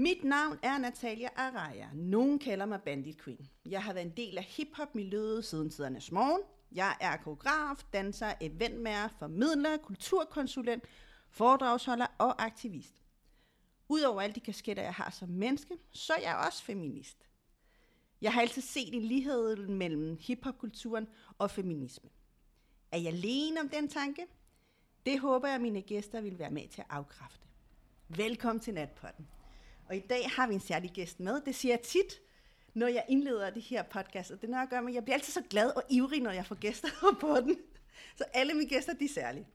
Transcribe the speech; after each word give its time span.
Mit 0.00 0.24
navn 0.24 0.58
er 0.62 0.78
Natalia 0.78 1.28
Araya. 1.36 1.88
Nogen 1.94 2.38
kalder 2.38 2.66
mig 2.66 2.82
Bandit 2.82 3.22
Queen. 3.24 3.48
Jeg 3.66 3.82
har 3.82 3.92
været 3.92 4.06
en 4.06 4.16
del 4.16 4.38
af 4.38 4.44
hiphop-miljøet 4.44 5.44
siden 5.44 5.70
tidernes 5.70 6.12
morgen. 6.12 6.42
Jeg 6.72 6.96
er 7.00 7.16
koreograf, 7.16 7.84
danser, 7.92 8.32
eventmager, 8.40 9.08
formidler, 9.18 9.76
kulturkonsulent, 9.76 10.84
foredragsholder 11.30 12.06
og 12.18 12.42
aktivist. 12.42 13.02
Udover 13.88 14.20
alle 14.20 14.34
de 14.34 14.40
kasketter, 14.40 14.82
jeg 14.82 14.94
har 14.94 15.10
som 15.10 15.28
menneske, 15.28 15.78
så 15.92 16.12
er 16.12 16.20
jeg 16.20 16.44
også 16.46 16.62
feminist. 16.62 17.28
Jeg 18.20 18.32
har 18.32 18.40
altid 18.40 18.62
set 18.62 18.94
en 18.94 19.02
lighed 19.02 19.56
mellem 19.56 20.18
hiphopkulturen 20.20 21.08
og 21.38 21.50
feminisme. 21.50 22.10
Er 22.92 22.98
jeg 22.98 23.12
alene 23.12 23.60
om 23.60 23.68
den 23.68 23.88
tanke? 23.88 24.26
Det 25.06 25.20
håber 25.20 25.48
jeg, 25.48 25.60
mine 25.60 25.82
gæster 25.82 26.20
vil 26.20 26.38
være 26.38 26.50
med 26.50 26.68
til 26.68 26.80
at 26.80 26.86
afkræfte. 26.90 27.46
Velkommen 28.08 28.60
til 28.60 28.74
Natpotten. 28.74 29.26
Og 29.90 29.96
i 29.96 30.00
dag 30.00 30.30
har 30.30 30.46
vi 30.46 30.54
en 30.54 30.60
særlig 30.60 30.90
gæst 30.90 31.20
med. 31.20 31.40
Det 31.40 31.54
siger 31.54 31.72
jeg 31.72 31.80
tit, 31.80 32.20
når 32.74 32.86
jeg 32.86 33.04
indleder 33.08 33.50
det 33.50 33.62
her 33.62 33.82
podcast. 33.82 34.30
Og 34.30 34.40
det 34.40 34.46
er 34.46 34.50
noget 34.50 34.62
at 34.62 34.70
gøre 34.70 34.82
med, 34.82 34.92
jeg 34.92 35.04
bliver 35.04 35.14
altid 35.14 35.32
så 35.32 35.42
glad 35.50 35.70
og 35.76 35.82
ivrig, 35.90 36.20
når 36.20 36.30
jeg 36.30 36.46
får 36.46 36.54
gæster 36.54 36.88
på 37.20 37.36
den. 37.40 37.58
Så 38.16 38.24
alle 38.32 38.54
mine 38.54 38.68
gæster, 38.68 38.94
de 38.94 39.04
er 39.04 39.08
særlige. 39.08 39.46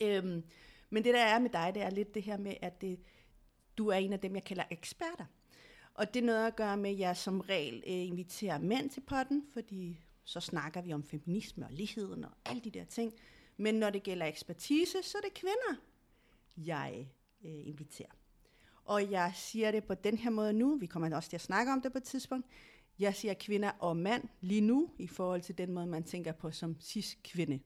Øhm, 0.00 0.44
men 0.90 1.04
det 1.04 1.14
der 1.14 1.20
er 1.20 1.38
med 1.38 1.50
dig, 1.50 1.70
det 1.74 1.82
er 1.82 1.90
lidt 1.90 2.14
det 2.14 2.22
her 2.22 2.36
med, 2.36 2.54
at 2.62 2.80
det, 2.80 3.00
du 3.78 3.88
er 3.88 3.96
en 3.96 4.12
af 4.12 4.20
dem, 4.20 4.34
jeg 4.34 4.44
kalder 4.44 4.64
eksperter. 4.70 5.24
Og 5.94 6.14
det 6.14 6.22
er 6.22 6.26
noget 6.26 6.46
at 6.46 6.56
gøre 6.56 6.76
med, 6.76 6.90
at 6.90 6.98
jeg 6.98 7.16
som 7.16 7.40
regel 7.40 7.76
øh, 7.86 7.92
inviterer 7.92 8.58
mænd 8.58 8.90
til 8.90 9.00
potten, 9.00 9.46
fordi 9.52 10.00
så 10.24 10.40
snakker 10.40 10.82
vi 10.82 10.92
om 10.92 11.04
feminisme 11.04 11.66
og 11.66 11.72
ligheden 11.72 12.24
og 12.24 12.30
alle 12.44 12.60
de 12.60 12.70
der 12.70 12.84
ting. 12.84 13.14
Men 13.56 13.74
når 13.74 13.90
det 13.90 14.02
gælder 14.02 14.26
ekspertise, 14.26 15.02
så 15.02 15.18
er 15.18 15.22
det 15.22 15.34
kvinder, 15.34 15.80
jeg 16.56 17.08
øh, 17.44 17.66
inviterer. 17.66 18.19
Og 18.84 19.10
jeg 19.10 19.32
siger 19.34 19.70
det 19.70 19.84
på 19.84 19.94
den 19.94 20.18
her 20.18 20.30
måde 20.30 20.52
nu, 20.52 20.76
vi 20.76 20.86
kommer 20.86 21.16
også 21.16 21.28
til 21.28 21.36
at 21.36 21.40
snakke 21.40 21.72
om 21.72 21.82
det 21.82 21.92
på 21.92 21.98
et 21.98 22.04
tidspunkt. 22.04 22.46
Jeg 22.98 23.14
siger 23.14 23.34
kvinder 23.34 23.70
og 23.78 23.96
mand 23.96 24.28
lige 24.40 24.60
nu, 24.60 24.90
i 24.98 25.06
forhold 25.06 25.40
til 25.40 25.58
den 25.58 25.72
måde, 25.72 25.86
man 25.86 26.04
tænker 26.04 26.32
på 26.32 26.50
som 26.50 26.80
cis-kvinde. 26.80 27.60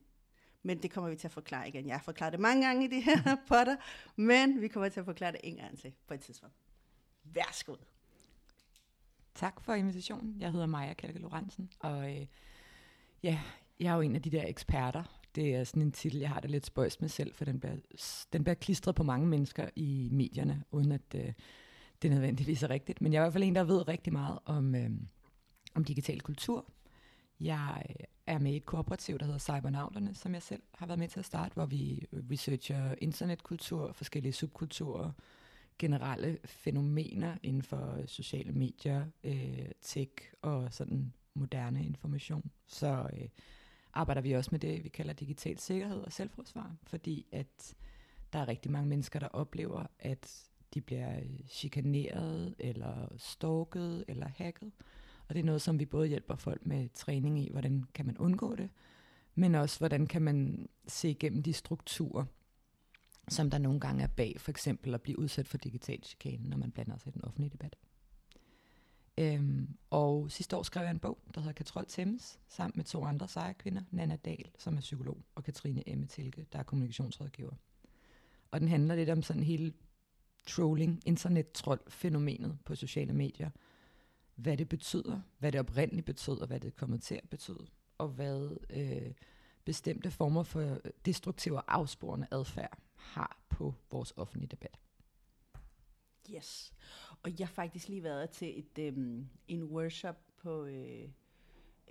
Men 0.63 0.83
det 0.83 0.91
kommer 0.91 1.11
vi 1.11 1.17
til 1.17 1.29
at 1.29 1.33
forklare 1.33 1.69
igen. 1.69 1.87
Jeg 1.87 1.95
har 1.95 2.03
forklaret 2.03 2.33
det 2.33 2.41
mange 2.41 2.67
gange 2.67 2.85
i 2.85 2.89
de 2.89 3.01
her 3.01 3.37
potter, 3.49 3.77
men 4.17 4.61
vi 4.61 4.69
kommer 4.69 4.89
til 4.89 5.01
at 5.01 5.07
forklare 5.07 5.33
det 5.33 5.41
en 5.45 5.57
gang 5.57 5.79
til 5.79 5.93
på 6.07 6.15
et 6.15 6.21
tidspunkt. 6.21 6.55
Værsgo. 7.25 7.77
Tak 9.35 9.61
for 9.61 9.75
invitationen. 9.75 10.41
Jeg 10.41 10.53
hedder 10.53 10.67
Maja 10.67 10.95
Kalke 10.95 11.19
Lorentzen, 11.19 11.71
og 11.81 12.17
øh, 12.17 12.27
ja, 13.23 13.41
jeg 13.81 13.91
er 13.91 13.95
jo 13.95 14.01
en 14.01 14.15
af 14.15 14.23
de 14.23 14.31
der 14.31 14.47
eksperter. 14.47 15.24
Det 15.35 15.55
er 15.55 15.65
sådan 15.65 15.83
en 15.83 15.93
titel, 15.93 16.21
jeg 16.21 16.29
har 16.29 16.41
det 16.41 16.51
lidt 16.51 16.67
spøjs 16.67 17.01
med 17.01 17.09
selv, 17.09 17.35
for 17.35 17.45
den 17.45 17.61
bliver, 17.61 17.77
den 18.33 18.45
bliver 18.45 18.55
klistret 18.55 18.95
på 18.95 19.03
mange 19.03 19.27
mennesker 19.27 19.69
i 19.77 20.09
medierne, 20.13 20.65
uden 20.71 20.93
at 20.93 21.15
øh, 21.15 21.33
det 22.03 22.11
nødvendigvis 22.11 22.63
er 22.63 22.71
rigtigt. 22.71 23.01
Men 23.01 23.13
jeg 23.13 23.19
er 23.19 23.23
i 23.23 23.25
hvert 23.25 23.33
fald 23.33 23.45
en, 23.45 23.55
der 23.55 23.65
ved 23.65 23.89
rigtig 23.89 24.13
meget 24.13 24.39
om, 24.45 24.75
øh, 24.75 24.91
om 25.75 25.85
digital 25.85 26.21
kultur. 26.21 26.67
Jeg 27.41 27.83
øh, 27.91 28.05
er 28.27 28.39
med 28.39 28.53
i 28.53 28.57
et 28.57 28.67
kooperativ, 28.67 29.19
der 29.19 29.25
hedder 29.25 29.39
Cybernauterne, 29.39 30.15
som 30.15 30.35
jeg 30.35 30.43
selv 30.43 30.63
har 30.75 30.87
været 30.87 30.99
med 30.99 31.09
til 31.09 31.19
at 31.19 31.25
starte, 31.25 31.55
hvor 31.55 31.67
vi 31.67 32.07
researcher 32.31 32.95
internetkultur, 32.99 33.93
forskellige 33.93 34.33
subkulturer, 34.33 35.11
generelle 35.79 36.39
fænomener 36.45 37.37
inden 37.43 37.63
for 37.63 38.01
sociale 38.07 38.53
medier, 38.53 39.07
øh, 39.25 39.69
tech 39.83 40.13
og 40.43 40.73
sådan 40.73 41.13
moderne 41.35 41.85
information. 41.85 42.51
Så 42.67 43.09
øh, 43.13 43.29
arbejder 43.95 44.21
vi 44.21 44.33
også 44.33 44.49
med 44.53 44.61
det, 44.61 44.85
vi 44.85 44.89
kalder 44.89 45.13
digital 45.13 45.59
sikkerhed 45.59 46.01
og 46.01 46.13
selvforsvar, 46.13 46.77
fordi 46.83 47.27
at 47.33 47.75
der 48.33 48.39
er 48.39 48.49
rigtig 48.49 48.73
mange 48.73 48.89
mennesker, 48.89 49.19
der 49.19 49.29
oplever, 49.29 49.87
at 49.99 50.49
de 50.75 50.81
bliver 50.81 51.21
chikaneret, 51.49 52.55
eller 52.59 53.09
stalket, 53.17 54.05
eller 54.09 54.29
hacket. 54.37 54.73
Og 55.29 55.35
det 55.35 55.41
er 55.41 55.45
noget, 55.45 55.63
som 55.63 55.79
vi 55.79 55.85
både 55.85 56.09
hjælper 56.09 56.37
folk 56.37 56.67
med 56.67 56.89
træning 56.95 57.39
i, 57.39 57.49
hvordan 57.51 57.85
kan 57.95 58.07
man 58.07 58.19
undgå 58.19 58.57
det, 58.57 58.71
men 59.35 59.55
også 59.55 59.79
hvordan 59.79 60.07
kan 60.07 60.23
man 60.23 60.69
se 60.87 61.11
igennem 61.11 61.43
de 61.43 61.53
strukturer, 61.53 62.25
som 63.29 63.51
der 63.51 63.59
nogle 63.59 63.81
gange 63.81 64.03
er 64.03 64.07
bag, 64.07 64.35
for 64.39 64.51
eksempel 64.51 64.95
at 64.95 65.03
blive 65.03 65.19
udsat 65.19 65.49
for 65.49 65.59
digital 65.59 66.05
chikane, 66.05 66.49
når 66.49 66.57
man 66.57 66.71
blander 66.71 66.99
sig 66.99 67.11
i 67.11 67.13
den 67.13 67.25
offentlige 67.25 67.51
debat. 67.51 67.77
Øhm, 69.19 69.77
og 69.91 70.31
sidste 70.31 70.57
år 70.57 70.63
skrev 70.63 70.83
jeg 70.83 70.91
en 70.91 70.99
bog, 70.99 71.19
der 71.35 71.41
hedder 71.41 71.53
Katrol 71.53 71.87
Thames, 71.89 72.41
sammen 72.49 72.73
med 72.77 72.85
to 72.85 73.05
andre 73.05 73.29
seje 73.29 73.53
kvinder, 73.53 73.83
Nana 73.91 74.17
Dahl, 74.17 74.51
som 74.59 74.77
er 74.77 74.81
psykolog, 74.81 75.19
og 75.35 75.45
Katrine 75.45 75.89
Emme 75.89 76.07
Tilke, 76.07 76.47
der 76.53 76.59
er 76.59 76.63
kommunikationsrådgiver. 76.63 77.55
Og 78.51 78.61
den 78.61 78.69
handler 78.69 78.95
lidt 78.95 79.11
om 79.11 79.23
sådan 79.23 79.43
hele 79.43 79.73
trolling, 80.47 81.03
internet-troll-fænomenet 81.07 82.59
på 82.65 82.75
sociale 82.75 83.13
medier. 83.13 83.51
Hvad 84.35 84.57
det 84.57 84.69
betyder, 84.69 85.21
hvad 85.39 85.53
det 85.53 85.61
oprindeligt 85.61 86.07
betyder, 86.07 86.47
hvad 86.47 86.61
det 86.61 86.77
kommer 86.77 86.97
til 86.97 87.15
at 87.15 87.31
betyde, 87.31 87.67
og 87.99 88.09
hvad 88.09 88.57
øh, 88.71 89.13
bestemte 89.65 90.11
former 90.11 90.43
for 90.43 90.81
destruktiv 91.05 91.53
og 91.53 91.65
afsporende 91.69 92.27
adfærd 92.31 92.79
har 92.95 93.45
på 93.49 93.75
vores 93.91 94.13
offentlige 94.17 94.49
debat. 94.49 94.79
Yes. 96.31 96.73
Og 97.25 97.39
jeg 97.39 97.47
har 97.47 97.55
faktisk 97.55 97.89
lige 97.89 98.03
været 98.03 98.31
til 98.31 98.59
et, 98.59 98.79
øhm, 98.79 99.29
en 99.49 99.65
workshop 99.65 100.17
på 100.37 100.65
øh, 100.65 101.09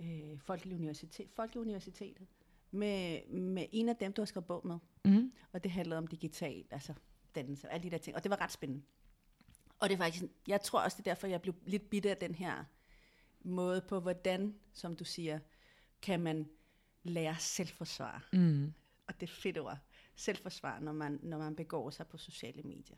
øh, 0.00 0.38
Folkelig 0.38 0.76
Universitet, 0.76 1.30
Folkelig 1.30 1.60
Universitetet 1.60 2.26
med, 2.70 3.26
med 3.28 3.66
en 3.72 3.88
af 3.88 3.96
dem, 3.96 4.12
du 4.12 4.20
har 4.20 4.26
skrevet 4.26 4.46
bog 4.46 4.66
med. 4.66 4.78
Mm. 5.04 5.32
Og 5.52 5.64
det 5.64 5.72
handlede 5.72 5.98
om 5.98 6.06
digital, 6.06 6.64
altså 6.70 6.94
dannelse 7.34 7.68
og 7.68 7.74
alle 7.74 7.84
de 7.84 7.90
der 7.90 7.98
ting. 7.98 8.16
Og 8.16 8.22
det 8.22 8.30
var 8.30 8.40
ret 8.40 8.52
spændende. 8.52 8.82
Og 9.78 9.88
det 9.88 9.94
er 9.94 9.98
faktisk, 9.98 10.24
jeg 10.48 10.60
tror 10.60 10.80
også, 10.80 10.96
det 10.96 11.06
er 11.06 11.10
derfor, 11.10 11.26
jeg 11.26 11.42
blev 11.42 11.54
lidt 11.66 11.90
bitte 11.90 12.10
af 12.10 12.16
den 12.16 12.34
her 12.34 12.64
måde 13.40 13.80
på, 13.88 14.00
hvordan, 14.00 14.54
som 14.72 14.96
du 14.96 15.04
siger, 15.04 15.38
kan 16.02 16.20
man 16.20 16.48
lære 17.02 17.36
selvforsvar. 17.38 18.28
Mm. 18.32 18.72
Og 19.06 19.20
det 19.20 19.28
er 19.28 19.32
fedt 19.32 19.58
ord. 19.58 19.78
Selvforsvar, 20.16 20.80
når 20.80 20.92
man, 20.92 21.20
når 21.22 21.38
man 21.38 21.56
begår 21.56 21.90
sig 21.90 22.06
på 22.06 22.16
sociale 22.18 22.62
medier. 22.62 22.96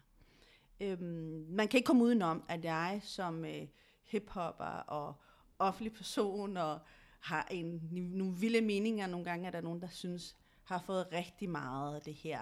Øhm, 0.81 1.47
man 1.49 1.69
kan 1.69 1.79
ikke 1.79 1.87
komme 1.87 2.05
udenom, 2.05 2.45
at 2.49 2.65
jeg 2.65 3.01
som 3.03 3.45
øh, 3.45 3.67
hiphopper 4.05 4.65
og 4.65 5.15
offentlig 5.59 5.93
person 5.93 6.57
og 6.57 6.79
har 7.21 7.49
en, 7.51 7.89
nogle 7.93 8.37
vilde 8.37 8.61
meninger. 8.61 9.07
Nogle 9.07 9.25
gange 9.25 9.47
er 9.47 9.51
der 9.51 9.61
nogen, 9.61 9.81
der 9.81 9.89
synes, 9.89 10.37
har 10.65 10.79
fået 10.79 11.07
rigtig 11.13 11.51
meget 11.51 11.97
af 11.97 12.03
det 12.03 12.15
her, 12.15 12.41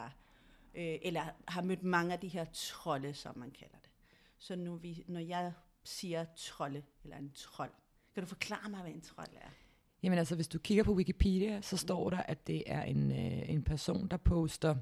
øh, 0.75 0.99
eller 1.03 1.23
har 1.49 1.63
mødt 1.63 1.83
mange 1.83 2.13
af 2.13 2.21
de 2.21 2.29
her 2.29 2.45
trolde, 2.53 3.15
som 3.15 3.39
man 3.39 3.51
kalder 3.51 3.77
det. 3.83 3.91
Så 4.39 4.57
nu 4.57 4.77
vi, 4.77 5.05
når 5.09 5.21
jeg 5.21 5.53
siger 5.85 6.25
trolde, 6.37 6.83
eller 7.05 7.17
en 7.17 7.33
trold, 7.35 7.71
kan 8.15 8.23
du 8.23 8.29
forklare 8.29 8.71
mig, 8.71 8.81
hvad 8.81 8.93
en 8.93 9.01
trold 9.01 9.29
er? 9.35 9.49
Jamen 10.03 10.19
altså, 10.19 10.35
hvis 10.35 10.49
du 10.49 10.59
kigger 10.59 10.85
på 10.85 10.93
Wikipedia, 10.93 11.61
så 11.61 11.77
står 11.77 12.11
der, 12.11 12.19
at 12.19 12.47
det 12.47 12.63
er 12.67 12.83
en, 12.83 13.11
øh, 13.11 13.51
en 13.51 13.63
person, 13.63 14.09
der 14.09 14.17
poster 14.17 14.77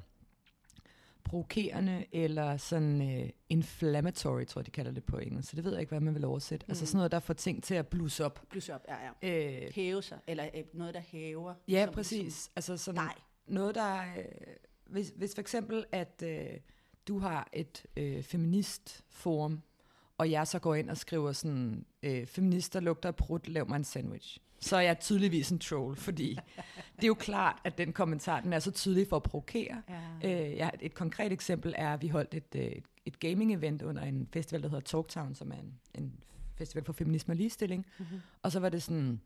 provokerende 1.25 2.05
eller 2.12 2.56
sådan 2.56 3.00
uh, 3.00 3.28
inflammatory, 3.49 4.44
tror 4.44 4.60
jeg, 4.60 4.66
de 4.66 4.71
kalder 4.71 4.93
det 4.93 5.05
på 5.05 5.19
engelsk. 5.19 5.50
Så 5.50 5.56
det 5.56 5.65
ved 5.65 5.72
jeg 5.72 5.81
ikke, 5.81 5.91
hvad 5.91 6.00
man 6.00 6.15
vil 6.15 6.25
oversætte. 6.25 6.65
Altså 6.65 6.66
mm. 6.69 6.72
Altså 6.72 6.87
sådan 6.87 6.97
noget, 6.97 7.12
der 7.12 7.21
får 7.21 7.34
ting 7.34 7.62
til 7.62 7.75
at 7.75 7.87
blusse 7.87 8.25
op. 8.25 8.43
Blusse 8.50 8.75
op, 8.75 8.84
ja, 8.88 8.97
ja. 9.22 9.65
Øh, 9.66 9.72
Hæve 9.75 10.03
sig, 10.03 10.19
eller 10.27 10.49
øh, 10.55 10.65
noget, 10.75 10.94
der 10.94 11.00
hæver. 11.00 11.55
Ja, 11.69 11.84
som, 11.84 11.94
præcis. 11.94 12.34
Som, 12.34 12.53
altså 12.56 12.77
sådan 12.77 13.00
nej. 13.00 13.15
noget, 13.47 13.75
der... 13.75 14.00
Øh, 14.00 14.25
hvis, 14.87 15.12
hvis 15.16 15.34
for 15.34 15.41
eksempel, 15.41 15.84
at 15.93 16.22
øh, 16.27 16.47
du 17.09 17.19
har 17.19 17.49
et 17.53 17.87
øh, 17.97 18.22
feministforum, 18.22 19.62
og 20.19 20.31
jeg 20.31 20.47
så 20.47 20.59
går 20.59 20.75
ind 20.75 20.91
og 20.91 20.97
skriver 20.97 21.33
sådan, 21.33 21.87
øh, 22.03 22.27
feminister 22.27 22.81
lugter 22.81 23.09
af 23.09 23.16
prut, 23.16 23.49
lav 23.49 23.69
mig 23.69 23.77
en 23.77 23.84
sandwich 23.84 24.39
så 24.62 24.76
er 24.76 24.80
jeg 24.80 25.00
tydeligvis 25.00 25.50
en 25.50 25.58
troll, 25.58 25.96
fordi 25.96 26.38
det 26.96 27.02
er 27.02 27.06
jo 27.06 27.14
klart, 27.14 27.60
at 27.64 27.78
den 27.78 27.92
kommentar, 27.92 28.40
den 28.40 28.52
er 28.52 28.58
så 28.58 28.70
tydelig 28.70 29.08
for 29.08 29.16
at 29.16 29.22
provokere. 29.22 29.82
Ja. 30.22 30.62
Øh, 30.62 30.70
et 30.80 30.94
konkret 30.94 31.32
eksempel 31.32 31.74
er, 31.78 31.94
at 31.94 32.02
vi 32.02 32.08
holdt 32.08 32.34
et, 32.34 32.54
øh, 32.56 32.62
et, 32.62 32.84
et 33.06 33.20
gaming-event 33.24 33.82
under 33.82 34.02
en 34.02 34.28
festival, 34.32 34.62
der 34.62 34.68
hedder 34.68 34.84
Talktown, 34.84 35.34
som 35.34 35.50
er 35.50 35.56
en, 35.56 35.74
en 35.94 36.12
festival 36.54 36.84
for 36.84 36.92
feminisme 36.92 37.32
og 37.32 37.36
ligestilling. 37.36 37.86
Mm-hmm. 37.98 38.20
Og 38.42 38.53
så 38.53 38.60
var 38.60 38.68
det 38.68 38.82
sådan 38.82 39.20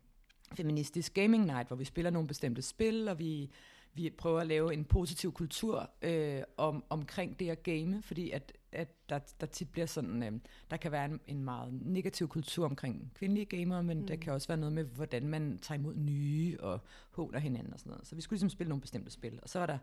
feministisk 0.53 1.13
gaming 1.13 1.45
night, 1.45 1.67
hvor 1.67 1.75
vi 1.77 1.85
spiller 1.85 2.11
nogle 2.11 2.27
bestemte 2.27 2.61
spil, 2.61 3.07
og 3.07 3.19
vi, 3.19 3.49
vi 3.93 4.09
prøver 4.09 4.39
at 4.39 4.47
lave 4.47 4.73
en 4.73 4.85
positiv 4.85 5.33
kultur 5.33 5.89
øh, 6.01 6.41
om, 6.57 6.83
omkring 6.89 7.39
det 7.39 7.49
at 7.49 7.63
game, 7.63 8.01
fordi 8.01 8.31
at 8.31 8.53
at 8.71 9.09
der, 9.09 9.19
der 9.41 9.47
tit 9.47 9.69
bliver 9.69 9.85
sådan, 9.85 10.23
øh, 10.23 10.31
der 10.71 10.77
kan 10.77 10.91
være 10.91 11.05
en, 11.05 11.19
en 11.27 11.43
meget 11.43 11.73
negativ 11.81 12.27
kultur 12.27 12.65
omkring 12.65 13.11
kvindelige 13.15 13.45
gamere, 13.45 13.83
men 13.83 13.99
mm. 13.99 14.07
der 14.07 14.15
kan 14.15 14.33
også 14.33 14.47
være 14.47 14.57
noget 14.57 14.73
med, 14.73 14.83
hvordan 14.83 15.27
man 15.27 15.59
tager 15.61 15.79
imod 15.79 15.95
nye 15.95 16.57
og 16.59 16.79
håner 17.11 17.39
hinanden 17.39 17.73
og 17.73 17.79
sådan 17.79 17.91
noget. 17.91 18.07
Så 18.07 18.15
vi 18.15 18.21
skulle 18.21 18.37
ligesom 18.37 18.49
spille 18.49 18.69
nogle 18.69 18.81
bestemte 18.81 19.11
spil, 19.11 19.39
og 19.43 19.49
så 19.49 19.59
var 19.59 19.65
der 19.65 19.77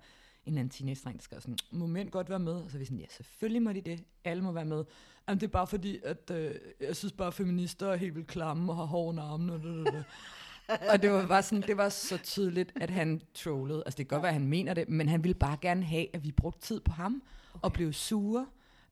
en 0.46 0.58
anden 0.58 0.70
teenage 0.70 1.00
der 1.04 1.18
skrev 1.20 1.40
sådan, 1.40 1.58
må 1.70 1.86
mænd 1.86 2.10
godt 2.10 2.30
være 2.30 2.38
med? 2.38 2.52
Og 2.52 2.70
så 2.70 2.76
var 2.76 2.78
vi 2.78 2.84
sådan, 2.84 2.98
ja, 2.98 3.06
selvfølgelig 3.10 3.62
må 3.62 3.72
de 3.72 3.80
det. 3.80 4.04
Alle 4.24 4.42
må 4.42 4.52
være 4.52 4.64
med. 4.64 4.84
Jamen, 5.28 5.40
det 5.40 5.46
er 5.46 5.50
bare 5.50 5.66
fordi, 5.66 6.00
at 6.04 6.30
øh, 6.30 6.54
jeg 6.80 6.96
synes 6.96 7.12
bare, 7.12 7.28
at 7.28 7.34
feminister 7.34 7.88
er 7.88 7.96
helt 7.96 8.14
vildt 8.14 8.28
klamme 8.28 8.72
og 8.72 8.76
har 8.76 8.84
hårde 8.84 9.20
arme. 9.20 9.52
Og, 9.52 9.60
og 10.92 11.02
det 11.02 11.10
var 11.10 11.26
bare 11.26 11.42
sådan, 11.42 11.62
det 11.62 11.76
var 11.76 11.88
så 11.88 12.18
tydeligt, 12.18 12.72
at 12.80 12.90
han 12.90 13.20
trollede. 13.34 13.82
Altså, 13.86 13.98
det 13.98 14.08
kan 14.08 14.16
godt 14.16 14.22
være, 14.22 14.34
at 14.34 14.40
han 14.40 14.48
mener 14.48 14.74
det, 14.74 14.88
men 14.88 15.08
han 15.08 15.24
ville 15.24 15.34
bare 15.34 15.56
gerne 15.60 15.84
have, 15.84 16.06
at 16.16 16.24
vi 16.24 16.32
brugte 16.32 16.60
tid 16.60 16.80
på 16.80 16.92
ham 16.92 17.22
okay. 17.54 17.60
og 17.62 17.72
blev 17.72 17.92
sure 17.92 18.46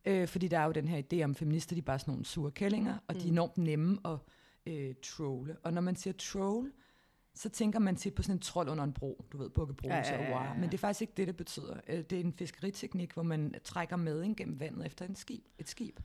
Øh, 0.04 0.28
fordi 0.28 0.48
der 0.48 0.58
er 0.58 0.64
jo 0.64 0.72
den 0.72 0.88
her 0.88 1.02
idé 1.02 1.22
om 1.22 1.34
feminister, 1.34 1.74
de 1.74 1.78
er 1.78 1.84
bare 1.84 1.98
sådan 1.98 2.12
nogle 2.12 2.24
sure 2.24 2.50
kællinger, 2.50 2.98
og 3.08 3.14
mm. 3.14 3.20
de 3.20 3.26
er 3.26 3.32
enormt 3.32 3.58
nemme 3.58 3.98
at 4.04 4.18
øh, 4.66 4.94
trolle. 5.02 5.56
Og 5.62 5.72
når 5.72 5.80
man 5.80 5.96
siger 5.96 6.14
troll, 6.18 6.72
så 7.34 7.48
tænker 7.48 7.78
man 7.78 7.96
tit 7.96 8.14
på 8.14 8.22
sådan 8.22 8.36
en 8.36 8.40
trold 8.40 8.68
under 8.68 8.84
en 8.84 8.92
bro, 8.92 9.24
du 9.32 9.38
ved, 9.38 9.50
bukkebro, 9.50 9.88
ja, 9.88 9.96
ja, 9.96 10.22
ja, 10.22 10.30
ja. 10.30 10.36
wow. 10.36 10.54
men 10.60 10.64
det 10.64 10.74
er 10.74 10.78
faktisk 10.78 11.00
ikke 11.00 11.12
det, 11.16 11.26
det 11.26 11.36
betyder. 11.36 11.76
Øh, 11.88 11.98
det 11.98 12.12
er 12.12 12.20
en 12.20 12.32
fiskeriteknik, 12.32 13.12
hvor 13.12 13.22
man 13.22 13.54
trækker 13.64 13.96
mading 13.96 14.36
gennem 14.36 14.60
vandet 14.60 14.86
efter 14.86 15.04
en 15.04 15.16
skib, 15.16 15.44
et 15.58 15.68
skib. 15.68 15.98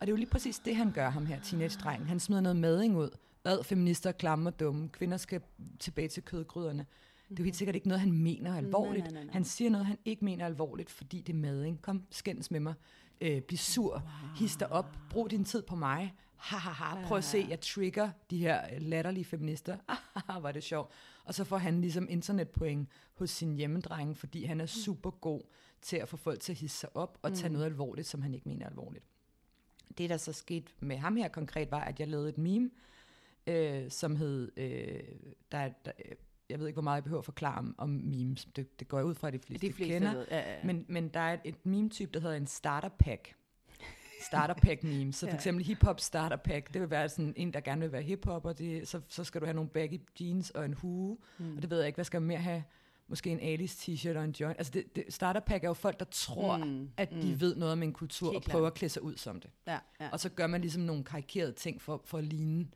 Og 0.00 0.06
det 0.06 0.08
er 0.08 0.12
jo 0.12 0.16
lige 0.16 0.30
præcis 0.30 0.58
det, 0.58 0.76
han 0.76 0.92
gør, 0.92 1.10
ham 1.10 1.26
her, 1.26 1.40
teenage-drengen. 1.40 2.08
Han 2.08 2.20
smider 2.20 2.40
noget 2.40 2.56
mading 2.56 2.96
ud. 2.96 3.10
Ad, 3.44 3.64
feminister, 3.64 4.12
klamme 4.12 4.48
og 4.48 4.60
dumme. 4.60 4.88
Kvinder 4.88 5.16
skal 5.16 5.40
tilbage 5.78 6.08
til 6.08 6.22
kødgryderne. 6.22 6.86
Det 7.28 7.30
er 7.30 7.36
jo 7.38 7.44
helt 7.44 7.54
mhm. 7.54 7.58
sikkert 7.58 7.74
ikke 7.74 7.88
noget, 7.88 8.00
han 8.00 8.12
mener 8.12 8.56
alvorligt. 8.56 9.04
Nej, 9.04 9.12
nej, 9.12 9.24
nej. 9.24 9.32
Han 9.32 9.44
siger 9.44 9.70
noget, 9.70 9.86
han 9.86 9.98
ikke 10.04 10.24
mener 10.24 10.46
alvorligt, 10.46 10.90
fordi 10.90 11.20
det 11.20 11.32
er 11.32 11.36
mading. 11.36 11.82
Kom, 11.82 12.02
skændes 12.10 12.50
med 12.50 12.60
mig. 12.60 12.74
Øh, 13.20 13.42
bliv 13.42 13.58
sur. 13.58 13.92
Wow. 13.92 14.00
Hister 14.36 14.66
op. 14.66 14.96
Brug 15.10 15.30
din 15.30 15.44
tid 15.44 15.62
på 15.62 15.76
mig 15.76 16.14
ha, 16.36 16.56
ha, 16.56 16.70
ha, 16.70 17.06
prøv 17.06 17.18
at 17.18 17.24
se, 17.24 17.46
jeg 17.48 17.60
trigger 17.60 18.10
de 18.30 18.38
her 18.38 18.78
latterlige 18.78 19.24
feminister. 19.24 19.76
Ah, 20.28 20.42
var 20.42 20.52
det 20.52 20.62
sjovt. 20.62 20.90
Og 21.24 21.34
så 21.34 21.44
får 21.44 21.56
han 21.56 21.80
ligesom 21.80 22.06
internetpoint 22.10 22.88
hos 23.14 23.30
sin 23.30 23.54
hjemmedrenge, 23.54 24.14
fordi 24.14 24.44
han 24.44 24.60
er 24.60 24.64
mm. 24.64 24.68
super 24.68 25.10
god 25.10 25.40
til 25.80 25.96
at 25.96 26.08
få 26.08 26.16
folk 26.16 26.40
til 26.40 26.52
at 26.52 26.58
hisse 26.58 26.78
sig 26.78 26.96
op 26.96 27.18
og 27.22 27.34
tage 27.34 27.48
mm. 27.48 27.52
noget 27.52 27.66
alvorligt, 27.66 28.06
som 28.06 28.22
han 28.22 28.34
ikke 28.34 28.48
mener 28.48 28.66
alvorligt. 28.66 29.04
Det, 29.98 30.10
der 30.10 30.16
så 30.16 30.32
skete 30.32 30.72
med 30.80 30.96
ham 30.96 31.16
her 31.16 31.28
konkret, 31.28 31.70
var, 31.70 31.80
at 31.80 32.00
jeg 32.00 32.08
lavede 32.08 32.28
et 32.28 32.38
meme, 32.38 32.70
øh, 33.46 33.90
som 33.90 34.16
hed, 34.16 34.52
øh, 34.56 35.00
der, 35.52 35.68
der, 35.84 35.92
jeg 36.50 36.58
ved 36.58 36.66
ikke, 36.66 36.74
hvor 36.74 36.82
meget 36.82 36.96
jeg 36.96 37.04
behøver 37.04 37.20
at 37.20 37.24
forklare 37.24 37.58
om, 37.58 37.74
om 37.78 37.88
memes. 37.88 38.44
Det, 38.44 38.80
det 38.80 38.88
går 38.88 38.98
jeg 38.98 39.06
ud 39.06 39.14
fra, 39.14 39.28
at 39.28 39.34
de 39.34 39.38
fleste, 39.38 39.66
de 39.66 39.72
fleste 39.72 39.94
kender. 39.94 40.14
Ved, 40.14 40.26
ja, 40.30 40.52
ja. 40.52 40.64
Men, 40.64 40.84
men 40.88 41.08
der 41.08 41.20
er 41.20 41.34
et, 41.34 41.40
et 41.44 41.66
meme-type, 41.66 42.10
der 42.14 42.20
hedder 42.20 42.36
en 42.36 42.46
starter 42.46 42.88
pack 42.88 43.34
starter 44.26 44.54
pack 44.54 44.82
meme. 44.82 45.12
Så 45.12 45.20
for 45.26 45.30
ja. 45.30 45.34
eksempel 45.34 45.64
hip-hop 45.64 46.00
starter 46.00 46.36
pack, 46.36 46.74
det 46.74 46.80
vil 46.80 46.90
være 46.90 47.08
sådan 47.08 47.34
en, 47.36 47.52
der 47.52 47.60
gerne 47.60 47.80
vil 47.80 47.92
være 47.92 48.02
hip-hop, 48.02 48.44
og 48.44 48.58
det, 48.58 48.88
så, 48.88 49.00
så 49.08 49.24
skal 49.24 49.40
du 49.40 49.46
have 49.46 49.54
nogle 49.54 49.70
baggy 49.70 50.00
jeans 50.20 50.50
og 50.50 50.64
en 50.64 50.74
hue, 50.74 51.18
mm. 51.38 51.56
og 51.56 51.62
det 51.62 51.70
ved 51.70 51.78
jeg 51.78 51.86
ikke, 51.86 51.96
hvad 51.96 52.04
skal 52.04 52.20
man 52.20 52.28
mere 52.28 52.38
have? 52.38 52.64
Måske 53.08 53.30
en 53.30 53.40
Alice 53.40 53.92
t-shirt 53.92 54.16
og 54.16 54.24
en 54.24 54.30
joint. 54.40 54.58
Altså 54.58 54.72
det, 54.72 54.96
det, 54.96 55.04
starter 55.08 55.40
pack 55.40 55.64
er 55.64 55.68
jo 55.68 55.74
folk, 55.74 55.98
der 55.98 56.06
tror, 56.10 56.56
mm. 56.56 56.90
at 56.96 57.10
de 57.10 57.32
mm. 57.32 57.40
ved 57.40 57.56
noget 57.56 57.72
om 57.72 57.82
en 57.82 57.92
kultur, 57.92 58.32
Helt 58.32 58.44
og 58.46 58.50
prøver 58.50 58.66
at 58.66 58.74
klæde 58.74 58.92
sig 58.92 59.02
ud 59.02 59.16
som 59.16 59.40
det. 59.40 59.50
Ja, 59.66 59.78
ja. 60.00 60.08
Og 60.12 60.20
så 60.20 60.28
gør 60.28 60.46
man 60.46 60.60
ligesom 60.60 60.82
nogle 60.82 61.04
karikerede 61.04 61.52
ting 61.52 61.82
for, 61.82 62.02
for 62.04 62.18
at 62.18 62.24
ligne, 62.24 62.68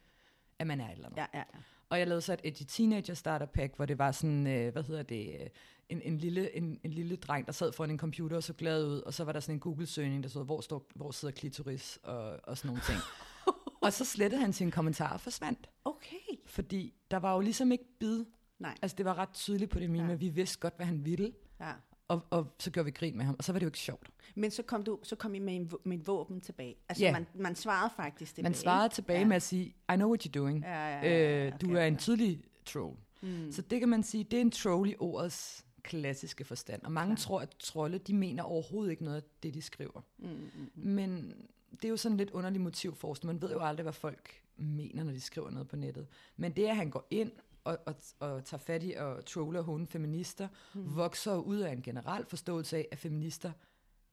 at 0.58 0.66
man 0.66 0.81
er 0.81 0.88
et 0.88 0.93
eller 0.93 1.06
andet. 1.06 1.16
Ja, 1.16 1.26
ja, 1.34 1.38
ja. 1.38 1.61
Og 1.90 1.98
jeg 1.98 2.06
lavede 2.06 2.20
så 2.20 2.32
et 2.32 2.40
edgy 2.44 2.62
teenager 2.69 3.14
starter 3.14 3.46
pack, 3.46 3.76
hvor 3.76 3.87
det 3.87 3.98
var 3.98 4.12
sådan, 4.12 4.46
øh, 4.46 4.72
hvad 4.72 4.82
hedder 4.82 5.02
det, 5.02 5.37
øh, 5.40 5.46
en, 5.88 6.02
en, 6.02 6.19
lille, 6.19 6.56
en, 6.56 6.81
en 6.84 6.90
lille 6.90 7.16
dreng, 7.16 7.46
der 7.46 7.52
sad 7.52 7.72
foran 7.72 7.90
en 7.90 7.98
computer 7.98 8.37
og 8.37 8.42
så 8.42 8.52
glad 8.52 8.87
ud, 8.87 9.00
og 9.00 9.14
så 9.14 9.25
var 9.25 9.32
der 9.32 9.40
sådan 9.40 9.54
en 9.54 9.60
Google-søgning, 9.60 10.22
der 10.22 10.28
stod, 10.28 10.44
hvor, 10.44 10.60
står, 10.60 10.87
hvor 10.94 11.10
sidder 11.10 11.34
klitoris, 11.34 11.98
og, 12.02 12.40
og 12.44 12.58
sådan 12.58 12.69
nogle 12.69 12.82
ting. 12.87 12.98
og 13.82 13.92
så 13.92 14.04
slettede 14.04 14.42
han 14.42 14.52
sin 14.52 14.70
kommentar 14.70 15.12
og 15.12 15.20
forsvandt. 15.20 15.70
Okay. 15.84 16.16
Fordi 16.46 16.94
der 17.10 17.16
var 17.16 17.34
jo 17.34 17.40
ligesom 17.40 17.72
ikke 17.72 17.84
bid. 18.00 18.25
Nej. 18.58 18.75
Altså 18.82 18.96
det 18.96 19.04
var 19.04 19.19
ret 19.19 19.32
tydeligt 19.32 19.70
på 19.70 19.78
det 19.78 19.90
meme, 19.90 20.08
ja. 20.08 20.14
vi 20.14 20.28
vidste 20.28 20.58
godt, 20.58 20.76
hvad 20.76 20.87
han 20.87 21.04
ville. 21.04 21.32
Ja. 21.60 21.72
Og, 22.11 22.23
og 22.31 22.47
så 22.59 22.71
gjorde 22.71 22.85
vi 22.85 22.91
grin 22.91 23.17
med 23.17 23.25
ham, 23.25 23.35
og 23.39 23.45
så 23.45 23.53
var 23.53 23.59
det 23.59 23.65
jo 23.65 23.69
ikke 23.69 23.79
sjovt. 23.79 24.11
Men 24.35 24.51
så 24.51 24.62
kom, 24.62 24.83
du, 24.83 24.99
så 25.03 25.17
kom 25.17 25.35
I 25.35 25.39
med, 25.39 25.57
en, 25.57 25.71
med 25.85 25.99
et 25.99 26.07
våben 26.07 26.41
tilbage. 26.41 26.77
Altså 26.89 27.05
yeah. 27.05 27.12
man, 27.12 27.27
man 27.35 27.55
svarede 27.55 27.93
faktisk 27.97 28.35
tilbage. 28.35 28.51
Man 28.51 28.55
svarede 28.55 28.95
tilbage 28.95 29.19
ja. 29.19 29.27
med 29.27 29.37
at 29.37 29.43
sige, 29.43 29.65
I 29.65 29.95
know 29.95 30.09
what 30.09 30.27
you're 30.27 30.31
doing. 30.31 30.62
Ja, 30.62 30.89
ja, 30.89 31.01
ja, 31.01 31.47
øh, 31.47 31.47
okay, 31.47 31.67
du 31.67 31.75
er 31.75 31.85
en 31.85 31.97
tydelig 31.97 32.43
troll. 32.65 32.97
Mm. 33.21 33.53
Så 33.53 33.62
det 33.62 33.81
kan 33.81 33.89
man 33.89 34.03
sige, 34.03 34.25
det 34.25 34.37
er 34.37 34.41
en 34.41 34.51
troll 34.51 34.91
i 34.91 34.95
ordets 34.99 35.65
klassiske 35.83 36.45
forstand. 36.45 36.83
Og 36.83 36.93
mange 36.93 37.17
Klar. 37.17 37.25
tror, 37.25 37.41
at 37.41 37.57
trolde, 37.59 37.99
de 37.99 38.15
mener 38.15 38.43
overhovedet 38.43 38.91
ikke 38.91 39.05
noget 39.05 39.17
af 39.17 39.23
det, 39.43 39.55
de 39.55 39.62
skriver. 39.62 40.01
Mm, 40.19 40.29
mm, 40.29 40.71
mm. 40.75 40.91
Men 40.91 41.35
det 41.73 41.85
er 41.85 41.89
jo 41.89 41.97
sådan 41.97 42.17
lidt 42.17 42.31
underlig 42.31 42.61
motivforskning. 42.61 43.35
Man 43.35 43.43
ved 43.43 43.51
jo 43.51 43.61
aldrig, 43.61 43.83
hvad 43.83 43.93
folk 43.93 44.43
mener, 44.57 45.05
når 45.05 45.12
de 45.12 45.21
skriver 45.21 45.51
noget 45.51 45.69
på 45.69 45.77
nettet. 45.77 46.07
Men 46.37 46.53
det, 46.53 46.67
at 46.67 46.77
han 46.77 46.91
går 46.91 47.07
ind 47.11 47.33
og, 47.65 47.79
og, 47.87 47.95
og 48.21 48.45
tager 48.45 48.59
fat 48.59 48.83
i 48.83 48.93
og 48.93 49.25
troller 49.25 49.61
hun 49.61 49.87
feminister, 49.87 50.49
mm. 50.75 50.97
vokser 50.97 51.37
ud 51.37 51.59
af 51.59 51.73
en 51.73 51.83
generel 51.83 52.27
forståelse 52.27 52.77
af, 52.77 52.89
at 52.93 52.99
feminister 52.99 53.53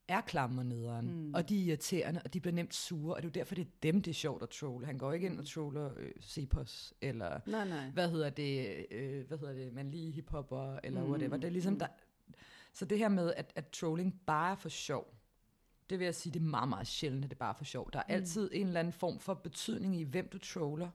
er 0.08 0.22
klamme 0.22 0.62
og 0.62 0.66
nederen, 0.66 1.26
mm. 1.26 1.34
og 1.34 1.50
de 1.50 1.62
er 1.62 1.66
irriterende, 1.66 2.22
og 2.26 2.34
de 2.34 2.40
bliver 2.40 2.56
nemt 2.56 2.76
sure, 2.76 3.16
og 3.16 3.22
det 3.22 3.28
er 3.28 3.30
jo 3.30 3.40
derfor, 3.40 3.56
det 3.56 3.62
er 3.62 3.70
dem, 3.84 4.02
det 4.02 4.12
er 4.12 4.16
sjovt 4.16 4.44
at 4.44 4.50
trolle. 4.50 4.86
Han 4.86 4.98
går 4.98 5.14
ikke 5.14 5.26
ind 5.26 5.38
og 5.38 5.42
mm. 5.42 5.46
troller 5.46 5.92
øh, 5.98 6.12
Cepos, 6.22 6.94
eller 7.02 7.40
nej, 7.46 7.68
nej. 7.68 7.90
hvad 7.90 8.10
hedder 8.10 8.30
det, 8.30 8.86
øh, 8.92 9.28
hvad 9.28 9.38
hedder 9.38 9.54
det, 9.54 9.74
man 9.74 9.92
lige 9.92 10.12
hiphopper, 10.12 10.80
eller 10.84 11.04
mm. 11.04 11.10
whatever. 11.10 11.38
Det 11.38 11.48
er 11.48 11.52
ligesom, 11.52 11.74
mm. 11.74 11.80
der, 11.80 11.88
så 12.74 12.86
det 12.86 12.98
her 12.98 13.10
med, 13.10 13.34
at, 13.34 13.54
at 13.56 13.70
trolling 13.70 14.22
bare 14.26 14.52
er 14.52 14.56
for 14.56 14.70
sjov, 14.70 15.14
det 15.90 16.00
vil 16.00 16.06
jeg 16.06 16.16
sige, 16.16 16.34
det 16.34 16.40
er 16.40 16.44
meget, 16.44 16.70
meget 16.70 16.88
sjældent, 16.88 17.24
at 17.24 17.30
det 17.30 17.38
bare 17.38 17.50
er 17.50 17.58
for 17.58 17.64
sjov. 17.64 17.90
Der 17.94 18.00
er 18.00 18.04
mm. 18.08 18.14
altid 18.14 18.50
en 18.54 18.68
eller 18.68 18.80
anden 18.80 18.94
form 18.94 19.20
for 19.20 19.34
betydning 19.34 19.96
i, 19.96 20.04
hvem 20.04 20.30
du 20.30 20.38
troller, 20.38 20.90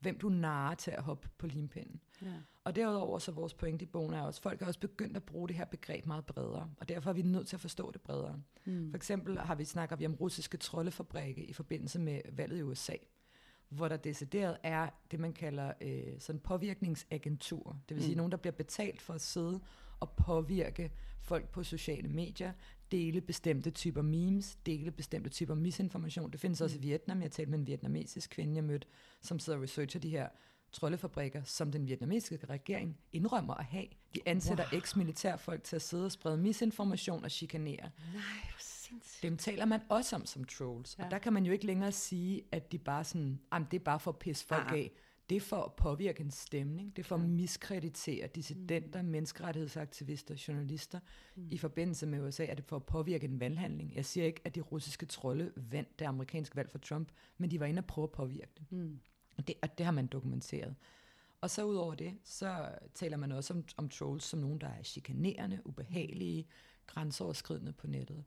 hvem 0.00 0.18
du 0.18 0.28
narer 0.28 0.74
til 0.74 0.90
at 0.90 1.02
hoppe 1.02 1.28
på 1.38 1.46
limpinden. 1.46 2.00
Ja. 2.22 2.32
Og 2.64 2.76
derudover 2.76 3.18
så 3.18 3.32
vores 3.32 3.54
pointe 3.54 3.82
i 3.82 3.86
bogen 3.86 4.14
er 4.14 4.22
også, 4.22 4.38
at 4.38 4.42
folk 4.42 4.60
har 4.60 4.66
også 4.66 4.80
begyndt 4.80 5.16
at 5.16 5.22
bruge 5.22 5.48
det 5.48 5.56
her 5.56 5.64
begreb 5.64 6.06
meget 6.06 6.26
bredere, 6.26 6.70
og 6.76 6.88
derfor 6.88 7.10
er 7.10 7.14
vi 7.14 7.22
nødt 7.22 7.46
til 7.46 7.56
at 7.56 7.60
forstå 7.60 7.90
det 7.90 8.00
bredere. 8.00 8.42
Mm. 8.64 8.90
For 8.90 8.96
eksempel 8.96 9.38
har 9.38 9.54
vi, 9.54 9.64
snakker 9.64 9.96
vi 9.96 10.06
om 10.06 10.14
russiske 10.14 10.56
troldefabrikke 10.56 11.44
i 11.44 11.52
forbindelse 11.52 11.98
med 11.98 12.20
valget 12.32 12.58
i 12.58 12.62
USA, 12.62 12.94
hvor 13.68 13.88
der 13.88 13.96
decideret 13.96 14.56
er 14.62 14.88
det, 15.10 15.20
man 15.20 15.32
kalder 15.32 15.72
øh, 15.80 16.14
sådan 16.18 16.40
påvirkningsagentur. 16.40 17.78
Det 17.88 17.94
vil 17.94 18.04
sige 18.04 18.14
mm. 18.14 18.16
nogen, 18.16 18.32
der 18.32 18.38
bliver 18.38 18.52
betalt 18.52 19.02
for 19.02 19.14
at 19.14 19.20
sidde 19.20 19.60
og 20.00 20.10
påvirke 20.10 20.92
folk 21.20 21.48
på 21.48 21.62
sociale 21.62 22.08
medier, 22.08 22.52
dele 22.90 23.20
bestemte 23.20 23.70
typer 23.70 24.02
memes, 24.02 24.58
dele 24.66 24.90
bestemte 24.90 25.30
typer 25.30 25.54
misinformation. 25.54 26.30
Det 26.30 26.40
findes 26.40 26.60
mm. 26.60 26.64
også 26.64 26.76
i 26.76 26.80
Vietnam. 26.80 27.22
Jeg 27.22 27.30
talte 27.30 27.50
med 27.50 27.58
en 27.58 27.66
vietnamesisk 27.66 28.30
kvinde, 28.30 28.56
jeg 28.56 28.64
mødte, 28.64 28.86
som 29.20 29.38
sidder 29.38 29.58
og 29.58 29.62
researcher 29.62 30.00
de 30.00 30.10
her 30.10 30.28
troldefabrikker, 30.72 31.42
som 31.42 31.72
den 31.72 31.86
vietnamesiske 31.86 32.46
regering 32.46 32.98
indrømmer 33.12 33.54
at 33.54 33.64
have. 33.64 33.86
De 34.14 34.20
ansætter 34.26 34.64
wow. 34.72 34.78
eks-militærfolk 34.78 35.62
til 35.64 35.76
at 35.76 35.82
sidde 35.82 36.04
og 36.04 36.12
sprede 36.12 36.38
misinformation 36.38 37.24
og 37.24 37.30
chikanere. 37.30 37.90
Nej, 38.14 38.50
hvor 38.50 38.58
sindssygt. 38.88 39.22
Dem 39.22 39.36
taler 39.36 39.64
man 39.64 39.80
også 39.88 40.16
om 40.16 40.26
som 40.26 40.44
trolls. 40.44 40.98
Ja. 40.98 41.04
Og 41.04 41.10
der 41.10 41.18
kan 41.18 41.32
man 41.32 41.46
jo 41.46 41.52
ikke 41.52 41.66
længere 41.66 41.92
sige, 41.92 42.42
at 42.52 42.72
de 42.72 42.78
bare 42.78 43.04
sådan, 43.04 43.40
det 43.70 43.74
er 43.74 43.84
bare 43.84 44.00
for 44.00 44.10
at 44.10 44.18
pisse 44.18 44.46
folk 44.46 44.64
ah, 44.66 44.72
ah. 44.72 44.78
af. 44.78 44.92
Det 45.30 45.36
er 45.36 45.40
for 45.40 45.62
at 45.62 45.72
påvirke 45.72 46.20
en 46.20 46.30
stemning. 46.30 46.96
Det 46.96 47.02
er 47.02 47.06
for 47.06 47.16
at 47.16 47.20
miskreditere 47.20 48.26
dissidenter, 48.26 49.02
mm. 49.02 49.08
menneskerettighedsaktivister, 49.08 50.44
journalister. 50.48 51.00
Mm. 51.34 51.48
I 51.50 51.58
forbindelse 51.58 52.06
med 52.06 52.20
USA 52.20 52.44
er 52.44 52.54
det 52.54 52.64
for 52.64 52.76
at 52.76 52.84
påvirke 52.84 53.24
en 53.24 53.40
valghandling. 53.40 53.94
Jeg 53.94 54.04
siger 54.04 54.26
ikke, 54.26 54.40
at 54.44 54.54
de 54.54 54.60
russiske 54.60 55.06
trolde 55.06 55.52
vandt 55.56 55.98
det 55.98 56.04
amerikanske 56.04 56.56
valg 56.56 56.70
for 56.70 56.78
Trump, 56.78 57.08
men 57.38 57.50
de 57.50 57.60
var 57.60 57.66
inde 57.66 57.80
og 57.80 57.86
prøve 57.86 58.04
at 58.04 58.12
påvirke 58.12 58.50
det. 58.58 58.72
Mm. 58.72 59.00
Og 59.36 59.48
det, 59.48 59.54
og 59.62 59.78
det 59.78 59.86
har 59.86 59.92
man 59.92 60.06
dokumenteret. 60.06 60.74
Og 61.40 61.50
så 61.50 61.64
ud 61.64 61.76
over 61.76 61.94
det, 61.94 62.14
så 62.24 62.68
taler 62.94 63.16
man 63.16 63.32
også 63.32 63.54
om, 63.54 63.64
om 63.76 63.88
trolls 63.88 64.24
som 64.24 64.40
nogen, 64.40 64.60
der 64.60 64.68
er 64.68 64.82
chikanerende, 64.82 65.60
ubehagelige, 65.64 66.46
grænseoverskridende 66.86 67.72
på 67.72 67.86
nettet. 67.86 68.24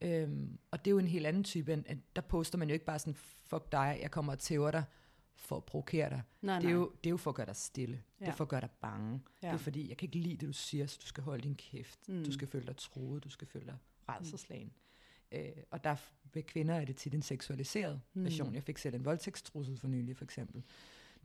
Øhm, 0.00 0.58
og 0.70 0.84
det 0.84 0.90
er 0.90 0.92
jo 0.92 0.98
en 0.98 1.08
helt 1.08 1.26
anden 1.26 1.44
type, 1.44 1.72
end, 1.72 1.84
at 1.86 1.98
der 2.16 2.22
poster 2.22 2.58
man 2.58 2.68
jo 2.68 2.72
ikke 2.72 2.84
bare 2.84 2.98
sådan, 2.98 3.14
fuck 3.14 3.72
dig, 3.72 3.98
jeg 4.02 4.10
kommer 4.10 4.32
og 4.32 4.38
tæver 4.38 4.70
dig 4.70 4.84
for 5.36 5.56
at 5.56 5.64
provokere 5.64 6.10
dig. 6.10 6.22
Nej, 6.42 6.58
det, 6.58 6.64
er 6.64 6.68
nej. 6.68 6.78
Jo, 6.80 6.92
det 7.04 7.06
er 7.06 7.10
jo 7.10 7.16
for 7.16 7.30
at 7.30 7.34
gøre 7.34 7.46
dig 7.46 7.56
stille. 7.56 8.02
Ja. 8.20 8.24
Det 8.24 8.32
er 8.32 8.36
for 8.36 8.44
at 8.44 8.48
gøre 8.48 8.60
dig 8.60 8.70
bange. 8.80 9.20
Ja. 9.42 9.48
Det 9.48 9.54
er 9.54 9.58
fordi, 9.58 9.88
jeg 9.88 9.96
kan 9.96 10.06
ikke 10.06 10.18
lide 10.18 10.36
det, 10.36 10.48
du 10.48 10.52
siger, 10.52 10.86
så 10.86 10.98
du 11.02 11.06
skal 11.06 11.24
holde 11.24 11.42
din 11.42 11.54
kæft. 11.54 12.08
Mm. 12.08 12.24
Du 12.24 12.32
skal 12.32 12.48
føle 12.48 12.66
dig 12.66 12.76
troet, 12.76 13.24
du 13.24 13.30
skal 13.30 13.48
føle 13.48 13.66
dig 13.66 13.76
redselslagen. 14.08 14.72
Mm. 15.32 15.38
Øh, 15.38 15.52
og 15.70 15.84
der 15.84 15.96
ved 16.32 16.42
kvinder 16.42 16.74
er 16.74 16.84
det 16.84 16.96
tit 16.96 17.14
en 17.14 17.22
seksualiseret 17.22 18.00
mm. 18.14 18.24
version. 18.24 18.54
Jeg 18.54 18.62
fik 18.62 18.78
selv 18.78 18.94
en 18.94 19.04
voldtægtstrussel 19.04 19.78
for 19.78 19.88
nylig, 19.88 20.16
for 20.16 20.24
eksempel. 20.24 20.62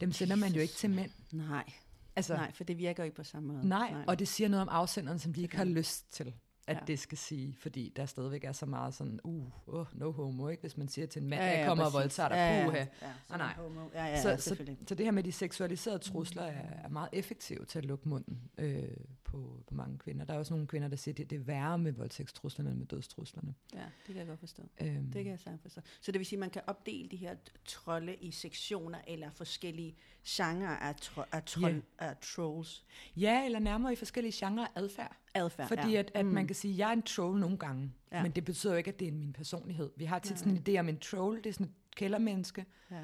Dem 0.01 0.11
sender 0.11 0.35
man 0.35 0.51
jo 0.51 0.61
ikke 0.61 0.73
til 0.73 0.89
mænd. 0.89 1.11
Nej. 1.31 1.73
Altså, 2.15 2.33
nej, 2.33 2.51
for 2.51 2.63
det 2.63 2.77
virker 2.77 3.03
ikke 3.03 3.15
på 3.15 3.23
samme 3.23 3.53
måde. 3.53 3.67
Nej, 3.67 3.91
nej. 3.91 4.03
og 4.07 4.19
det 4.19 4.27
siger 4.27 4.47
noget 4.47 4.61
om 4.61 4.69
afsenderen, 4.69 5.19
som 5.19 5.33
de 5.33 5.41
ikke 5.41 5.57
har 5.57 5.65
lyst 5.65 6.13
til 6.13 6.33
at 6.68 6.75
ja. 6.75 6.82
det 6.88 7.00
skal 7.00 7.18
sige, 7.18 7.56
fordi 7.60 7.94
der 7.96 8.06
stadigvæk 8.06 8.44
er 8.44 8.51
så 8.51 8.65
meget 8.65 8.94
sådan, 8.94 9.20
uh, 9.24 9.48
uh 9.68 9.88
no 9.94 10.12
homo, 10.12 10.48
ikke? 10.48 10.62
Hvis 10.62 10.77
man 10.77 10.88
siger 10.88 11.08
til 11.08 11.22
en 11.22 11.30
mand, 11.30 11.41
ja, 11.41 11.48
ja, 11.48 11.58
jeg 11.58 11.68
kommer 11.68 11.84
præcis. 11.84 11.96
og 11.96 12.01
voldtager 12.01 12.30
dig, 12.30 12.36
ja, 12.36 12.60
ja, 12.60 12.65
puha. 12.65 12.77
Ja, 12.77 12.88
ja, 13.32 13.38
nej. 13.38 13.53
Homo. 13.53 13.89
Ja, 13.94 14.06
ja, 14.06 14.22
så, 14.22 14.38
så, 14.38 14.75
så 14.88 14.96
det 14.96 15.06
her 15.06 15.12
med 15.12 15.24
de 15.24 15.32
seksualiserede 15.32 16.00
trusler 16.00 16.44
er, 16.44 16.84
er 16.84 16.89
meget 16.89 17.10
effektivt 17.13 17.70
til 17.70 17.77
at 17.77 17.86
lukke 17.86 18.10
munden 18.10 18.41
øh, 18.58 18.84
på, 19.24 19.63
på 19.68 19.75
mange 19.75 19.98
kvinder. 19.98 20.25
Der 20.25 20.34
er 20.34 20.38
også 20.38 20.53
nogle 20.53 20.68
kvinder, 20.68 20.88
der 20.88 20.96
siger, 20.96 21.13
at 21.13 21.18
det, 21.18 21.30
det 21.30 21.36
er 21.36 21.39
værre 21.39 21.77
med 21.77 21.91
voldtægtstruslerne 21.91 22.70
end 22.70 22.77
med 22.77 22.86
dødstruslerne. 22.86 23.53
Ja, 23.74 23.80
det 23.80 24.08
kan 24.08 24.18
jeg 24.18 24.27
godt 24.27 24.39
forstå. 24.39 24.63
Øhm. 24.82 25.12
Det 25.12 25.24
kan 25.24 25.32
jeg 25.32 25.39
sagtens 25.39 25.62
forstå. 25.62 25.82
Så 26.01 26.12
det 26.12 26.20
vil 26.20 26.25
sige, 26.25 26.38
at 26.38 26.39
man 26.39 26.50
kan 26.50 26.62
opdele 26.68 27.10
de 27.10 27.15
her 27.15 27.36
trolde 27.65 28.15
i 28.15 28.32
sektioner 28.32 29.00
eller 29.08 29.30
forskellige 29.30 29.96
genrer 30.27 30.77
af, 30.77 30.96
tro, 30.96 31.22
af, 31.32 31.44
trold, 31.44 31.74
yeah. 31.74 31.84
af 31.98 32.18
trolls? 32.18 32.86
Ja, 33.15 33.46
eller 33.46 33.60
nærmere 33.60 33.94
i 33.94 33.96
forskellige 33.96 34.46
genrer 34.46 34.68
adfærd. 34.75 35.20
Adfærd, 35.33 35.67
Fordi 35.67 35.91
ja. 35.91 36.00
at, 36.00 36.11
at 36.13 36.25
mm. 36.25 36.31
man 36.31 36.47
kan 36.47 36.55
sige, 36.55 36.71
at 36.73 36.77
jeg 36.77 36.89
er 36.89 36.93
en 36.93 37.01
troll 37.01 37.39
nogle 37.39 37.57
gange, 37.57 37.93
ja. 38.11 38.23
men 38.23 38.31
det 38.31 38.45
betyder 38.45 38.73
jo 38.73 38.77
ikke, 38.77 38.89
at 38.91 39.00
det 39.00 39.07
er 39.07 39.11
min 39.11 39.33
personlighed. 39.33 39.91
Vi 39.97 40.05
har 40.05 40.19
tit 40.19 40.39
sådan 40.39 40.53
en 40.53 40.63
idé 40.69 40.79
om 40.79 40.89
en 40.89 41.00
troll, 41.00 41.38
det 41.38 41.45
er 41.45 41.53
sådan 41.53 41.67
et 41.67 41.73
kældermenneske, 41.95 42.65
ja. 42.91 43.01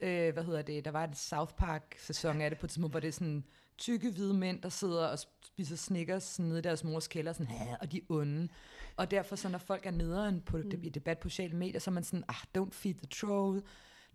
øh, 0.00 0.32
hvad 0.32 0.44
hedder 0.44 0.62
det, 0.62 0.84
der 0.84 0.90
var 0.90 1.04
en 1.04 1.14
South 1.14 1.54
Park-sæson 1.54 2.40
af 2.40 2.50
det 2.50 2.58
på 2.58 2.66
et 2.66 2.70
tidspunkt, 2.70 2.92
hvor 2.92 3.00
det 3.00 3.08
er 3.08 3.12
sådan 3.12 3.44
tykke 3.78 4.10
hvide 4.10 4.34
mænd, 4.34 4.62
der 4.62 4.68
sidder 4.68 5.06
og 5.06 5.18
spiser 5.42 5.76
Snickers 5.76 6.38
nede 6.38 6.58
i 6.58 6.62
deres 6.62 6.84
mors 6.84 7.08
kælder, 7.08 7.32
sådan, 7.32 7.48
og 7.80 7.92
de 7.92 7.96
er 7.96 8.02
onde. 8.08 8.48
Og 8.96 9.10
derfor, 9.10 9.36
så 9.36 9.48
når 9.48 9.58
folk 9.58 9.86
er 9.86 9.90
nederen 9.90 10.40
på, 10.40 10.56
mm. 10.56 10.70
i 10.82 10.88
debat 10.88 11.18
på 11.18 11.28
sociale 11.28 11.56
medier, 11.56 11.80
så 11.80 11.90
er 11.90 11.92
man 11.92 12.04
sådan, 12.04 12.24
ah, 12.28 12.36
don't 12.58 12.72
feed 12.72 12.94
the 12.94 13.06
troll. 13.06 13.62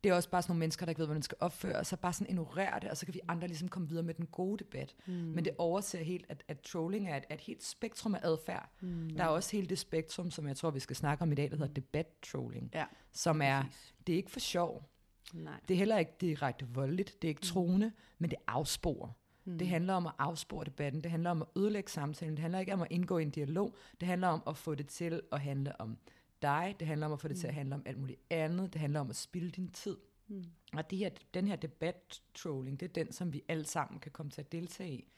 Det 0.04 0.10
er 0.10 0.14
også 0.14 0.30
bare 0.30 0.42
sådan 0.42 0.52
nogle 0.52 0.60
mennesker, 0.60 0.86
der 0.86 0.90
ikke 0.90 1.00
ved, 1.00 1.06
hvordan 1.06 1.16
man 1.16 1.24
skal 1.24 1.38
opføre 1.40 1.86
sig, 1.86 2.00
bare 2.00 2.14
sådan 2.14 2.30
ignorere 2.30 2.80
det, 2.80 2.90
og 2.90 2.98
så 2.98 3.06
kan 3.06 3.14
vi 3.16 3.20
andre 3.28 3.48
ligesom 3.48 3.68
komme 3.70 3.88
videre 3.90 4.04
med 4.04 4.14
den 4.14 4.26
gode 4.26 4.64
debat. 4.64 4.96
Mm. 5.06 5.14
Men 5.14 5.46
det 5.46 5.54
overser 5.58 6.04
helt, 6.04 6.26
at, 6.30 6.44
at 6.48 6.60
trolling 6.62 7.10
er 7.10 7.18
et, 7.18 7.24
et 7.32 7.42
helt 7.42 7.64
spektrum 7.64 8.16
af 8.16 8.20
adfærd. 8.24 8.70
Mm. 8.82 9.10
Der 9.10 9.24
er 9.24 9.28
også 9.28 9.52
hele 9.52 9.68
det 9.68 9.80
spektrum, 9.80 10.32
som 10.32 10.48
jeg 10.48 10.58
tror, 10.58 10.70
vi 10.72 10.80
skal 10.80 10.96
snakke 10.96 11.22
om 11.22 11.32
i 11.32 11.36
dag, 11.36 11.52
der 11.52 11.58
hedder 11.58 11.74
debat-trolling, 11.74 12.72
Ja, 12.74 12.86
som 13.12 13.42
er, 13.42 13.62
præcis. 13.64 13.94
det 14.08 14.14
er 14.14 14.18
ikke 14.18 14.32
for 14.32 14.40
sjov, 14.40 14.90
nej. 15.34 15.54
det 15.68 15.74
er 15.74 15.78
heller 15.78 15.98
ikke 15.98 16.12
direkte 16.22 16.68
voldeligt, 16.74 17.22
det 17.22 17.28
er 17.28 17.30
ikke 17.30 17.42
truende, 17.42 17.92
men 18.20 18.30
det 18.30 18.38
afsporer. 18.48 19.10
Mm. 19.46 19.58
Det 19.58 19.68
handler 19.68 19.94
om 19.94 20.08
at 20.08 20.14
afspore 20.20 20.66
debatten, 20.66 21.02
det 21.04 21.12
handler 21.12 21.30
om 21.32 21.42
at 21.42 21.48
ødelægge 21.58 21.92
samtalen, 21.92 22.36
det 22.36 22.42
handler 22.42 22.60
ikke 22.60 22.74
om 22.74 22.82
at 22.82 22.88
indgå 22.92 23.18
i 23.18 23.22
en 23.22 23.30
dialog, 23.30 23.76
det 24.00 24.08
handler 24.08 24.28
om 24.28 24.44
at 24.48 24.58
få 24.58 24.76
det 24.76 24.88
til 24.88 25.22
at 25.32 25.42
handle 25.42 25.82
om 25.82 25.98
dig, 26.42 26.76
det 26.80 26.88
handler 26.88 27.08
om 27.08 27.14
at 27.14 27.20
få 27.20 27.28
det 27.28 27.38
til 27.38 27.48
at 27.48 27.54
handle 27.54 27.76
om 27.76 27.84
alt 27.86 27.98
muligt 27.98 28.20
andet, 28.30 28.74
det 28.74 28.82
handler 28.82 29.00
om 29.00 29.10
at 29.10 29.16
spilde 29.16 29.52
din 29.52 29.68
tid. 29.68 29.98
Mm. 30.28 30.44
Og 30.74 30.90
det 30.90 30.98
her, 30.98 31.10
den 31.34 31.48
her 31.48 31.56
debat-trolling, 31.56 32.80
det 32.80 32.86
er 32.90 32.94
den, 33.04 33.12
som 33.12 33.34
vi 33.34 33.44
alle 33.48 33.66
sammen 33.66 34.00
kan 34.00 34.12
komme 34.12 34.32
til 34.32 34.42
at 34.42 34.52
deltage 34.52 34.94
i. 34.94 35.12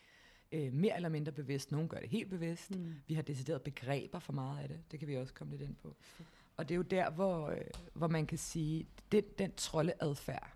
Øh, 0.51 0.73
mere 0.73 0.95
eller 0.95 1.09
mindre 1.09 1.31
bevidst. 1.31 1.71
Nogle 1.71 1.89
gør 1.89 1.97
det 1.97 2.09
helt 2.09 2.29
bevidst. 2.29 2.71
Mm. 2.71 2.93
Vi 3.07 3.13
har 3.13 3.21
decideret 3.21 3.61
begreber 3.61 4.19
for 4.19 4.33
meget 4.33 4.61
af 4.61 4.67
det. 4.67 4.91
Det 4.91 4.99
kan 4.99 5.07
vi 5.07 5.17
også 5.17 5.33
komme 5.33 5.51
lidt 5.51 5.61
ind 5.61 5.75
på. 5.75 5.95
Og 6.57 6.69
det 6.69 6.75
er 6.75 6.77
jo 6.77 6.81
der, 6.81 7.09
hvor, 7.11 7.49
øh, 7.49 7.61
hvor 7.93 8.07
man 8.07 8.25
kan 8.25 8.37
sige, 8.37 8.87
den, 9.11 9.23
den 9.37 9.51
troldeadfærd, 9.57 10.53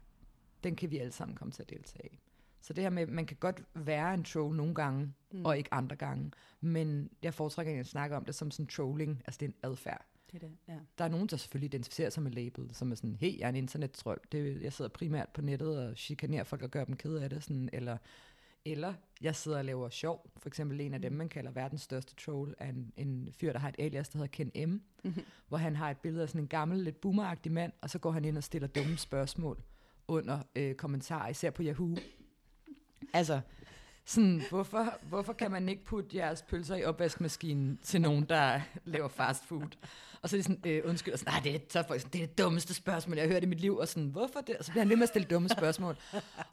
den 0.64 0.76
kan 0.76 0.92
vi 0.92 0.98
alle 0.98 1.12
sammen 1.12 1.36
komme 1.38 1.52
til 1.52 1.62
at 1.62 1.70
deltage 1.70 2.10
i. 2.14 2.20
Så 2.62 2.74
det 2.74 2.84
her 2.84 2.90
med, 2.90 3.08
man 3.08 3.26
kan 3.26 3.38
godt 3.40 3.64
være 3.74 4.14
en 4.14 4.24
troll 4.24 4.56
nogle 4.56 4.76
gange, 4.76 5.14
mm. 5.32 5.46
og 5.46 5.58
ikke 5.58 5.74
andre 5.74 5.96
gange. 5.96 6.32
Men 6.62 7.10
jeg 7.24 7.34
foretrækker 7.34 7.80
at 7.80 7.88
snakke 7.88 8.16
om 8.16 8.26
det 8.26 8.36
som 8.36 8.52
sådan 8.52 8.68
trolling, 8.68 9.22
altså 9.26 9.38
det 9.38 9.46
er 9.46 9.50
en 9.50 9.72
adfærd. 9.72 10.06
Det 10.32 10.44
er 10.44 10.48
det, 10.48 10.58
ja. 10.68 10.78
Der 10.98 11.06
er 11.06 11.10
nogen, 11.10 11.28
der 11.28 11.38
selvfølgelig 11.38 11.68
identificerer 11.68 12.10
sig 12.10 12.24
med 12.24 12.32
label, 12.32 12.70
som 12.74 12.92
er 12.92 12.96
sådan, 12.96 13.16
hey, 13.16 13.40
jeg 13.40 13.46
er 13.46 13.50
en 13.50 13.56
internettrold. 13.56 14.22
Det, 14.32 14.62
jeg 14.62 14.74
sidder 14.74 14.90
primært 14.90 15.30
på 15.30 15.42
nettet 15.42 15.78
og 15.88 15.98
chikanerer 15.98 16.44
folk 16.44 16.62
og 16.62 16.72
gør 16.72 16.86
dem 16.86 16.96
kede 16.96 17.24
af 17.24 17.30
det. 17.30 17.44
Sådan, 17.44 17.70
eller, 17.74 17.98
eller 18.66 18.94
jeg 19.22 19.36
sidder 19.36 19.58
og 19.58 19.66
laver 19.66 19.90
sjov. 19.90 20.32
For 20.38 20.50
eksempel 20.50 20.82
en 20.82 20.94
af 20.94 21.02
dem, 21.02 21.12
man 21.14 21.30
kalder 21.30 21.52
verdens 21.52 21.82
største 21.82 22.16
troll, 22.16 22.56
er 22.58 22.70
en, 22.70 22.94
en 22.98 23.30
fyr, 23.40 23.52
der 23.52 23.60
har 23.60 23.70
et 23.70 23.76
alias, 23.80 24.10
der 24.10 24.18
hedder 24.18 24.32
Ken 24.32 24.70
M. 24.70 24.82
Mhm. 25.04 25.22
hvor 25.48 25.58
han 25.58 25.76
har 25.76 25.92
et 25.92 25.98
billede 25.98 26.24
af 26.24 26.30
sådan 26.30 26.42
en 26.42 26.48
gammel, 26.48 26.80
lidt 26.80 27.02
boomeragtig 27.02 27.52
mand, 27.52 27.72
og 27.82 27.90
så 27.90 28.00
går 28.00 28.12
han 28.12 28.26
ind 28.26 28.38
og 28.38 28.44
stiller 28.44 28.68
dumme 28.68 28.98
spørgsmål 28.98 29.62
under 30.08 30.40
øh, 30.56 30.76
kommentarer, 30.76 31.30
især 31.30 31.50
på 31.50 31.64
Yahoo. 31.64 31.96
Altså, 33.14 33.42
sådan, 34.08 34.42
hvorfor, 34.50 34.94
hvorfor 35.10 35.34
kan 35.34 35.52
man 35.52 35.70
ikke 35.70 35.84
putte 35.86 36.18
jeres 36.18 36.42
pølser 36.42 36.76
i 36.76 36.84
opvaskemaskinen 36.84 37.80
til 37.84 38.02
nogen, 38.02 38.24
der 38.24 38.62
laver 38.86 39.08
fast 39.08 39.46
food? 39.46 39.78
Og 40.22 40.30
så 40.30 40.36
er 40.36 40.40
de 40.40 40.44
sådan, 40.44 40.62
øh, 40.72 40.82
undskyld, 40.86 41.14
og 41.14 41.20
sådan, 41.20 41.34
nej, 41.34 41.42
det 41.44 41.56
er, 41.56 41.60
så 41.70 41.80
er 41.80 41.84
folk 41.88 42.02
sådan, 42.02 42.12
det 42.14 42.24
er 42.24 42.28
det 42.28 42.38
dummeste 42.38 42.74
spørgsmål, 42.74 43.18
jeg 43.18 43.28
har 43.28 43.34
hørt 43.34 43.44
i 43.44 43.46
mit 43.46 43.60
liv, 43.60 43.78
og 43.78 43.88
sådan, 43.88 44.10
hvorfor 44.10 44.42
det? 44.42 44.56
Og 44.58 44.66
så 44.66 44.72
bliver 44.72 44.82
han 44.82 44.90
ved 44.90 44.96
med 44.96 45.04
at 45.04 45.10
stille 45.10 45.28
dumme 45.28 45.50
spørgsmål. 45.50 45.98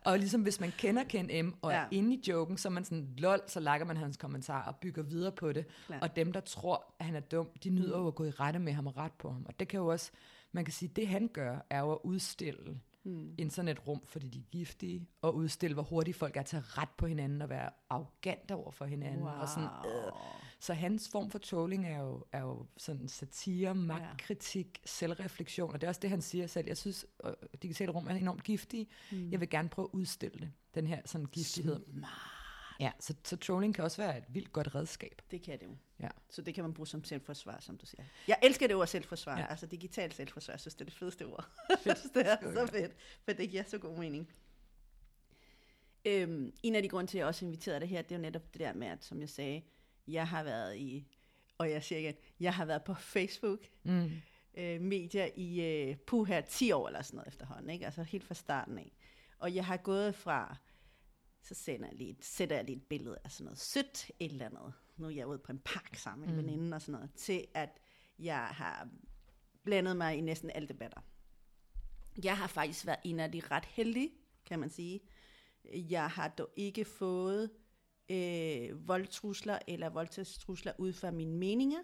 Og 0.05 0.19
ligesom 0.19 0.43
hvis 0.43 0.61
man 0.61 0.73
kender 0.79 1.05
Ken 1.05 1.47
M, 1.47 1.55
og 1.63 1.73
er 1.73 1.77
Ja. 1.81 1.85
inde 1.91 2.15
i 2.15 2.23
joken, 2.29 2.57
så 2.57 2.69
er 2.69 2.73
man 2.73 2.85
sådan, 2.85 3.09
lol, 3.19 3.41
så 3.47 3.61
lakker 3.61 3.87
man 3.87 3.97
hans 3.97 4.17
kommentar 4.17 4.63
og 4.63 4.77
bygger 4.77 5.03
videre 5.03 5.33
på 5.33 5.53
det. 5.53 5.65
Klart. 5.87 6.03
Og 6.03 6.17
dem, 6.17 6.33
der 6.33 6.41
tror, 6.41 6.95
at 6.99 7.07
han 7.07 7.15
er 7.15 7.21
dum, 7.21 7.49
de 7.65 7.71
nyder 7.71 7.99
jo 7.99 8.07
at 8.07 8.15
gå 8.15 8.25
i 8.25 8.31
rette 8.31 8.59
med 8.59 8.73
ham 8.73 8.87
og 8.87 8.97
ret 8.97 9.13
på 9.13 9.31
ham. 9.31 9.45
Og 9.49 9.61
det 9.61 9.69
kan 9.69 9.81
jo 9.81 9.87
også, 9.87 10.11
man 10.53 10.65
kan 10.65 10.73
sige, 10.73 10.89
det 10.97 11.09
han 11.09 11.29
gør, 11.29 11.59
er 11.71 11.81
jo 11.81 11.93
at 11.93 11.99
udstille 12.05 12.81
Mm. 13.07 13.35
internetrum, 13.39 14.03
fordi 14.07 14.29
de 14.29 14.39
er 14.39 14.43
giftige, 14.51 15.09
og 15.23 15.35
udstille, 15.35 15.75
hvor 15.75 15.83
hurtigt 15.83 16.17
folk 16.17 16.37
er 16.37 16.43
til 16.43 16.57
at 16.57 16.79
ret 16.79 16.89
på 16.99 17.07
hinanden 17.07 17.43
og 17.43 17.49
være 17.49 17.71
arrogante 17.91 18.55
over 18.55 18.71
for 18.71 18.85
hinanden. 18.85 19.23
Wow. 19.23 19.33
Og 19.33 19.49
sådan, 19.49 19.69
øh. 19.87 20.13
Så 20.61 20.75
hans 20.75 21.09
form 21.09 21.31
for 21.31 21.39
trolling 21.39 21.87
er 21.87 22.01
jo, 22.01 22.25
er 22.33 22.41
jo 22.41 22.67
sådan 22.77 23.09
satire, 23.09 23.75
magtkritik, 23.75 24.81
selvreflektion, 24.85 25.73
og 25.73 25.81
det 25.81 25.87
er 25.87 25.89
også 25.89 26.01
det, 26.01 26.11
han 26.11 26.23
siger 26.23 26.47
selv. 26.47 26.67
Jeg 26.67 26.77
synes, 26.77 27.07
øh, 27.25 27.33
digitale 27.63 27.93
rum 27.93 28.07
er 28.07 28.15
enormt 28.15 28.45
giftige. 28.45 28.87
Mm. 29.13 29.31
Jeg 29.31 29.41
vil 29.41 29.51
gerne 29.51 29.69
prøve 29.69 29.89
at 29.93 29.99
udstille 29.99 30.39
det, 30.39 30.53
den 30.75 30.87
her 30.87 31.01
sådan 31.05 31.27
giftighed. 31.27 31.81
Ja, 32.81 32.93
så, 33.01 33.15
så 33.25 33.37
trolling 33.37 33.75
kan 33.75 33.85
også 33.85 34.03
være 34.03 34.19
et 34.19 34.25
vildt 34.29 34.53
godt 34.53 34.75
redskab. 34.75 35.23
Det 35.31 35.43
kan 35.43 35.59
det 35.61 35.67
jo. 35.67 35.77
Ja. 36.01 36.09
Så 36.31 36.43
det 36.43 36.55
kan 36.55 36.65
man 36.65 36.75
bruge 36.75 36.87
som 36.87 37.05
selvforsvar, 37.05 37.61
som 37.61 37.79
du 37.79 37.87
siger. 37.87 38.05
Jeg 38.29 38.39
elsker 38.43 38.67
det 38.67 38.77
ord 38.77 38.87
selvforsvar, 38.87 39.39
Ja. 39.39 39.47
altså 39.51 39.67
digitalt 39.67 40.15
selvforsvar. 40.15 40.53
Jeg 40.53 40.61
synes, 40.61 40.75
det 40.75 40.81
er 40.81 40.85
det 40.85 40.95
fedeste 40.95 41.27
ord. 41.27 41.49
Synes, 41.81 42.01
det 42.15 42.27
er 42.31 42.37
så 42.55 42.67
fedt, 42.67 42.93
for 43.25 43.33
det 43.33 43.51
giver 43.51 43.63
så 43.67 43.79
god 43.79 43.99
mening. 43.99 44.29
Øhm, 46.05 46.53
en 46.63 46.75
af 46.75 46.83
de 46.83 46.89
grunde 46.89 47.11
til, 47.11 47.19
at 47.19 47.21
jeg 47.21 47.27
også 47.27 47.45
inviterede 47.45 47.81
dig 47.81 47.89
her, 47.89 48.03
det 48.03 48.13
er 48.13 48.17
jo 48.17 48.23
netop 48.23 48.53
det 48.53 48.61
der 48.61 48.73
med, 48.73 48.87
at 48.87 49.05
som 49.05 49.21
jeg 49.21 49.29
sagde, 49.29 49.63
jeg 50.09 50.29
har 50.29 50.43
været 50.43 50.77
i, 50.77 51.07
og 51.59 51.71
jeg 51.71 51.83
siger 51.85 51.99
igen, 51.99 52.15
jeg 52.41 52.55
har 52.55 52.65
været 52.65 52.85
på 52.85 52.95
Facebook, 52.95 53.59
Mm. 53.83 54.11
øh, 54.55 54.81
medier 54.81 55.29
i 55.37 55.61
øh, 55.61 55.97
puh 55.97 56.29
her 56.29 56.41
10 56.41 56.73
år 56.73 56.87
eller 56.87 57.03
sådan 57.03 57.17
noget 57.17 57.29
efterhånden, 57.29 57.71
ikke? 57.71 57.85
altså 57.85 58.03
helt 58.03 58.25
fra 58.25 58.35
starten 58.35 58.79
af. 58.79 58.93
Og 59.39 59.55
jeg 59.55 59.67
har 59.67 59.77
gået 59.77 60.15
fra, 60.15 60.57
så 61.45 61.55
sender 61.55 61.87
jeg 61.89 61.97
lige, 61.97 62.11
et- 62.11 62.25
sætter 62.25 62.57
jeg 62.57 62.65
lige 62.65 62.77
et 62.77 62.83
billede 62.89 63.19
af 63.25 63.31
sådan 63.31 63.45
noget 63.45 63.59
sødt 63.59 64.11
et 64.21 64.33
eller 64.33 64.47
andet. 64.47 64.73
Nu 64.97 65.07
er 65.07 65.11
jeg 65.11 65.27
ude 65.27 65.39
på 65.39 65.53
en 65.53 65.59
park 65.59 65.97
sammen 65.97 66.27
med 66.31 66.37
Mm. 66.37 66.43
veninden 66.47 66.73
og 66.73 66.83
sådan 66.83 66.93
noget, 66.93 67.11
til 67.15 67.47
at 67.55 67.79
jeg 68.19 68.47
har 68.47 68.89
blandet 69.65 69.97
mig 69.97 70.17
i 70.17 70.21
næsten 70.21 70.51
alle 70.55 70.69
debatter. 70.69 71.01
Jeg 72.25 72.39
har 72.39 72.47
faktisk 72.47 72.87
været 72.87 73.01
en 73.05 73.21
af 73.21 73.33
de 73.33 73.41
ret 73.51 73.65
heldige, 73.65 74.11
kan 74.47 74.59
man 74.59 74.71
sige. 74.71 75.01
Jeg 75.75 76.11
har 76.11 76.29
dog 76.29 76.49
ikke 76.57 76.85
fået 76.85 77.51
øh, 78.11 78.89
voldtrusler 78.89 79.59
eller 79.69 79.89
voldtægtstrusler 79.89 80.73
ud 80.79 80.93
fra 80.93 81.11
mine 81.11 81.37
meninger. 81.37 81.79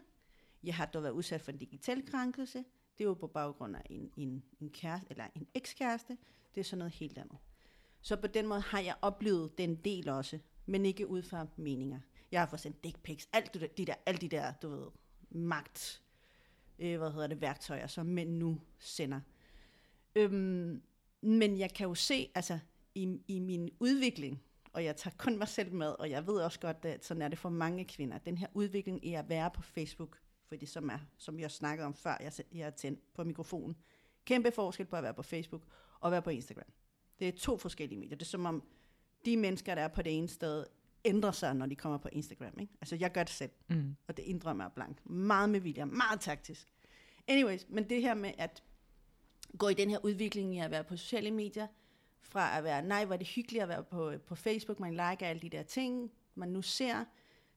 Jeg 0.63 0.75
har 0.75 0.87
dog 0.87 1.03
været 1.03 1.13
udsat 1.13 1.41
for 1.43 1.53
en 1.53 1.59
digital 1.59 2.07
krænkelse. 2.11 2.65
Det 2.99 3.09
var 3.09 3.15
på 3.15 3.27
baggrund 3.27 3.77
af 3.77 3.83
en, 3.91 4.11
en, 4.17 4.43
en, 4.61 4.71
kæreste, 4.71 5.07
eller 5.11 5.27
en 5.35 5.47
ekskæreste. 5.55 6.19
Det 6.55 6.61
er 6.61 6.65
sådan 6.65 6.79
noget 6.79 6.93
helt 6.93 7.19
andet. 7.19 7.39
Så 8.03 8.17
på 8.17 8.27
den 8.27 8.47
måde 8.47 8.61
har 8.61 8.81
jeg 8.81 8.95
oplevet 9.03 9.59
den 9.59 9.75
del 9.75 10.09
også, 10.09 10.39
men 10.67 10.87
ikke 10.87 11.07
ud 11.07 11.23
fra 11.23 11.47
meninger. 11.57 12.01
Jeg 12.33 12.41
har 12.41 12.47
fået 12.47 12.61
sendt 12.61 12.85
dick 12.85 13.03
pics, 13.03 13.29
alt 13.33 13.55
det 13.55 13.61
der, 13.61 13.69
de 13.69 13.85
der, 13.85 13.95
alt 14.07 14.21
de 14.21 14.29
der, 14.29 14.53
du 14.63 14.69
ved, 14.69 14.87
magt, 15.31 16.03
øh, 16.79 16.99
hvad 16.99 17.11
hedder 17.11 17.27
det, 17.27 17.41
værktøjer, 17.41 17.87
som 17.87 18.07
mænd 18.07 18.31
nu 18.31 18.61
sender. 18.79 19.21
Øhm, 20.15 20.83
men 21.21 21.59
jeg 21.59 21.75
kan 21.75 21.87
jo 21.87 21.95
se, 21.95 22.31
altså 22.35 22.59
i, 22.95 23.19
i 23.29 23.39
min 23.39 23.71
udvikling, 23.81 24.43
og 24.73 24.85
jeg 24.85 24.97
tager 24.97 25.15
kun 25.19 25.39
mig 25.39 25.49
selv 25.49 25.73
med, 25.73 25.89
og 25.89 26.11
jeg 26.11 26.27
ved 26.27 26.35
også 26.35 26.61
godt, 26.61 26.85
at 26.85 27.05
sådan 27.05 27.23
er 27.23 27.29
det 27.29 27.39
for 27.39 27.49
mange 27.49 27.85
kvinder, 27.85 28.19
den 28.19 28.39
her 28.39 28.47
udvikling 28.55 29.05
i 29.05 29.15
at 29.15 29.29
være 29.29 29.51
på 29.51 29.63
Facebook, 29.63 30.19
fordi 30.49 30.67
som, 30.67 30.91
er, 30.91 30.99
som 31.17 31.41
jeg 31.41 31.51
snakkede 31.51 31.87
om 31.87 31.95
før, 31.95 32.17
jeg, 32.21 32.33
jeg 32.53 32.67
er 32.67 32.71
tændt 32.71 33.15
på 33.15 33.25
mikrofonen. 33.25 33.77
Kæmpe 34.25 34.51
forskel 34.51 34.87
på 34.87 34.97
at 34.97 35.03
være 35.03 35.15
på 35.15 35.23
Facebook 35.23 35.63
og 36.01 36.13
være 36.13 36.23
på 36.23 36.31
Instagram. 36.31 36.73
Det 37.21 37.29
er 37.29 37.33
to 37.33 37.57
forskellige 37.59 37.99
medier. 37.99 38.17
Det 38.17 38.23
er 38.27 38.31
som 38.31 38.47
om, 38.47 38.63
de 39.25 39.37
mennesker, 39.37 39.75
der 39.75 39.83
er 39.83 39.89
på 39.89 40.03
det 40.03 40.17
ene 40.19 40.29
sted, 40.29 40.65
ændrer 41.05 41.31
sig, 41.33 41.55
når 41.55 41.67
de 41.67 41.77
kommer 41.77 41.99
på 41.99 42.09
Instagram. 42.13 42.59
Ikke? 42.61 42.73
Altså, 42.81 42.97
jeg 42.97 43.13
gør 43.13 43.23
det 43.23 43.33
selv, 43.33 43.51
Mm. 43.69 43.97
og 44.09 44.17
det 44.17 44.23
indrømmer 44.23 44.65
jeg 44.65 44.73
blank. 44.73 45.07
Meget 45.07 45.51
med 45.51 45.61
vilje, 45.61 45.87
meget 45.87 46.21
taktisk. 46.21 46.69
Anyways, 47.29 47.67
men 47.69 47.91
det 47.91 48.03
her 48.03 48.15
med 48.15 48.33
at 48.39 48.63
gå 49.59 49.69
i 49.69 49.75
den 49.75 49.91
her 49.91 49.99
udvikling 50.05 50.55
i 50.57 50.59
at 50.59 50.71
være 50.71 50.85
på 50.85 50.97
sociale 50.97 51.31
medier, 51.31 51.67
fra 52.23 52.59
at 52.59 52.65
være, 52.65 52.83
nej, 52.83 53.05
hvor 53.05 53.15
er 53.15 53.19
det 53.19 53.27
hyggeligt 53.27 53.63
at 53.63 53.69
være 53.69 53.85
på, 53.85 54.13
på 54.27 54.35
Facebook, 54.35 54.81
man 54.81 54.91
liker 54.91 55.27
alle 55.27 55.41
de 55.43 55.49
der 55.49 55.63
ting, 55.63 56.13
man 56.35 56.49
nu 56.49 56.63
ser, 56.63 57.05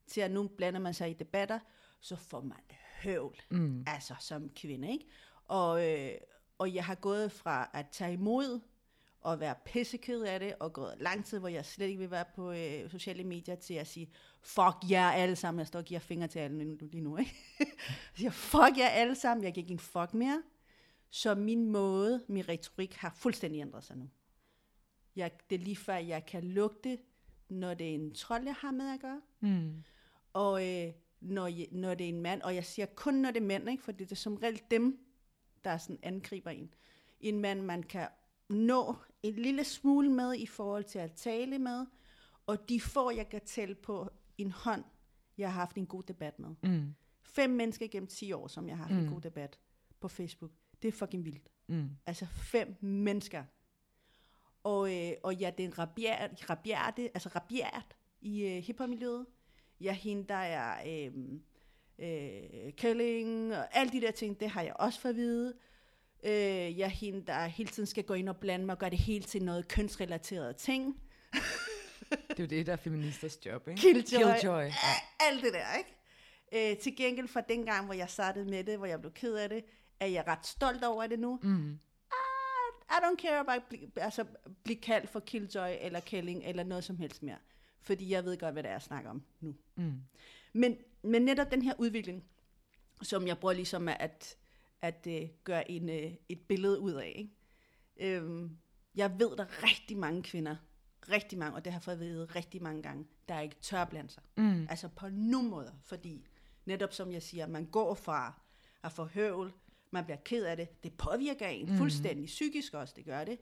til 0.08 0.22
at 0.22 0.32
nu 0.32 0.48
blander 0.48 0.80
man 0.80 0.94
sig 0.94 1.10
i 1.10 1.14
debatter, 1.14 1.60
så 2.00 2.16
får 2.16 2.42
man 2.42 2.58
høvl, 3.04 3.36
Mm. 3.50 3.84
altså 3.88 4.16
som 4.20 4.50
kvinde, 4.50 4.92
ikke? 4.92 5.06
Og, 5.46 5.90
øh, 5.92 6.12
og 6.58 6.74
jeg 6.76 6.86
har 6.86 6.96
gået 6.96 7.32
fra 7.32 7.70
at 7.74 7.86
tage 7.92 8.14
imod, 8.14 8.60
og 9.24 9.40
være 9.40 9.56
pisseked 9.66 10.22
af 10.22 10.40
det, 10.40 10.56
og 10.60 10.74
gået 10.74 10.96
lang 11.00 11.26
tid, 11.26 11.40
hvor 11.40 11.48
jeg 11.48 11.66
slet 11.66 11.88
ikke 11.88 12.00
vil 12.00 12.12
være 12.12 12.26
på 12.36 12.52
øh, 12.52 12.90
sociale 12.90 13.24
medier, 13.24 13.56
til 13.56 13.74
at 13.74 13.88
sige, 13.88 14.10
fuck 14.42 14.76
jer 14.90 15.12
alle 15.12 15.36
sammen, 15.36 15.60
jeg 15.60 15.68
står 15.68 15.80
og 15.80 15.86
giver 15.86 16.00
fingre 16.00 16.28
til 16.28 16.40
alle 16.40 16.78
lige 16.78 17.02
nu, 17.02 17.18
ikke? 17.18 17.36
jeg 17.60 17.68
siger, 18.16 18.32
fuck 18.32 18.78
jer 18.78 18.88
alle 18.88 19.16
sammen, 19.16 19.44
jeg 19.44 19.54
kan 19.54 19.62
ikke 19.62 19.72
en 19.72 19.80
fuck 19.80 20.14
mere. 20.14 20.44
Så 21.10 21.36
min 21.36 21.66
måde, 21.66 22.24
min 22.28 22.50
retorik 22.50 22.94
har 22.94 23.14
fuldstændig 23.16 23.62
ændret 23.62 23.84
sig 23.84 23.98
nu. 23.98 24.10
Jeg, 25.16 25.32
det 25.50 25.56
er 25.56 25.60
lige 25.60 25.76
før, 25.76 25.96
jeg 25.96 26.26
kan 26.26 26.44
lugte, 26.44 26.98
når 27.50 27.74
det 27.74 27.90
er 27.90 27.94
en 27.94 28.14
trold, 28.14 28.44
jeg 28.44 28.56
har 28.56 28.72
med 28.72 28.94
at 28.94 29.00
gøre. 29.00 29.22
Mm. 29.40 29.84
Og 30.34 30.70
øh, 30.70 30.94
når, 31.20 31.48
jeg, 31.48 31.68
når 31.72 31.94
det 31.94 32.06
er 32.06 32.10
en 32.10 32.22
mand, 32.22 32.42
og 32.42 32.56
jeg 32.56 32.66
siger 32.66 32.86
kun, 32.86 33.14
når 33.14 33.32
det 33.32 33.42
er 33.42 33.46
mænd, 33.46 33.70
ikke? 33.70 33.84
for 33.84 33.92
det 33.92 34.12
er 34.12 34.16
som 34.16 34.36
regel 34.36 34.62
dem, 34.72 35.00
der 35.64 35.78
sådan 35.78 36.00
angriber 36.04 36.52
en. 36.52 36.74
En 37.20 37.40
mand, 37.40 37.62
man 37.62 37.84
kan 37.84 38.08
nå 38.50 38.96
en 39.24 39.34
lille 39.34 39.64
smule 39.64 40.10
med 40.10 40.36
i 40.36 40.46
forhold 40.46 40.84
til 40.84 41.00
at 41.00 41.12
tale 41.12 41.60
med, 41.60 41.86
og 42.48 42.70
de 42.70 42.82
får, 42.82 43.12
jeg 43.12 43.30
kan 43.30 43.42
tælle 43.46 43.76
på 43.76 44.10
en 44.38 44.52
hånd, 44.52 44.84
jeg 45.38 45.52
har 45.52 45.60
haft 45.60 45.78
en 45.78 45.86
god 45.86 46.04
debat 46.04 46.40
med. 46.40 46.50
Mm. 46.64 46.94
Fem 47.22 47.50
mennesker 47.50 47.88
gennem 47.88 48.08
10 48.08 48.32
år, 48.32 48.48
som 48.48 48.70
jeg 48.70 48.78
har 48.78 48.84
haft 48.84 48.96
mm. 48.96 49.04
En 49.04 49.14
god 49.14 49.22
debat 49.22 49.60
på 50.00 50.08
Facebook. 50.08 50.52
Det 50.82 50.88
er 50.88 50.92
fucking 50.92 51.26
vildt. 51.26 51.50
Mm. 51.68 51.90
Altså 52.06 52.26
fem 52.26 52.76
mennesker. 52.82 53.44
Og, 54.64 54.96
øh, 54.96 55.14
og 55.24 55.36
ja, 55.36 55.52
det 55.58 55.66
er 55.66 55.80
rabiat, 55.80 56.50
rabiate, 56.50 57.10
altså 57.14 57.30
rabiat 57.36 57.98
i 58.22 58.42
øh, 58.44 58.64
hiphop-miljøet. 58.64 59.26
Ja, 59.82 59.94
hende, 59.94 60.28
der 60.28 60.36
er 60.36 60.84
øh, 60.88 61.14
øh, 62.00 62.74
kælling, 62.74 63.56
og 63.56 63.78
alle 63.78 63.92
de 63.92 64.02
der 64.02 64.12
ting, 64.12 64.40
det 64.40 64.50
har 64.50 64.62
jeg 64.62 64.74
også 64.80 65.00
fået 65.00 65.10
at 65.10 65.16
vide. 65.16 65.54
Øh, 66.26 66.78
jeg 66.80 66.86
er 66.86 66.88
hende, 66.88 67.26
der 67.26 67.46
hele 67.46 67.70
tiden 67.70 67.88
skal 67.88 68.04
gå 68.04 68.14
ind 68.14 68.30
og 68.30 68.38
blande 68.38 68.66
mig 68.66 68.74
og 68.74 68.80
gøre 68.80 68.90
det 68.90 69.00
hele 69.00 69.24
til 69.24 69.44
noget 69.44 69.68
kønsrelateret 69.68 70.56
ting. 70.56 71.02
Det 72.12 72.40
er 72.40 72.44
jo 72.44 72.46
det, 72.46 72.66
der 72.66 72.74
er 72.74 72.78
feministers 72.78 73.46
job, 73.46 73.68
ikke? 73.68 73.82
Killjoy. 73.82 74.34
Killjoy. 74.34 74.72
Alt 75.20 75.44
det 75.44 75.54
der, 75.54 75.78
ikke? 75.78 76.72
Øh, 76.72 76.78
til 76.78 76.96
gengæld 76.96 77.28
fra 77.28 77.42
den 77.42 77.66
gang, 77.66 77.86
hvor 77.86 77.94
jeg 77.94 78.10
startede 78.10 78.46
med 78.46 78.64
det, 78.64 78.78
hvor 78.78 78.86
jeg 78.86 79.00
blev 79.00 79.14
ked 79.14 79.36
af 79.36 79.50
det, 79.50 79.64
er 80.00 80.06
jeg 80.06 80.28
ret 80.28 80.48
stolt 80.48 80.84
over 80.84 81.08
det 81.08 81.20
nu. 81.20 81.40
Mm. 81.44 81.80
I 82.90 82.96
don't 82.96 83.16
care 83.16 83.40
about 83.40 83.64
blive, 83.70 83.90
altså, 83.96 84.26
blive 84.64 84.82
kaldt 84.82 85.10
for 85.10 85.20
Killjoy 85.20 85.70
eller 85.82 86.00
Kælling 86.00 86.44
eller 86.46 86.64
noget 86.64 86.84
som 86.84 86.98
helst 86.98 87.24
mere. 87.24 87.38
Fordi 87.82 88.10
jeg 88.10 88.26
ved 88.26 88.38
godt, 88.38 88.54
hvad 88.54 88.64
det 88.64 88.70
er, 88.70 88.74
jeg 88.74 88.82
snakker 88.82 89.10
om 89.10 89.24
nu. 89.40 89.56
Mm. 89.76 89.94
Men, 90.54 90.78
men 91.04 91.22
netop 91.22 91.52
den 91.52 91.62
her 91.62 91.74
udvikling, 91.78 92.24
som 93.02 93.28
jeg 93.28 93.38
bruger 93.38 93.54
ligesom 93.54 93.88
at, 93.88 94.38
at 94.84 95.08
uh, 95.08 95.30
gøre 95.44 95.72
en, 95.72 95.90
uh, 95.90 96.12
et 96.30 96.40
billede 96.48 96.80
ud 96.80 96.92
af. 96.92 97.14
Ikke? 97.16 98.16
Øhm, 98.16 98.58
jeg 98.96 99.20
ved, 99.20 99.38
der 99.38 99.44
er 99.44 99.64
rigtig 99.64 99.98
mange 99.98 100.24
kvinder, 100.24 100.56
rigtig 101.10 101.38
mange, 101.40 101.56
og 101.56 101.66
det 101.66 101.74
har 101.74 101.80
jeg 101.80 101.84
fået 101.84 101.94
at 101.94 102.00
vide 102.00 102.26
rigtig 102.26 102.64
mange 102.64 102.82
gange, 102.84 103.06
der 103.30 103.40
ikke 103.40 103.56
tør 103.62 103.86
blande 103.86 104.10
sig. 104.10 104.24
Mm. 104.38 104.68
Altså 104.70 104.88
på 104.88 105.10
nogen 105.10 105.50
måder, 105.50 105.72
fordi 105.84 106.26
netop 106.66 106.94
som 106.94 107.12
jeg 107.12 107.24
siger, 107.24 107.48
man 107.48 107.66
går 107.66 107.94
fra 107.94 108.42
at 108.84 108.92
få 108.92 109.06
høvl, 109.06 109.54
man 109.92 110.04
bliver 110.06 110.18
ked 110.18 110.46
af 110.46 110.58
det, 110.58 110.84
det 110.84 110.94
påvirker 110.98 111.48
en 111.48 111.66
Mhm. 111.66 111.78
fuldstændig 111.78 112.26
psykisk 112.26 112.74
også, 112.74 112.94
det 112.98 113.06
gør 113.06 113.24
det, 113.24 113.40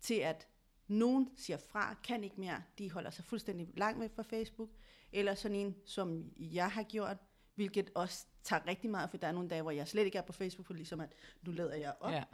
til 0.00 0.14
at 0.14 0.48
nogen 0.88 1.28
siger 1.36 1.56
fra, 1.56 1.94
kan 2.04 2.24
ikke 2.24 2.40
mere, 2.40 2.62
de 2.78 2.90
holder 2.90 3.10
sig 3.10 3.24
fuldstændig 3.24 3.68
langt 3.76 4.00
væk 4.00 4.10
fra 4.14 4.22
Facebook, 4.22 4.70
eller 5.12 5.34
sådan 5.34 5.56
en, 5.56 5.76
som 5.86 6.32
jeg 6.36 6.70
har 6.70 6.82
gjort, 6.82 7.16
hvilket 7.54 7.90
også 7.94 8.26
tager 8.44 8.66
rigtig 8.66 8.90
meget, 8.90 9.10
for 9.10 9.16
der 9.16 9.28
er 9.28 9.32
nogle 9.32 9.48
dage, 9.48 9.62
hvor 9.62 9.70
jeg 9.70 9.88
slet 9.88 10.04
ikke 10.04 10.18
er 10.18 10.22
på 10.22 10.32
Facebook, 10.32 10.66
for 10.66 10.74
ligesom 10.74 11.00
at 11.00 11.12
nu 11.42 11.52
lader 11.52 11.76
jeg 11.76 11.94
op, 12.00 12.12
Ja. 12.12 12.24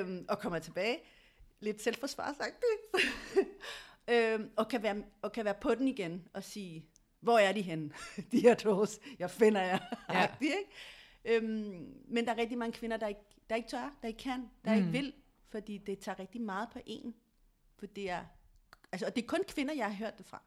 øhm, 0.00 0.24
og 0.28 0.38
kommer 0.38 0.58
tilbage. 0.58 0.98
Lidt 1.60 1.82
selvforsvarsagtigt. 1.82 2.80
øhm, 4.10 4.50
og, 4.56 4.68
kan 4.68 4.82
være, 4.82 5.02
og 5.22 5.32
kan 5.32 5.44
være 5.44 5.54
på 5.60 5.74
den 5.74 5.88
igen 5.88 6.28
og 6.32 6.44
sige, 6.44 6.86
hvor 7.20 7.38
er 7.38 7.52
de 7.52 7.62
henne, 7.62 7.92
de 8.32 8.40
her 8.40 8.54
trolls? 8.54 9.00
Jeg 9.18 9.30
finder 9.30 9.62
jer. 9.62 9.78
Ja. 10.08 10.20
Ja. 10.40 10.46
ikke? 10.46 10.70
Øhm, 11.24 11.94
men 12.08 12.24
der 12.26 12.32
er 12.32 12.36
rigtig 12.36 12.58
mange 12.58 12.72
kvinder, 12.72 12.96
der 12.96 13.06
ikke, 13.06 13.20
der 13.50 13.56
ikke 13.56 13.68
tør, 13.68 13.96
der 14.02 14.08
ikke 14.08 14.18
kan, 14.18 14.50
der 14.64 14.70
mm. 14.70 14.78
ikke 14.78 14.90
vil, 14.92 15.12
fordi 15.48 15.78
det 15.78 15.98
tager 15.98 16.18
rigtig 16.18 16.40
meget 16.40 16.68
på 16.72 16.78
en. 16.86 17.14
For 17.78 17.86
det 17.86 18.10
er, 18.10 18.24
altså, 18.92 19.06
og 19.06 19.16
det 19.16 19.22
er 19.22 19.26
kun 19.26 19.44
kvinder, 19.48 19.74
jeg 19.74 19.86
har 19.86 19.94
hørt 19.94 20.18
det 20.18 20.26
fra. 20.26 20.42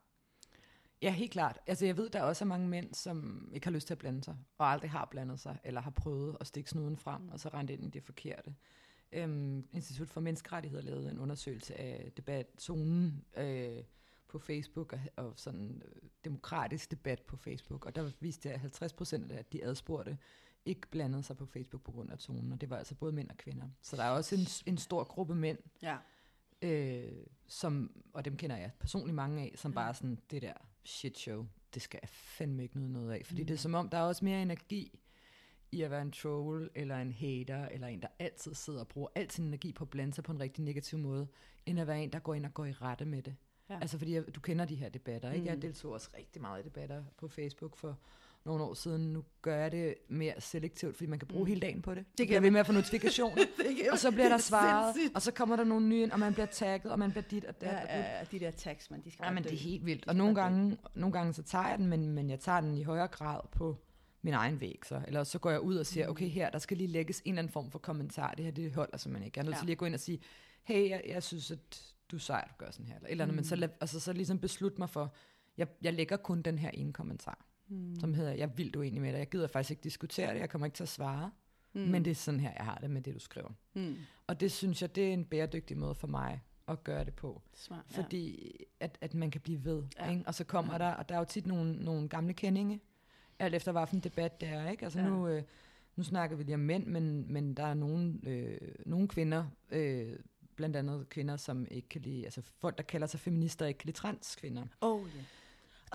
Ja, 1.01 1.11
helt 1.11 1.31
klart. 1.31 1.59
Altså, 1.67 1.85
jeg 1.85 1.97
ved, 1.97 2.09
der 2.09 2.21
også 2.21 2.43
er 2.45 2.47
mange 2.47 2.67
mænd, 2.67 2.93
som 2.93 3.49
ikke 3.53 3.67
har 3.67 3.71
lyst 3.71 3.87
til 3.87 3.93
at 3.93 3.97
blande 3.97 4.23
sig, 4.23 4.37
og 4.57 4.71
aldrig 4.71 4.89
har 4.91 5.07
blandet 5.11 5.39
sig, 5.39 5.57
eller 5.63 5.81
har 5.81 5.91
prøvet 5.91 6.37
at 6.39 6.47
stikke 6.47 6.69
snuden 6.69 6.97
frem, 6.97 7.21
mm. 7.21 7.29
og 7.29 7.39
så 7.39 7.49
rent 7.49 7.69
ind 7.69 7.83
i 7.83 7.89
det 7.89 8.03
forkerte. 8.03 8.55
Øhm, 9.11 9.67
Institut 9.73 10.09
for 10.09 10.21
Menneskerettigheder 10.21 10.83
lavede 10.83 11.11
en 11.11 11.19
undersøgelse 11.19 11.79
af 11.79 12.11
debatzonen 12.17 13.25
øh, 13.37 13.83
på 14.27 14.39
Facebook, 14.39 14.93
og, 14.93 14.99
og 15.25 15.33
sådan 15.35 15.81
øh, 15.85 16.09
demokratisk 16.25 16.91
debat 16.91 17.21
på 17.21 17.37
Facebook, 17.37 17.85
og 17.85 17.95
der 17.95 18.11
viste 18.19 18.49
det, 18.49 18.53
at 18.53 18.59
50 18.59 18.93
procent 18.93 19.31
af 19.31 19.45
de 19.45 19.63
adspurgte 19.63 20.17
ikke 20.65 20.87
blandede 20.91 21.23
sig 21.23 21.37
på 21.37 21.45
Facebook 21.45 21.83
på 21.83 21.91
grund 21.91 22.11
af 22.11 22.19
zonen, 22.19 22.51
og 22.51 22.61
det 22.61 22.69
var 22.69 22.77
altså 22.77 22.95
både 22.95 23.11
mænd 23.11 23.29
og 23.29 23.37
kvinder. 23.37 23.67
Så 23.81 23.95
der 23.95 24.03
er 24.03 24.09
også 24.09 24.35
en, 24.35 24.73
en 24.73 24.77
stor 24.77 25.03
gruppe 25.03 25.35
mænd, 25.35 25.57
Ja. 25.81 25.97
Øh, 26.61 27.11
som, 27.47 27.91
og 28.13 28.25
dem 28.25 28.37
kender 28.37 28.57
jeg 28.57 28.71
personligt 28.79 29.15
mange 29.15 29.41
af, 29.41 29.53
som 29.55 29.73
bare 29.73 29.89
er 29.89 29.93
sådan, 29.93 30.19
det 30.31 30.41
der 30.41 30.53
shit 30.83 31.17
show, 31.19 31.45
det 31.73 31.81
skal 31.81 31.99
jeg 32.03 32.09
fandme 32.09 32.63
ikke 32.63 32.79
nyde 32.79 32.93
noget 32.93 33.11
af. 33.11 33.21
Fordi 33.25 33.41
mm. 33.41 33.47
det 33.47 33.53
er 33.53 33.57
som 33.57 33.73
om, 33.73 33.89
der 33.89 33.97
er 33.97 34.01
også 34.01 34.25
mere 34.25 34.41
energi 34.41 34.99
i 35.71 35.81
at 35.81 35.91
være 35.91 36.01
en 36.01 36.11
troll, 36.11 36.69
eller 36.75 36.97
en 36.97 37.11
hater, 37.11 37.67
eller 37.67 37.87
en, 37.87 38.01
der 38.01 38.07
altid 38.19 38.53
sidder 38.53 38.79
og 38.79 38.87
bruger 38.87 39.07
al 39.15 39.31
sin 39.31 39.45
energi 39.45 39.71
på 39.73 39.83
at 39.83 39.89
blande 39.89 40.13
sig 40.13 40.23
på 40.23 40.31
en 40.31 40.39
rigtig 40.39 40.63
negativ 40.63 40.99
måde, 40.99 41.27
end 41.65 41.79
at 41.79 41.87
være 41.87 42.03
en, 42.03 42.13
der 42.13 42.19
går 42.19 42.33
ind 42.33 42.45
og 42.45 42.53
går 42.53 42.65
i 42.65 42.71
rette 42.71 43.05
med 43.05 43.21
det. 43.23 43.35
Ja. 43.69 43.73
Ja. 43.73 43.79
Altså 43.81 43.97
fordi 43.97 44.13
jeg, 44.13 44.35
du 44.35 44.39
kender 44.39 44.65
de 44.65 44.75
her 44.75 44.89
debatter, 44.89 45.31
ikke? 45.31 45.45
Jeg 45.45 45.55
Mm. 45.55 45.61
deltog 45.61 45.91
også 45.91 46.09
rigtig 46.17 46.41
meget 46.41 46.61
i 46.61 46.65
debatter 46.65 47.03
på 47.17 47.27
Facebook 47.27 47.75
for 47.77 47.99
nogle 48.45 48.63
år 48.63 48.73
siden. 48.73 49.13
Nu 49.13 49.23
gør 49.41 49.55
jeg 49.57 49.71
det 49.71 49.95
mere 50.09 50.41
selektivt, 50.41 50.95
fordi 50.97 51.09
man 51.09 51.19
kan 51.19 51.27
bruge 51.27 51.39
Mm. 51.41 51.45
mm. 51.45 51.47
hele 51.49 51.61
dagen 51.61 51.81
på 51.81 51.95
det. 51.95 52.05
Det 52.17 52.27
kan 52.27 52.33
kan 52.33 52.43
ved 52.43 52.51
med 52.51 52.59
at 52.59 52.65
få 52.65 52.71
notifikationer. 52.71 53.43
Og 53.91 53.99
så 53.99 54.11
bliver 54.11 54.29
der 54.29 54.37
svaret, 54.37 54.95
Sindssygt. 54.95 55.15
og 55.15 55.21
så 55.21 55.31
kommer 55.31 55.55
der 55.55 55.63
nogle 55.63 55.87
nye 55.87 56.09
og 56.11 56.19
man 56.19 56.33
bliver 56.33 56.45
tagget, 56.45 56.91
og 56.91 56.99
man 56.99 57.11
bliver 57.11 57.23
dit 57.23 57.45
og 57.45 57.61
dat. 57.61 57.69
Ja, 57.69 57.99
ja, 58.17 58.23
de 58.31 58.39
der 58.39 58.51
tags, 58.51 58.91
man, 58.91 59.01
de 59.03 59.11
skal 59.11 59.23
Ja, 59.25 59.31
men 59.31 59.43
det 59.43 59.51
er 59.53 59.57
helt 59.57 59.85
vildt. 59.85 60.07
Og 60.07 60.15
nogle 60.15 60.35
gange, 60.35 60.77
nogle 60.95 61.13
gange 61.13 61.33
så 61.33 61.43
tager 61.43 61.67
jeg 61.67 61.77
den, 61.77 61.87
men, 61.87 62.11
men 62.11 62.29
jeg 62.29 62.39
tager 62.39 62.61
den 62.61 62.75
i 62.77 62.83
højere 62.83 63.07
grad 63.07 63.39
på 63.51 63.77
min 64.21 64.33
egen 64.33 64.61
væg. 64.61 64.79
Så. 64.85 65.01
Eller 65.07 65.23
så 65.23 65.39
går 65.39 65.51
jeg 65.51 65.59
ud 65.61 65.75
og 65.75 65.85
siger, 65.85 66.07
okay 66.07 66.27
her, 66.27 66.49
der 66.49 66.59
skal 66.59 66.77
lige 66.77 66.87
lægges 66.87 67.21
en 67.25 67.29
eller 67.33 67.39
anden 67.41 67.53
form 67.53 67.71
for 67.71 67.79
kommentar. 67.79 68.33
Det 68.33 68.45
her, 68.45 68.51
det 68.51 68.73
holder 68.73 68.97
simpelthen 68.97 69.25
ikke. 69.25 69.37
Jeg 69.37 69.41
er 69.41 69.45
nødt 69.45 69.55
Ja. 69.55 69.59
til 69.59 69.65
lige 69.65 69.73
at 69.73 69.77
gå 69.77 69.85
ind 69.85 69.93
og 69.93 69.99
sige, 69.99 70.19
hey, 70.63 70.89
jeg, 70.89 71.01
jeg 71.07 71.23
synes, 71.23 71.51
at 71.51 71.81
du 72.11 72.15
er 72.15 72.19
sej, 72.19 72.41
at 72.45 72.49
du 72.59 72.65
gør 72.65 72.71
sådan 72.71 72.85
her. 72.85 72.95
Eller, 72.95 73.09
eller 73.09 73.23
andet, 73.23 73.35
men 73.35 73.45
så, 73.45 73.55
lad, 73.55 73.69
altså, 73.81 73.99
så 73.99 74.13
ligesom 74.13 74.39
beslut 74.39 74.79
mig 74.79 74.89
for, 74.89 75.13
jeg, 75.57 75.67
jeg 75.81 75.93
lægger 75.93 76.17
kun 76.17 76.41
den 76.41 76.59
her 76.59 76.69
ene 76.69 76.93
kommentar, 76.93 77.45
mm. 77.67 77.99
som 77.99 78.13
hedder, 78.13 78.31
jeg 78.31 78.43
er 78.43 78.53
vildt 78.55 78.75
uenig 78.75 79.01
med 79.01 79.11
dig. 79.11 79.19
Jeg 79.19 79.29
gider 79.29 79.47
faktisk 79.47 79.71
ikke 79.71 79.83
diskutere 79.83 80.33
det, 80.33 80.39
jeg 80.39 80.49
kommer 80.49 80.65
ikke 80.65 80.75
til 80.75 80.83
at 80.83 80.89
svare. 80.89 81.31
Mm. 81.73 81.81
Men 81.81 82.05
det 82.05 82.11
er 82.11 82.15
sådan 82.15 82.39
her, 82.39 82.51
jeg 82.57 82.65
har 82.65 82.75
det 82.75 82.89
med 82.89 83.01
det, 83.01 83.13
du 83.13 83.19
skriver. 83.19 83.49
Mm. 83.73 83.95
Og 84.27 84.39
det 84.39 84.51
synes 84.51 84.81
jeg, 84.81 84.95
det 84.95 85.09
er 85.09 85.13
en 85.13 85.25
bæredygtig 85.25 85.77
måde 85.77 85.95
for 85.95 86.07
mig 86.07 86.41
at 86.67 86.83
gøre 86.83 87.05
det 87.05 87.13
på. 87.13 87.41
Smart, 87.53 87.85
ja. 87.91 88.01
Fordi 88.01 88.51
at, 88.79 88.97
at 89.01 89.13
man 89.13 89.31
kan 89.31 89.41
blive 89.41 89.65
ved. 89.65 89.83
Ja. 89.97 90.05
Ja. 90.05 90.11
Ikke? 90.11 90.23
Og 90.27 90.33
så 90.35 90.43
kommer 90.43 90.77
der, 90.77 90.91
og 90.91 91.09
der 91.09 91.15
er 91.15 91.19
jo 91.19 91.25
tit 91.25 91.47
nogle, 91.47 91.75
nogle 91.75 92.09
gamle 92.09 92.33
kendinge, 92.33 92.79
alt 93.39 93.55
efter 93.55 93.71
hvilken 93.71 93.99
debat 93.99 94.41
det 94.41 94.49
er. 94.49 94.69
Ikke? 94.69 94.83
Altså 94.83 94.99
Ja. 94.99 95.05
ja. 95.05 95.11
nu, 95.11 95.27
øh, 95.27 95.43
nu 95.95 96.03
snakker 96.03 96.35
vi 96.37 96.43
lige 96.43 96.55
om 96.55 96.59
mænd, 96.59 96.85
men, 96.85 97.33
men 97.33 97.53
der 97.53 97.63
er 97.63 97.73
nogle, 97.73 98.19
øh, 98.23 98.57
nogle 98.85 99.07
kvinder, 99.07 99.45
øh, 99.71 100.15
blandt 100.55 100.75
andet 100.75 101.09
kvinder, 101.09 101.37
som 101.37 101.67
ikke 101.71 101.89
kan 101.89 102.01
lide, 102.01 102.23
altså 102.25 102.41
folk, 102.41 102.77
der 102.77 102.83
kalder 102.83 103.07
sig 103.07 103.19
feminister, 103.19 103.65
ikke 103.65 103.77
kan 103.77 103.87
lide 103.87 103.97
transkvinder. 103.97 104.63
Oh, 104.81 105.01
ja. 105.15 105.21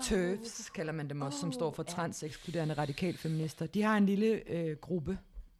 TERFs 0.03 0.69
kalder 0.69 0.93
man 0.93 1.09
dem 1.09 1.21
også, 1.21 1.39
som 1.39 1.49
Oh, 1.49 1.53
står 1.53 1.71
for 1.71 1.83
transekskluderende 1.83 2.73
radikalfeminister. 2.73 3.65
De 3.65 3.81
har 3.81 3.97
en 3.97 4.05
lille 4.05 4.49
øh, 4.49 4.77
gruppe, 4.77 5.17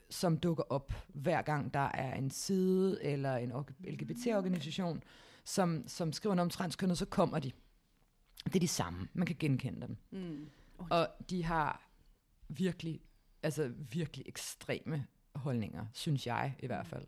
som 0.09 0.37
dukker 0.37 0.63
op 0.69 0.93
hver 1.07 1.41
gang 1.41 1.73
der 1.73 1.79
er 1.93 2.13
en 2.15 2.29
side 2.29 3.03
eller 3.03 3.35
en 3.35 3.51
org- 3.51 3.91
LGBT-organisation, 3.91 5.03
som, 5.45 5.83
som 5.87 6.13
skriver 6.13 6.35
noget 6.35 6.45
om 6.45 6.49
transkønnet, 6.49 6.97
så 6.97 7.05
kommer 7.05 7.39
de. 7.39 7.51
Det 8.45 8.55
er 8.55 8.59
de 8.59 8.67
samme. 8.67 9.07
Man 9.13 9.27
kan 9.27 9.35
genkende 9.39 9.87
dem. 9.87 9.97
Mm. 10.11 10.47
Og 10.89 11.07
de 11.29 11.43
har 11.43 11.89
virkelig, 12.49 12.99
altså 13.43 13.71
virkelig 13.91 14.25
ekstreme 14.27 15.05
holdninger, 15.35 15.85
synes 15.93 16.27
jeg 16.27 16.55
i 16.59 16.67
hvert 16.67 16.87
fald. 16.87 17.07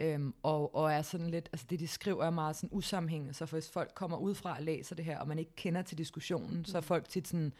Øhm, 0.00 0.34
og, 0.42 0.74
og 0.74 0.92
er 0.92 1.02
sådan 1.02 1.30
lidt, 1.30 1.48
altså 1.52 1.66
det 1.70 1.80
de 1.80 1.88
skriver 1.88 2.24
er 2.24 2.30
meget 2.30 2.56
sådan 2.56 2.68
usammenhængende, 2.72 3.34
så 3.34 3.44
hvis 3.44 3.70
folk 3.70 3.92
kommer 3.94 4.16
udefra 4.16 4.56
og 4.56 4.62
læser 4.62 4.94
det 4.96 5.04
her, 5.04 5.18
og 5.18 5.28
man 5.28 5.38
ikke 5.38 5.54
kender 5.56 5.82
til 5.82 5.98
diskussionen, 5.98 6.64
så 6.64 6.76
er 6.76 6.80
folk 6.80 7.08
tit 7.08 7.28
sådan, 7.28 7.52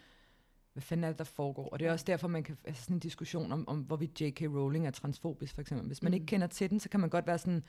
hvad 0.73 0.81
fanden 0.81 1.03
er 1.03 1.07
det, 1.07 1.17
der 1.17 1.23
foregår? 1.23 1.69
Og 1.69 1.79
det 1.79 1.87
er 1.87 1.91
også 1.91 2.05
derfor, 2.05 2.27
man 2.27 2.43
kan, 2.43 2.57
altså 2.63 2.83
sådan 2.83 2.95
en 2.95 2.99
diskussion 2.99 3.51
om, 3.51 3.67
om 3.67 3.79
hvorvidt 3.79 4.21
J.K. 4.21 4.41
Rowling 4.41 4.87
er 4.87 4.91
transfobisk, 4.91 5.55
for 5.55 5.61
eksempel. 5.61 5.87
Hvis 5.87 6.03
man 6.03 6.09
Mm. 6.11 6.13
ikke 6.13 6.25
kender 6.25 6.47
til 6.47 6.69
den, 6.69 6.79
så 6.79 6.89
kan 6.89 6.99
man 6.99 7.09
godt 7.09 7.27
være 7.27 7.37
sådan, 7.37 7.63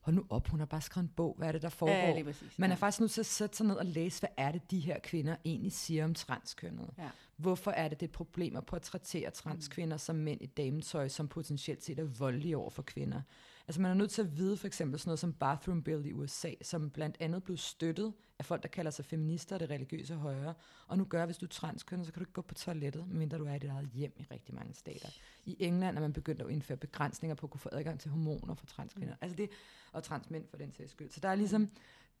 hold 0.00 0.16
nu 0.16 0.24
op, 0.30 0.48
hun 0.48 0.58
har 0.60 0.66
bare 0.66 0.80
skrevet 0.80 1.04
en 1.08 1.12
bog, 1.16 1.34
hvad 1.38 1.48
er 1.48 1.52
det, 1.52 1.62
der 1.62 1.68
foregår? 1.68 1.94
Ja, 1.94 2.14
lige 2.14 2.24
præcis. 2.24 2.58
Man 2.58 2.70
ja. 2.70 2.74
er 2.74 2.78
faktisk 2.78 3.00
nødt 3.00 3.10
til 3.12 3.20
at 3.20 3.26
sætte 3.26 3.56
sig 3.56 3.66
ned 3.66 3.74
og 3.76 3.86
læse, 3.86 4.20
hvad 4.20 4.30
er 4.36 4.52
det, 4.52 4.70
de 4.70 4.80
her 4.80 4.98
kvinder 4.98 5.36
egentlig 5.44 5.72
siger 5.72 6.04
om 6.04 6.14
transkønnet. 6.14 6.90
Ja. 6.98 7.08
Hvorfor 7.36 7.70
er 7.70 7.88
det, 7.88 8.00
det 8.00 8.06
er 8.06 8.10
et 8.10 8.12
problem 8.14 8.56
at 8.56 8.66
portrættere 8.66 9.30
transkvinder 9.30 9.96
som 9.96 10.16
mænd 10.16 10.42
i 10.42 10.46
dametøj, 10.46 11.08
som 11.08 11.28
potentielt 11.28 11.84
set 11.84 11.98
er 11.98 12.04
voldelige 12.04 12.56
over 12.56 12.70
for 12.70 12.82
kvinder? 12.82 13.22
Altså 13.70 13.80
man 13.80 13.90
er 13.90 13.94
nødt 13.94 14.10
til 14.10 14.22
at 14.22 14.36
vide 14.36 14.56
for 14.56 14.66
eksempel 14.66 14.98
sådan 15.00 15.08
noget 15.08 15.18
som 15.18 15.32
Bathroom 15.32 15.82
Bill 15.82 16.06
i 16.06 16.12
USA, 16.12 16.50
som 16.62 16.90
blandt 16.90 17.16
andet 17.20 17.44
blev 17.44 17.56
støttet 17.56 18.12
af 18.38 18.44
folk, 18.44 18.62
der 18.62 18.68
kalder 18.68 18.90
sig 18.90 19.04
feminister 19.04 19.56
og 19.56 19.60
det 19.60 19.70
religiøse 19.70 20.14
højre. 20.14 20.54
Og 20.86 20.98
nu 20.98 21.04
gør, 21.04 21.26
hvis 21.26 21.38
du 21.38 21.46
er 21.46 21.50
transkønnet, 21.50 22.06
så 22.06 22.12
kan 22.12 22.20
du 22.20 22.22
ikke 22.22 22.32
gå 22.32 22.42
på 22.42 22.54
toilettet, 22.54 23.08
medmindre 23.08 23.38
du 23.38 23.44
er 23.44 23.54
i 23.54 23.58
dit 23.58 23.70
eget 23.70 23.88
hjem 23.94 24.12
i 24.16 24.22
rigtig 24.30 24.54
mange 24.54 24.74
stater. 24.74 25.08
I 25.44 25.56
England 25.58 25.96
er 25.96 26.00
man 26.00 26.12
begyndt 26.12 26.42
at 26.42 26.50
indføre 26.50 26.76
begrænsninger 26.76 27.34
på 27.34 27.46
at 27.46 27.50
kunne 27.50 27.60
få 27.60 27.68
adgang 27.72 28.00
til 28.00 28.10
hormoner 28.10 28.54
for 28.54 28.66
transkvinder. 28.66 29.14
Mm. 29.14 29.18
Altså 29.20 29.36
det, 29.36 29.50
og 29.92 30.02
transmænd 30.02 30.48
for 30.48 30.56
den 30.56 30.72
sags 30.72 30.90
skyld. 30.90 31.10
Så 31.10 31.20
der 31.20 31.28
er 31.28 31.34
ligesom, 31.34 31.70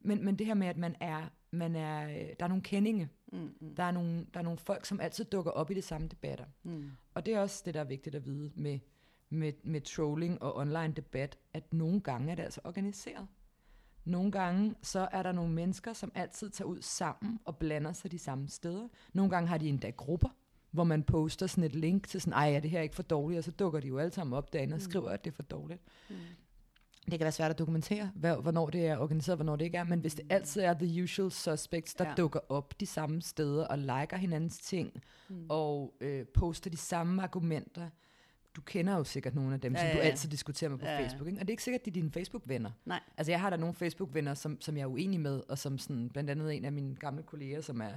men, 0.00 0.24
men 0.24 0.36
det 0.36 0.46
her 0.46 0.54
med, 0.54 0.66
at 0.66 0.76
man 0.76 0.96
er, 1.00 1.28
man 1.50 1.76
er, 1.76 2.08
øh, 2.08 2.28
der 2.38 2.44
er 2.44 2.48
nogle 2.48 2.62
kendinge, 2.62 3.08
Mm, 3.32 3.54
mm, 3.60 3.74
der 3.74 3.82
er, 3.82 3.90
nogle, 3.90 4.26
der 4.34 4.40
er 4.40 4.44
nogle 4.44 4.58
folk, 4.58 4.86
som 4.86 5.00
altid 5.00 5.24
dukker 5.24 5.50
op 5.50 5.70
i 5.70 5.74
de 5.74 5.82
samme 5.82 6.08
debatter. 6.08 6.44
mm. 6.62 6.90
Og 7.14 7.26
det 7.26 7.34
er 7.34 7.40
også 7.40 7.62
det, 7.66 7.74
der 7.74 7.80
er 7.80 7.84
vigtigt 7.84 8.14
at 8.14 8.24
vide 8.24 8.52
med, 8.54 8.78
med, 9.30 9.52
med 9.62 9.80
trolling 9.80 10.42
og 10.42 10.56
online 10.56 10.92
debat, 10.92 11.38
at 11.54 11.72
nogle 11.72 12.00
gange 12.00 12.30
er 12.30 12.34
det 12.34 12.42
altså 12.42 12.60
organiseret. 12.64 13.26
Nogle 14.04 14.32
gange 14.32 14.74
så 14.82 15.08
er 15.12 15.22
der 15.22 15.32
nogle 15.32 15.52
mennesker, 15.52 15.92
som 15.92 16.12
altid 16.14 16.50
tager 16.50 16.68
ud 16.68 16.82
sammen 16.82 17.40
og 17.44 17.56
blander 17.56 17.92
sig 17.92 18.12
de 18.12 18.18
samme 18.18 18.48
steder. 18.48 18.88
Nogle 19.12 19.30
gange 19.30 19.48
har 19.48 19.58
de 19.58 19.68
endda 19.68 19.90
grupper, 19.90 20.28
hvor 20.70 20.84
man 20.84 21.02
poster 21.02 21.46
sådan 21.46 21.64
et 21.64 21.74
link 21.74 22.08
til 22.08 22.20
sådan, 22.20 22.32
ej, 22.32 22.54
er 22.54 22.60
det 22.60 22.70
her 22.70 22.80
ikke 22.80 22.94
for 22.94 23.02
dårligt? 23.02 23.38
Og 23.38 23.44
så 23.44 23.50
dukker 23.50 23.80
de 23.80 23.88
jo 23.88 23.98
alle 23.98 24.12
sammen 24.12 24.34
op 24.34 24.52
derinde 24.52 24.74
og 24.74 24.80
skriver, 24.80 25.10
at 25.10 25.24
det 25.24 25.30
er 25.30 25.34
for 25.34 25.42
dårligt. 25.42 25.82
Mm. 26.10 26.16
det 27.04 27.18
kan 27.18 27.20
være 27.20 27.32
svært 27.32 27.50
at 27.50 27.58
dokumentere, 27.58 28.10
hvornår 28.14 28.70
det 28.70 28.86
er 28.86 28.98
organiseret, 28.98 29.38
hvornår 29.38 29.56
det 29.56 29.64
ikke 29.64 29.78
er, 29.78 29.84
men 29.84 30.00
hvis 30.00 30.14
det 30.14 30.26
altid 30.30 30.62
er 30.62 30.74
the 30.74 31.02
usual 31.02 31.30
suspects, 31.30 31.94
der 31.94 32.08
ja. 32.08 32.14
dukker 32.14 32.40
op 32.48 32.80
de 32.80 32.86
samme 32.86 33.22
steder 33.22 33.66
og 33.66 33.78
liker 33.78 34.16
hinandens 34.16 34.58
ting, 34.58 35.02
mm. 35.28 35.46
og 35.48 35.94
øh, 36.00 36.26
poster 36.26 36.70
de 36.70 36.76
samme 36.76 37.22
argumenter, 37.22 37.90
du 38.60 38.64
kender 38.64 38.96
jo 38.96 39.04
sikkert 39.04 39.34
nogle 39.34 39.54
af 39.54 39.60
dem, 39.60 39.72
Ja, 39.72 39.78
som 39.78 39.86
ja, 39.86 39.92
du 39.92 39.98
ja. 39.98 40.04
altid 40.04 40.28
diskuterer 40.28 40.70
med 40.70 40.78
på 40.78 40.84
Ja, 40.84 40.92
ja. 40.92 41.02
Facebook, 41.02 41.28
ikke? 41.28 41.38
og 41.38 41.40
det 41.40 41.48
er 41.48 41.52
ikke 41.52 41.62
sikkert, 41.62 41.80
at 41.80 41.84
de 41.84 41.90
er 41.90 41.94
dine 41.94 42.10
Facebook-venner. 42.10 42.70
Nej. 42.84 43.00
Altså 43.16 43.32
jeg 43.32 43.40
har 43.40 43.50
da 43.50 43.56
nogle 43.56 43.74
Facebook-venner, 43.74 44.34
som, 44.34 44.60
som 44.60 44.76
jeg 44.76 44.82
er 44.82 44.86
uenig 44.86 45.20
med, 45.20 45.42
og 45.48 45.58
som 45.58 45.78
sådan, 45.78 46.10
blandt 46.10 46.30
andet 46.30 46.56
en 46.56 46.64
af 46.64 46.72
mine 46.72 46.94
gamle 46.94 47.22
kolleger, 47.22 47.60
som 47.60 47.80
er 47.80 47.92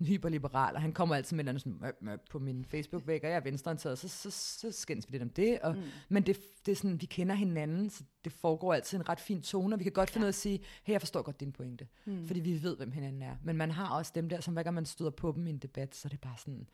hyperliberal, 0.00 0.74
og 0.74 0.82
han 0.82 0.92
kommer 0.92 1.14
altid 1.14 1.36
med 1.36 1.44
et 1.44 1.48
eller 1.48 1.62
andet 1.66 1.82
sådan, 1.82 1.94
møp 2.00 2.20
på 2.30 2.38
min 2.38 2.64
Facebook-væg, 2.64 3.24
og 3.24 3.30
jeg 3.30 3.36
er 3.36 3.40
venstreorienteret, 3.40 3.98
så, 3.98 4.08
så, 4.08 4.30
så, 4.30 4.72
skændes 4.72 5.06
vi 5.08 5.12
lidt 5.12 5.22
om 5.22 5.30
det, 5.30 5.58
og, 5.58 5.74
mm. 5.74 5.82
men 6.08 6.22
det, 6.22 6.38
det 6.66 6.72
er 6.72 6.76
sådan, 6.76 7.00
vi 7.00 7.06
kender 7.06 7.34
hinanden, 7.34 7.90
så 7.90 8.04
det 8.24 8.32
foregår 8.32 8.74
altid 8.74 8.98
en 8.98 9.08
ret 9.08 9.20
fin 9.20 9.42
tone, 9.42 9.74
og 9.74 9.78
vi 9.78 9.84
kan 9.84 9.92
godt 9.92 10.10
finde 10.10 10.24
ud 10.24 10.26
af 10.26 10.32
at 10.32 10.34
sige, 10.34 10.60
hey, 10.82 10.92
jeg 10.92 11.00
forstår 11.00 11.22
godt 11.22 11.40
din 11.40 11.52
pointe, 11.52 11.86
mm. 12.04 12.26
fordi 12.26 12.40
vi 12.40 12.62
ved, 12.62 12.76
hvem 12.76 12.92
hinanden 12.92 13.22
er. 13.22 13.36
Men 13.44 13.56
man 13.56 13.70
har 13.70 13.88
også 13.88 14.12
dem 14.14 14.28
der, 14.28 14.40
som 14.40 14.54
hver 14.54 14.62
gang 14.62 14.74
man 14.74 14.86
støder 14.86 15.10
på 15.10 15.32
dem 15.36 15.46
i 15.46 15.50
en 15.50 15.58
debat, 15.58 15.94
så 15.94 16.08
er 16.08 16.10
det 16.10 16.20
bare 16.20 16.36
sådan, 16.38 16.68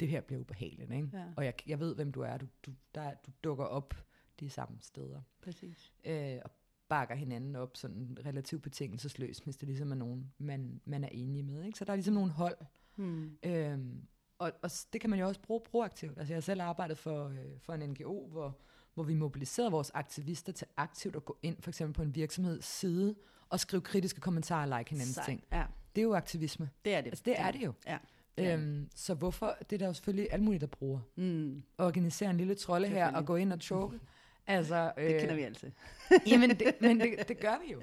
det 0.00 0.08
her 0.08 0.20
bliver 0.20 0.40
ubehageligt, 0.40 0.92
ikke? 0.92 1.08
Ja. 1.12 1.24
Og 1.36 1.44
jeg, 1.44 1.54
jeg 1.66 1.80
ved, 1.80 1.94
hvem 1.94 2.12
du 2.12 2.20
er. 2.20 2.36
Du, 2.36 2.46
du, 2.66 2.70
der, 2.94 3.10
du 3.26 3.30
dukker 3.44 3.64
op 3.64 3.94
de 4.40 4.50
samme 4.50 4.76
steder. 4.80 5.20
Præcis. 5.42 5.92
Øh, 6.04 6.38
og 6.44 6.50
bakker 6.88 7.14
hinanden 7.14 7.56
op 7.56 7.76
sådan 7.76 8.18
relativt 8.26 8.62
betingelsesløst, 8.62 9.44
hvis 9.44 9.56
det 9.56 9.68
ligesom 9.68 9.90
er 9.90 9.96
nogen, 9.96 10.32
man, 10.38 10.80
man 10.84 11.04
er 11.04 11.08
enige 11.12 11.42
med. 11.42 11.62
Ikke? 11.64 11.78
Så 11.78 11.84
der 11.84 11.92
er 11.92 11.96
ligesom 11.96 12.14
nogle 12.14 12.30
hold. 12.30 12.56
Hmm. 12.94 13.38
Øhm, 13.42 14.06
og, 14.38 14.52
og 14.62 14.70
det 14.92 15.00
kan 15.00 15.10
man 15.10 15.18
jo 15.18 15.26
også 15.26 15.40
bruge 15.40 15.60
proaktivt. 15.60 16.18
Altså 16.18 16.32
jeg 16.32 16.36
har 16.36 16.40
selv 16.40 16.60
arbejdet 16.62 16.98
for, 16.98 17.28
øh, 17.28 17.36
for 17.60 17.72
en 17.72 17.90
NGO, 17.90 18.26
hvor, 18.28 18.58
hvor 18.94 19.02
vi 19.04 19.14
mobiliserede 19.14 19.70
vores 19.70 19.90
aktivister 19.94 20.52
til 20.52 20.66
aktivt 20.76 21.16
at 21.16 21.24
gå 21.24 21.38
ind 21.42 21.56
for 21.62 21.70
eksempel 21.70 21.94
på 21.94 22.02
en 22.02 22.14
virksomheds 22.14 22.64
side 22.64 23.14
og 23.48 23.60
skrive 23.60 23.82
kritiske 23.82 24.20
kommentarer 24.20 24.72
og 24.72 24.78
like 24.78 24.90
hinandens 24.90 25.14
Sejt. 25.14 25.26
ting. 25.26 25.44
Ja, 25.52 25.66
Det 25.94 26.00
er 26.00 26.04
jo 26.06 26.14
aktivisme. 26.14 26.70
det 26.84 26.94
er 26.94 27.00
det. 27.00 27.08
Altså 27.10 27.22
det 27.26 27.40
er 27.40 27.50
det 27.50 27.64
jo. 27.64 27.72
Ja. 27.86 27.98
Øhm, 28.38 28.88
så 28.94 29.14
hvorfor, 29.14 29.56
det 29.70 29.76
er 29.76 29.78
der 29.78 29.86
jo 29.86 29.92
selvfølgelig 29.92 30.28
alt 30.32 30.42
muligt, 30.42 30.60
der 30.60 30.66
bruger. 30.66 31.00
Mm. 31.16 31.62
Organisere 31.78 32.30
en 32.30 32.36
lille 32.36 32.54
trolde 32.54 32.88
her 32.88 33.12
og 33.12 33.26
gå 33.26 33.36
ind 33.36 33.52
og 33.52 33.58
choke. 33.60 33.98
Altså, 34.50 34.92
øh, 34.98 35.04
Det 35.04 35.20
kender 35.20 35.34
vi 35.34 35.42
altid. 35.42 35.70
Jamen, 36.30 36.50
det, 36.50 36.74
men 36.80 37.00
det, 37.00 37.28
det 37.28 37.40
gør 37.40 37.54
vi 37.66 37.72
jo. 37.72 37.80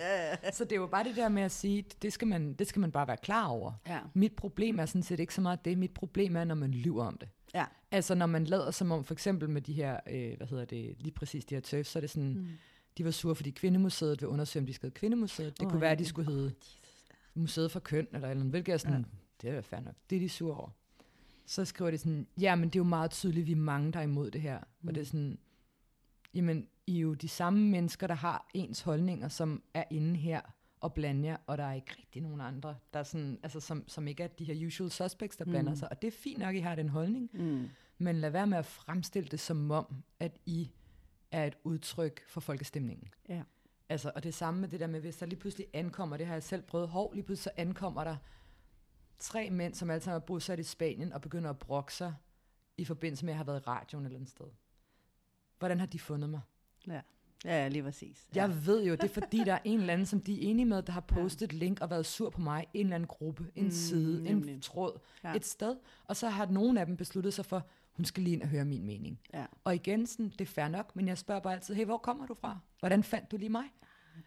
Så 0.53 0.63
det 0.63 0.71
er 0.71 0.75
jo 0.75 0.87
bare 0.87 1.03
det 1.03 1.15
der 1.15 1.29
med 1.29 1.43
at 1.43 1.51
sige, 1.51 1.85
det 2.01 2.13
skal 2.13 2.27
man, 2.27 2.53
det 2.53 2.67
skal 2.67 2.79
man 2.79 2.91
bare 2.91 3.07
være 3.07 3.17
klar 3.17 3.47
over. 3.47 3.73
Ja. 3.87 3.99
Mit 4.13 4.35
problem 4.35 4.79
er 4.79 4.85
sådan 4.85 5.03
set 5.03 5.19
ikke 5.19 5.33
så 5.33 5.41
meget 5.41 5.65
det. 5.65 5.77
Mit 5.77 5.93
problem 5.93 6.35
er, 6.35 6.43
når 6.43 6.55
man 6.55 6.71
lyver 6.71 7.05
om 7.05 7.17
det. 7.17 7.29
Ja. 7.53 7.65
Altså 7.91 8.15
når 8.15 8.25
man 8.25 8.45
lader 8.45 8.71
som 8.71 8.91
om, 8.91 9.03
for 9.03 9.13
eksempel 9.13 9.49
med 9.49 9.61
de 9.61 9.73
her, 9.73 9.99
øh, 10.09 10.37
hvad 10.37 10.47
hedder 10.47 10.65
det, 10.65 10.95
lige 10.99 11.13
præcis 11.13 11.45
de 11.45 11.55
her 11.55 11.61
tøfs, 11.61 11.89
så 11.89 11.99
er 11.99 12.01
det 12.01 12.09
sådan, 12.09 12.33
mm. 12.33 12.47
de 12.97 13.05
var 13.05 13.11
sure, 13.11 13.35
fordi 13.35 13.49
Kvindemuseet 13.49 14.21
vil 14.21 14.29
undersøge, 14.29 14.61
om 14.61 14.67
de 14.67 14.73
skal 14.73 14.87
hedde 14.87 14.99
Kvindemuseet. 14.99 15.59
Det 15.59 15.65
oh, 15.65 15.71
kunne 15.71 15.81
være, 15.81 15.91
at 15.91 15.99
de 15.99 16.05
skulle 16.05 16.31
hedde 16.31 16.53
Museet 17.33 17.71
for 17.71 17.79
Køn, 17.79 18.07
eller, 18.13 18.29
eller 18.29 18.43
hvilket 18.43 18.73
er 18.73 18.77
sådan, 18.77 18.97
ja. 18.97 19.17
Det 19.41 19.49
er 19.49 19.61
fair 19.61 19.79
nok. 19.79 19.95
Det 20.09 20.15
er 20.15 20.19
de 20.19 20.29
sure 20.29 20.55
over. 20.57 20.69
Så 21.45 21.65
skriver 21.65 21.91
de 21.91 21.97
sådan, 21.97 22.27
ja, 22.41 22.55
men 22.55 22.69
det 22.69 22.75
er 22.75 22.79
jo 22.79 22.83
meget 22.83 23.11
tydeligt, 23.11 23.47
vi 23.47 23.51
er 23.51 23.55
mange, 23.55 23.91
der 23.91 23.99
er 23.99 24.03
imod 24.03 24.31
det 24.31 24.41
her. 24.41 24.59
Mm. 24.81 24.87
Og 24.87 24.95
det 24.95 25.01
er 25.01 25.05
sådan, 25.05 25.37
jamen, 26.33 26.67
I 26.87 26.95
er 26.97 27.01
jo 27.01 27.13
de 27.13 27.27
samme 27.27 27.59
mennesker, 27.69 28.07
der 28.07 28.15
har 28.15 28.49
ens 28.53 28.81
holdninger, 28.81 29.27
som 29.27 29.63
er 29.73 29.83
inde 29.91 30.15
her 30.15 30.41
og 30.79 30.93
blander 30.93 31.29
jer, 31.29 31.37
og 31.47 31.57
der 31.57 31.63
er 31.63 31.73
ikke 31.73 31.95
rigtig 31.97 32.21
nogen 32.21 32.41
andre, 32.41 32.75
der 32.93 32.99
er 32.99 33.03
sådan, 33.03 33.39
altså, 33.43 33.59
som, 33.59 33.83
som 33.87 34.07
ikke 34.07 34.23
er 34.23 34.27
de 34.27 34.43
her 34.45 34.67
usual 34.67 34.91
suspects, 34.91 35.37
der 35.37 35.45
blander 35.45 35.71
Mm. 35.71 35.75
sig. 35.75 35.89
Og 35.91 36.01
det 36.01 36.07
er 36.07 36.11
fint 36.11 36.39
nok, 36.39 36.55
I 36.55 36.59
har 36.59 36.75
den 36.75 36.89
holdning, 36.89 37.29
Mm. 37.33 37.67
men 37.97 38.15
lad 38.15 38.29
være 38.29 38.47
med 38.47 38.57
at 38.57 38.65
fremstille 38.65 39.29
det 39.29 39.39
som 39.39 39.71
om, 39.71 40.03
at 40.19 40.37
I 40.45 40.71
er 41.31 41.45
et 41.45 41.55
udtryk 41.63 42.21
for 42.27 42.41
folkestemningen. 42.41 43.07
Ja. 43.29 43.41
Altså, 43.89 44.11
og 44.15 44.23
det 44.23 44.33
samme 44.33 44.61
med 44.61 44.69
det 44.69 44.79
der 44.79 44.87
med, 44.87 44.99
hvis 45.01 45.17
der 45.17 45.25
lige 45.25 45.39
pludselig 45.39 45.67
ankommer, 45.73 46.17
det 46.17 46.25
har 46.27 46.33
jeg 46.33 46.43
selv 46.43 46.61
prøvet, 46.61 46.87
hov, 46.89 47.13
lige 47.13 47.23
pludselig 47.23 47.43
så 47.43 47.61
ankommer 47.61 48.03
der 48.03 48.15
tre 49.19 49.49
mænd, 49.49 49.73
som 49.73 49.89
alle 49.89 50.03
sammen 50.03 50.21
er 50.21 50.25
bosat 50.25 50.59
i 50.59 50.63
Spanien, 50.63 51.13
og 51.13 51.21
begynder 51.21 51.49
at 51.49 51.59
brokke 51.59 51.93
sig 51.93 52.13
i 52.77 52.85
forbindelse 52.85 53.25
med, 53.25 53.33
at 53.33 53.35
jeg 53.35 53.39
har 53.39 53.43
været 53.43 53.59
i 53.61 53.63
radioen 53.67 54.05
eller 54.05 54.15
andet 54.17 54.29
sted. 54.29 54.45
Hvordan 55.59 55.79
har 55.79 55.85
de 55.87 55.99
fundet 55.99 56.29
mig? 56.29 56.41
Ja. 56.87 57.01
ja, 57.45 57.67
lige 57.67 57.83
præcis. 57.83 58.27
Ja. 58.35 58.41
Jeg 58.41 58.65
ved 58.65 58.83
jo, 58.85 58.91
det 58.95 59.03
er 59.03 59.07
fordi, 59.13 59.37
der 59.43 59.53
er 59.53 59.59
en 59.63 59.79
eller 59.79 59.93
anden, 59.93 60.05
som 60.07 60.21
de 60.21 60.33
er 60.45 60.49
enige 60.49 60.65
med, 60.65 60.81
der 60.83 60.93
har 60.93 61.01
postet 61.01 61.41
et 61.45 61.53
link 61.53 61.81
og 61.81 61.89
været 61.89 62.05
sur 62.05 62.29
på 62.29 62.41
mig, 62.41 62.65
en 62.73 62.85
eller 62.85 62.95
anden 62.95 63.07
gruppe, 63.07 63.51
en 63.55 63.63
Mm, 63.63 63.71
side, 63.71 64.23
nemlig. 64.23 64.53
en 64.53 64.61
tråd, 64.61 64.99
Ja. 65.23 65.29
ja. 65.29 65.35
et 65.35 65.45
sted. 65.45 65.75
Og 66.05 66.15
så 66.15 66.29
har 66.29 66.45
nogen 66.45 66.77
af 66.77 66.85
dem 66.85 66.97
besluttet 66.97 67.33
sig 67.33 67.45
for, 67.45 67.67
hun 67.93 68.05
skal 68.05 68.23
lige 68.23 68.33
ind 68.33 68.41
og 68.41 68.47
høre 68.47 68.65
min 68.65 68.85
mening. 68.85 69.19
Ja. 69.33 69.45
Og 69.63 69.75
igen, 69.75 70.07
sådan, 70.07 70.29
det 70.29 70.41
er 70.41 70.45
fair 70.45 70.67
nok, 70.67 70.95
men 70.95 71.07
jeg 71.07 71.17
spørger 71.17 71.41
bare 71.41 71.53
altid, 71.53 71.75
hey, 71.75 71.85
hvor 71.85 71.97
kommer 71.97 72.25
du 72.25 72.33
fra? 72.33 72.59
Hvordan 72.79 73.03
fandt 73.03 73.31
du 73.31 73.37
lige 73.37 73.49
mig? 73.49 73.63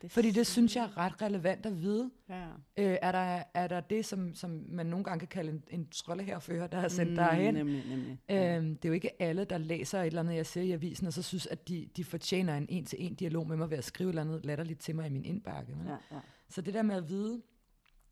Det 0.02 0.10
Fordi 0.10 0.30
det 0.30 0.46
synes 0.46 0.76
jeg 0.76 0.84
er 0.84 0.98
ret 0.98 1.22
relevant 1.22 1.66
at 1.66 1.82
vide. 1.82 2.10
Ja. 2.28 2.46
Øh, 2.76 2.98
er, 3.02 3.12
der, 3.12 3.42
er 3.54 3.66
der 3.66 3.80
det, 3.80 4.06
som, 4.06 4.34
som 4.34 4.64
man 4.68 4.86
nogle 4.86 5.04
gange 5.04 5.18
kan 5.18 5.28
kalde 5.28 5.50
en, 5.50 5.62
en 5.70 5.88
troldeherfører, 5.88 6.66
der 6.66 6.80
har 6.80 6.88
sendt 6.88 7.10
mm, 7.10 7.16
dig 7.16 7.30
hen? 7.30 7.54
Nemlig, 7.54 7.84
nemlig. 7.88 8.18
Øhm, 8.30 8.76
det 8.76 8.84
er 8.84 8.88
jo 8.88 8.92
ikke 8.92 9.22
alle, 9.22 9.44
der 9.44 9.58
læser 9.58 10.00
et 10.00 10.06
eller 10.06 10.20
andet, 10.20 10.34
jeg 10.34 10.46
ser 10.46 10.62
i 10.62 10.72
avisen, 10.72 11.06
og 11.06 11.12
så 11.12 11.22
synes, 11.22 11.46
at 11.46 11.68
de, 11.68 11.88
de 11.96 12.04
fortjener 12.04 12.56
en 12.56 12.66
en-til-en 12.68 13.14
dialog 13.14 13.48
med 13.48 13.56
mig 13.56 13.70
ved 13.70 13.78
at 13.78 13.84
skrive 13.84 14.08
et 14.08 14.12
eller 14.12 14.22
andet 14.22 14.46
latterligt 14.46 14.80
til 14.80 14.96
mig 14.96 15.06
i 15.06 15.10
min 15.10 15.24
indbakke. 15.24 15.76
Ja, 15.86 15.90
ja. 15.90 16.20
Så 16.48 16.60
det 16.60 16.74
der 16.74 16.82
med 16.82 16.96
at 16.96 17.08
vide, 17.08 17.42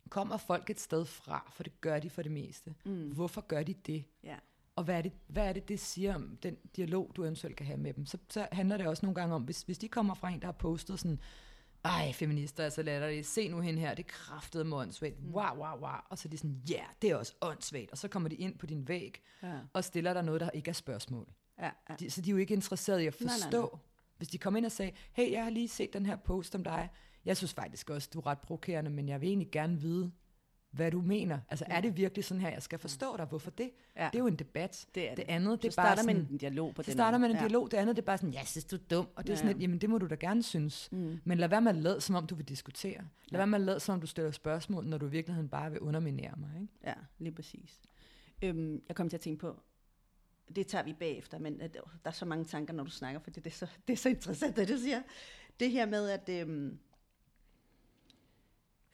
kommer 0.08 0.36
folk 0.36 0.70
et 0.70 0.80
sted 0.80 1.04
fra, 1.04 1.50
for 1.52 1.62
det 1.62 1.80
gør 1.80 1.98
de 1.98 2.10
for 2.10 2.22
det 2.22 2.32
meste. 2.32 2.74
Mm. 2.84 3.10
Hvorfor 3.10 3.40
gør 3.40 3.62
de 3.62 3.74
det? 3.74 4.04
Ja. 4.24 4.36
Og 4.76 4.84
hvad 4.84 4.98
er, 4.98 5.02
det, 5.02 5.12
hvad 5.26 5.48
er 5.48 5.52
det, 5.52 5.68
det 5.68 5.80
siger 5.80 6.14
om 6.14 6.38
den 6.42 6.56
dialog, 6.76 7.12
du 7.16 7.22
eventuelt 7.22 7.56
kan 7.56 7.66
have 7.66 7.78
med 7.78 7.94
dem? 7.94 8.06
Så, 8.06 8.18
så 8.28 8.48
handler 8.52 8.76
det 8.76 8.86
også 8.86 9.06
nogle 9.06 9.14
gange 9.14 9.34
om, 9.34 9.42
hvis, 9.42 9.62
hvis 9.62 9.78
de 9.78 9.88
kommer 9.88 10.14
fra 10.14 10.30
en, 10.30 10.40
der 10.40 10.46
har 10.46 10.52
postet 10.52 11.00
sådan, 11.00 11.20
ej, 11.86 12.12
feminister 12.12 12.64
er 12.64 12.68
så 12.68 12.82
latterlige, 12.82 13.24
se 13.24 13.48
nu 13.48 13.60
hen 13.60 13.78
her, 13.78 13.94
det 13.94 14.06
kraftede 14.06 14.64
mig 14.64 14.78
åndssvagt, 14.78 15.14
wow, 15.32 15.44
wow, 15.56 15.78
wow. 15.80 15.90
Og 16.08 16.18
så 16.18 16.28
er 16.28 16.30
de 16.30 16.38
sådan, 16.38 16.62
ja, 16.70 16.74
yeah, 16.74 16.86
det 17.02 17.10
er 17.10 17.16
også 17.16 17.34
åndssvagt. 17.40 17.90
Og 17.90 17.98
så 17.98 18.08
kommer 18.08 18.28
de 18.28 18.36
ind 18.36 18.58
på 18.58 18.66
din 18.66 18.88
væg, 18.88 19.22
Ja. 19.42 19.58
og 19.72 19.84
stiller 19.84 20.12
dig 20.12 20.22
noget, 20.22 20.40
der 20.40 20.50
ikke 20.50 20.68
er 20.68 20.72
spørgsmål. 20.72 21.28
Ja, 21.58 21.70
ja. 21.90 21.94
De, 22.00 22.10
så 22.10 22.20
de 22.20 22.30
er 22.30 22.32
jo 22.32 22.38
ikke 22.38 22.54
interesserede 22.54 23.04
i 23.04 23.06
at 23.06 23.20
Nej, 23.20 23.26
nej, 23.26 23.42
forstå. 23.42 23.60
nej. 23.60 23.80
Hvis 24.16 24.28
de 24.28 24.38
kom 24.38 24.56
ind 24.56 24.64
og 24.66 24.72
sagde, 24.72 24.92
hey, 25.12 25.32
jeg 25.32 25.42
har 25.44 25.50
lige 25.50 25.68
set 25.68 25.92
den 25.92 26.06
her 26.06 26.16
post 26.16 26.54
om 26.54 26.64
dig. 26.64 26.88
Jeg 27.24 27.36
synes 27.36 27.54
faktisk 27.54 27.90
også, 27.90 28.08
du 28.14 28.18
er 28.18 28.26
ret 28.26 28.38
provokerende, 28.38 28.90
men 28.90 29.08
jeg 29.08 29.20
vil 29.20 29.28
egentlig 29.28 29.50
gerne 29.52 29.80
vide, 29.80 30.12
hvad 30.76 30.90
du 30.90 31.00
mener. 31.00 31.38
Altså, 31.48 31.64
er 31.68 31.80
det 31.80 31.96
virkelig 31.96 32.24
sådan 32.24 32.40
her, 32.40 32.50
jeg 32.50 32.62
skal 32.62 32.78
forstå 32.78 33.16
dig? 33.16 33.26
Hvorfor 33.26 33.50
det? 33.50 33.70
Ja. 33.96 34.04
Det 34.12 34.14
er 34.14 34.18
jo 34.18 34.26
en 34.26 34.36
debat. 34.36 34.86
Det 34.94 35.04
er 35.10 35.14
det. 35.14 35.26
Det 35.26 35.32
andet, 35.32 35.62
det 35.62 35.74
så 35.74 35.80
er 35.80 35.84
bare 35.84 35.96
starter 35.96 36.02
sådan, 36.12 36.22
man 36.22 36.32
en 36.32 36.38
dialog 36.38 36.74
på 36.74 36.82
så 36.82 36.86
den 36.86 36.92
starter 36.92 37.18
man 37.18 37.30
en 37.30 37.36
Ja. 37.36 37.42
dialog. 37.42 37.70
Det 37.70 37.76
andet, 37.76 37.96
det 37.96 38.02
er 38.02 38.06
bare 38.06 38.18
sådan, 38.18 38.32
jeg 38.34 38.42
synes, 38.46 38.64
du 38.64 38.76
er 38.76 38.80
dum. 38.90 39.08
Og 39.16 39.22
det 39.26 39.28
er 39.28 39.32
Ja, 39.32 39.36
sådan 39.36 39.48
ja. 39.48 39.52
lidt, 39.52 39.62
jamen 39.62 39.78
det 39.80 39.90
må 39.90 39.98
du 39.98 40.06
da 40.06 40.14
gerne 40.14 40.42
synes. 40.42 40.88
Mm. 40.92 41.20
Men 41.24 41.38
lad 41.38 41.48
være 41.48 41.60
med 41.60 41.70
at 41.70 41.76
lade, 41.76 42.00
som 42.00 42.14
om 42.14 42.26
du 42.26 42.34
vil 42.34 42.48
diskutere. 42.48 43.00
Lad 43.28 43.38
være 43.38 43.46
med 43.46 43.58
at 43.58 43.64
lade, 43.64 43.80
som 43.80 43.92
om 43.92 44.00
du 44.00 44.06
stiller 44.06 44.30
spørgsmål, 44.30 44.86
når 44.86 44.98
du 44.98 45.06
i 45.06 45.10
virkeligheden 45.10 45.48
bare 45.48 45.70
vil 45.70 45.80
underminere 45.80 46.34
mig. 46.36 46.50
Ikke? 46.60 46.72
Ja, 46.84 46.94
lige 47.18 47.32
præcis. 47.34 47.80
Øhm, 48.42 48.82
jeg 48.88 48.96
kom 48.96 49.08
til 49.08 49.16
at 49.16 49.20
tænke 49.20 49.40
på, 49.40 49.60
det 50.56 50.66
tager 50.66 50.84
vi 50.84 50.92
bagefter, 50.92 51.38
men 51.38 51.60
at 51.60 51.74
der 51.74 51.80
er 52.04 52.10
så 52.10 52.24
mange 52.24 52.44
tanker, 52.44 52.74
når 52.74 52.84
du 52.84 52.90
snakker, 52.90 53.20
for 53.20 53.30
det, 53.30 53.44
det, 53.44 53.50
er, 53.50 53.54
så, 53.54 53.66
det 53.88 53.92
er 53.92 53.96
så 53.96 54.08
interessant, 54.08 54.56
det 54.56 54.68
du 54.68 54.76
siger. 54.76 55.02
Det 55.60 55.70
her 55.70 55.86
med, 55.86 56.08
at 56.10 56.28
øhm, 56.28 56.78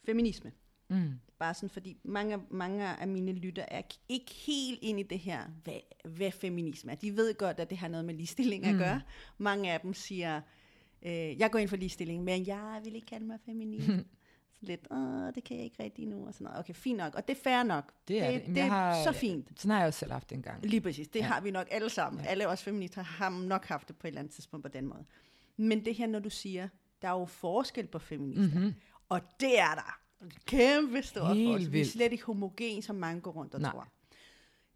feminisme, 0.05 0.51
Mm. 0.93 1.13
bare 1.39 1.53
sådan, 1.53 1.69
fordi 1.69 1.97
mange, 2.03 2.37
mange 2.49 2.87
af 2.87 3.07
mine 3.07 3.31
lytter 3.31 3.65
er 3.67 3.81
ikke 4.09 4.31
helt 4.33 4.79
ind 4.81 4.99
i 4.99 5.03
det 5.03 5.19
her, 5.19 5.41
hvad, 5.63 5.79
hvad 6.05 6.31
feminisme 6.31 6.91
er. 6.91 6.95
De 6.95 7.15
ved 7.17 7.33
godt, 7.37 7.59
at 7.59 7.69
det 7.69 7.77
har 7.77 7.87
noget 7.87 8.05
med 8.05 8.13
ligestilling 8.13 8.65
at 8.65 8.73
Mm. 8.73 8.79
gøre. 8.79 9.01
Mange 9.37 9.71
af 9.71 9.79
dem 9.79 9.93
siger, 9.93 10.41
øh, 11.01 11.39
jeg 11.39 11.51
går 11.51 11.59
ind 11.59 11.69
for 11.69 11.75
ligestilling, 11.77 12.23
men 12.23 12.47
jeg 12.47 12.81
vil 12.83 12.95
ikke 12.95 13.07
kalde 13.07 13.25
mig 13.25 13.39
feminist. 13.45 13.87
Så 14.59 14.65
lidt, 14.67 14.87
Åh, 14.91 15.33
det 15.35 15.43
kan 15.43 15.57
jeg 15.57 15.63
ikke 15.65 15.83
rigtig 15.83 16.07
nu, 16.07 16.27
og 16.27 16.33
sådan 16.33 16.45
noget. 16.45 16.59
Okay, 16.59 16.73
fint 16.73 16.97
nok, 16.97 17.15
og 17.15 17.27
det 17.27 17.37
er 17.37 17.41
fair 17.43 17.63
nok. 17.63 17.91
Det 18.07 18.21
er 18.23 18.31
det. 18.31 18.45
det, 18.45 18.55
det 18.55 18.63
er 18.63 18.67
har- 18.67 19.03
så 19.03 19.11
fint. 19.11 19.47
Sådan 19.55 19.71
har 19.71 19.77
jeg 19.79 19.87
også 19.87 19.99
selv 19.99 20.11
haft 20.11 20.29
det 20.29 20.35
engang. 20.35 20.65
Lige 20.65 20.81
præcis, 20.81 21.07
det 21.07 21.19
ja. 21.19 21.25
Har 21.25 21.41
vi 21.41 21.51
nok 21.51 21.67
alle 21.71 21.89
sammen. 21.89 22.23
Ja. 22.23 22.29
Alle 22.29 22.47
os 22.47 22.63
feminister 22.63 23.01
har 23.03 23.29
nok 23.29 23.65
haft 23.65 23.87
det 23.87 23.97
på 23.97 24.07
et 24.07 24.09
eller 24.09 24.19
andet 24.19 24.33
tidspunkt 24.33 24.63
på 24.63 24.69
den 24.69 24.87
måde. 24.87 25.05
Men 25.57 25.85
det 25.85 25.95
her, 25.95 26.07
når 26.07 26.19
du 26.19 26.29
siger, 26.29 26.67
der 27.01 27.07
er 27.07 27.19
jo 27.19 27.25
forskel 27.25 27.87
på 27.87 27.99
feminister, 27.99 28.59
Mm-hmm. 28.59 28.73
og 29.09 29.21
det 29.39 29.59
er 29.59 29.73
der. 29.75 29.99
Kæmpe 30.45 31.01
stor 31.03 31.33
Helt 31.33 31.49
forskel. 31.51 31.71
Vi 31.73 31.81
er 31.81 31.85
slet 31.85 32.11
ikke 32.11 32.23
homogen, 32.25 32.81
som 32.81 32.95
mange 32.95 33.21
går 33.21 33.31
rundt 33.31 33.53
og 33.53 33.61
Nej. 33.61 33.71
tror. 33.71 33.87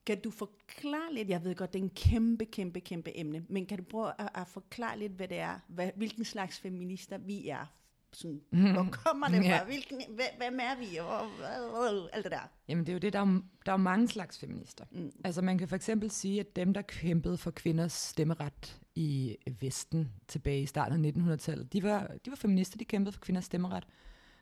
Kan 0.06 0.22
du 0.22 0.32
forklare 0.32 1.14
lidt, 1.14 1.30
jeg 1.30 1.44
ved 1.44 1.56
godt, 1.56 1.74
det 1.74 1.80
er 1.80 1.84
en 1.84 1.90
kæmpe, 1.90 2.46
kæmpe, 2.46 2.80
kæmpe 2.80 3.20
emne, 3.20 3.46
men 3.50 3.66
kan 3.66 3.78
du 3.78 3.84
prøve 3.84 4.12
at, 4.20 4.30
at 4.36 4.48
forklare 4.48 5.00
lidt, 5.00 5.12
hvad 5.12 5.28
det 5.28 5.38
er, 5.40 5.60
hvad, 5.68 5.90
hvilken 5.96 6.26
slags 6.26 6.60
feminister 6.60 7.18
vi 7.18 7.48
er? 7.50 7.66
Sådan, 8.14 8.42
hvor 8.50 8.88
kommer 8.92 9.28
det 9.28 9.36
fra? 9.46 9.50
Ja. 9.50 9.64
Hvilken, 9.66 10.02
hvem, 10.08 10.28
hvem 10.38 10.60
er 10.62 10.78
vi? 10.80 10.98
Og, 10.98 11.28
hvad- 11.38 11.72
hvad- 11.72 12.10
alt 12.14 12.24
det 12.24 12.32
der. 12.32 12.50
Jamen 12.68 12.86
det 12.86 12.90
er 12.90 12.94
jo 12.94 13.00
det, 13.00 13.14
der 13.14 13.20
er, 13.20 13.42
der 13.66 13.72
er 13.72 13.78
mange 13.78 14.08
slags 14.08 14.40
feminister. 14.40 14.86
Mm. 14.92 15.12
Altså 15.24 15.42
man 15.42 15.58
kan 15.58 15.68
for 15.68 15.76
eksempel 15.76 16.12
sige, 16.12 16.40
at 16.40 16.56
dem, 16.56 16.74
der 16.74 16.82
kæmpede 16.82 17.38
for 17.38 17.52
kvinders 17.52 17.94
stemmeret 17.94 18.80
i 18.96 19.36
Vesten 19.62 20.12
tilbage 20.28 20.62
i 20.62 20.66
starten 20.66 21.06
af 21.06 21.12
1900-tallet, 21.12 21.74
de 21.74 21.84
var, 21.84 22.12
de 22.26 22.30
var 22.30 22.36
feminister, 22.36 22.78
de 22.78 22.86
kæmpede 22.86 23.12
for 23.14 23.20
kvinders 23.22 23.46
stemmeret. 23.46 23.88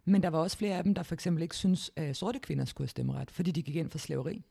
Men 0.05 0.23
der 0.23 0.29
var 0.29 0.39
også 0.39 0.57
flere 0.57 0.77
af 0.77 0.83
dem, 0.83 0.93
der 0.93 1.03
for 1.03 1.13
eksempel 1.13 1.43
ikke 1.43 1.55
synes 1.55 1.91
at 1.95 2.15
sorte 2.15 2.39
kvinder 2.39 2.65
skulle 2.65 2.85
have 2.85 2.89
stemmeret, 2.89 3.31
fordi 3.31 3.51
de 3.51 3.61
gik 3.61 3.75
ind 3.75 3.89
for 3.89 3.97
slaveri. 3.97 4.45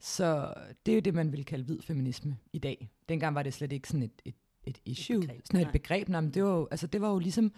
Så 0.00 0.54
det 0.86 0.92
er 0.92 0.96
jo 0.96 1.00
det, 1.00 1.14
man 1.14 1.32
vil 1.32 1.44
kalde 1.44 1.64
hvid 1.64 1.82
feminisme 1.82 2.36
i 2.52 2.58
dag. 2.58 2.90
Dengang 3.08 3.34
var 3.34 3.42
det 3.42 3.54
slet 3.54 3.72
ikke 3.72 3.88
sådan 3.88 4.02
et, 4.02 4.22
et, 4.24 4.34
et 4.64 4.78
issue, 4.84 5.20
begreb, 5.20 5.40
sådan 5.46 5.60
et 5.60 5.64
nej. 5.66 5.72
begreb. 5.72 6.08
Nej, 6.08 6.20
men 6.20 6.30
det 6.30 6.44
var, 6.44 6.50
jo, 6.50 6.68
altså, 6.70 6.86
det 6.86 7.00
var 7.00 7.10
jo 7.10 7.18
ligesom 7.18 7.52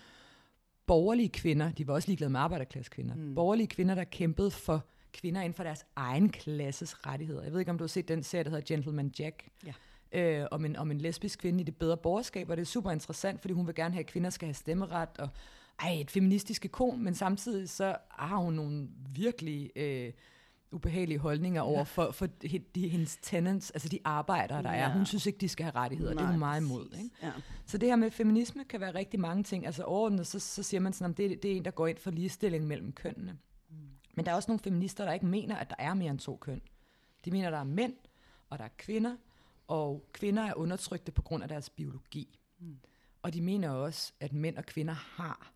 borgerlige 0.87 1.28
kvinder, 1.28 1.72
de 1.72 1.87
var 1.87 1.94
også 1.94 2.09
ligeglade 2.09 2.31
med 2.31 2.40
arbejderklasse 2.40 2.90
kvinder, 2.90 3.14
mm. 3.14 3.35
borgerlige 3.35 3.66
kvinder, 3.66 3.94
der 3.94 4.04
kæmpede 4.04 4.50
for 4.50 4.87
kvinder 5.12 5.40
inden 5.40 5.54
for 5.54 5.62
deres 5.62 5.85
egen 5.96 6.28
klasses 6.28 7.07
rettigheder. 7.07 7.42
Jeg 7.42 7.52
ved 7.52 7.59
ikke, 7.61 7.70
om 7.70 7.78
du 7.78 7.85
har 7.85 7.88
set 7.88 8.09
den 8.09 8.22
serie, 8.22 8.44
der 8.44 8.50
hedder 8.50 8.64
Gentleman 8.74 9.12
Jack, 9.18 9.48
Ja. 9.66 9.72
øh, 10.40 10.48
om, 10.50 10.64
en, 10.64 10.76
om 10.76 10.90
en 10.90 10.98
lesbisk 10.98 11.38
kvinde 11.38 11.61
i 11.61 11.64
det 11.64 11.76
bedre 11.76 11.96
borgerskab, 11.96 12.50
og 12.50 12.57
det 12.57 12.62
er 12.62 12.66
super 12.66 12.90
interessant, 12.90 13.40
fordi 13.40 13.54
hun 13.54 13.66
vil 13.66 13.74
gerne 13.74 13.94
have, 13.94 14.00
at 14.00 14.07
kvinder 14.07 14.31
skal 14.31 14.46
have 14.46 14.54
stemmeret, 14.54 15.09
og 15.18 15.28
ej, 15.79 15.91
et 16.01 16.11
feministisk 16.11 16.64
ikon, 16.64 17.05
men 17.05 17.14
samtidig 17.14 17.69
så 17.69 17.97
har 18.11 18.37
hun 18.37 18.55
nogle 18.55 18.88
virkelig 19.14 19.71
øh, 19.77 20.12
ubehagelige 20.71 21.19
holdninger 21.19 21.61
over 21.61 21.85
for, 21.85 22.11
for 22.11 22.27
de, 22.75 22.88
hendes 22.88 23.19
tenants, 23.23 23.71
altså 23.71 23.88
de 23.88 23.99
arbejdere, 24.05 24.62
der 24.62 24.71
er. 24.71 24.83
Ja. 24.83 24.93
Hun 24.93 25.07
synes 25.07 25.27
ikke, 25.27 25.38
de 25.38 25.49
skal 25.49 25.64
have 25.64 25.75
rettigheder, 25.75 26.11
det 26.11 26.21
er 26.21 26.23
Nej, 26.23 26.31
hun 26.31 26.38
meget 26.38 26.61
imod. 26.61 26.97
Ikke? 27.03 27.11
Ja. 27.23 27.33
Så 27.67 27.79
det 27.79 27.88
her 27.88 27.97
med 27.97 28.11
feminisme 28.11 28.64
kan 28.64 28.81
være 28.81 28.95
rigtig 28.95 29.21
mange 29.21 29.43
ting. 29.43 29.67
Altså 29.67 29.83
overordnet, 29.83 30.27
så, 30.27 30.38
så 30.38 30.62
siger 30.62 30.81
man 30.81 30.93
sådan, 30.93 31.11
at 31.11 31.17
det, 31.17 31.43
det 31.43 31.53
er 31.53 31.57
en, 31.57 31.64
der 31.64 31.71
går 31.71 31.87
ind 31.87 31.99
for 31.99 32.11
ligestilling 32.11 32.67
mellem 32.67 32.93
kønnene. 32.93 33.38
Mm. 33.71 33.77
Men 34.14 34.27
der 34.27 34.33
er 34.33 34.37
også 34.37 34.51
nogle 34.51 34.61
feminister, 34.61 35.05
der 35.05 35.12
ikke 35.12 35.27
mener, 35.27 35.57
at 35.57 35.71
der 35.71 35.77
er 35.79 35.95
mere 35.95 36.11
end 36.11 36.19
to 36.19 36.37
køn. 36.37 36.61
De 37.25 37.31
mener, 37.31 37.51
der 37.51 37.59
er 37.59 37.64
mænd, 37.64 37.95
og 38.51 38.59
der 38.59 38.64
er 38.64 38.69
kvinder, 38.79 39.17
og 39.69 40.09
kvinder 40.12 40.43
er 40.43 40.55
undertrykte 40.55 41.12
på 41.12 41.23
grund 41.23 41.43
af 41.43 41.49
deres 41.49 41.71
biologi. 41.71 42.38
Mm. 42.61 42.79
Og 43.23 43.35
de 43.35 43.43
mener 43.43 43.71
også, 43.71 44.12
at 44.21 44.33
mænd 44.33 44.57
og 44.57 44.67
kvinder 44.67 44.95
har 44.95 45.53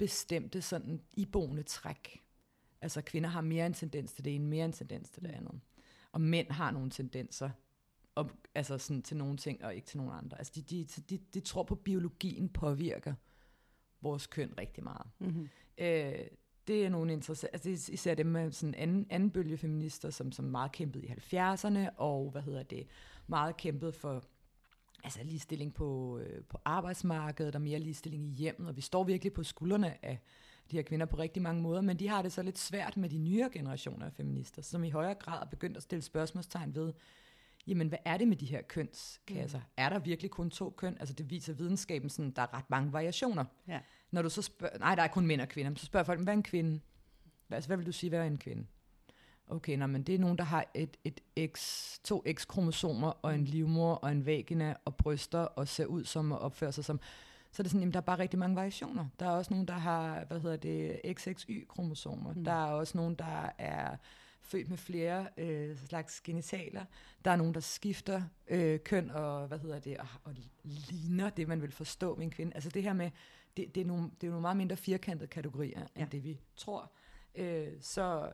bestemte 0.00 0.62
sådan 0.62 1.00
iboende 1.12 1.62
træk. 1.62 2.20
Altså 2.80 3.02
kvinder 3.02 3.28
har 3.28 3.40
mere 3.40 3.66
en 3.66 3.74
tendens 3.74 4.12
til 4.12 4.24
det 4.24 4.34
ene, 4.34 4.44
mere 4.44 4.64
en 4.64 4.72
tendens 4.72 5.10
til 5.10 5.22
det 5.22 5.30
andet. 5.30 5.60
Og 6.12 6.20
mænd 6.20 6.50
har 6.50 6.70
nogle 6.70 6.90
tendenser 6.90 7.50
om, 8.14 8.30
altså 8.54 8.78
sådan 8.78 9.02
til 9.02 9.16
nogle 9.16 9.36
ting, 9.36 9.64
og 9.64 9.74
ikke 9.74 9.86
til 9.86 9.98
nogle 9.98 10.12
andre. 10.12 10.38
Altså 10.38 10.52
de, 10.56 10.62
de, 10.62 10.84
de, 10.84 11.18
de 11.34 11.40
tror 11.40 11.62
på, 11.62 11.74
at 11.74 11.80
biologien 11.80 12.48
påvirker 12.48 13.14
vores 14.00 14.26
køn 14.26 14.54
rigtig 14.58 14.84
meget. 14.84 15.06
Mm-hmm. 15.18 15.48
Øh, 15.78 16.26
det 16.66 16.84
er 16.84 16.88
nogle 16.88 17.12
interessante, 17.12 17.54
altså 17.54 17.68
det 17.68 17.88
er 17.88 17.92
især 17.92 18.14
dem 18.14 18.26
med 18.26 18.52
sådan 18.52 18.74
anden, 18.74 19.06
anden 19.10 19.30
bølge 19.30 19.56
feminister, 19.56 20.10
som, 20.10 20.32
som 20.32 20.44
meget 20.44 20.72
kæmpede 20.72 21.06
i 21.06 21.10
70'erne, 21.10 21.96
og 21.96 22.30
hvad 22.30 22.42
hedder 22.42 22.62
det, 22.62 22.86
meget 23.26 23.56
kæmpede 23.56 23.92
for 23.92 24.24
altså 25.04 25.20
ligestilling 25.24 25.74
på, 25.74 26.18
øh, 26.18 26.44
på 26.44 26.58
arbejdsmarkedet, 26.64 27.54
og 27.54 27.62
mere 27.62 27.78
ligestilling 27.78 28.24
i 28.24 28.30
hjemmet, 28.30 28.68
og 28.68 28.76
vi 28.76 28.80
står 28.80 29.04
virkelig 29.04 29.32
på 29.32 29.42
skuldrene 29.42 30.04
af 30.04 30.18
de 30.70 30.76
her 30.76 30.82
kvinder 30.82 31.06
på 31.06 31.18
rigtig 31.18 31.42
mange 31.42 31.62
måder, 31.62 31.80
men 31.80 31.98
de 31.98 32.08
har 32.08 32.22
det 32.22 32.32
så 32.32 32.42
lidt 32.42 32.58
svært 32.58 32.96
med 32.96 33.08
de 33.08 33.18
nyere 33.18 33.50
generationer 33.52 34.06
af 34.06 34.12
feminister, 34.12 34.62
som 34.62 34.84
i 34.84 34.90
højere 34.90 35.14
grad 35.14 35.42
er 35.42 35.46
begyndt 35.46 35.76
at 35.76 35.82
stille 35.82 36.02
spørgsmålstegn 36.02 36.74
ved, 36.74 36.92
jamen 37.66 37.88
hvad 37.88 37.98
er 38.04 38.16
det 38.16 38.28
med 38.28 38.36
de 38.36 38.46
her 38.46 38.62
kønskasser? 38.62 39.58
Mm. 39.58 39.64
Er 39.76 39.88
der 39.88 39.98
virkelig 39.98 40.30
kun 40.30 40.50
to 40.50 40.70
køn? 40.70 40.96
Altså 41.00 41.14
det 41.14 41.30
viser 41.30 41.52
videnskaben 41.52 42.10
sådan, 42.10 42.30
der 42.30 42.42
er 42.42 42.54
ret 42.54 42.70
mange 42.70 42.92
variationer. 42.92 43.44
Ja. 43.68 43.80
Når 44.10 44.22
du 44.22 44.30
så 44.30 44.42
spørger, 44.42 44.78
nej, 44.78 44.94
der 44.94 45.02
er 45.02 45.08
kun 45.08 45.26
mænd 45.26 45.40
og 45.40 45.48
kvinder, 45.48 45.70
men 45.70 45.76
så 45.76 45.86
spørger 45.86 46.04
folk, 46.04 46.20
hvad 46.20 46.32
er 46.32 46.36
en 46.36 46.42
kvinde? 46.42 46.80
Altså, 47.50 47.68
hvad 47.68 47.76
vil 47.76 47.86
du 47.86 47.92
sige, 47.92 48.10
hvad 48.10 48.18
er 48.20 48.24
en 48.24 48.38
kvinde? 48.38 48.66
Okay, 49.50 49.76
nej, 49.76 49.86
men 49.86 50.02
det 50.02 50.14
er 50.14 50.18
nogen, 50.18 50.38
der 50.38 50.44
har 50.44 50.64
et, 50.74 50.96
et 51.04 51.20
X, 51.52 51.98
to 52.04 52.24
X-kromosomer, 52.32 53.10
og 53.22 53.34
en 53.34 53.44
livmor, 53.44 53.94
og 53.94 54.12
en 54.12 54.26
vagina, 54.26 54.74
og 54.84 54.96
bryster, 54.96 55.38
og 55.38 55.68
ser 55.68 55.86
ud 55.86 56.04
som, 56.04 56.32
og 56.32 56.38
opfører 56.38 56.70
sig 56.70 56.84
som. 56.84 57.00
Så 57.52 57.62
er 57.62 57.64
det 57.64 57.70
sådan, 57.70 57.80
jamen, 57.80 57.92
der 57.92 58.00
er 58.00 58.04
bare 58.04 58.18
rigtig 58.18 58.38
mange 58.38 58.56
variationer. 58.56 59.06
Der 59.20 59.26
er 59.26 59.30
også 59.30 59.50
nogen, 59.50 59.68
der 59.68 59.74
har, 59.74 60.24
hvad 60.24 60.40
hedder 60.40 60.56
det, 60.56 61.00
XXY-kromosomer. 61.06 62.32
Mm. 62.32 62.44
Der 62.44 62.52
er 62.52 62.72
også 62.72 62.98
nogen, 62.98 63.14
der 63.14 63.50
er 63.58 63.96
født 64.40 64.68
med 64.68 64.78
flere 64.78 65.26
øh, 65.36 65.76
slags 65.76 66.20
genitaler. 66.20 66.84
Der 67.24 67.30
er 67.30 67.36
nogen, 67.36 67.54
der 67.54 67.60
skifter 67.60 68.22
øh, 68.48 68.80
køn 68.80 69.10
og, 69.10 69.46
hvad 69.46 69.58
hedder 69.58 69.78
det, 69.78 69.96
og, 69.98 70.06
og 70.24 70.34
ligner 70.64 71.30
det, 71.30 71.48
man 71.48 71.62
vil 71.62 71.72
forstå 71.72 72.14
med 72.14 72.24
en 72.24 72.30
kvinde. 72.30 72.54
Altså 72.54 72.70
det 72.70 72.82
her 72.82 72.92
med, 72.92 73.10
det, 73.56 73.74
det, 73.74 73.80
er, 73.80 73.84
nogle, 73.84 74.10
det 74.20 74.26
er 74.26 74.30
nogle 74.30 74.42
meget 74.42 74.56
mindre 74.56 74.76
firkantede 74.76 75.28
kategorier, 75.28 75.86
ja. 75.96 76.02
end 76.02 76.10
det 76.10 76.24
vi 76.24 76.40
tror. 76.56 76.90
Øh, 77.34 77.68
så 77.80 78.30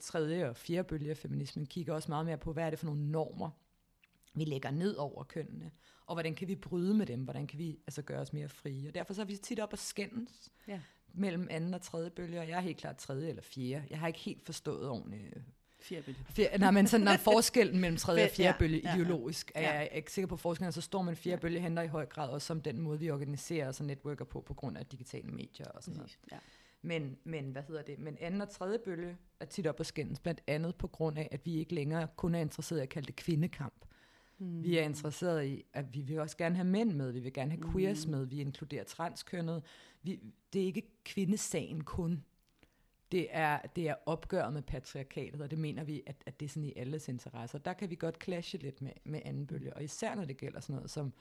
tredje 0.00 0.48
og 0.48 0.56
fjerde 0.56 0.84
bølge 0.88 1.10
af 1.10 1.16
feminismen 1.16 1.66
kigger 1.66 1.94
også 1.94 2.08
meget 2.10 2.26
mere 2.26 2.38
på, 2.38 2.52
hvad 2.52 2.64
er 2.64 2.70
det 2.70 2.78
for 2.78 2.86
nogle 2.86 3.10
normer, 3.10 3.50
vi 4.34 4.44
lægger 4.44 4.70
ned 4.70 4.94
over 4.96 5.24
kønnene, 5.24 5.70
og 6.06 6.14
hvordan 6.14 6.34
kan 6.34 6.48
vi 6.48 6.54
bryde 6.54 6.94
med 6.94 7.06
dem, 7.06 7.20
hvordan 7.24 7.46
kan 7.46 7.58
vi 7.58 7.78
altså 7.86 8.02
gøre 8.02 8.20
os 8.20 8.32
mere 8.32 8.48
frie. 8.48 8.88
Og 8.88 8.94
derfor 8.94 9.14
så 9.14 9.20
er 9.20 9.24
vi 9.26 9.36
tit 9.36 9.60
op 9.60 9.72
og 9.72 9.78
skændes 9.78 10.48
Ja. 10.68 10.80
mellem 11.14 11.46
anden 11.50 11.74
og 11.74 11.82
tredje 11.82 12.10
bølge, 12.10 12.40
og 12.40 12.48
jeg 12.48 12.56
er 12.56 12.60
helt 12.60 12.78
klart 12.78 12.96
tredje 12.96 13.28
eller 13.28 13.42
fjerde. 13.42 13.84
Jeg 13.90 13.98
har 13.98 14.06
ikke 14.06 14.18
helt 14.18 14.42
forstået 14.46 14.88
ordentligt. 14.88 15.22
øh, 15.36 15.42
Fjerde 15.80 16.14
Fjerde, 16.30 16.58
nej, 16.58 16.70
men 16.70 16.86
sådan, 16.86 17.04
når 17.04 17.16
forskellen 17.16 17.80
mellem 17.80 17.96
tredje 17.96 18.24
og 18.24 18.30
fjerde 18.36 18.58
bølge 18.58 18.80
ja, 18.84 18.88
ja. 18.88 18.94
ideologisk, 18.96 19.52
er 19.54 19.60
Ja. 19.62 19.72
jeg 19.78 19.88
ikke 19.94 20.12
sikker 20.12 20.26
på 20.26 20.36
forskellen, 20.36 20.72
så 20.72 20.80
står 20.80 21.02
man 21.02 21.16
fjerde 21.16 21.40
bølge 21.40 21.60
handler 21.60 21.82
i 21.82 21.86
høj 21.86 22.06
grad 22.06 22.28
også 22.28 22.46
som 22.46 22.60
den 22.60 22.80
måde, 22.80 22.98
vi 22.98 23.10
organiserer 23.10 23.68
os 23.68 23.80
og 23.80 23.86
networker 23.86 24.24
på, 24.24 24.40
på 24.40 24.54
grund 24.54 24.78
af 24.78 24.86
digitale 24.86 25.28
medier 25.30 25.66
og 25.66 25.82
sådan 25.82 25.96
noget. 25.96 26.18
Ja. 26.32 26.38
Men, 26.82 27.16
men 27.24 27.50
hvad 27.50 27.62
hedder 27.62 27.82
det? 27.82 27.98
Men 27.98 28.16
anden 28.20 28.40
og 28.40 28.50
tredje 28.50 28.78
bølge 28.78 29.16
er 29.40 29.44
tit 29.44 29.66
op 29.66 29.80
at 29.80 29.86
skændes, 29.86 30.20
blandt 30.20 30.40
andet 30.46 30.74
på 30.74 30.86
grund 30.86 31.18
af, 31.18 31.28
at 31.30 31.46
vi 31.46 31.54
ikke 31.54 31.74
længere 31.74 32.08
kun 32.16 32.34
er 32.34 32.40
interesseret 32.40 32.78
i 32.78 32.82
at 32.82 32.88
kalde 32.88 33.06
det 33.06 33.16
kvindekamp. 33.16 33.84
Mm. 34.38 34.62
Vi 34.62 34.78
er 34.78 34.82
interesseret 34.82 35.46
i, 35.46 35.64
at 35.72 35.94
vi 35.94 36.00
vil 36.00 36.18
også 36.18 36.36
gerne 36.36 36.54
have 36.54 36.68
mænd 36.68 36.92
med, 36.92 37.12
vi 37.12 37.20
vil 37.20 37.32
gerne 37.32 37.50
have 37.50 37.72
queers 37.72 38.06
med, 38.06 38.26
vi 38.26 38.40
inkluderer 38.40 38.84
transkønnet. 38.84 39.62
Vi, 40.02 40.20
det 40.52 40.62
er 40.62 40.66
ikke 40.66 40.82
kvindesagen 41.04 41.84
kun. 41.84 42.24
Det 43.12 43.26
er, 43.30 43.58
det 43.76 43.88
er 43.88 43.94
opgøret 44.06 44.52
med 44.52 44.62
patriarkatet, 44.62 45.40
og 45.40 45.50
det 45.50 45.58
mener 45.58 45.84
vi, 45.84 46.02
at, 46.06 46.16
at 46.26 46.40
det 46.40 46.46
er 46.46 46.50
sådan 46.50 46.64
i 46.64 46.72
alles 46.76 47.08
interesser. 47.08 47.58
Der 47.58 47.72
kan 47.72 47.90
vi 47.90 47.94
godt 47.94 48.24
clashe 48.24 48.58
lidt 48.58 48.82
med, 48.82 48.92
med 49.04 49.20
anden 49.24 49.46
bølge, 49.46 49.74
og 49.74 49.84
især 49.84 50.14
når 50.14 50.24
det 50.24 50.36
gælder 50.36 50.60
sådan 50.60 50.74
noget 50.74 50.90
som 50.90 51.12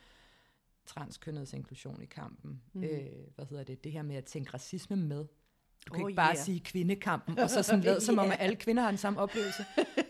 transkønnets 0.86 1.54
inklusion 1.54 2.02
i 2.02 2.06
kampen. 2.06 2.62
Mm. 2.74 2.84
Øh, 2.84 3.10
hvad 3.36 3.46
hedder 3.46 3.64
det? 3.64 3.84
Det 3.84 3.92
her 3.92 4.02
med 4.02 4.16
at 4.16 4.26
tænke 4.26 4.54
racisme 4.54 4.96
med. 4.96 5.26
Du 5.88 5.94
kan 5.94 6.04
Oh, 6.04 6.10
ikke 6.10 6.16
bare 6.16 6.34
yeah. 6.36 6.46
sige 6.46 6.60
kvindekampen, 6.60 7.40
og 7.40 7.50
så 7.50 7.64
sådan 7.64 7.82
lade 7.84 8.02
som 8.02 8.20
om, 8.20 8.32
at 8.32 8.38
alle 8.46 8.56
kvinder 8.56 8.84
har 8.84 8.90
den 8.92 8.98
samme 8.98 9.20
oplevelse. 9.20 9.66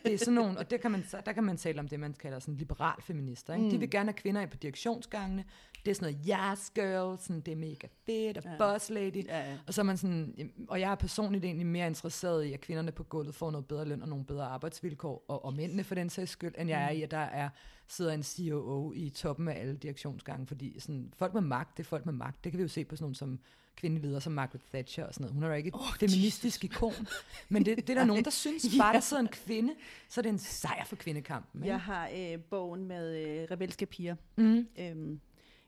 Det 0.06 0.14
er 0.14 0.18
sådan 0.18 0.34
nogle, 0.34 0.58
og 0.58 0.72
det 0.72 0.82
kan 0.82 0.92
man, 0.92 1.04
så- 1.10 1.22
der 1.26 1.32
kan 1.32 1.44
man 1.44 1.58
tale 1.58 1.80
om 1.80 1.88
det, 1.88 2.00
man 2.00 2.14
kalder 2.14 2.40
sådan 2.40 2.56
liberal 2.56 3.02
feminister. 3.02 3.54
Ikke? 3.54 3.64
Mm. 3.66 3.70
De 3.72 3.80
vil 3.80 3.90
gerne 3.90 4.08
have 4.08 4.14
kvinder 4.18 4.42
ind 4.42 4.50
på 4.50 4.58
direktionsgangene. 4.58 5.44
Det 5.86 5.92
er 5.92 5.96
sådan 5.96 6.14
noget, 6.14 6.54
yes 6.56 6.70
girl, 6.76 7.20
sådan, 7.20 7.42
det 7.42 7.52
er 7.52 7.56
mega 7.56 7.88
fedt, 8.06 8.38
og 8.38 8.44
Ja. 8.44 8.58
boss 8.58 8.90
lady. 8.90 9.26
Ja, 9.28 9.40
ja. 9.50 9.58
Og 9.68 9.74
så 9.74 9.82
er 9.82 9.86
man 9.86 9.98
sådan, 9.98 10.52
og 10.70 10.80
jeg 10.80 10.92
er 10.92 10.96
personligt 10.96 11.46
egentlig 11.46 11.68
mere 11.68 11.88
interesseret 11.88 12.44
i, 12.46 12.54
at 12.54 12.62
kvinderne 12.62 12.92
på 12.92 13.04
gulvet 13.04 13.36
får 13.36 13.52
noget 13.52 13.66
bedre 13.68 13.86
løn 13.86 14.02
og 14.02 14.10
nogle 14.10 14.26
bedre 14.26 14.46
arbejdsvilkår, 14.46 15.26
og, 15.28 15.46
og 15.46 15.54
mændene 15.54 15.84
for 15.84 15.96
den 15.96 16.10
sags 16.10 16.32
skyld, 16.32 16.54
end 16.58 16.70
jeg 16.70 16.84
er 16.84 16.90
i, 16.90 17.02
at 17.02 17.12
der 17.12 17.18
er, 17.18 17.50
sidder 17.92 18.14
en 18.14 18.24
COO 18.24 18.94
i 18.96 19.10
toppen 19.10 19.48
af 19.48 19.60
alle 19.60 19.76
direktionsgange, 19.76 20.48
fordi 20.48 20.80
sådan, 20.80 21.14
folk 21.18 21.34
med 21.34 21.42
magt, 21.42 21.78
det 21.78 21.84
er 21.84 21.88
folk 21.88 22.06
med 22.06 22.14
magt. 22.14 22.44
Det 22.44 22.52
kan 22.52 22.58
vi 22.58 22.62
jo 22.62 22.68
se 22.68 22.86
på 22.86 22.96
sådan 22.96 23.04
nogle 23.04 23.16
som 23.16 23.40
kvindelige 23.76 24.06
ledere 24.06 24.22
som 24.22 24.34
Margaret 24.34 24.62
Thatcher 24.74 25.06
og 25.06 25.14
sådan 25.14 25.24
noget. 25.24 25.34
Hun 25.34 25.44
er 25.44 25.48
jo 25.48 25.54
ikke 25.54 25.68
et 25.68 25.76
oh, 25.76 25.96
feministisk 26.00 26.64
ikon, 26.64 27.08
men 27.50 27.66
det, 27.66 27.78
det 27.78 27.90
er 27.90 27.94
der 27.94 28.06
nogen, 28.12 28.24
der 28.24 28.30
synes, 28.30 28.66
bare 28.80 28.94
der 28.94 29.00
sidder 29.00 29.22
en 29.22 29.28
kvinde, 29.28 29.74
så 30.10 30.22
er 30.22 30.24
det 30.24 30.30
en 30.30 30.40
sejr 30.40 30.86
for 30.86 30.96
kvindekampen. 30.96 31.64
Ikke? 31.64 31.72
Jeg 31.72 31.82
har 31.82 32.10
øh, 32.16 32.40
bogen 32.40 32.86
med 32.86 33.18
øh, 33.26 33.48
rebelske 33.52 33.86
piger. 33.86 34.16
Mm. 34.36 34.68
Øhm, 34.80 35.20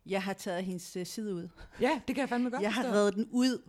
jeg 0.06 0.24
har 0.24 0.34
taget 0.34 0.64
hendes 0.64 0.96
øh, 0.96 1.06
side 1.06 1.34
ud. 1.34 1.48
ja, 1.82 2.02
det 2.08 2.16
kan 2.16 2.22
jeg 2.22 2.30
fandme 2.30 2.50
godt 2.50 2.62
Jeg 2.62 2.74
har 2.74 2.84
reddet 2.84 3.16
den 3.16 3.28
ud 3.32 3.62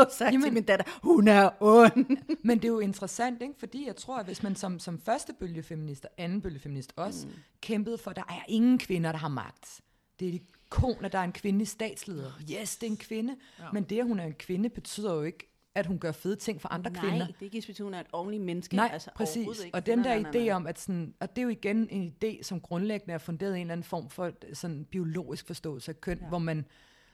og 0.06 0.12
sagt 0.12 0.32
Jamen. 0.32 0.44
Til 0.44 0.52
min 0.52 0.62
datter, 0.62 0.98
hun 1.02 1.28
er 1.28 1.50
ond. 1.60 2.16
Men 2.48 2.58
det 2.58 2.64
er 2.64 2.72
jo 2.72 2.80
interessant, 2.80 3.42
ikke? 3.42 3.54
fordi 3.58 3.86
jeg 3.86 3.96
tror, 3.96 4.18
at 4.18 4.26
hvis 4.26 4.42
man 4.42 4.56
som, 4.56 4.78
som 4.78 5.00
første 5.00 5.32
bølgefeminist 5.32 6.04
og 6.04 6.10
anden 6.18 6.40
bølgefeminist 6.42 6.92
også 6.96 7.26
mm. 7.26 7.32
kæmpede 7.60 7.98
for, 7.98 8.10
at 8.10 8.16
der 8.16 8.22
er 8.28 8.42
ingen 8.48 8.78
kvinder, 8.78 9.12
der 9.12 9.18
har 9.18 9.28
magt. 9.28 9.80
Det 10.20 10.28
er 10.28 10.32
ikon, 10.32 11.04
at 11.04 11.12
der 11.12 11.18
er 11.18 11.24
en 11.24 11.32
kvindelig 11.32 11.68
statsleder. 11.68 12.30
Yes, 12.60 12.76
det 12.76 12.86
er 12.86 12.90
en 12.90 12.96
kvinde. 12.96 13.36
Ja. 13.58 13.64
Men 13.72 13.82
det, 13.82 13.98
at 13.98 14.06
hun 14.06 14.20
er 14.20 14.24
en 14.24 14.34
kvinde, 14.34 14.68
betyder 14.68 15.14
jo 15.14 15.22
ikke, 15.22 15.50
at 15.74 15.86
hun 15.86 15.98
gør 15.98 16.12
fede 16.12 16.36
ting 16.36 16.60
for 16.60 16.68
andre 16.68 16.90
Nej, 16.90 17.02
kvinder. 17.02 17.26
det 17.26 17.34
er 17.40 17.44
ikke 17.44 17.56
ens 17.56 17.66
betydning, 17.66 17.94
at 17.94 18.00
et 18.00 18.06
ordentligt 18.12 18.42
menneske. 18.42 18.76
Nej, 18.76 18.90
altså, 18.92 19.10
præcis. 19.14 19.64
Ikke. 19.64 19.74
Og 19.74 19.86
den 19.86 19.98
der 19.98 20.04
nej, 20.04 20.22
nej, 20.22 20.32
nej. 20.32 20.46
idé 20.46 20.50
om, 20.50 20.66
at 20.66 20.78
sådan, 20.78 21.14
og 21.20 21.30
det 21.30 21.38
er 21.38 21.42
jo 21.42 21.48
igen 21.48 21.88
en 21.90 22.14
idé, 22.24 22.42
som 22.42 22.60
grundlæggende 22.60 23.14
er 23.14 23.18
funderet 23.18 23.56
i 23.56 23.56
en 23.56 23.60
eller 23.60 23.72
anden 23.72 23.84
form 23.84 24.10
for 24.10 24.32
sådan 24.52 24.84
biologisk 24.84 25.46
forståelse 25.46 25.90
af 25.90 26.00
køn, 26.00 26.18
ja. 26.20 26.28
hvor 26.28 26.38
man, 26.38 26.66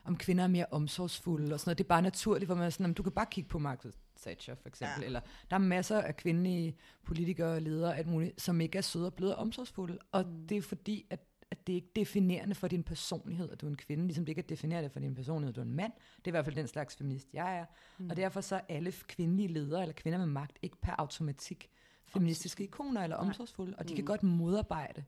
om 0.06 0.16
kvinder 0.16 0.44
er 0.44 0.48
mere 0.48 0.66
omsorgsfulde 0.70 1.54
og 1.54 1.60
sådan 1.60 1.68
noget. 1.68 1.78
Det 1.78 1.84
er 1.84 1.88
bare 1.88 2.02
naturligt, 2.02 2.48
hvor 2.48 2.54
man 2.54 2.64
er 2.64 2.70
sådan, 2.70 2.84
"Jamen, 2.84 2.94
du 2.94 3.02
kan 3.02 3.12
bare 3.12 3.26
kigge 3.30 3.48
på 3.48 3.58
Margaret 3.58 3.94
Thatcher 4.20 4.54
for 4.54 4.68
eksempel, 4.68 5.00
ja. 5.00 5.06
eller 5.06 5.20
der 5.50 5.56
er 5.56 5.60
masser 5.60 6.00
af 6.00 6.16
kvindelige 6.16 6.76
politikere 7.04 7.54
og 7.54 7.62
ledere, 7.62 7.96
alt 7.96 8.06
muligt, 8.06 8.40
som 8.40 8.60
ikke 8.60 8.78
er 8.78 8.82
søde 8.82 9.06
og 9.06 9.14
bløde 9.14 9.36
og 9.36 9.42
omsorgsfulde. 9.42 9.98
Og 10.12 10.24
mm. 10.26 10.46
det 10.46 10.56
er 10.56 10.62
fordi, 10.62 11.06
at 11.10 11.20
at 11.50 11.66
det 11.66 11.72
er 11.72 11.74
ikke 11.74 11.92
definerende 11.96 12.54
for 12.54 12.68
din 12.68 12.82
personlighed, 12.82 13.50
at 13.50 13.60
du 13.60 13.66
er 13.66 13.70
en 13.70 13.76
kvinde, 13.76 14.04
ligesom 14.04 14.24
det 14.24 14.28
ikke 14.28 14.42
er 14.42 14.46
definerende 14.46 14.90
for 14.90 15.00
din 15.00 15.14
personlighed, 15.14 15.48
at 15.48 15.56
du 15.56 15.60
er 15.60 15.64
en 15.64 15.76
mand. 15.76 15.92
Det 16.16 16.24
er 16.24 16.28
i 16.28 16.30
hvert 16.30 16.44
fald 16.44 16.56
den 16.56 16.68
slags 16.68 16.96
feminist, 16.96 17.28
jeg 17.32 17.58
er. 17.58 17.64
Mm. 17.98 18.10
Og 18.10 18.16
derfor 18.16 18.40
så 18.40 18.56
er 18.56 18.60
alle 18.68 18.92
kvindelige 18.92 19.48
ledere 19.48 19.82
eller 19.82 19.92
kvinder 19.92 20.18
med 20.18 20.26
magt 20.26 20.58
ikke 20.62 20.76
per 20.82 20.94
automatik 20.98 21.70
feministiske 22.06 22.64
ikoner 22.64 23.02
eller 23.02 23.16
omsorgsfulde, 23.16 23.74
og 23.78 23.88
de 23.88 23.94
kan 23.94 24.04
godt 24.04 24.22
modarbejde 24.22 25.04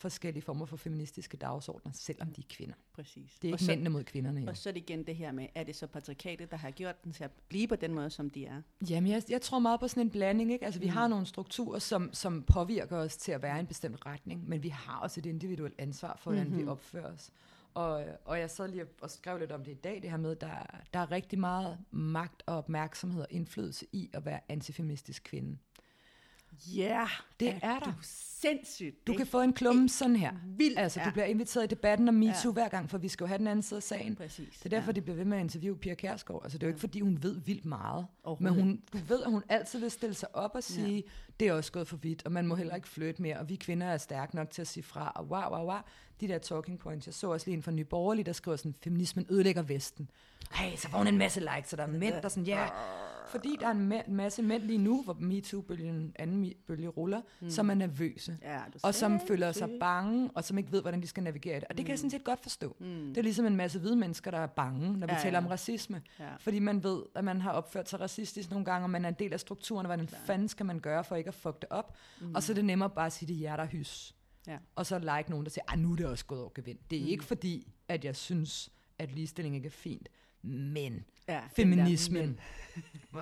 forskellige 0.00 0.42
former 0.42 0.66
for 0.66 0.76
feministiske 0.76 1.36
dagsordner, 1.36 1.92
selvom 1.94 2.32
de 2.32 2.40
er 2.40 2.46
kvinder. 2.48 2.74
Præcis. 2.92 3.38
Det 3.42 3.48
er 3.48 3.52
ikke 3.52 3.64
så, 3.64 3.70
mændene 3.70 3.90
mod 3.90 4.04
kvinderne. 4.04 4.40
Jo. 4.40 4.48
Og 4.48 4.56
så 4.56 4.68
er 4.68 4.72
det 4.72 4.80
igen 4.80 5.06
det 5.06 5.16
her 5.16 5.32
med, 5.32 5.46
er 5.54 5.64
det 5.64 5.76
så 5.76 5.86
patriarkatet, 5.86 6.50
der 6.50 6.56
har 6.56 6.70
gjort 6.70 7.04
den 7.04 7.12
til 7.12 7.24
at 7.24 7.30
blive 7.48 7.68
på 7.68 7.76
den 7.76 7.94
måde, 7.94 8.10
som 8.10 8.30
de 8.30 8.46
er? 8.46 8.62
Jamen, 8.90 9.10
jeg, 9.10 9.22
jeg 9.28 9.42
tror 9.42 9.58
meget 9.58 9.80
på 9.80 9.88
sådan 9.88 10.02
en 10.02 10.10
blanding. 10.10 10.52
Ikke? 10.52 10.64
Altså, 10.64 10.80
vi 10.80 10.86
mm. 10.86 10.92
har 10.92 11.08
nogle 11.08 11.26
strukturer, 11.26 11.78
som, 11.78 12.10
som 12.12 12.42
påvirker 12.42 12.96
os 12.96 13.16
til 13.16 13.32
at 13.32 13.42
være 13.42 13.56
i 13.56 13.60
en 13.60 13.66
bestemt 13.66 14.06
retning, 14.06 14.48
men 14.48 14.62
vi 14.62 14.68
har 14.68 14.98
også 14.98 15.20
et 15.20 15.26
individuelt 15.26 15.74
ansvar 15.78 16.16
for, 16.16 16.30
hvordan 16.30 16.46
mm-hmm. 16.46 16.62
vi 16.62 16.68
opfører 16.68 17.12
os. 17.12 17.30
Og, 17.74 18.04
og 18.24 18.38
jeg 18.38 18.50
sad 18.50 18.68
lige 18.68 18.84
og 19.00 19.10
skrev 19.10 19.38
lidt 19.38 19.52
om 19.52 19.64
det 19.64 19.70
i 19.70 19.74
dag, 19.74 20.02
det 20.02 20.10
her 20.10 20.16
med, 20.16 20.36
der, 20.36 20.48
der 20.92 21.00
er 21.00 21.10
rigtig 21.10 21.38
meget 21.38 21.78
magt 21.90 22.42
og 22.46 22.56
opmærksomhed 22.56 23.20
og 23.20 23.26
indflydelse 23.30 23.86
i 23.92 24.10
at 24.12 24.24
være 24.24 24.40
antifeministisk 24.48 25.22
kvinde. 25.24 25.58
Ja, 26.66 26.82
yeah, 26.82 27.08
det 27.40 27.48
er, 27.48 27.58
er 27.62 27.78
der. 27.78 27.92
sindssygt. 28.40 29.06
Du 29.06 29.14
kan 29.14 29.26
få 29.26 29.40
en 29.40 29.52
klumme 29.52 29.88
sådan 29.88 30.16
her. 30.16 30.32
Vildt, 30.46 30.78
altså, 30.78 31.00
ja. 31.00 31.06
du 31.06 31.10
bliver 31.10 31.24
inviteret 31.26 31.64
i 31.64 31.66
debatten 31.66 32.08
om 32.08 32.14
MeToo 32.14 32.32
ja. 32.44 32.52
hver 32.52 32.68
gang, 32.68 32.90
for 32.90 32.98
vi 32.98 33.08
skal 33.08 33.24
jo 33.24 33.28
have 33.28 33.38
den 33.38 33.46
anden 33.46 33.62
side 33.62 33.78
af 33.78 33.82
sagen. 33.82 34.16
Præcis, 34.16 34.48
det 34.58 34.64
er 34.64 34.68
derfor, 34.68 34.90
ja. 34.90 34.92
de 34.92 35.00
bliver 35.00 35.16
ved 35.16 35.24
med 35.24 35.36
at 35.36 35.40
interviewe 35.40 35.76
Pia 35.76 35.94
Kærsgaard. 35.94 36.40
Altså, 36.42 36.58
det 36.58 36.62
er 36.62 36.66
jo 36.66 36.70
ikke, 36.70 36.80
fordi 36.80 37.00
hun 37.00 37.18
ved 37.22 37.40
vildt 37.40 37.64
meget. 37.64 38.06
Men 38.38 38.54
hun, 38.54 38.82
du 38.92 38.98
ved, 38.98 39.22
at 39.22 39.30
hun 39.30 39.42
altid 39.48 39.80
vil 39.80 39.90
stille 39.90 40.14
sig 40.14 40.36
op 40.36 40.50
og 40.54 40.62
sige, 40.62 40.94
ja. 40.94 41.00
det 41.40 41.48
er 41.48 41.52
også 41.52 41.72
gået 41.72 41.88
for 41.88 41.96
vidt, 41.96 42.26
og 42.26 42.32
man 42.32 42.46
må 42.46 42.54
heller 42.54 42.74
ikke 42.74 42.88
flytte 42.88 43.22
mere, 43.22 43.38
og 43.38 43.48
vi 43.48 43.56
kvinder 43.56 43.86
er 43.86 43.98
stærke 43.98 44.36
nok 44.36 44.50
til 44.50 44.62
at 44.62 44.68
sige 44.68 44.84
fra, 44.84 45.12
og 45.14 45.24
wow, 45.24 45.58
wow, 45.58 45.66
wow. 45.66 45.78
De 46.20 46.28
der 46.28 46.38
talking 46.38 46.78
points. 46.78 47.06
Jeg 47.06 47.14
så 47.14 47.30
også 47.30 47.46
lige 47.46 47.56
en 47.56 47.62
fra 47.62 47.70
Nye 47.70 47.84
Borgerlige, 47.84 48.24
der 48.24 48.32
skriver 48.32 48.56
sådan, 48.56 48.74
feminismen 48.82 49.26
ødelægger 49.30 49.62
Vesten. 49.62 50.10
Hey, 50.52 50.76
så 50.76 50.88
får 50.88 50.98
hun 50.98 51.06
en 51.06 51.18
masse 51.18 51.40
likes, 51.40 51.70
så 51.70 51.76
der 51.76 51.82
er 51.82 51.86
mænd, 51.86 52.14
der 52.14 52.20
er 52.22 52.28
sådan, 52.28 52.46
ja, 52.46 52.68
fordi 53.30 53.56
der 53.60 53.66
er 53.66 53.70
en 53.70 53.92
ma- 53.92 54.10
masse 54.10 54.42
mænd 54.42 54.62
lige 54.62 54.78
nu, 54.78 55.02
hvor 55.02 55.16
MeToo-bølgen, 55.20 56.12
anden 56.18 56.52
bølge 56.66 56.88
ruller, 56.88 57.20
mm. 57.40 57.50
som 57.50 57.70
er 57.70 57.74
nervøse, 57.74 58.38
Ja, 58.42 58.60
og 58.82 58.94
som 58.94 59.20
føler 59.28 59.52
sig 59.52 59.70
bange, 59.80 60.30
og 60.34 60.44
som 60.44 60.58
ikke 60.58 60.72
ved, 60.72 60.80
hvordan 60.80 61.02
de 61.02 61.06
skal 61.06 61.22
navigere 61.22 61.60
det. 61.60 61.64
Og 61.70 61.76
det 61.76 61.86
kan 61.86 61.90
jeg 61.90 61.98
sådan 61.98 62.10
set 62.10 62.24
godt 62.24 62.42
forstå. 62.42 62.76
Mm. 62.80 62.86
Det 62.86 63.16
er 63.16 63.22
ligesom 63.22 63.46
en 63.46 63.56
masse 63.56 63.78
hvide 63.78 63.96
mennesker, 63.96 64.30
der 64.30 64.38
er 64.38 64.46
bange, 64.46 64.98
når 64.98 65.06
vi 65.06 65.12
Ja, 65.12 65.18
taler 65.18 65.38
ja. 65.38 65.44
om 65.44 65.50
racisme. 65.50 66.02
Ja. 66.18 66.36
Fordi 66.38 66.58
man 66.58 66.82
ved, 66.84 67.02
at 67.14 67.24
man 67.24 67.40
har 67.40 67.52
opført 67.52 67.88
sig 67.88 68.00
racistisk 68.00 68.50
nogle 68.50 68.64
gange, 68.64 68.84
og 68.84 68.90
man 68.90 69.04
er 69.04 69.08
en 69.08 69.16
del 69.18 69.32
af 69.32 69.40
strukturen, 69.40 69.86
og 69.86 69.88
hvordan 69.88 70.08
fanden 70.08 70.48
skal 70.48 70.66
man 70.66 70.78
gøre 70.80 71.04
for 71.04 71.16
ikke 71.16 71.28
at 71.28 71.34
fuck 71.34 71.60
det 71.60 71.68
op? 71.70 71.96
Mm. 72.20 72.34
Og 72.34 72.42
så 72.42 72.52
er 72.52 72.54
det 72.54 72.64
nemmere 72.64 72.90
bare 72.90 73.06
at 73.06 73.12
sige, 73.12 73.26
det 73.28 73.34
er 73.34 73.38
hjerter 73.38 73.66
hys. 73.66 74.14
Ja. 74.46 74.58
Og 74.76 74.86
så 74.86 74.98
like 74.98 75.30
nogen, 75.30 75.44
der 75.46 75.50
siger, 75.50 75.72
at 75.72 75.78
nu 75.78 75.92
er 75.92 75.96
det 75.96 76.06
også 76.06 76.24
gået 76.24 76.40
over 76.40 76.50
gevind. 76.54 76.78
Det 76.90 76.98
er 76.98 77.02
mm. 77.02 77.08
ikke 77.08 77.24
fordi, 77.24 77.72
at 77.88 78.04
jeg 78.04 78.16
synes, 78.16 78.70
at 78.98 79.12
ligestilling 79.12 79.56
ikke 79.56 79.66
er 79.66 79.70
fint, 79.70 80.08
men 80.42 81.04
Ja, 81.28 81.42
feminismen. 81.56 82.22
den 82.28 82.40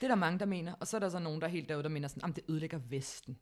det 0.00 0.02
er 0.02 0.08
der 0.08 0.14
mange, 0.14 0.38
der 0.38 0.46
mener. 0.46 0.72
Og 0.72 0.86
så 0.86 0.96
er 0.96 1.00
der 1.00 1.08
så 1.08 1.18
nogen, 1.18 1.40
der 1.40 1.46
er 1.46 1.50
helt 1.50 1.68
derude, 1.68 1.82
der 1.82 1.88
mener 1.88 2.08
sådan, 2.08 2.30
at 2.30 2.36
det 2.36 2.44
ødelægger 2.48 2.78
Vesten. 2.78 3.38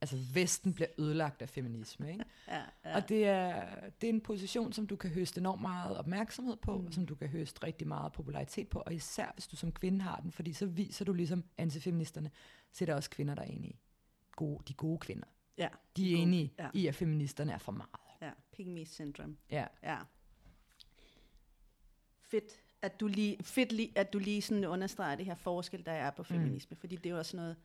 Altså, 0.00 0.16
Vesten 0.34 0.74
bliver 0.74 0.88
ødelagt 0.98 1.42
af 1.42 1.48
feminisme, 1.48 2.12
ikke? 2.12 2.24
Ja, 2.48 2.62
ja. 2.84 2.96
Og 2.96 3.08
det 3.08 3.26
er, 3.26 3.66
det 4.00 4.08
er 4.08 4.12
en 4.12 4.20
position, 4.20 4.72
som 4.72 4.86
du 4.86 4.96
kan 4.96 5.10
høste 5.10 5.38
enormt 5.40 5.62
meget 5.62 5.96
opmærksomhed 5.98 6.56
på, 6.56 6.78
mm. 6.78 6.86
og 6.86 6.92
som 6.92 7.06
du 7.06 7.14
kan 7.14 7.28
høste 7.28 7.62
rigtig 7.66 7.88
meget 7.88 8.12
popularitet 8.12 8.68
på, 8.68 8.82
og 8.86 8.94
især 8.94 9.30
hvis 9.34 9.46
du 9.46 9.56
som 9.56 9.72
kvinde 9.72 10.00
har 10.00 10.20
den, 10.20 10.32
fordi 10.32 10.52
så 10.52 10.66
viser 10.66 11.04
du 11.04 11.12
ligesom 11.12 11.44
antifeministerne, 11.58 12.30
så 12.72 12.84
er 12.84 12.86
der 12.86 12.94
også 12.94 13.10
kvinder, 13.10 13.34
der 13.34 13.42
er 13.42 13.46
enige. 13.46 13.78
Gode, 14.36 14.62
de 14.68 14.74
gode 14.74 14.98
kvinder. 14.98 15.26
ja. 15.58 15.68
De 15.96 16.12
er 16.12 16.16
enige 16.16 16.52
Ja. 16.58 16.68
i, 16.74 16.86
at 16.86 16.94
feministerne 16.94 17.52
er 17.52 17.58
for 17.58 17.72
meget. 17.72 17.90
Ja, 18.22 18.30
pygmy 18.52 18.84
syndrome. 18.84 19.36
Ja. 19.50 19.66
Ja. 19.82 19.98
Fedt, 22.22 22.60
at 22.86 23.00
du 23.00 23.06
lige, 23.06 23.36
fedt 23.42 23.72
lige, 23.72 23.92
at 23.94 24.12
du 24.12 24.18
lige 24.18 24.42
sådan 24.42 24.64
understreger 24.64 25.16
det 25.16 25.26
her 25.26 25.34
forskel, 25.34 25.86
der 25.86 25.92
er 25.92 26.10
på 26.10 26.22
feminisme, 26.22 26.74
mm. 26.74 26.80
fordi 26.80 26.96
det 26.96 27.06
er 27.06 27.10
jo 27.10 27.18
også 27.18 27.36
noget, 27.36 27.56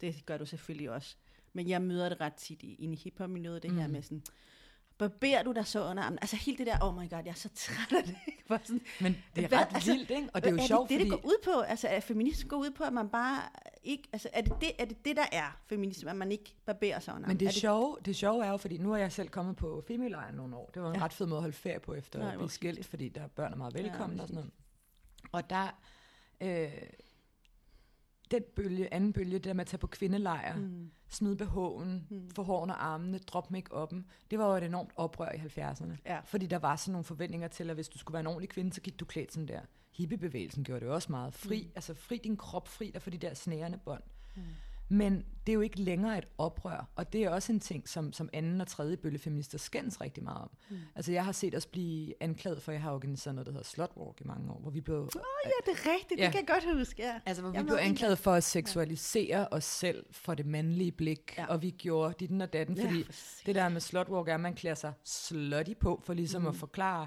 det 0.00 0.26
gør 0.26 0.38
du 0.38 0.46
selvfølgelig 0.46 0.90
også. 0.90 1.16
Men 1.52 1.68
jeg 1.68 1.82
møder 1.82 2.08
det 2.08 2.20
ret 2.20 2.34
tit 2.34 2.62
i, 2.62 2.74
i 2.78 2.94
hiphop-miljøet, 2.94 3.62
det 3.62 3.70
mm. 3.70 3.78
her 3.78 3.86
med 3.86 4.02
sådan, 4.02 4.22
barberer 4.98 5.42
du 5.42 5.52
dig 5.52 5.66
så 5.66 5.84
under 5.84 6.02
armen? 6.02 6.18
Altså 6.22 6.36
helt 6.36 6.58
det 6.58 6.66
der, 6.66 6.78
oh 6.82 6.94
my 6.94 7.10
god, 7.10 7.22
jeg 7.24 7.30
er 7.30 7.34
så 7.34 7.48
træt 7.54 7.98
af 7.98 8.04
det. 8.04 8.16
Hvor 8.46 8.60
sådan, 8.64 8.82
Men 9.00 9.16
det 9.36 9.44
er 9.44 9.48
hvad- 9.48 9.58
ret 9.58 9.86
vildt, 9.86 10.10
ikke? 10.10 10.28
Og 10.34 10.42
det 10.42 10.48
er 10.48 10.52
jo 10.52 10.58
er 10.58 10.66
sjovt, 10.66 10.90
det, 10.90 11.00
det, 11.00 11.04
det 11.04 11.10
går 11.10 11.26
ud 11.26 11.36
på? 11.44 11.60
Altså 11.60 11.88
er 11.88 12.00
feminisme 12.00 12.48
går 12.48 12.56
ud 12.56 12.70
på, 12.70 12.84
at 12.84 12.92
man 12.92 13.08
bare 13.08 13.42
ikke, 13.84 14.08
altså 14.12 14.28
er 14.32 14.40
det 14.40 14.52
det, 14.60 14.70
er 14.78 14.84
det, 14.84 15.04
det 15.04 15.16
der 15.16 15.26
er 15.32 15.58
feminisme, 15.66 16.10
at 16.10 16.16
man 16.16 16.32
ikke 16.32 16.54
barberer 16.66 17.00
sig 17.00 17.14
under 17.14 17.28
Men 17.28 17.40
det, 17.40 17.48
er 17.48 17.52
sjove, 17.52 17.96
det 18.04 18.16
sjove 18.16 18.44
er 18.44 18.50
jo, 18.50 18.56
fordi 18.56 18.78
nu 18.78 18.92
er 18.92 18.96
jeg 18.96 19.12
selv 19.12 19.28
kommet 19.28 19.56
på 19.56 19.84
femilejren 19.88 20.34
nogle 20.34 20.56
år. 20.56 20.70
Det 20.74 20.82
var 20.82 20.88
en 20.90 20.96
Ja. 20.96 21.04
ret 21.04 21.12
fed 21.12 21.26
måde 21.26 21.38
at 21.38 21.42
holde 21.42 21.56
ferie 21.56 21.80
på, 21.80 21.94
efter 21.94 22.18
Nej, 22.18 22.32
at 22.32 22.38
blive 22.38 22.50
skilt, 22.50 22.86
fordi 22.86 23.08
der 23.08 23.26
børn 23.26 23.52
er 23.52 23.56
meget 23.56 23.74
velkomne 23.74 24.16
Ja, 24.16 24.22
og 24.22 24.28
sådan 24.28 24.34
noget. 24.34 24.50
Og 25.32 25.50
der, 25.50 25.78
øh, 26.40 26.72
den 28.30 28.42
bølge, 28.56 28.94
anden 28.94 29.12
bølge, 29.12 29.32
det 29.32 29.44
der 29.44 29.52
med 29.52 29.60
at 29.60 29.66
tage 29.66 29.78
på 29.78 29.86
kvindelejre, 29.86 30.56
mm. 30.56 30.90
smide 31.08 31.36
behoven, 31.36 32.06
mm. 32.10 32.30
få 32.30 32.42
hårene 32.42 32.74
og 32.74 32.86
armene, 32.86 33.18
drop 33.18 33.50
make-up'en, 33.52 34.02
det 34.30 34.38
var 34.38 34.46
jo 34.50 34.56
et 34.56 34.62
enormt 34.62 34.90
oprør 34.96 35.32
i 35.32 35.36
70'erne. 35.36 35.92
Ja. 36.06 36.20
Fordi 36.24 36.46
der 36.46 36.58
var 36.58 36.76
sådan 36.76 36.92
nogle 36.92 37.04
forventninger 37.04 37.48
til, 37.48 37.70
at 37.70 37.76
hvis 37.76 37.88
du 37.88 37.98
skulle 37.98 38.12
være 38.12 38.20
en 38.20 38.26
ordentlig 38.26 38.48
kvinde, 38.48 38.72
så 38.72 38.80
gik 38.80 39.00
du 39.00 39.04
klædt 39.04 39.32
sådan 39.32 39.48
der. 39.48 39.60
Hippiebevægelsen 39.96 40.64
gjorde 40.64 40.84
det 40.84 40.88
også 40.94 41.12
meget. 41.12 41.34
Fri, 41.34 41.62
mm. 41.62 41.72
altså 41.74 41.94
fri 41.94 42.16
din 42.24 42.36
krop, 42.36 42.68
fri 42.68 42.90
dig 42.94 43.02
for 43.02 43.10
de 43.10 43.18
der 43.18 43.34
snærende 43.34 43.78
bånd. 43.84 44.02
Mm. 44.36 44.42
Men 44.88 45.24
det 45.46 45.52
er 45.52 45.54
jo 45.54 45.60
ikke 45.60 45.80
længere 45.80 46.18
et 46.18 46.24
oprør, 46.38 46.88
og 46.96 47.12
det 47.12 47.24
er 47.24 47.30
også 47.30 47.52
en 47.52 47.60
ting, 47.60 47.88
som, 47.88 48.12
som 48.12 48.28
anden 48.32 48.60
og 48.60 48.66
tredje 48.66 48.96
bølge 48.96 49.18
feminister 49.18 49.58
skændes 49.58 50.00
rigtig 50.00 50.24
meget 50.24 50.38
om. 50.42 50.50
Mm. 50.70 50.76
Altså 50.94 51.12
jeg 51.12 51.24
har 51.24 51.32
set 51.32 51.54
os 51.54 51.66
blive 51.66 52.14
anklaget 52.22 52.62
for, 52.62 52.72
at 52.72 52.74
jeg 52.74 52.82
har 52.82 52.92
organiseret 52.92 53.34
noget, 53.34 53.46
der 53.46 53.52
hedder 53.52 53.64
Slutwalk 53.64 54.20
i 54.20 54.24
mange 54.24 54.52
år, 54.52 54.58
hvor 54.60 54.70
vi 54.70 54.80
blev, 54.80 54.96
Åh 54.96 55.02
oh, 55.04 55.10
ja, 55.44 55.72
det 55.72 55.78
er 55.78 55.92
rigtigt, 55.94 56.20
Ja. 56.20 56.24
det 56.24 56.32
kan 56.32 56.40
jeg 56.40 56.48
godt 56.62 56.76
huske, 56.78 57.02
ja. 57.02 57.20
altså, 57.26 57.42
hvor 57.42 57.50
vi 57.50 57.56
Jeg 57.56 57.64
blev 57.64 57.72
ved 57.72 57.78
ikke- 57.80 57.88
anklaget 57.88 58.18
for 58.18 58.32
at 58.32 58.44
seksualisere 58.44 59.48
os 59.50 59.64
selv 59.64 60.04
for 60.10 60.34
det 60.34 60.46
mandlige 60.46 60.92
blik, 60.92 61.34
Ja. 61.36 61.42
ja. 61.42 61.48
og 61.48 61.62
vi 61.62 61.70
gjorde 61.70 62.14
dit 62.20 62.42
og 62.42 62.52
datten, 62.52 62.76
Ja, 62.76 62.84
fordi 62.84 63.04
for 63.04 63.12
sikkert. 63.12 63.46
det 63.46 63.54
der 63.54 63.68
med 63.68 63.80
Slutwalk 63.80 64.28
er, 64.28 64.34
at 64.34 64.40
man 64.40 64.54
klæder 64.54 64.74
sig 64.76 64.92
slutty 65.04 65.72
på, 65.80 66.00
for 66.04 66.14
ligesom 66.14 66.42
mm. 66.42 66.48
at 66.48 66.54
forklare, 66.56 67.06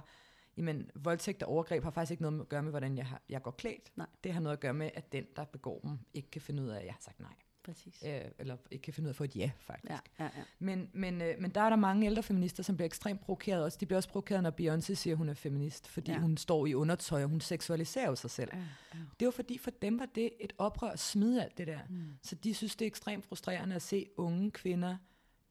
jamen 0.58 0.90
voldtægt 0.96 1.44
og 1.44 1.50
overgreb 1.50 1.84
har 1.84 1.92
faktisk 1.92 2.12
ikke 2.12 2.24
noget 2.24 2.42
at 2.42 2.50
gøre 2.50 2.64
med, 2.64 2.72
hvordan 2.72 2.98
jeg, 2.98 3.06
har, 3.06 3.22
jeg 3.30 3.42
går 3.42 3.52
klædt. 3.52 3.92
Nej. 3.96 4.08
Det 4.24 4.34
har 4.34 4.40
noget 4.42 4.54
at 4.56 4.60
gøre 4.60 4.74
med, 4.74 4.90
at 4.94 5.12
den, 5.12 5.26
der 5.36 5.46
begår 5.46 5.80
dem, 5.80 6.00
ikke 6.14 6.32
kan 6.32 6.42
finde 6.42 6.64
ud 6.64 6.68
af, 6.70 6.80
at 6.80 6.86
jeg 6.86 6.94
har 6.94 7.02
sagt 7.02 7.20
nej. 7.20 7.34
Præcis. 7.64 8.04
Øh, 8.08 8.22
eller 8.40 8.58
ikke 8.72 8.84
kan 8.84 8.94
finde 8.94 9.08
ud 9.08 9.10
af 9.10 9.14
at 9.14 9.16
få 9.16 9.24
et 9.24 9.36
ja, 9.36 9.52
faktisk. 9.60 9.92
Ja, 9.92 10.24
ja, 10.24 10.30
ja. 10.38 10.44
Men, 10.60 10.90
men, 10.94 11.22
øh, 11.22 11.36
men 11.40 11.52
der 11.52 11.62
er 11.62 11.70
der 11.70 11.76
mange 11.76 12.06
ældre 12.06 12.24
feminister, 12.24 12.64
som 12.64 12.78
bliver 12.78 12.86
ekstremt 12.86 13.22
provokeret 13.22 13.64
også. 13.64 13.78
De 13.82 13.86
bliver 13.86 13.98
også 13.98 14.10
provokeret, 14.10 14.44
når 14.44 14.52
Beyoncé 14.62 14.94
siger, 14.94 15.14
at 15.14 15.18
hun 15.18 15.30
er 15.30 15.34
feminist, 15.34 15.88
fordi 15.88 16.12
Ja. 16.12 16.20
hun 16.20 16.38
står 16.38 16.66
i 16.66 16.74
undertøj, 16.74 17.24
og 17.24 17.30
hun 17.30 17.42
seksualiserer 17.42 18.08
jo 18.10 18.16
sig 18.16 18.30
selv. 18.30 18.50
Ja, 18.54 18.60
ja. 18.94 19.00
Det 19.20 19.26
var 19.26 19.32
fordi, 19.32 19.58
for 19.58 19.72
dem 19.72 20.00
var 20.00 20.06
det 20.16 20.30
et 20.40 20.54
oprør 20.58 20.90
at 20.90 21.00
smide 21.00 21.44
alt 21.44 21.58
det 21.58 21.68
der. 21.68 21.80
Mm. 21.90 22.04
Så 22.24 22.36
de 22.36 22.54
synes, 22.54 22.76
det 22.76 22.86
er 22.86 22.88
ekstremt 22.88 23.26
frustrerende 23.26 23.76
at 23.76 23.82
se 23.82 24.06
unge 24.18 24.52
kvinder, 24.52 24.98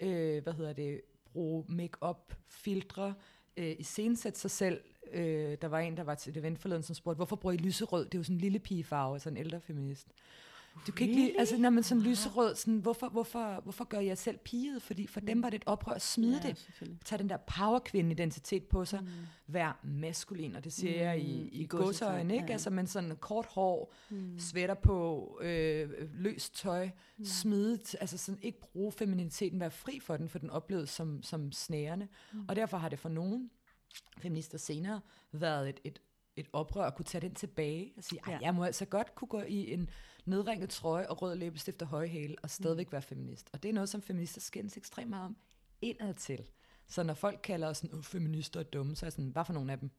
øh, 0.01 0.43
hvad 0.43 0.53
hedder 0.53 0.73
det, 0.73 1.01
bruge 1.25 1.65
make-up, 1.69 2.35
filtre, 2.49 3.15
øh, 3.57 3.77
iscenesætte 3.79 4.39
sig 4.39 4.51
selv. 4.51 4.81
Øh, 5.13 5.57
der 5.63 5.69
var 5.69 5.79
en, 5.79 5.97
der 5.97 6.03
var 6.03 6.15
til 6.15 6.31
et 6.31 6.37
event 6.37 6.59
forleden, 6.59 6.83
som 6.83 6.95
spurgte, 6.95 7.17
hvorfor 7.17 7.37
bruger 7.37 7.53
I 7.53 7.57
lyserød? 7.57 8.05
Det 8.05 8.15
er 8.15 8.19
jo 8.19 8.23
sådan 8.23 8.37
en 8.37 8.41
lille 8.41 8.59
pigefarve, 8.59 9.21
sådan 9.21 9.37
en 9.37 9.45
ældre 9.45 9.61
feminist. 9.61 10.09
Du 10.87 10.93
kan 10.93 11.09
ikke 11.09 11.21
lide, 11.21 11.39
altså 11.39 11.57
når 11.57 11.71
man 11.71 11.83
sådan 11.83 12.03
lyserød, 12.03 12.55
sådan, 12.55 12.79
hvorfor, 12.79 13.09
hvorfor, 13.09 13.61
hvorfor 13.63 13.85
gør 13.85 14.01
jeg 14.01 14.19
selv 14.19 14.39
piget? 14.39 14.83
Fordi 14.83 15.07
for 15.07 15.21
dem 15.21 15.43
var 15.43 15.51
det 15.51 15.57
et 15.57 15.63
oprør 15.67 15.93
at 15.93 16.03
smide 16.03 16.41
Ja, 16.45 16.49
det. 16.49 16.99
Tag 17.05 17.19
den 17.19 17.29
der 17.29 17.37
powerkvinde-identitet 17.37 18.65
på 18.65 18.85
sig. 18.85 19.01
Mm. 19.03 19.09
Vær 19.47 19.81
maskulin, 19.83 20.57
og 20.57 20.65
det 20.65 20.73
siger 20.73 20.93
mm. 20.93 21.01
jeg 21.01 21.21
i, 21.21 21.49
I 21.53 21.63
i 21.63 21.67
godsøjne, 21.67 22.35
ikke? 22.35 22.47
ja. 22.47 22.53
Altså, 22.53 22.71
men 22.71 22.87
sådan 22.87 23.17
kort 23.21 23.47
hår, 23.47 23.95
mm. 24.11 24.39
sweater 24.39 24.75
på, 24.75 25.39
øh, 25.43 25.91
løst 26.15 26.57
tøj, 26.57 26.91
mm. 27.19 27.25
smidet, 27.25 27.97
altså 28.01 28.19
sådan 28.19 28.39
ikke 28.43 28.61
bruge 28.61 28.93
femininiteten, 28.93 29.61
være 29.61 29.71
fri 29.71 30.01
for 30.01 30.17
den, 30.17 30.29
for 30.29 30.39
den 30.39 30.51
opleves 30.51 30.91
som, 30.91 31.23
som 31.23 31.53
snærende. 31.53 32.09
Mm. 32.33 32.45
Og 32.49 32.57
derfor 32.57 32.77
har 32.77 32.89
det 32.89 32.99
for 32.99 33.09
nogen 33.09 33.51
feminister 34.19 34.59
senere 34.59 35.01
været 35.33 35.69
et, 35.69 35.81
et, 35.85 36.01
et 36.37 36.47
oprør 36.53 36.83
at 36.87 36.95
kunne 36.95 37.05
tage 37.05 37.23
den 37.23 37.35
tilbage 37.35 37.93
og 37.97 38.05
sige, 38.05 38.21
Ja. 38.29 38.39
jeg 38.43 38.55
må 38.55 38.65
altså 38.65 38.85
godt 38.85 39.15
kunne 39.15 39.29
gå 39.29 39.41
i 39.41 39.73
en 39.73 39.91
nedringet 40.25 40.71
trøje 40.71 41.09
og 41.09 41.23
rød 41.23 41.37
læbestift 41.37 41.83
og 41.83 41.89
høje 41.89 42.09
hæle 42.09 42.37
og 42.43 42.51
stadigvæk 42.51 42.93
være 42.93 43.03
feminist. 43.03 43.51
Og 43.53 43.63
det 43.63 43.69
er 43.69 43.73
noget, 43.73 43.89
som 43.89 44.03
feminister 44.03 44.41
skændes 44.41 44.77
ekstremt 44.77 45.11
meget 45.11 45.25
om 45.25 45.37
indad 45.83 46.15
til. 46.15 46.47
Så 46.89 47.03
når 47.03 47.15
folk 47.15 47.41
kalder 47.43 47.69
os 47.69 47.77
sådan, 47.79 47.97
"Åh, 47.97 48.03
feminister 48.03 48.61
er 48.61 48.65
dumme, 48.65 48.97
så 48.97 49.07
er 49.07 49.09
jeg 49.09 49.13
sådan, 49.13 49.31
hvad 49.31 49.45
for 49.45 49.53
nogle 49.53 49.73
af 49.73 49.79
dem? 49.79 49.91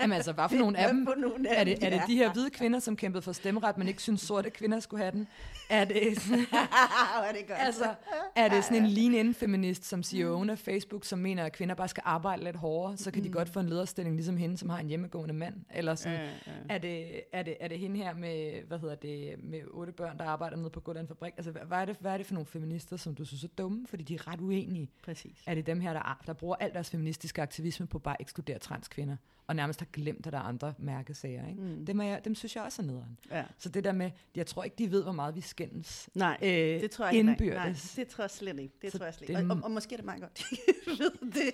Jamen 0.00 0.14
altså, 0.16 0.32
hvad 0.32 0.48
for 0.48 0.56
nogle 0.56 0.78
af 0.78 0.88
dem? 0.88 1.06
for 1.06 1.14
nogle 1.14 1.50
af 1.50 1.60
Er 1.60 1.64
det, 1.64 1.84
er 1.84 1.90
det 1.90 2.02
de 2.06 2.16
her 2.16 2.32
hvide 2.32 2.50
kvinder, 2.50 2.78
som 2.78 2.96
kæmpede 2.96 3.22
for 3.22 3.32
stemmeret, 3.32 3.78
men 3.78 3.88
ikke 3.88 4.02
synes 4.02 4.20
sorte 4.20 4.50
kvinder 4.50 4.80
skulle 4.80 5.02
have 5.02 5.12
den? 5.12 5.28
Er 5.70 5.84
det 5.84 5.96
sådan, 6.20 6.38
er 6.38 7.32
det 7.32 7.46
godt. 7.48 7.58
altså, 7.60 7.94
er 8.36 8.48
det 8.48 8.64
sådan 8.64 8.84
en 8.84 8.86
lean-in 8.86 9.34
feminist, 9.34 9.84
som 9.84 10.00
CEO'en 10.00 10.50
af 10.50 10.58
Facebook, 10.58 11.04
som 11.04 11.18
mener, 11.18 11.44
at 11.44 11.52
kvinder 11.52 11.74
bare 11.74 11.88
skal 11.88 12.02
arbejde 12.06 12.44
lidt 12.44 12.56
hårdere, 12.56 12.96
så 12.96 13.10
kan 13.10 13.24
de 13.24 13.28
godt 13.30 13.48
få 13.48 13.60
en 13.60 13.68
lederstilling 13.68 14.16
ligesom 14.16 14.36
hende, 14.36 14.58
som 14.58 14.68
har 14.68 14.78
en 14.78 14.88
hjemmegående 14.88 15.34
mand? 15.34 15.54
Eller 15.74 15.94
sådan, 15.94 16.18
Ja, 16.18 16.24
ja. 16.46 16.52
er, 16.68 16.78
det, 16.78 17.20
er, 17.32 17.42
det, 17.42 17.56
er 17.60 17.68
det 17.68 17.78
hende 17.78 17.96
her 17.96 18.14
med, 18.14 18.62
hvad 18.68 18.78
hedder 18.78 18.94
det, 18.94 19.34
med 19.42 19.60
otte 19.70 19.92
børn, 19.92 20.18
der 20.18 20.24
arbejder 20.24 20.56
nede 20.56 20.70
på 20.70 20.80
Gulland 20.80 21.08
Fabrik? 21.08 21.32
Altså, 21.36 21.50
hvad, 21.50 21.62
hvad, 21.62 21.78
er 21.78 21.84
det, 21.84 21.96
hvad 22.00 22.12
er 22.12 22.16
det 22.16 22.26
for 22.26 22.34
nogle 22.34 22.46
feminister, 22.46 22.96
som 22.96 23.14
du 23.14 23.24
synes 23.24 23.44
er 23.44 23.48
dumme, 23.58 23.86
fordi 23.86 24.04
de 24.04 24.14
er 24.14 24.32
ret 24.32 24.40
uenige? 24.40 24.90
Præcis. 25.04 25.42
Er 25.46 25.54
det 25.54 25.66
dem 25.66 25.80
her, 25.80 25.92
der, 25.92 26.20
der 26.26 26.32
bruger 26.32 26.56
al 26.60 26.72
deres 26.72 26.90
feministiske 26.90 27.42
aktivisme 27.42 27.86
på 27.86 27.98
bare 27.98 28.14
at 28.14 28.20
ekskludere 28.20 28.58
transkvinder, 28.58 29.16
og 29.48 29.56
nærmest 29.56 29.80
har 29.80 29.86
glemt, 29.92 30.26
at 30.26 30.32
der 30.32 30.38
er 30.38 30.42
andre 30.42 30.74
mærkesager? 30.78 31.48
Ikke? 31.48 31.60
Mm. 31.62 31.86
Dem, 31.86 32.00
er 32.00 32.04
jeg, 32.04 32.24
dem 32.24 32.34
synes 32.34 32.56
jeg 32.56 32.64
også 32.64 32.82
er 32.82 32.86
nederen. 32.86 33.18
Ja. 33.30 33.44
Så 33.58 33.68
det 33.68 33.84
der 33.84 33.92
med, 33.92 34.10
jeg 34.36 34.46
tror 34.46 34.64
ikke, 34.64 34.76
de 34.78 34.90
ved, 34.90 35.02
hvor 35.02 35.12
meget 35.12 35.36
vi 35.36 35.40
skændes. 35.40 36.08
Nej, 36.14 36.38
øh, 36.42 36.48
det 36.48 36.90
tror 36.90 37.04
jeg 37.04 37.14
ikke. 37.14 37.26
Nej, 37.26 37.74
det 37.96 38.08
tror 38.08 38.22
jeg 38.24 38.30
slet 38.30 38.58
ikke. 38.58 38.74
Det 38.82 38.92
Så 38.92 38.98
tror 38.98 39.04
jeg 39.04 39.14
slet 39.14 39.28
ikke. 39.28 39.40
Og, 39.40 39.56
og, 39.56 39.64
og 39.64 39.70
måske 39.70 39.92
er 39.92 39.96
det 39.96 40.04
meget 40.04 40.20
godt, 40.20 40.32
de 40.50 40.90
ved 40.90 41.32
det. 41.32 41.52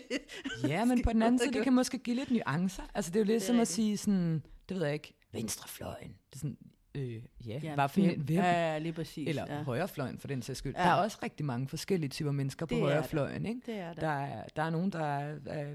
Ja, 0.69 0.85
men 0.85 1.03
på 1.03 1.13
den 1.13 1.23
anden 1.27 1.39
side, 1.39 1.53
det 1.53 1.63
kan 1.65 1.73
måske 1.73 1.99
give 1.99 2.17
lidt 2.17 2.31
nuancer. 2.31 2.83
Altså, 2.95 3.11
det 3.11 3.17
er 3.17 3.21
jo 3.21 3.25
lidt 3.25 3.35
Det 3.35 3.43
er 3.43 3.47
som 3.47 3.61
at 3.61 3.69
sige 3.69 3.97
sådan, 3.97 4.43
det 4.69 4.77
ved 4.77 4.85
jeg 4.85 4.95
ikke, 4.95 5.15
venstrefløjen. 5.33 6.09
Det 6.31 6.35
er 6.35 6.39
sådan, 6.39 6.57
øh, 6.95 7.23
ja, 7.47 7.59
Ja, 7.63 7.75
hvad 7.75 7.89
for 7.89 8.01
hvem- 8.01 8.27
Ja, 8.31 8.79
lige 8.79 8.93
præcis. 8.93 9.29
eller 9.29 9.45
ja. 9.49 9.63
højrefløjen 9.63 10.19
for 10.19 10.29
den 10.29 10.43
sags 10.43 10.59
skyld. 10.59 10.75
Ja. 10.77 10.83
Der 10.83 10.89
er 10.89 10.95
også 10.95 11.19
rigtig 11.23 11.47
mange 11.47 11.69
forskellige 11.69 12.11
typer 12.11 12.33
mennesker 12.33 12.67
på 12.67 12.75
Det 12.75 12.81
er 12.81 12.85
højrefløjen, 12.87 13.47
ikke? 13.47 13.61
Det 13.67 13.75
er 13.75 13.93
der. 13.93 14.01
Der 14.01 14.09
er, 14.09 14.45
der 14.57 14.63
er 14.63 14.71
nogen, 14.71 14.91
der 14.93 15.05
er, 15.05 15.37
er 15.47 15.75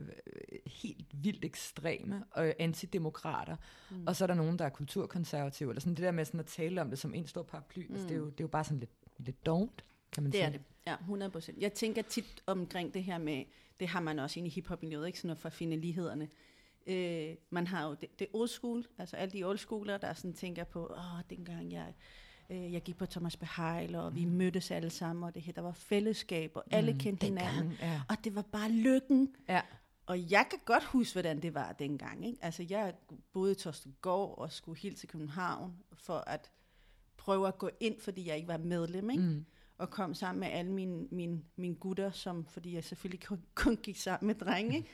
helt 0.65 1.05
vildt 1.13 1.45
ekstreme 1.45 2.23
og 2.31 2.53
antidemokrater, 2.59 3.55
mm. 3.91 4.07
og 4.07 4.15
så 4.15 4.25
er 4.25 4.27
der 4.27 4.33
nogen, 4.33 4.59
der 4.59 4.65
er 4.65 4.69
kulturkonservative, 4.69 5.69
eller 5.69 5.81
sådan 5.81 5.95
det 5.95 6.03
der 6.03 6.11
med 6.11 6.25
sådan 6.25 6.39
at 6.39 6.45
tale 6.45 6.81
om 6.81 6.89
det 6.89 6.99
som 6.99 7.13
en 7.13 7.27
stor 7.27 7.43
paraply, 7.43 7.85
mm. 7.87 7.93
altså, 7.93 8.07
det, 8.07 8.13
er 8.15 8.19
jo, 8.19 8.25
det 8.25 8.31
er 8.39 8.43
jo 8.43 8.47
bare 8.47 8.63
sådan 8.63 8.79
lidt, 8.79 8.91
lidt 9.17 9.45
dovent, 9.45 9.83
kan 10.11 10.23
man 10.23 10.31
Det 10.31 10.37
sige. 10.37 10.45
er 10.47 10.51
det. 10.51 10.61
Ja, 10.87 10.95
100 10.99 11.31
procent. 11.31 11.57
Jeg 11.61 11.73
tænker 11.73 12.01
tit 12.01 12.43
omkring 12.45 12.93
det 12.93 13.03
her 13.03 13.17
med, 13.17 13.43
det 13.79 13.87
har 13.87 13.99
man 13.99 14.19
også 14.19 14.39
inde 14.39 14.47
i 14.47 14.51
hiphop-miljøet, 14.51 15.07
ikke 15.07 15.19
sådan 15.19 15.27
noget 15.27 15.39
for 15.39 15.47
at 15.49 15.53
finde 15.53 15.77
lighederne. 15.77 16.27
Øh, 16.89 17.35
man 17.49 17.67
har 17.67 17.87
jo 17.87 17.93
det, 18.01 18.19
det 18.19 18.27
old 18.33 18.47
school, 18.47 18.85
altså 18.97 19.15
alle 19.15 19.31
de 19.39 19.43
old 19.43 19.57
schooler, 19.57 19.97
der 19.97 20.13
sådan 20.13 20.33
tænker 20.33 20.63
på, 20.63 20.87
åh, 20.97 21.21
dengang 21.29 21.71
jeg, 21.71 21.93
øh, 22.49 22.73
jeg 22.73 22.81
gik 22.81 22.97
på 22.97 23.05
Thomas 23.05 23.37
Beheil, 23.37 23.95
og 23.95 24.15
vi 24.15 24.25
mødtes 24.25 24.71
alle 24.71 24.89
sammen, 24.89 25.23
og 25.23 25.33
det 25.35 25.41
her, 25.41 25.53
der 25.53 25.61
var 25.61 25.71
fællesskab, 25.71 26.51
og 26.55 26.63
alle 26.71 26.91
Mm, 26.93 26.99
kendte 26.99 27.25
hinanden. 27.25 27.73
ja. 27.81 28.01
Og 28.09 28.15
det 28.23 28.35
var 28.35 28.41
bare 28.41 28.71
lykken. 28.71 29.35
Ja. 29.49 29.61
Og 30.05 30.31
jeg 30.31 30.45
kan 30.49 30.59
godt 30.65 30.83
huske, 30.83 31.13
hvordan 31.15 31.41
det 31.41 31.53
var 31.53 31.71
dengang. 31.71 32.25
Ikke? 32.27 32.37
Altså, 32.41 32.65
jeg 32.69 32.93
boede 33.33 33.51
i 33.51 33.55
Torstengård 33.55 34.37
og 34.37 34.51
skulle 34.51 34.79
helt 34.79 34.97
til 34.97 35.09
København 35.09 35.73
for 35.93 36.17
at 36.27 36.51
prøve 37.17 37.47
at 37.47 37.57
gå 37.57 37.69
ind, 37.79 37.99
fordi 38.01 38.27
jeg 38.27 38.35
ikke 38.35 38.47
var 38.47 38.57
medlem. 38.57 39.09
Ikke? 39.09 39.23
Mm. 39.23 39.45
Og 39.77 39.89
kom 39.89 40.13
sammen 40.13 40.39
med 40.39 40.47
alle 40.47 40.71
mine, 40.71 41.07
mine, 41.11 41.41
mine 41.55 41.75
gutter, 41.75 42.11
som, 42.11 42.45
fordi 42.45 42.73
jeg 42.75 42.83
selvfølgelig 42.83 43.25
kun, 43.25 43.41
kun 43.55 43.77
gik 43.77 43.97
sammen 43.97 44.27
med 44.27 44.35
drenge. 44.35 44.85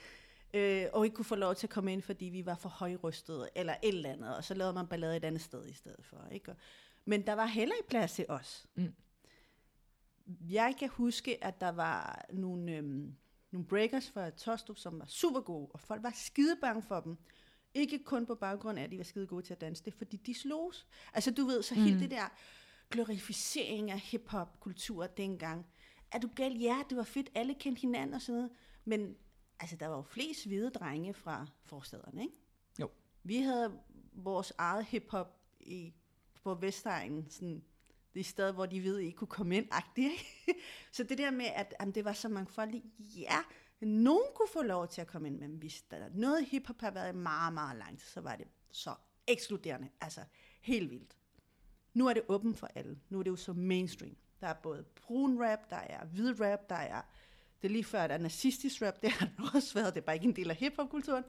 Øh, 0.56 0.86
og 0.94 1.06
ikke 1.06 1.16
kunne 1.16 1.26
få 1.26 1.36
lov 1.36 1.56
til 1.56 1.68
at 1.68 1.72
komme 1.72 1.94
ind, 1.94 2.02
fordi 2.02 2.26
vi 2.26 2.46
var 2.46 2.56
for 2.56 2.70
højrystede, 2.70 3.50
eller 3.56 3.74
et 3.84 3.96
eller 3.96 4.10
andet. 4.10 4.36
Og 4.36 4.44
så 4.44 4.54
lavede 4.54 4.74
man 4.74 4.88
ballade 4.88 5.18
et 5.18 5.26
andet 5.26 5.42
sted 5.42 5.68
i 5.68 5.74
stedet 5.74 6.06
for. 6.06 6.28
Ikke? 6.32 6.52
Og, 6.52 6.58
men 7.06 7.28
der 7.28 7.34
var 7.34 7.46
heller 7.46 7.76
ikke 7.76 7.90
plads 7.90 8.14
til 8.14 8.26
os. 8.30 8.68
Mm. 8.76 8.94
Jeg 10.50 10.76
kan 10.80 10.90
huske, 10.90 11.44
at 11.44 11.62
der 11.62 11.70
var 11.70 12.26
nogle, 12.34 12.72
øhm, 12.72 13.16
nogle 13.52 13.68
breakers 13.68 14.10
fra 14.10 14.30
Tostrup, 14.30 14.78
som 14.78 15.00
var 15.00 15.06
super 15.06 15.42
gode, 15.42 15.68
og 15.74 15.80
folk 15.80 16.04
var 16.04 16.14
skide 16.16 16.58
bange 16.62 16.82
for 16.82 17.00
dem. 17.00 17.18
Ikke 17.74 18.04
kun 18.04 18.26
på 18.26 18.36
baggrund 18.36 18.80
af, 18.80 18.84
at 18.84 18.92
de 18.92 18.98
var 18.98 19.04
skide 19.04 19.28
gode 19.28 19.46
til 19.46 19.54
at 19.54 19.62
danse, 19.62 19.84
det 19.84 19.94
fordi 19.94 20.18
de 20.18 20.34
slogs. 20.34 20.88
Altså 21.14 21.32
du 21.32 21.46
ved, 21.46 21.64
så 21.64 21.76
mm. 21.76 21.82
hele 21.82 22.00
det 22.00 22.12
der 22.12 22.34
glorificering 22.90 23.92
af 23.92 24.00
hip-hop-kultur 24.00 25.08
dengang. 25.08 25.66
Er 26.12 26.20
du 26.20 26.30
gal? 26.36 26.58
Ja, 26.58 26.78
det 26.90 26.98
var 26.98 27.04
fedt, 27.04 27.30
alle 27.36 27.54
kendte 27.54 27.82
hinanden 27.82 28.14
og 28.14 28.22
sådan 28.22 28.36
noget. 28.36 28.52
Men 28.86 29.16
altså, 29.66 29.76
der 29.76 29.88
var 29.88 29.96
jo 29.96 30.02
flest 30.02 30.46
hvide 30.46 30.70
drenge 30.70 31.14
fra 31.14 31.48
forstederne, 31.64 32.22
ikke? 32.22 32.34
Jo. 32.80 32.90
Vi 33.24 33.38
havde 33.38 33.80
vores 34.14 34.54
eget 34.58 34.86
hip-hop 34.86 35.40
i, 35.60 35.94
på 36.44 36.54
Vestegnen, 36.54 37.30
sådan 37.30 37.64
det 38.14 38.26
sted, 38.26 38.52
hvor 38.52 38.66
de 38.66 38.84
ved, 38.84 38.98
ikke 38.98 39.18
kunne 39.18 39.28
komme 39.28 39.58
ind, 39.58 39.68
agtigt, 39.72 40.12
ikke? 40.12 40.62
Så 40.92 41.04
det 41.04 41.18
der 41.18 41.32
med, 41.32 41.46
at 41.46 41.74
jamen, 41.80 41.96
det 41.96 42.06
var 42.06 42.14
så 42.14 42.30
mangfoldigt, 42.30 42.86
ja, 43.00 43.38
nogen 43.82 44.28
kunne 44.36 44.48
få 44.54 44.62
lov 44.62 44.88
til 44.88 45.02
at 45.02 45.08
komme 45.08 45.28
ind, 45.28 45.40
men 45.40 45.56
hvis 45.56 45.82
der 45.82 45.98
er 45.98 46.10
noget 46.14 46.46
hiphop 46.46 46.82
har 46.82 46.92
været 46.92 47.14
i 47.14 47.18
meget, 47.18 47.54
meget 47.54 47.78
lang 47.78 48.00
tid, 48.00 48.08
så 48.08 48.22
var 48.22 48.36
det 48.36 48.48
så 48.72 48.96
ekskluderende, 49.28 49.90
altså 50.02 50.22
helt 50.62 50.92
vildt. 50.92 51.18
Nu 51.94 52.08
er 52.08 52.14
det 52.14 52.24
åbent 52.28 52.58
for 52.58 52.70
alle. 52.76 53.00
Nu 53.10 53.20
er 53.20 53.24
det 53.24 53.30
jo 53.30 53.36
så 53.36 53.54
mainstream. 53.54 54.16
Der 54.42 54.48
er 54.48 54.54
både 54.54 54.84
brun 54.84 55.44
rap, 55.44 55.70
der 55.70 55.76
er 55.76 56.06
hvid 56.06 56.42
rap, 56.42 56.70
der 56.70 56.76
er, 56.76 57.02
det 57.66 57.72
er 57.72 57.74
lige 57.74 57.84
før, 57.84 58.08
der 58.08 58.14
er 58.14 58.18
nazistisk 58.20 58.82
rap, 58.82 59.02
det 59.02 59.10
har 59.12 59.30
der 59.38 59.44
også 59.56 59.74
været, 59.74 59.94
det 59.96 60.02
er 60.02 60.06
bare 60.06 60.16
ikke 60.16 60.26
en 60.28 60.36
del 60.36 60.50
af 60.50 60.56
hiphop-kulturen, 60.56 61.24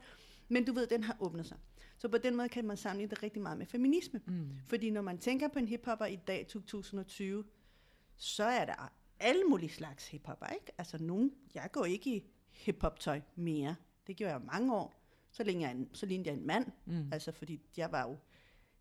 men 0.49 0.65
du 0.65 0.73
ved, 0.73 0.87
den 0.87 1.03
har 1.03 1.17
åbnet 1.19 1.45
sig. 1.45 1.57
Så 1.97 2.07
på 2.09 2.17
den 2.17 2.35
måde 2.35 2.49
kan 2.49 2.65
man 2.65 2.77
sammenligne 2.77 3.09
det 3.09 3.23
rigtig 3.23 3.41
meget 3.41 3.57
med 3.57 3.65
feminisme. 3.65 4.21
Mm. 4.25 4.49
Fordi 4.65 4.89
når 4.89 5.01
man 5.01 5.17
tænker 5.17 5.47
på 5.47 5.59
en 5.59 5.67
hiphopper 5.67 6.05
i 6.05 6.15
dag, 6.15 6.47
2020, 6.47 7.43
så 8.17 8.43
er 8.43 8.65
der 8.65 8.91
alle 9.19 9.43
mulige 9.43 9.69
slags 9.69 10.07
hiphopper, 10.07 10.47
ikke? 10.47 10.65
Altså 10.77 10.97
nogen, 11.03 11.31
jeg 11.55 11.69
går 11.71 11.85
ikke 11.85 12.15
i 12.15 12.23
hiphop-tøj 12.51 13.21
mere. 13.35 13.75
Det 14.07 14.15
gjorde 14.15 14.33
jeg 14.33 14.41
mange 14.41 14.75
år. 14.75 15.03
Så 15.31 15.43
længe 15.43 15.61
jeg, 15.67 15.71
en, 15.71 15.89
så 15.93 16.05
lignede 16.05 16.29
jeg 16.29 16.37
en 16.37 16.47
mand. 16.47 16.65
Mm. 16.85 17.09
Altså 17.13 17.31
fordi 17.31 17.61
jeg 17.77 17.91
var 17.91 18.07
jo, 18.07 18.17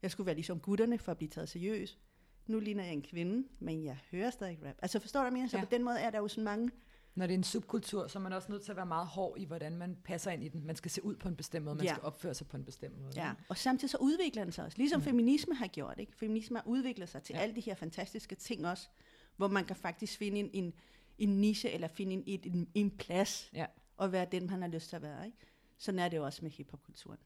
jeg 0.03 0.11
skulle 0.11 0.27
være 0.27 0.35
ligesom 0.35 0.61
gutterne 0.61 0.99
for 0.99 1.13
at 1.13 1.17
blive 1.19 1.29
taget 1.31 1.49
seriøst. 1.49 1.99
Nu 2.47 2.61
ligner 2.61 2.85
jeg 2.85 2.93
en 2.93 3.03
kvinde, 3.03 3.49
men 3.59 3.85
jeg 3.85 3.99
hører 4.11 4.31
stadig 4.31 4.59
rap. 4.65 4.77
Altså 4.83 4.99
forstår 5.01 5.25
du, 5.25 5.31
mener? 5.31 5.49
Så 5.49 5.57
Ja. 5.57 5.65
på 5.65 5.71
den 5.71 5.85
måde 5.85 5.99
er 6.01 6.11
der 6.11 6.19
jo 6.19 6.29
sådan 6.29 6.45
mange, 6.45 6.71
Når 7.17 7.27
det 7.27 7.35
er 7.35 7.39
en 7.39 7.45
subkultur, 7.45 8.07
så 8.07 8.19
er 8.19 8.23
man 8.23 8.33
også 8.33 8.53
nødt 8.53 8.63
til 8.63 8.71
at 8.73 8.77
være 8.77 8.87
meget 8.87 9.07
hård 9.07 9.39
i, 9.39 9.45
hvordan 9.45 9.77
man 9.77 9.97
passer 10.05 10.31
ind 10.31 10.45
i 10.45 10.49
den. 10.49 10.67
Man 10.67 10.77
skal 10.77 10.91
se 10.91 11.05
ud 11.05 11.17
på 11.17 11.29
en 11.29 11.37
bestemt 11.37 11.65
måde, 11.65 11.77
man 11.77 11.85
Ja. 11.85 11.93
skal 11.93 12.03
opføre 12.03 12.35
sig 12.35 12.47
på 12.47 12.57
en 12.57 12.65
bestemt 12.65 12.99
måde. 13.01 13.13
Ja, 13.17 13.33
og 13.49 13.57
samtidig 13.59 13.91
så 13.91 13.99
udvikler 14.01 14.45
den 14.45 14.53
sig 14.53 14.65
også. 14.65 14.79
Ligesom 14.79 14.99
mm. 15.01 15.05
feminisme 15.05 15.55
har 15.55 15.67
gjort, 15.67 15.99
ikke? 15.99 16.17
Feminisme 16.17 16.59
har 16.59 16.67
udviklet 16.67 17.09
sig 17.09 17.23
til 17.23 17.35
ja. 17.35 17.41
Alle 17.41 17.55
de 17.57 17.61
her 17.61 17.75
fantastiske 17.75 18.35
ting 18.35 18.67
også, 18.67 18.89
hvor 19.37 19.49
man 19.49 19.65
kan 19.65 19.77
faktisk 19.77 20.19
finde 20.19 20.39
en, 20.39 20.51
en, 20.53 20.73
en 21.19 21.41
niche, 21.41 21.71
eller 21.71 21.89
finde 21.89 22.13
en, 22.13 22.23
en, 22.27 22.69
en 22.75 22.91
plads, 22.91 23.51
Ja. 23.55 23.67
og 23.97 24.13
være 24.13 24.27
den, 24.33 24.47
man 24.47 24.63
har 24.63 24.69
lyst 24.69 24.89
til 24.89 24.97
at 24.97 25.03
være, 25.03 25.27
ikke? 25.27 25.39
Sådan 25.79 25.99
er 25.99 26.09
det 26.09 26.17
jo 26.17 26.25
også 26.25 26.39
med 26.43 26.51
hiphopkulturen. 26.51 27.19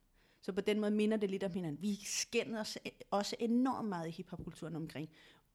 Så 0.43 0.53
på 0.53 0.61
den 0.61 0.81
måde 0.81 0.91
minder 0.91 1.17
det 1.17 1.31
lidt 1.31 1.45
om 1.45 1.53
hinanden. 1.53 1.83
Vi 1.83 1.99
skændes 2.05 2.61
os 2.61 2.79
også 3.11 3.37
enormt 3.39 3.89
meget 3.89 4.07
i 4.09 4.11
hiphopkulturen 4.11 4.77
omkring, 4.77 5.09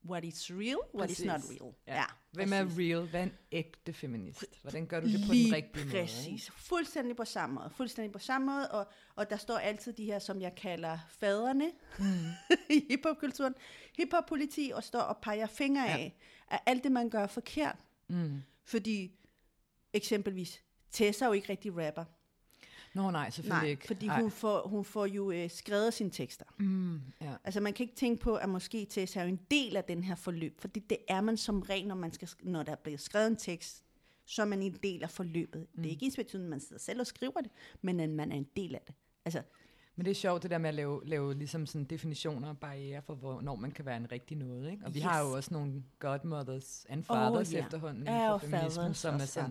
what 0.09 0.23
is 0.25 0.51
real, 0.51 0.77
what 0.95 1.09
is 1.11 1.17
Præcis. 1.17 1.25
not 1.25 1.41
real. 1.61 1.73
Ja. 1.87 2.03
Hvem 2.31 2.53
er 2.53 2.63
præcis. 2.63 2.79
real? 2.79 3.07
Hvad 3.09 3.19
er 3.19 3.23
en 3.23 3.33
ægte 3.51 3.93
feminist? 3.93 4.45
Hvordan 4.61 4.85
gør 4.87 4.99
du 4.99 5.07
det 5.07 5.19
på 5.27 5.33
Lige 5.33 5.45
den 5.45 5.53
rigtige 5.55 5.85
måde? 5.85 5.97
præcis. 6.01 6.51
Fuldstændig 6.51 7.15
på 7.15 7.25
samme 7.25 7.55
måde. 7.55 7.69
Fuldstændig 7.69 8.11
på 8.11 8.19
samme 8.19 8.47
måde. 8.53 8.71
Og, 8.71 8.87
og 9.15 9.29
der 9.29 9.37
står 9.37 9.57
altid 9.57 9.93
de 9.93 10.05
her, 10.05 10.19
som 10.19 10.41
jeg 10.41 10.55
kalder 10.55 10.97
faderne 11.19 11.71
mm. 11.99 12.05
i 12.75 12.85
hiphopkulturen. 12.89 13.55
Hiphop-politi 13.97 14.71
og 14.75 14.83
står 14.83 14.99
og 14.99 15.17
peger 15.17 15.47
fingre 15.47 15.83
Ja. 15.83 15.97
af, 15.97 16.15
af 16.49 16.59
alt 16.65 16.83
det, 16.83 16.91
man 16.91 17.09
gør 17.09 17.27
forkert. 17.27 17.77
Mm. 18.07 18.41
Fordi 18.63 19.11
eksempelvis, 19.93 20.61
Tessa 20.91 21.25
er 21.25 21.29
jo 21.29 21.33
ikke 21.33 21.49
rigtig 21.49 21.77
rapper. 21.87 22.05
Nå 22.95 23.11
nej, 23.11 23.29
selvfølgelig 23.29 23.61
Nej, 23.61 23.69
ikke. 23.69 23.87
fordi 23.87 24.07
Ej. 24.07 24.21
hun 24.21 24.31
får, 24.31 24.67
hun 24.67 24.85
får 24.85 25.05
jo 25.05 25.31
øh, 25.31 25.49
skrevet 25.49 25.93
sine 25.93 26.09
tekster. 26.09 26.45
Mm, 26.57 27.01
ja. 27.21 27.33
Altså 27.43 27.59
man 27.61 27.73
kan 27.73 27.83
ikke 27.83 27.95
tænke 27.95 28.23
på, 28.23 28.35
at 28.35 28.49
måske 28.49 28.85
Tessa 28.89 29.19
er 29.19 29.23
jo 29.23 29.29
en 29.29 29.39
del 29.51 29.75
af 29.77 29.83
den 29.83 30.03
her 30.03 30.15
forløb, 30.15 30.61
fordi 30.61 30.79
det 30.79 30.97
er 31.07 31.21
man 31.21 31.37
som 31.37 31.61
regel, 31.61 31.87
når, 31.87 31.95
man 31.95 32.13
skal, 32.13 32.27
sk- 32.27 32.49
når 32.49 32.63
der 32.63 32.75
bliver 32.75 32.97
skrevet 32.97 33.27
en 33.27 33.35
tekst, 33.35 33.83
så 34.25 34.41
er 34.41 34.45
man 34.45 34.61
en 34.61 34.77
del 34.83 35.03
af 35.03 35.09
forløbet. 35.09 35.67
Mm. 35.73 35.81
Det 35.83 35.85
er 35.85 35.89
ikke 35.91 36.05
ens 36.05 36.15
betydning, 36.15 36.45
at 36.45 36.49
man 36.49 36.59
sidder 36.59 36.79
selv 36.81 36.99
og 36.99 37.07
skriver 37.07 37.41
det, 37.41 37.51
men 37.81 37.99
at 37.99 38.09
man 38.09 38.31
er 38.31 38.35
en 38.35 38.47
del 38.57 38.75
af 38.75 38.81
det. 38.87 38.95
Altså, 39.25 39.41
Men 39.95 40.05
det 40.05 40.11
er 40.11 40.15
sjovt, 40.15 40.43
det 40.43 40.51
der 40.51 40.57
med 40.57 40.69
at 40.69 40.75
lave, 40.75 41.01
lave 41.05 41.33
ligesom 41.33 41.65
sådan 41.65 41.85
definitioner 41.85 42.49
og 42.49 42.57
barriere 42.57 43.01
for, 43.01 43.15
hvornår 43.15 43.55
man 43.55 43.71
kan 43.71 43.85
være 43.85 43.97
en 43.97 44.11
rigtig 44.11 44.37
noget. 44.37 44.71
Ikke? 44.71 44.85
Og 44.85 44.93
vi 44.93 44.99
Yes. 44.99 45.05
har 45.05 45.21
jo 45.21 45.31
også 45.31 45.53
nogle 45.53 45.83
godmothers 45.99 46.85
and 46.89 47.03
fathers 47.03 47.53
oh, 47.53 47.59
efterhånden 47.59 48.03
Ja, 48.03 48.25
inden 48.25 48.39
for 48.39 48.47
feminismen, 48.47 48.93
som 48.93 49.15
er 49.15 49.21
også, 49.21 49.39
ja. 49.41 49.47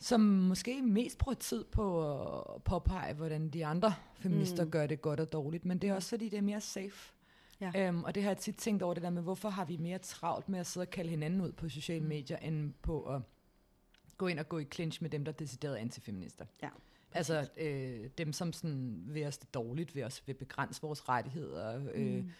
Som 0.00 0.20
måske 0.20 0.82
mest 0.82 1.18
bruger 1.18 1.34
tid 1.34 1.64
på 1.64 2.12
at 2.56 2.62
påpege, 2.62 3.14
hvordan 3.14 3.48
de 3.48 3.66
andre 3.66 3.94
feminister 4.14 4.62
Mm. 4.64 4.66
mm. 4.66 4.70
gør 4.70 4.86
det 4.86 5.02
godt 5.02 5.20
og 5.20 5.32
dårligt, 5.32 5.64
men 5.64 5.78
det 5.78 5.90
er 5.90 5.94
også 5.94 6.08
fordi, 6.08 6.28
det 6.28 6.36
er 6.36 6.42
mere 6.42 6.60
safe. 6.60 7.12
Ja. 7.60 7.88
Øhm, 7.88 8.04
og 8.04 8.14
det 8.14 8.22
har 8.22 8.30
jeg 8.30 8.38
tit 8.38 8.56
tænkt 8.56 8.82
over 8.82 8.94
det 8.94 9.02
der 9.02 9.10
med, 9.10 9.22
hvorfor 9.22 9.48
har 9.48 9.64
vi 9.64 9.76
mere 9.76 9.98
travlt 9.98 10.48
med 10.48 10.58
at 10.60 10.66
sidde 10.66 10.84
og 10.84 10.90
kalde 10.90 11.10
hinanden 11.10 11.40
ud 11.40 11.52
på 11.52 11.68
sociale 11.68 12.04
medier, 12.04 12.36
end 12.38 12.72
på 12.82 13.02
at 13.04 13.20
gå 14.16 14.26
ind 14.26 14.38
og 14.38 14.48
gå 14.48 14.58
i 14.58 14.64
clinch 14.64 15.02
med 15.02 15.10
dem, 15.10 15.24
der 15.24 15.32
er 15.32 15.36
decideret 15.36 15.76
antifeminister. 15.76 16.44
Ja, 16.62 16.68
Altså 17.12 17.48
øh, 17.56 18.10
dem, 18.18 18.32
som 18.32 18.52
sådan 18.52 19.02
vil 19.06 19.26
os 19.26 19.38
det 19.38 19.54
dårligt, 19.54 19.94
vil 19.94 20.04
os 20.04 20.22
vil 20.26 20.34
begrænse 20.34 20.82
vores 20.82 21.08
rettigheder. 21.08 21.80
Øh, 21.94 22.14
Mm. 22.16 22.30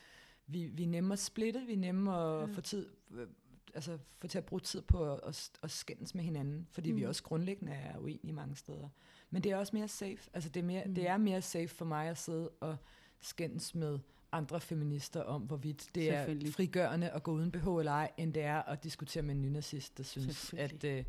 vi, 0.47 0.67
vi 0.67 0.83
er 0.83 0.89
nemme 0.89 1.13
at 1.13 1.19
splitte, 1.19 1.61
vi 1.67 1.73
er 1.73 1.77
nemme 1.77 2.17
at 2.17 2.41
Ja. 2.41 2.55
få 2.55 2.61
tid, 2.61 2.89
øh, 3.11 3.27
altså 3.75 3.99
få 4.19 4.27
til 4.27 4.39
at 4.39 4.45
bruge 4.45 4.61
tid 4.61 4.83
på 4.83 5.13
at, 5.15 5.21
at, 5.27 5.51
at 5.63 5.71
skændes 5.71 6.15
med 6.15 6.25
hinanden, 6.25 6.67
fordi 6.71 6.93
mm. 6.93 6.97
vi 6.99 7.03
også 7.03 7.23
grundlæggende 7.23 7.73
er 7.73 7.99
uenige 7.99 8.33
mange 8.33 8.57
steder. 8.57 8.89
Men 9.31 9.43
det 9.43 9.53
er 9.53 9.57
også 9.57 9.77
mere 9.77 9.89
safe. 9.89 10.19
Altså 10.35 10.49
det 10.49 10.61
er, 10.61 10.65
mere, 10.65 10.83
Mm. 10.87 10.95
det 10.95 11.09
er 11.09 11.17
mere 11.17 11.43
safe 11.43 11.69
for 11.69 11.85
mig 11.85 12.09
at 12.09 12.19
sidde 12.19 12.49
og 12.49 12.77
skændes 13.21 13.75
med 13.75 13.99
andre 14.33 14.61
feminister 14.61 15.23
om, 15.23 15.43
hvorvidt 15.43 15.87
det 15.95 16.15
er 16.15 16.25
frigørende 16.53 17.11
at 17.11 17.23
gå 17.23 17.33
uden 17.33 17.51
BH 17.53 17.67
eller 17.79 17.93
ej, 17.93 18.11
end 18.17 18.35
det 18.35 18.43
er 18.43 18.63
at 18.63 18.85
diskutere 18.85 19.23
med 19.23 19.35
en 19.35 19.43
nynazist, 19.43 19.99
der 19.99 20.05
synes, 20.05 20.55
at, 20.57 20.85
øh, 20.85 21.05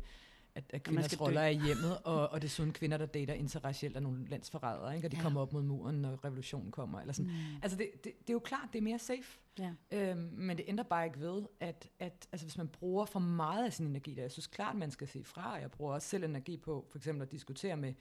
at, 0.54 0.64
at 0.70 0.82
kvinders 0.82 1.20
roller 1.20 1.40
dø. 1.40 1.44
er 1.44 1.50
i 1.50 1.60
hjemmet, 1.66 1.98
og, 2.04 2.28
og 2.28 2.42
desuden 2.42 2.72
kvinder, 2.72 2.96
der 2.96 3.06
dater 3.06 3.34
interracielt, 3.34 3.96
er 3.96 4.00
nogle 4.00 4.28
landsforrædere, 4.28 4.96
ikke? 4.96 5.08
og 5.08 5.12
de 5.12 5.16
Ja. 5.16 5.22
kommer 5.22 5.40
op 5.40 5.52
mod 5.52 5.62
muren, 5.62 5.96
når 6.02 6.24
revolutionen 6.24 6.70
kommer. 6.70 7.00
Eller 7.00 7.12
sådan. 7.12 7.30
Mm. 7.30 7.36
Altså 7.62 7.78
det, 7.78 7.90
det, 8.04 8.12
det 8.20 8.30
er 8.30 8.34
jo 8.34 8.38
klart, 8.38 8.68
det 8.72 8.78
er 8.78 8.82
mere 8.82 8.98
safe, 8.98 9.38
Ja. 9.58 9.72
øhm, 9.92 10.18
men 10.34 10.56
det 10.56 10.64
ændrer 10.68 10.84
bare 10.84 11.06
ikke 11.06 11.20
ved, 11.20 11.42
at, 11.60 11.88
at 11.98 12.28
altså, 12.32 12.46
hvis 12.46 12.58
man 12.58 12.68
bruger 12.68 13.04
for 13.04 13.18
meget 13.20 13.64
af 13.64 13.72
sin 13.72 13.86
energi, 13.86 14.14
der 14.14 14.22
jeg 14.22 14.30
synes 14.32 14.46
klart, 14.46 14.76
man 14.76 14.90
skal 14.90 15.08
se 15.08 15.24
fra, 15.24 15.52
jeg 15.52 15.70
bruger 15.70 15.94
også 15.94 16.08
selv 16.08 16.24
energi 16.24 16.56
på 16.56 16.86
for 16.90 16.98
eksempel 16.98 17.22
at 17.22 17.32
diskutere 17.32 17.76
med 17.76 17.94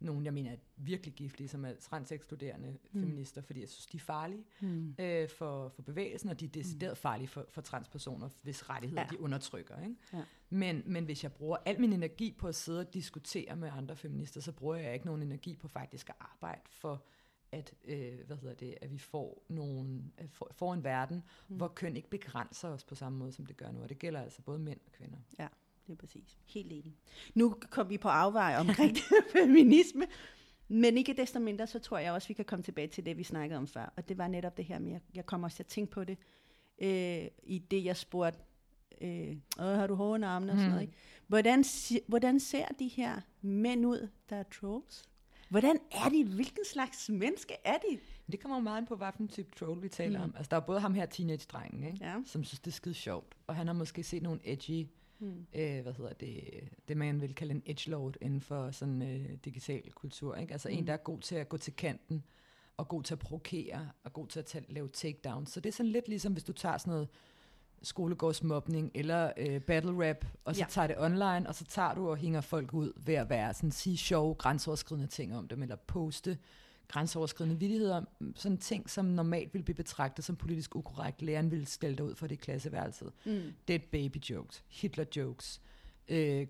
nogen, 0.00 0.24
jeg 0.24 0.34
mener 0.34 0.52
er 0.52 0.56
virkelig 0.76 1.14
giftige, 1.14 1.48
som 1.48 1.64
er 1.64 1.72
transekskluderende 1.74 2.68
Mm. 2.70 2.78
mm. 2.92 3.00
feminister, 3.00 3.42
fordi 3.42 3.60
jeg 3.60 3.68
synes, 3.68 3.86
de 3.86 3.96
er 3.96 4.00
farlige 4.00 4.44
Mm. 4.60 4.94
øh, 4.98 5.28
for, 5.28 5.68
for 5.68 5.82
bevægelsen, 5.82 6.28
og 6.28 6.40
de 6.40 6.44
er 6.44 6.48
decideret 6.48 6.98
farlige 6.98 7.28
for, 7.28 7.46
for 7.48 7.60
transpersoner, 7.60 8.28
hvis 8.42 8.70
rettigheder 8.70 9.02
Ja. 9.02 9.08
de 9.10 9.20
undertrykker. 9.20 9.82
Ikke? 9.82 9.96
Ja. 10.12 10.22
Men, 10.50 10.82
men 10.86 11.04
hvis 11.04 11.22
jeg 11.22 11.32
bruger 11.32 11.56
al 11.66 11.80
min 11.80 11.92
energi 11.92 12.32
på 12.38 12.48
at 12.48 12.54
sidde 12.54 12.80
og 12.80 12.94
diskutere 12.94 13.56
med 13.56 13.70
andre 13.76 13.96
feminister, 13.96 14.40
så 14.40 14.52
bruger 14.52 14.76
jeg 14.76 14.94
ikke 14.94 15.06
nogen 15.06 15.22
energi 15.22 15.56
på 15.56 15.68
faktisk 15.68 16.08
at 16.08 16.14
arbejde 16.20 16.60
for 16.70 17.04
at, 17.52 17.74
øh, 17.84 18.18
hvad 18.26 18.36
hedder 18.36 18.54
det, 18.54 18.74
at 18.80 18.90
vi 18.92 18.98
får, 18.98 19.44
nogle, 19.48 20.02
får, 20.28 20.48
får 20.52 20.74
en 20.74 20.84
verden, 20.84 21.22
mm. 21.48 21.56
hvor 21.56 21.68
køn 21.68 21.96
ikke 21.96 22.10
begrænser 22.10 22.68
os 22.68 22.84
på 22.84 22.94
samme 22.94 23.18
måde, 23.18 23.32
som 23.32 23.46
det 23.46 23.56
gør 23.56 23.70
nu. 23.72 23.82
Og 23.82 23.88
det 23.88 23.98
gælder 23.98 24.20
altså 24.22 24.42
både 24.42 24.58
mænd 24.58 24.80
og 24.86 24.92
kvinder. 24.92 25.18
Ja, 25.38 25.48
det 25.90 25.96
er 25.96 26.00
præcis. 26.00 26.38
Helt 26.46 26.72
enig. 26.72 26.96
Nu 27.34 27.56
kom 27.70 27.90
vi 27.90 27.98
på 27.98 28.08
afvej 28.08 28.56
omkring 28.58 28.96
feminisme, 29.32 30.06
men 30.68 30.96
ikke 30.96 31.12
desto 31.12 31.38
mindre, 31.38 31.66
så 31.66 31.78
tror 31.78 31.98
jeg 31.98 32.12
også, 32.12 32.28
vi 32.28 32.34
kan 32.34 32.44
komme 32.44 32.62
tilbage 32.62 32.88
til 32.88 33.06
det, 33.06 33.18
vi 33.18 33.22
snakkede 33.22 33.58
om 33.58 33.66
før. 33.66 33.92
Og 33.96 34.08
det 34.08 34.18
var 34.18 34.28
netop 34.28 34.56
det 34.56 34.64
her 34.64 34.78
med, 34.78 34.90
jeg, 34.90 35.00
jeg 35.14 35.26
kommer 35.26 35.46
også 35.46 35.56
til 35.56 35.62
at 35.62 35.66
tænke 35.66 35.92
på 35.92 36.04
det, 36.04 36.18
øh, 36.78 37.28
i 37.42 37.58
det, 37.58 37.84
jeg 37.84 37.96
spurgte, 37.96 38.38
øh, 39.00 39.36
har 39.58 39.86
du 39.86 39.94
hårde 39.94 40.26
armene 40.26 40.52
og 40.52 40.58
sådan 40.58 40.70
noget, 40.70 40.82
ikke? 40.82 40.94
Hvordan, 41.26 41.64
hvordan 42.06 42.40
ser 42.40 42.66
de 42.78 42.88
her 42.88 43.20
mænd 43.42 43.86
ud, 43.86 44.08
der 44.30 44.36
er 44.36 44.42
trolls? 44.42 45.10
Hvordan 45.50 45.78
er 45.90 46.08
de? 46.08 46.24
Hvilken 46.24 46.64
slags 46.64 47.08
menneske 47.08 47.54
er 47.64 47.76
de? 47.76 47.98
Det 48.32 48.40
kommer 48.40 48.56
jo 48.56 48.62
meget 48.62 48.80
ind 48.80 48.86
på, 48.86 48.96
hvilken 48.96 49.28
type 49.28 49.56
troll 49.56 49.82
vi 49.82 49.88
taler 49.88 50.18
mm. 50.18 50.24
om. 50.24 50.34
Altså, 50.36 50.48
der 50.50 50.56
er 50.56 50.60
både 50.60 50.80
ham 50.80 50.94
her 50.94 51.06
teenage-drengen, 51.06 51.84
ikke? 51.84 51.98
Ja. 52.00 52.14
som 52.26 52.44
synes, 52.44 52.60
det 52.60 52.70
er 52.70 52.74
skide 52.74 52.94
sjovt. 52.94 53.36
Og 53.46 53.56
han 53.56 53.66
har 53.66 53.74
måske 53.74 54.02
set 54.02 54.22
nogle 54.22 54.40
edgy, 54.44 54.88
mm. 55.20 55.46
øh, 55.54 55.82
hvad 55.82 55.92
hedder 55.92 56.12
det, 56.12 56.44
det 56.88 56.96
man 56.96 57.20
vil 57.20 57.34
kalde 57.34 57.54
en 57.54 57.62
edgelord 57.66 58.16
inden 58.20 58.40
for 58.40 58.70
sådan 58.70 59.02
øh, 59.02 59.36
digital 59.44 59.92
kultur. 59.92 60.34
Ikke? 60.36 60.52
Altså 60.52 60.68
mm. 60.68 60.74
en, 60.74 60.86
der 60.86 60.92
er 60.92 60.96
god 60.96 61.18
til 61.18 61.34
at 61.34 61.48
gå 61.48 61.56
til 61.56 61.76
kanten, 61.76 62.24
og 62.76 62.88
god 62.88 63.02
til 63.02 63.14
at 63.14 63.18
provokere, 63.18 63.90
og 64.04 64.12
god 64.12 64.26
til 64.26 64.38
at 64.38 64.44
tage, 64.46 64.64
lave 64.68 64.88
takedown. 64.88 65.46
Så 65.46 65.60
det 65.60 65.68
er 65.68 65.72
sådan 65.72 65.92
lidt 65.92 66.08
ligesom, 66.08 66.32
hvis 66.32 66.44
du 66.44 66.52
tager 66.52 66.78
sådan 66.78 66.90
noget 66.90 67.08
skolegårdsmobning 67.82 68.90
eller 68.94 69.32
øh, 69.36 69.60
battle 69.60 70.08
rap, 70.08 70.26
og 70.44 70.54
så 70.54 70.60
ja. 70.60 70.66
tager 70.68 70.86
det 70.86 70.96
online, 70.98 71.48
og 71.48 71.54
så 71.54 71.64
tager 71.64 71.94
du 71.94 72.08
og 72.08 72.16
hænger 72.16 72.40
folk 72.40 72.74
ud 72.74 72.92
ved 72.96 73.14
at 73.14 73.30
være 73.30 73.54
sådan, 73.54 73.70
sige 73.70 73.96
sjove, 73.96 74.34
grænseoverskridende 74.34 75.06
ting 75.06 75.36
om 75.36 75.48
dem, 75.48 75.62
eller 75.62 75.76
poste 75.76 76.38
grænseoverskridende 76.90 77.58
vidigheder, 77.58 78.04
sådan 78.34 78.58
ting, 78.58 78.90
som 78.90 79.04
normalt 79.04 79.54
vil 79.54 79.62
blive 79.62 79.74
betragtet 79.74 80.24
som 80.24 80.36
politisk 80.36 80.76
ukorrekt. 80.76 81.22
Læreren 81.22 81.50
ville 81.50 81.66
stille 81.66 81.96
dig 81.96 82.04
ud 82.04 82.14
for 82.14 82.26
det 82.26 82.34
i 82.34 82.36
klasseværelset. 82.36 83.12
Mm. 83.26 83.40
Dead 83.68 83.78
baby 83.78 84.16
jokes, 84.16 84.64
Hitler 84.68 85.04
jokes, 85.16 85.60
øh, 86.08 86.46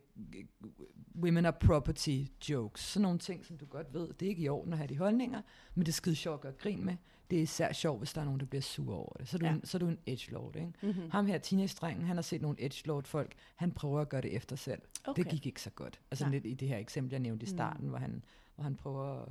women 1.23 1.47
are 1.47 1.53
property 1.53 2.25
jokes, 2.51 2.81
sådan 2.81 3.03
nogle 3.03 3.19
ting, 3.19 3.47
som 3.47 3.57
du 3.57 3.67
godt 3.67 3.95
ved, 3.95 4.09
det 4.13 4.27
er 4.27 4.31
ikke 4.31 4.43
i 4.43 4.49
orden 4.49 4.73
at 4.73 4.79
have 4.79 4.89
de 4.89 4.99
holdninger, 4.99 5.43
men 5.75 5.87
det 5.87 5.93
er 5.93 5.97
skide 5.97 6.17
sjovt 6.17 6.35
at 6.35 6.41
gøre 6.41 6.53
grin 6.53 6.85
med 6.85 6.97
det 7.31 7.39
er 7.39 7.43
især 7.43 7.73
sjovt, 7.73 8.01
hvis 8.01 8.13
der 8.13 8.21
er 8.21 8.25
nogen, 8.25 8.41
der 8.41 8.47
bliver 8.47 8.63
sur 8.63 8.95
over 8.95 9.13
det. 9.19 9.29
Så 9.29 9.37
er 9.37 9.39
du, 9.39 9.47
ja. 9.47 9.53
en, 9.53 9.65
så 9.65 9.77
er 9.77 9.79
du 9.79 9.89
en 9.89 9.99
edgelord, 10.07 10.57
ikke? 10.57 10.73
Mm-hmm. 10.83 11.11
Ham 11.11 11.27
her, 11.27 11.39
teenage-drengen, 11.39 12.07
han 12.07 12.17
har 12.17 12.23
set 12.23 12.43
nogle 12.43 12.57
edgelord-folk, 12.65 13.35
han 13.57 13.73
prøver 13.73 14.01
at 14.01 14.09
gøre 14.09 14.21
det 14.21 14.37
efter 14.37 14.57
selv. 14.57 14.83
Okay. 15.05 15.23
Det 15.23 15.31
gik 15.31 15.47
ikke 15.47 15.63
så 15.63 15.71
godt. 15.71 16.01
Altså 16.11 16.25
Nej. 16.25 16.33
lidt 16.33 16.47
i 16.47 16.55
det 16.55 16.69
her 16.69 16.77
eksempel, 16.77 17.11
jeg 17.11 17.21
nævnte 17.21 17.47
i 17.47 17.51
mm. 17.51 17.57
starten, 17.57 17.83
mm. 17.83 17.89
hvor, 17.89 17.99
han, 17.99 18.25
hvor 18.55 18.65
han 18.65 18.77
prøver 18.77 19.23
at, 19.23 19.29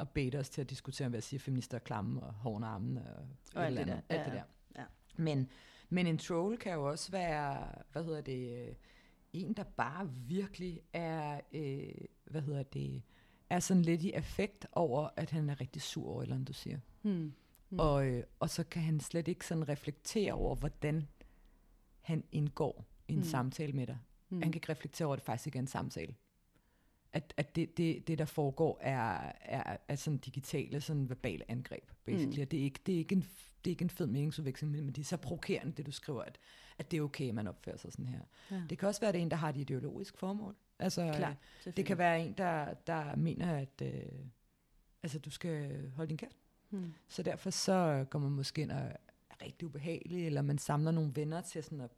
at 0.00 0.08
bede 0.08 0.38
os 0.38 0.48
til 0.48 0.60
at 0.60 0.70
diskutere, 0.70 1.08
hvad 1.08 1.20
siger 1.20 1.40
feminister 1.40 1.76
er 1.78 1.82
klamme 1.82 2.22
og 2.22 2.34
hårde 2.34 2.66
armen 2.66 2.98
og, 2.98 3.28
og 3.54 3.66
alt, 3.66 3.78
det 3.78 3.86
der. 3.86 4.00
alt 4.08 4.24
det 4.24 4.32
der. 4.32 4.42
Ja. 4.76 4.84
Men, 5.16 5.48
men 5.88 6.06
en 6.06 6.18
troll 6.18 6.58
kan 6.58 6.72
jo 6.72 6.90
også 6.90 7.10
være, 7.10 7.72
hvad 7.92 8.04
hedder 8.04 8.20
det, 8.20 8.76
en, 9.32 9.52
der 9.52 9.64
bare 9.64 10.10
virkelig 10.12 10.80
er, 10.92 11.40
øh, 11.52 11.94
hvad 12.24 12.42
hedder 12.42 12.62
det, 12.62 13.02
er 13.50 13.60
sådan 13.60 13.82
lidt 13.82 14.02
i 14.02 14.12
effekt 14.14 14.66
over, 14.72 15.08
at 15.16 15.30
han 15.30 15.50
er 15.50 15.60
rigtig 15.60 15.82
sur 15.82 16.08
over, 16.08 16.22
eller 16.22 16.44
du 16.44 16.52
siger. 16.52 16.78
Hmm. 17.02 17.32
Hmm. 17.68 17.80
Og, 17.80 18.06
øh, 18.06 18.24
og 18.40 18.50
så 18.50 18.64
kan 18.64 18.82
han 18.82 19.00
slet 19.00 19.28
ikke 19.28 19.46
sådan 19.46 19.68
reflektere 19.68 20.32
over, 20.32 20.54
hvordan 20.54 21.08
han 22.00 22.24
indgår 22.32 22.84
i 23.08 23.12
en 23.12 23.18
hmm. 23.18 23.28
samtale 23.28 23.72
med 23.72 23.86
dig. 23.86 23.98
Hmm. 24.28 24.42
Han 24.42 24.52
kan 24.52 24.56
ikke 24.58 24.72
reflektere 24.72 25.06
over, 25.06 25.12
at 25.14 25.18
det 25.18 25.26
faktisk 25.26 25.46
ikke 25.46 25.56
er 25.56 25.62
en 25.62 25.66
samtale. 25.66 26.14
At, 27.12 27.34
at 27.36 27.56
det, 27.56 27.76
det, 27.76 28.08
det, 28.08 28.18
der 28.18 28.24
foregår, 28.24 28.78
er, 28.80 29.32
er, 29.40 29.76
er 29.88 29.96
sådan 29.96 30.18
digitale, 30.18 30.80
sådan 30.80 31.08
verbale 31.08 31.50
angreb, 31.50 31.90
basically. 32.04 32.36
Hmm. 32.36 32.46
Det, 32.46 32.60
er 32.60 32.64
ikke, 32.64 32.80
det, 32.86 32.94
er 32.94 32.98
ikke 32.98 33.14
en, 33.14 33.20
det 33.64 33.70
er 33.70 33.72
ikke 33.72 33.82
en 33.82 33.90
fed 33.90 34.06
meningsudveksling, 34.06 34.72
men 34.72 34.86
det 34.86 34.98
er 34.98 35.04
så 35.04 35.16
provokerende, 35.16 35.72
det 35.72 35.86
du 35.86 35.92
skriver, 35.92 36.22
at, 36.22 36.38
at 36.78 36.90
det 36.90 36.96
er 36.96 37.02
okay, 37.02 37.28
at 37.28 37.34
man 37.34 37.48
opfører 37.48 37.76
sig 37.76 37.92
sådan 37.92 38.06
her. 38.06 38.20
Ja. 38.50 38.62
Det 38.70 38.78
kan 38.78 38.88
også 38.88 39.00
være, 39.00 39.08
at 39.08 39.14
det 39.14 39.20
er 39.20 39.22
en, 39.22 39.30
der 39.30 39.36
har 39.36 39.48
et 39.48 39.56
ideologisk 39.56 40.18
formål. 40.18 40.54
Altså, 40.78 41.12
Klar, 41.16 41.36
det 41.76 41.86
kan 41.86 41.98
være 41.98 42.20
en, 42.20 42.32
der, 42.32 42.74
der 42.74 43.16
mener, 43.16 43.56
at 43.56 43.82
øh, 43.82 44.02
altså, 45.02 45.18
du 45.18 45.30
skal 45.30 45.82
holde 45.96 46.08
din 46.08 46.16
kæft. 46.16 46.36
Hmm. 46.70 46.94
Så 47.08 47.22
derfor 47.22 47.50
så 47.50 48.06
går 48.10 48.18
man 48.18 48.30
måske 48.30 48.62
ind 48.62 48.70
og 48.70 48.78
er 48.78 48.96
rigtig 49.42 49.66
ubehagelig, 49.68 50.26
eller 50.26 50.42
man 50.42 50.58
samler 50.58 50.90
nogle 50.90 51.12
venner 51.14 51.40
til 51.40 51.62
sådan 51.62 51.80
at 51.80 51.90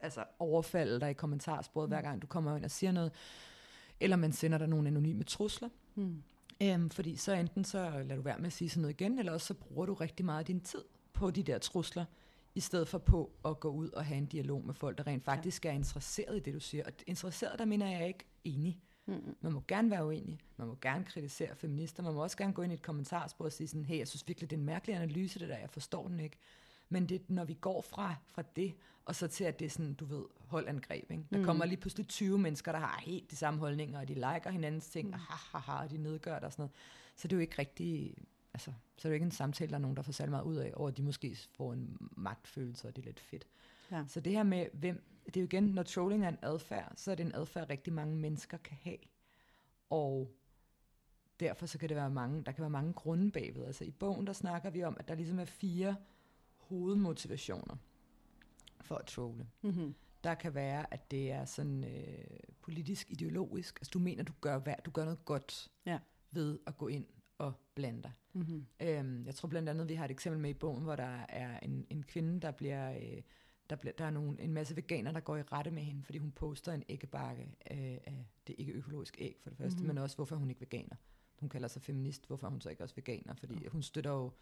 altså, 0.00 0.24
overfalde 0.38 1.00
dig 1.00 1.10
i 1.10 1.14
kommentarsporet, 1.14 1.88
hmm. 1.88 1.94
hver 1.94 2.02
gang 2.02 2.22
du 2.22 2.26
kommer 2.26 2.56
ind 2.56 2.64
og 2.64 2.70
siger 2.70 2.92
noget. 2.92 3.12
Eller 4.04 4.16
man 4.16 4.32
sender 4.32 4.58
dig 4.58 4.68
nogle 4.68 4.88
anonyme 4.88 5.24
trusler. 5.24 5.68
Hmm. 5.94 6.22
Øhm, 6.62 6.90
fordi 6.90 7.16
så 7.16 7.32
enten 7.32 7.64
så 7.64 7.90
lader 7.90 8.16
du 8.16 8.22
være 8.22 8.38
med 8.38 8.46
at 8.46 8.52
sige 8.52 8.68
sådan 8.68 8.80
noget 8.80 9.00
igen, 9.00 9.18
eller 9.18 9.32
også 9.32 9.46
så 9.46 9.54
bruger 9.54 9.86
du 9.86 9.94
rigtig 9.94 10.26
meget 10.26 10.38
af 10.38 10.44
din 10.44 10.60
tid 10.60 10.84
på 11.12 11.30
de 11.30 11.42
der 11.42 11.58
trusler 11.58 12.04
i 12.54 12.60
stedet 12.60 12.88
for 12.88 12.98
på 12.98 13.30
at 13.44 13.60
gå 13.60 13.70
ud 13.70 13.90
og 13.90 14.04
have 14.04 14.18
en 14.18 14.26
dialog 14.26 14.66
med 14.66 14.74
folk, 14.74 14.98
der 14.98 15.06
rent 15.06 15.24
faktisk 15.24 15.64
ja. 15.64 15.70
er 15.70 15.74
interesseret 15.74 16.36
i 16.36 16.40
det, 16.40 16.54
du 16.54 16.60
siger. 16.60 16.84
Og 16.84 16.92
interesseret, 17.06 17.58
der 17.58 17.64
mener 17.64 17.90
jeg 17.90 18.08
ikke 18.08 18.24
enig. 18.44 18.80
Mm-hmm. 19.06 19.36
Man 19.40 19.52
må 19.52 19.62
gerne 19.68 19.90
være 19.90 20.06
uenig, 20.06 20.38
man 20.56 20.68
må 20.68 20.76
gerne 20.80 21.04
kritisere 21.04 21.56
feminister, 21.56 22.02
man 22.02 22.14
må 22.14 22.22
også 22.22 22.36
gerne 22.36 22.52
gå 22.52 22.62
ind 22.62 22.72
i 22.72 22.74
et 22.74 22.82
kommentarspor 22.82 23.44
og 23.44 23.52
sige 23.52 23.68
sådan, 23.68 23.84
hey, 23.84 23.98
jeg 23.98 24.08
synes 24.08 24.28
virkelig, 24.28 24.50
det 24.50 24.56
er 24.56 24.60
en 24.60 24.66
mærkelig 24.66 24.96
analyse, 24.96 25.38
det 25.38 25.48
der, 25.48 25.58
jeg 25.58 25.70
forstår 25.70 26.08
den 26.08 26.20
ikke. 26.20 26.36
Men 26.88 27.08
det, 27.08 27.30
når 27.30 27.44
vi 27.44 27.54
går 27.54 27.82
fra, 27.82 28.14
fra 28.30 28.42
det, 28.56 28.74
og 29.04 29.14
så 29.14 29.26
til, 29.28 29.44
at 29.44 29.58
det 29.58 29.66
er 29.66 29.70
sådan, 29.70 29.94
du 29.94 30.04
ved, 30.04 30.24
holdangreb. 30.38 31.10
Ikke? 31.10 31.24
Der 31.32 31.38
mm. 31.38 31.44
kommer 31.44 31.64
lige 31.64 31.80
pludselig 31.80 32.08
20 32.08 32.38
mennesker, 32.38 32.72
der 32.72 32.78
har 32.78 33.00
helt 33.02 33.30
de 33.30 33.36
samme 33.36 33.60
holdninger, 33.60 34.00
og 34.00 34.08
de 34.08 34.14
liker 34.14 34.50
hinandens 34.50 34.88
ting, 34.88 35.08
mm. 35.08 35.12
og 35.12 35.18
ha, 35.18 35.58
ha, 35.58 35.72
ha, 35.72 35.84
og 35.84 35.90
de 35.90 35.98
nedgør 35.98 36.34
det 36.34 36.44
og 36.44 36.52
sådan 36.52 36.62
noget. 36.62 36.72
Så 37.16 37.28
det 37.28 37.32
er 37.32 37.36
jo 37.36 37.40
ikke 37.40 37.58
rigtig 37.58 38.14
altså, 38.54 38.72
så 38.96 39.08
er 39.08 39.10
det 39.10 39.14
ikke 39.14 39.24
en 39.24 39.30
samtale, 39.30 39.70
der 39.70 39.76
er 39.76 39.80
nogen, 39.80 39.96
der 39.96 40.02
får 40.02 40.12
særlig 40.12 40.30
meget 40.30 40.44
ud 40.44 40.56
af, 40.56 40.72
over 40.76 40.88
at 40.88 40.96
de 40.96 41.02
måske 41.02 41.36
får 41.56 41.72
en 41.72 41.96
magtfølelse, 42.16 42.88
og 42.88 42.96
det 42.96 43.02
er 43.02 43.06
lidt 43.06 43.20
fedt. 43.20 43.46
Ja. 43.90 44.04
Så 44.08 44.20
det 44.20 44.32
her 44.32 44.42
med, 44.42 44.66
hvem, 44.72 45.04
det 45.26 45.36
er 45.36 45.40
jo 45.40 45.44
igen, 45.44 45.62
når 45.62 45.82
trolling 45.82 46.24
er 46.24 46.28
en 46.28 46.38
adfærd, 46.42 46.92
så 46.96 47.10
er 47.10 47.14
det 47.14 47.26
en 47.26 47.34
adfærd, 47.34 47.70
rigtig 47.70 47.92
mange 47.92 48.16
mennesker 48.16 48.56
kan 48.56 48.76
have. 48.82 48.98
Og 49.90 50.34
derfor 51.40 51.66
så 51.66 51.78
kan 51.78 51.88
det 51.88 51.96
være 51.96 52.10
mange, 52.10 52.44
der 52.44 52.52
kan 52.52 52.62
være 52.62 52.70
mange 52.70 52.92
grunde 52.92 53.30
bagved. 53.30 53.64
Altså 53.64 53.84
i 53.84 53.90
bogen, 53.90 54.26
der 54.26 54.32
snakker 54.32 54.70
vi 54.70 54.82
om, 54.82 54.96
at 55.00 55.08
der 55.08 55.14
ligesom 55.14 55.38
er 55.38 55.44
fire 55.44 55.96
hovedmotivationer 56.68 57.76
for 58.80 58.94
at 58.94 59.06
trolle. 59.06 59.46
Mm-hmm. 59.62 59.94
Der 60.24 60.34
kan 60.34 60.54
være, 60.54 60.94
at 60.94 61.10
det 61.10 61.32
er 61.32 61.44
sådan 61.44 61.84
øh, 61.84 62.24
politisk, 62.60 63.10
ideologisk. 63.10 63.78
Altså 63.80 63.90
du 63.90 63.98
mener, 63.98 64.22
du 64.22 64.32
gør, 64.40 64.58
du 64.84 64.90
gør 64.90 65.04
noget 65.04 65.24
godt 65.24 65.70
ja. 65.86 65.98
ved 66.30 66.58
at 66.66 66.76
gå 66.76 66.88
ind 66.88 67.06
og 67.38 67.52
blande 67.74 68.02
dig. 68.02 68.12
Mm-hmm. 68.32 68.66
Øhm, 68.80 69.26
jeg 69.26 69.34
tror 69.34 69.48
blandt 69.48 69.68
andet, 69.68 69.88
vi 69.88 69.94
har 69.94 70.04
et 70.04 70.10
eksempel 70.10 70.40
med 70.40 70.50
i 70.50 70.54
bogen, 70.54 70.82
hvor 70.82 70.96
der 70.96 71.26
er 71.28 71.60
en, 71.60 71.86
en 71.90 72.02
kvinde, 72.02 72.40
der 72.40 72.50
bliver... 72.50 72.96
Øh, 72.96 73.22
der, 73.70 73.76
bliver, 73.76 73.92
der 73.92 74.04
er 74.04 74.10
nogle, 74.10 74.40
en 74.40 74.52
masse 74.52 74.76
veganer, 74.76 75.12
der 75.12 75.20
går 75.20 75.36
i 75.36 75.42
rette 75.42 75.70
med 75.70 75.82
hende, 75.82 76.02
fordi 76.02 76.18
hun 76.18 76.32
poster 76.32 76.72
en 76.72 76.82
æggebakke 76.88 77.42
øh, 77.70 77.98
af 78.04 78.26
det 78.46 78.54
ikke 78.58 78.72
økologiske 78.72 79.24
æg, 79.24 79.36
for 79.42 79.50
det 79.50 79.58
første, 79.58 79.76
mm-hmm. 79.76 79.94
men 79.94 80.02
også, 80.02 80.16
hvorfor 80.16 80.36
hun 80.36 80.50
ikke 80.50 80.60
veganer. 80.60 80.96
Hun 81.40 81.48
kalder 81.48 81.68
sig 81.68 81.82
feminist, 81.82 82.26
hvorfor 82.26 82.48
hun 82.48 82.60
så 82.60 82.70
ikke 82.70 82.82
også 82.82 82.94
veganer? 82.94 83.34
Fordi 83.34 83.54
okay. 83.56 83.68
hun 83.68 83.82
støtter 83.82 84.10
jo 84.10 84.32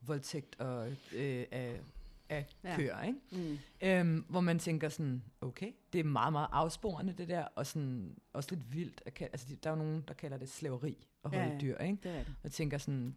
voldtægt 0.00 0.60
og, 0.60 0.88
øh, 0.88 1.44
af, 1.50 1.80
af 2.28 2.46
ja. 2.64 2.76
køer, 2.76 3.02
ikke? 3.02 3.18
Mm. 3.32 3.58
Øhm, 3.80 4.24
hvor 4.28 4.40
man 4.40 4.58
tænker 4.58 4.88
sådan, 4.88 5.22
okay, 5.40 5.72
det 5.92 5.98
er 5.98 6.04
meget, 6.04 6.32
meget 6.32 6.48
afsporende 6.52 7.12
det 7.12 7.28
der, 7.28 7.44
og 7.54 7.66
sådan, 7.66 8.16
også 8.32 8.48
lidt 8.54 8.74
vildt. 8.74 9.02
At, 9.06 9.22
altså, 9.22 9.56
der 9.62 9.70
er 9.70 9.74
jo 9.74 9.82
nogen, 9.82 10.04
der 10.08 10.14
kalder 10.14 10.36
det 10.36 10.48
slaveri 10.48 11.06
at 11.24 11.30
holde 11.30 11.44
ja, 11.44 11.52
ja. 11.52 11.58
dyr, 11.58 11.78
ikke? 11.78 11.98
Det 12.02 12.10
er 12.10 12.24
det. 12.24 12.34
Og 12.44 12.52
tænker 12.52 12.78
sådan, 12.78 13.14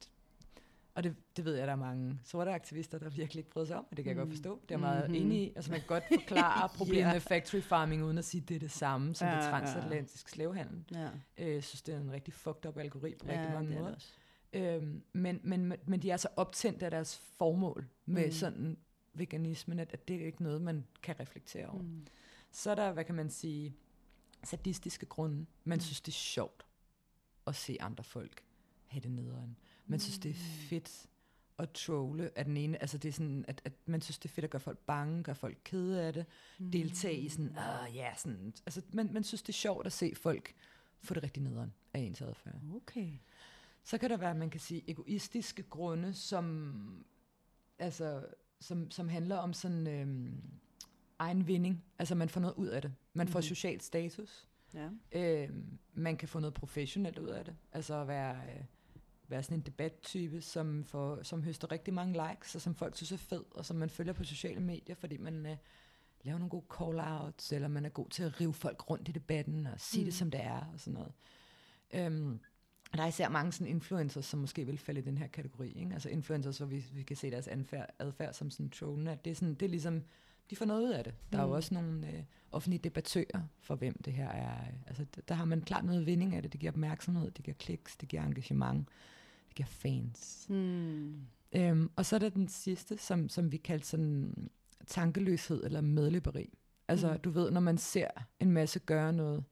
og 0.96 1.04
det, 1.04 1.16
det 1.38 1.46
ved 1.46 1.56
jeg, 1.56 1.68
der 1.68 1.74
er 1.74 1.78
mange 1.78 2.20
sorte 2.24 2.52
aktivister, 2.52 3.00
der 3.00 3.10
virkelig 3.10 3.40
ikke 3.40 3.50
bryder 3.50 3.68
sig 3.68 3.78
om, 3.78 3.86
og 3.92 3.98
det 3.98 4.06
kan 4.06 4.14
mm. 4.14 4.18
jeg 4.18 4.26
godt 4.26 4.30
mm. 4.30 4.36
forstå. 4.36 4.62
Det 4.70 4.76
er 4.76 4.80
meget 4.80 5.10
mm-hmm. 5.10 5.26
enig 5.26 5.42
i. 5.42 5.54
Altså 5.56 5.72
man 5.72 5.80
kan 5.80 5.88
godt 5.88 6.04
forklare 6.14 6.70
problemet 6.78 7.02
yeah. 7.02 7.14
med 7.14 7.22
factory 7.22 7.62
farming, 7.62 8.04
uden 8.04 8.18
at 8.18 8.26
sige, 8.26 8.42
at 8.42 8.50
det 8.50 8.56
er 8.56 8.60
det 8.60 8.72
samme 8.72 9.16
som 9.16 9.28
ja, 9.28 9.36
det 9.36 9.44
transatlantiske 9.44 10.32
slavehandel. 10.32 10.84
Ja. 10.92 11.08
Øh, 11.38 11.54
jeg 11.54 11.64
synes, 11.64 11.82
det 11.82 11.96
er 11.96 12.00
en 12.00 12.12
rigtig 12.12 12.34
fucked 12.34 12.66
up 12.66 12.78
algoritme 12.78 13.28
på 13.28 13.34
ja, 13.34 13.40
rigtig 13.40 13.54
mange 13.54 13.80
måder. 13.80 13.96
Øhm, 14.54 15.04
men, 15.14 15.40
men, 15.44 15.74
men 15.86 16.02
de 16.02 16.12
er 16.12 16.18
så 16.18 16.28
optændt 16.36 16.84
af 16.84 16.92
deres 16.92 17.18
formål 17.18 17.88
med 18.06 18.26
mm. 18.26 18.32
sådan 18.32 18.78
veganismen, 19.14 19.80
at, 19.80 19.94
at 19.94 20.08
det 20.08 20.22
er 20.22 20.26
ikke 20.26 20.44
noget, 20.44 20.62
man 20.62 20.86
kan 21.04 21.20
reflektere 21.20 21.68
over. 21.68 21.82
Mm. 21.82 22.08
Så 22.52 22.72
er 22.72 22.76
der, 22.76 22.92
hvad 22.92 23.04
kan 23.04 23.16
man 23.16 23.30
sige, 23.30 23.76
sadistiske 24.44 25.06
grunde. 25.06 25.46
Man 25.64 25.76
mm. 25.76 25.82
synes, 25.82 26.02
det 26.02 26.12
er 26.12 26.16
sjovt 26.16 26.66
at 27.48 27.56
se 27.56 27.78
andre 27.80 28.04
folk 28.04 28.44
have 28.88 29.02
det 29.02 29.12
nederen. 29.12 29.58
Man 29.88 30.00
synes, 30.00 30.20
det 30.20 30.30
er 30.30 30.34
mm. 30.34 30.68
fedt 30.70 31.08
at 31.58 31.72
trolle 31.72 32.38
af 32.38 32.46
den 32.46 32.58
ene. 32.58 32.82
Altså 32.82 32.98
det 32.98 33.10
er 33.10 33.14
sådan, 33.14 33.46
at, 33.48 33.62
at 33.66 33.74
man 33.86 34.02
synes, 34.02 34.20
det 34.20 34.30
er 34.30 34.34
fedt 34.34 34.44
at 34.44 34.50
gøre 34.50 34.60
folk 34.60 34.80
bange, 34.80 35.24
gøre 35.24 35.36
folk 35.36 35.58
kede 35.64 36.02
af 36.02 36.14
det, 36.14 36.26
mm. 36.60 36.72
deltage 36.72 37.18
i 37.18 37.30
sådan, 37.30 37.58
ah 37.58 37.96
ja, 37.96 38.14
sådan. 38.18 38.54
Altså 38.66 38.82
man, 38.94 39.14
man 39.14 39.24
synes, 39.24 39.42
det 39.42 39.50
er 39.50 39.58
sjovt 39.58 39.86
at 39.86 39.94
se 39.94 40.14
folk 40.16 40.54
få 41.00 41.14
det 41.14 41.24
rigtig 41.24 41.44
nederen 41.44 41.74
af 41.94 42.00
ens 42.00 42.22
adfærd. 42.22 42.56
Okay. 42.76 43.14
Så 43.84 43.98
kan 43.98 44.10
der 44.10 44.18
være, 44.18 44.36
man 44.36 44.50
kan 44.50 44.60
sige, 44.60 44.84
egoistiske 44.88 45.64
grunde, 45.64 46.14
som, 46.14 47.06
altså, 47.80 48.26
som, 48.60 48.92
som 48.92 49.10
handler 49.10 49.38
om 49.38 49.54
sådan 49.54 49.88
øhm, 49.88 50.44
egen 51.20 51.48
vinding. 51.48 51.84
Altså 52.00 52.16
man 52.16 52.30
får 52.30 52.42
noget 52.42 52.56
ud 52.56 52.68
af 52.68 52.82
det. 52.82 52.94
Man 53.14 53.28
får 53.28 53.40
mm. 53.40 53.44
social 53.44 53.82
status. 53.82 54.48
Ja. 54.74 54.90
Øhm, 55.12 55.80
man 55.94 56.18
kan 56.18 56.28
få 56.28 56.40
noget 56.40 56.54
professionelt 56.54 57.18
ud 57.18 57.28
af 57.28 57.46
det. 57.46 57.56
Altså 57.72 57.96
at 57.96 58.08
være... 58.08 58.36
Øh, 58.36 58.64
være 59.32 59.44
sådan 59.44 59.58
en 59.58 59.66
debattype, 59.66 60.42
som, 60.42 60.84
får, 60.84 61.24
som 61.24 61.44
høster 61.44 61.72
rigtig 61.72 61.94
mange 61.94 62.14
likes, 62.30 62.56
og 62.56 62.62
som 62.62 62.76
folk 62.76 62.96
synes 62.96 63.12
er 63.12 63.18
fed, 63.18 63.44
og 63.52 63.66
som 63.66 63.78
man 63.78 63.90
følger 63.90 64.14
på 64.14 64.24
sociale 64.24 64.60
medier, 64.60 64.96
fordi 64.96 65.18
man 65.18 65.46
øh, 65.46 65.58
laver 66.24 66.40
nogle 66.40 66.50
gode 66.50 66.66
call-outs, 66.74 67.56
eller 67.56 67.68
man 67.68 67.86
er 67.86 67.90
god 67.90 68.10
til 68.10 68.24
at 68.24 68.42
rive 68.42 68.54
folk 68.54 68.90
rundt 68.90 69.10
i 69.10 69.12
debatten, 69.12 69.68
og 69.68 69.80
sige 69.80 70.02
mm. 70.02 70.06
det, 70.06 70.14
som 70.14 70.32
det 70.32 70.42
er, 70.42 70.72
og 70.74 70.80
sådan 70.80 70.94
noget. 70.94 71.14
Øhm, 71.94 72.40
og 72.92 72.98
der 72.98 73.04
er 73.04 73.08
især 73.08 73.30
mange 73.30 73.52
sådan 73.52 73.68
influencers, 73.68 74.26
som 74.26 74.40
måske 74.40 74.66
vil 74.66 74.78
falde 74.78 75.00
i 75.00 75.04
den 75.04 75.18
her 75.18 75.28
kategori. 75.28 75.72
Ikke? 75.72 75.94
Altså 75.94 76.10
influencers, 76.10 76.58
hvor 76.58 76.68
vi, 76.68 76.86
vi 76.94 77.04
kan 77.04 77.18
se 77.18 77.32
deres 77.32 77.48
adfærd, 77.48 77.90
adfærd 78.00 78.34
som 78.34 78.50
sådan 78.50 78.70
trollende. 78.70 79.18
Det 79.26 79.32
er, 79.32 79.36
sådan, 79.36 79.54
det 79.54 79.66
er 79.66 79.70
ligesom, 79.70 80.04
de 80.50 80.56
får 80.56 80.66
noget 80.66 80.82
ud 80.84 80.90
af 80.90 81.04
det. 81.04 81.14
Der 81.32 81.38
er 81.38 81.42
jo 81.42 81.48
mm. 81.48 81.54
også 81.54 81.74
nogle 81.74 82.08
øh, 82.08 82.24
offentlige 82.52 82.82
debattører, 82.84 83.42
for 83.60 83.76
hvem 83.76 84.02
det 84.06 84.14
her 84.14 84.30
er. 84.30 84.58
Altså, 84.88 85.06
der 85.28 85.36
har 85.36 85.46
man 85.46 85.62
klart 85.62 85.86
noget 85.86 86.06
vinding 86.06 86.36
af 86.36 86.42
det. 86.42 86.52
Det 86.52 86.60
giver 86.60 86.72
opmærksomhed, 86.72 87.32
det 87.32 87.46
giver 87.46 87.56
kliks, 87.56 87.96
det 87.96 88.10
giver 88.10 88.24
engagement, 88.24 88.90
det 89.48 89.56
giver 89.56 89.68
fans. 89.68 90.46
Mm. 90.50 91.16
Øhm, 91.54 91.92
og 91.96 92.06
så 92.06 92.16
er 92.16 92.20
der 92.20 92.30
den 92.30 92.48
sidste, 92.48 92.98
som, 92.98 93.30
som 93.30 93.52
vi 93.52 93.58
kalder 93.58 93.86
sådan 93.86 94.50
tankeløshed 94.88 95.64
eller 95.64 95.82
medløberi. 95.82 96.54
Altså, 96.88 97.14
mm. 97.14 97.20
du 97.20 97.30
ved, 97.30 97.52
når 97.52 97.62
man 97.62 97.78
ser 97.78 98.08
en 98.40 98.52
masse 98.52 98.80
gøre 98.80 99.14
noget, 99.14 99.44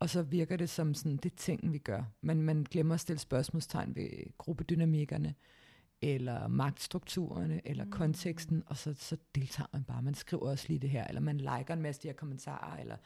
og 0.00 0.10
så 0.10 0.22
virker 0.22 0.56
det 0.56 0.70
som 0.70 0.94
sådan, 0.94 1.16
det 1.16 1.34
ting, 1.34 1.72
vi 1.72 1.78
gør. 1.78 2.02
Men 2.20 2.42
man 2.42 2.66
glemmer 2.70 2.94
at 2.94 3.00
stille 3.00 3.20
spørgsmålstegn 3.20 3.96
ved 3.96 4.08
gruppedynamikkerne, 4.38 5.34
eller 6.02 6.48
magtstrukturerne, 6.48 7.60
eller 7.64 7.84
mm. 7.84 7.90
konteksten, 7.90 8.62
og 8.66 8.76
så, 8.76 8.94
så 8.94 9.16
deltager 9.34 9.68
man 9.72 9.84
bare. 9.84 10.02
Man 10.02 10.14
skriver 10.14 10.50
også 10.50 10.64
lige 10.68 10.78
det 10.78 10.90
her, 10.90 11.06
eller 11.06 11.20
man 11.20 11.38
liker 11.38 11.72
en 11.72 11.82
masse 11.82 12.02
de 12.02 12.08
her 12.08 12.14
kommentarer, 12.14 12.76
eller 12.80 12.96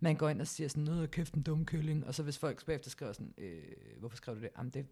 man 0.00 0.16
går 0.16 0.28
ind 0.28 0.40
og 0.40 0.46
siger 0.46 0.68
sådan 0.68 0.84
noget, 0.84 1.10
kæft 1.10 1.34
en 1.34 1.42
dum 1.42 1.64
kylling, 1.64 2.06
og 2.06 2.14
så 2.14 2.22
hvis 2.22 2.38
folk 2.38 2.66
bagefter 2.66 2.90
skriver 2.90 3.12
sådan, 3.12 3.34
øh, 3.38 3.62
hvorfor 3.98 4.16
skrev 4.16 4.36
du 4.36 4.40
det? 4.40 4.50
Jamen 4.58 4.70
det, 4.70 4.86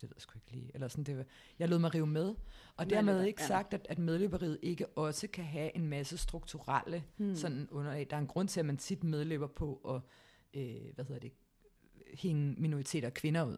det 0.00 0.10
ved 0.10 0.14
jeg 0.16 0.22
sgu 0.22 0.32
ikke 0.36 0.52
lige. 0.52 0.70
Eller 0.74 0.88
sådan, 0.88 1.04
det, 1.04 1.26
jeg 1.58 1.68
lod 1.68 1.78
mig 1.78 1.94
rive 1.94 2.06
med. 2.06 2.34
Og 2.76 2.90
dermed 2.90 3.24
ikke 3.24 3.42
sagt, 3.42 3.74
at, 3.74 3.86
at 3.88 3.98
medløberiet 3.98 4.58
ikke 4.62 4.86
også 4.86 5.28
kan 5.28 5.44
have 5.44 5.76
en 5.76 5.86
masse 5.86 6.16
strukturelle 6.16 7.04
hmm. 7.16 7.36
sådan 7.36 7.68
under 7.70 8.04
Der 8.04 8.16
er 8.16 8.20
en 8.20 8.26
grund 8.26 8.48
til, 8.48 8.60
at 8.60 8.66
man 8.66 8.76
tit 8.76 9.04
medløber 9.04 9.46
på 9.46 9.80
at 9.94 10.00
øh, 10.54 10.94
hvad 10.94 11.04
hedder 11.04 11.20
det, 11.20 11.32
hænge 12.14 12.54
minoriteter 12.58 13.08
og 13.08 13.14
kvinder 13.14 13.44
ud. 13.44 13.56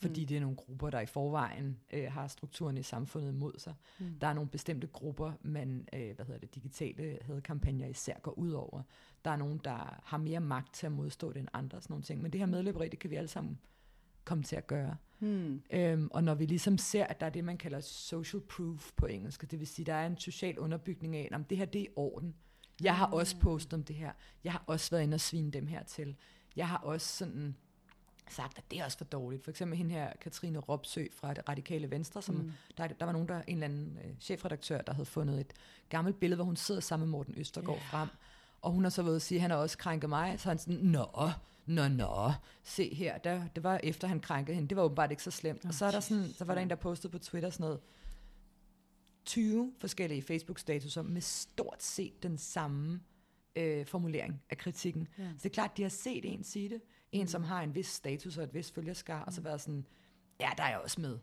Fordi 0.00 0.20
mm. 0.20 0.26
det 0.26 0.36
er 0.36 0.40
nogle 0.40 0.56
grupper, 0.56 0.90
der 0.90 1.00
i 1.00 1.06
forvejen 1.06 1.78
øh, 1.92 2.12
har 2.12 2.28
strukturen 2.28 2.76
i 2.78 2.82
samfundet 2.82 3.34
mod 3.34 3.52
sig. 3.58 3.74
Mm. 3.98 4.18
Der 4.20 4.26
er 4.26 4.32
nogle 4.32 4.50
bestemte 4.50 4.86
grupper, 4.86 5.32
man, 5.42 5.88
øh, 5.92 6.16
hvad 6.16 6.26
hedder 6.26 6.40
det, 6.40 6.54
digitale 6.54 7.18
kampagner 7.44 7.86
især 7.86 8.18
går 8.22 8.32
ud 8.32 8.50
over. 8.50 8.82
Der 9.24 9.30
er 9.30 9.36
nogen, 9.36 9.60
der 9.64 10.00
har 10.04 10.18
mere 10.18 10.40
magt 10.40 10.74
til 10.74 10.86
at 10.86 10.92
modstå 10.92 11.32
det 11.32 11.40
end 11.40 11.48
andre, 11.52 11.80
sådan 11.80 11.92
nogle 11.92 12.04
ting. 12.04 12.22
Men 12.22 12.32
det 12.32 12.38
her 12.38 12.46
medløberi, 12.46 12.88
det 12.88 12.98
kan 12.98 13.10
vi 13.10 13.16
alle 13.16 13.28
sammen 13.28 13.58
komme 14.24 14.44
til 14.44 14.56
at 14.56 14.66
gøre. 14.66 14.96
Mm. 15.20 15.62
Øhm, 15.70 16.08
og 16.10 16.24
når 16.24 16.34
vi 16.34 16.46
ligesom 16.46 16.78
ser, 16.78 17.04
at 17.04 17.20
der 17.20 17.26
er 17.26 17.30
det, 17.30 17.44
man 17.44 17.58
kalder 17.58 17.80
social 17.80 18.42
proof 18.42 18.92
på 18.96 19.06
engelsk, 19.06 19.50
det 19.50 19.58
vil 19.58 19.66
sige, 19.66 19.86
der 19.86 19.94
er 19.94 20.06
en 20.06 20.18
social 20.18 20.58
underbygning 20.58 21.16
af, 21.16 21.28
at 21.32 21.50
det 21.50 21.58
her 21.58 21.64
det 21.64 21.80
er 21.80 21.84
i 21.84 21.88
orden. 21.96 22.34
Jeg 22.82 22.96
har 22.96 23.06
også 23.06 23.36
postet 23.36 23.72
om 23.72 23.84
det 23.84 23.96
her. 23.96 24.12
Jeg 24.44 24.52
har 24.52 24.62
også 24.66 24.90
været 24.90 25.02
inde 25.02 25.14
og 25.14 25.20
svine 25.20 25.50
dem 25.50 25.66
her 25.66 25.82
til. 25.82 26.16
Jeg 26.56 26.68
har 26.68 26.78
også 26.78 27.06
sådan 27.06 27.56
sagt, 28.30 28.58
at 28.58 28.64
det 28.70 28.80
er 28.80 28.84
også 28.84 28.98
for 28.98 29.04
dårligt. 29.04 29.44
For 29.44 29.50
eksempel 29.50 29.78
hende 29.78 29.94
her, 29.94 30.10
Katrine 30.20 30.58
Ropsø 30.58 31.06
fra 31.12 31.34
det 31.34 31.48
radikale 31.48 31.90
venstre, 31.90 32.22
som 32.22 32.34
mm. 32.34 32.52
der, 32.76 32.86
der 32.86 33.04
var 33.04 33.12
nogen, 33.12 33.28
der, 33.28 33.42
en 33.46 33.54
eller 33.56 33.64
anden 33.64 33.98
øh, 34.04 34.10
chefredaktør, 34.20 34.80
der 34.80 34.92
havde 34.92 35.06
fundet 35.06 35.40
et 35.40 35.52
gammelt 35.88 36.20
billede, 36.20 36.36
hvor 36.36 36.44
hun 36.44 36.56
sidder 36.56 36.80
sammen 36.80 37.08
med 37.08 37.10
Morten 37.10 37.34
Østergaard 37.36 37.78
yeah. 37.78 37.90
frem. 37.90 38.08
Og 38.62 38.72
hun 38.72 38.82
har 38.82 38.90
så 38.90 39.02
været 39.02 39.16
at 39.16 39.22
sige, 39.22 39.38
at 39.38 39.42
han 39.42 39.50
har 39.50 39.58
også 39.58 39.78
krænket 39.78 40.10
mig. 40.10 40.40
Så 40.40 40.48
han 40.48 40.58
sådan, 40.58 40.78
nå, 40.78 41.30
nå, 41.66 41.88
nå, 41.88 42.32
se 42.64 42.94
her, 42.94 43.18
der, 43.18 43.42
det 43.54 43.64
var 43.64 43.80
efter 43.82 44.08
han 44.08 44.20
krænkede 44.20 44.54
hende. 44.54 44.68
Det 44.68 44.76
var 44.76 44.82
åbenbart 44.82 45.10
ikke 45.10 45.22
så 45.22 45.30
slemt. 45.30 45.64
Oh, 45.64 45.68
og 45.68 45.74
så, 45.74 45.86
er 45.86 45.90
der 45.90 46.00
sådan, 46.00 46.32
så 46.32 46.44
var 46.44 46.54
der 46.54 46.62
en, 46.62 46.70
der 46.70 46.76
postede 46.76 47.12
på 47.12 47.18
Twitter 47.18 47.50
sådan 47.50 47.64
noget, 47.64 47.80
20 49.26 49.72
forskellige 49.78 50.22
Facebook-statuser 50.22 51.02
med 51.02 51.20
stort 51.20 51.82
set 51.82 52.22
den 52.22 52.38
samme 52.38 53.00
øh, 53.56 53.86
formulering 53.86 54.42
af 54.50 54.58
kritikken. 54.58 55.08
Ja. 55.18 55.24
Så 55.24 55.34
det 55.42 55.46
er 55.46 55.54
klart, 55.54 55.76
de 55.76 55.82
har 55.82 55.88
set 55.88 56.24
en 56.24 56.44
sige 56.44 56.68
det, 56.68 56.80
en 57.12 57.22
mm. 57.22 57.26
som 57.26 57.44
har 57.44 57.62
en 57.62 57.74
vis 57.74 57.86
status 57.86 58.38
og 58.38 58.44
et 58.44 58.54
vis 58.54 58.72
følgerskar, 58.72 59.18
mm. 59.18 59.24
og 59.26 59.32
så 59.32 59.40
mm. 59.40 59.44
været 59.44 59.60
sådan, 59.60 59.86
ja, 60.40 60.50
der 60.56 60.62
er 60.62 60.68
jeg 60.68 60.78
også 60.78 61.00
med. 61.00 61.18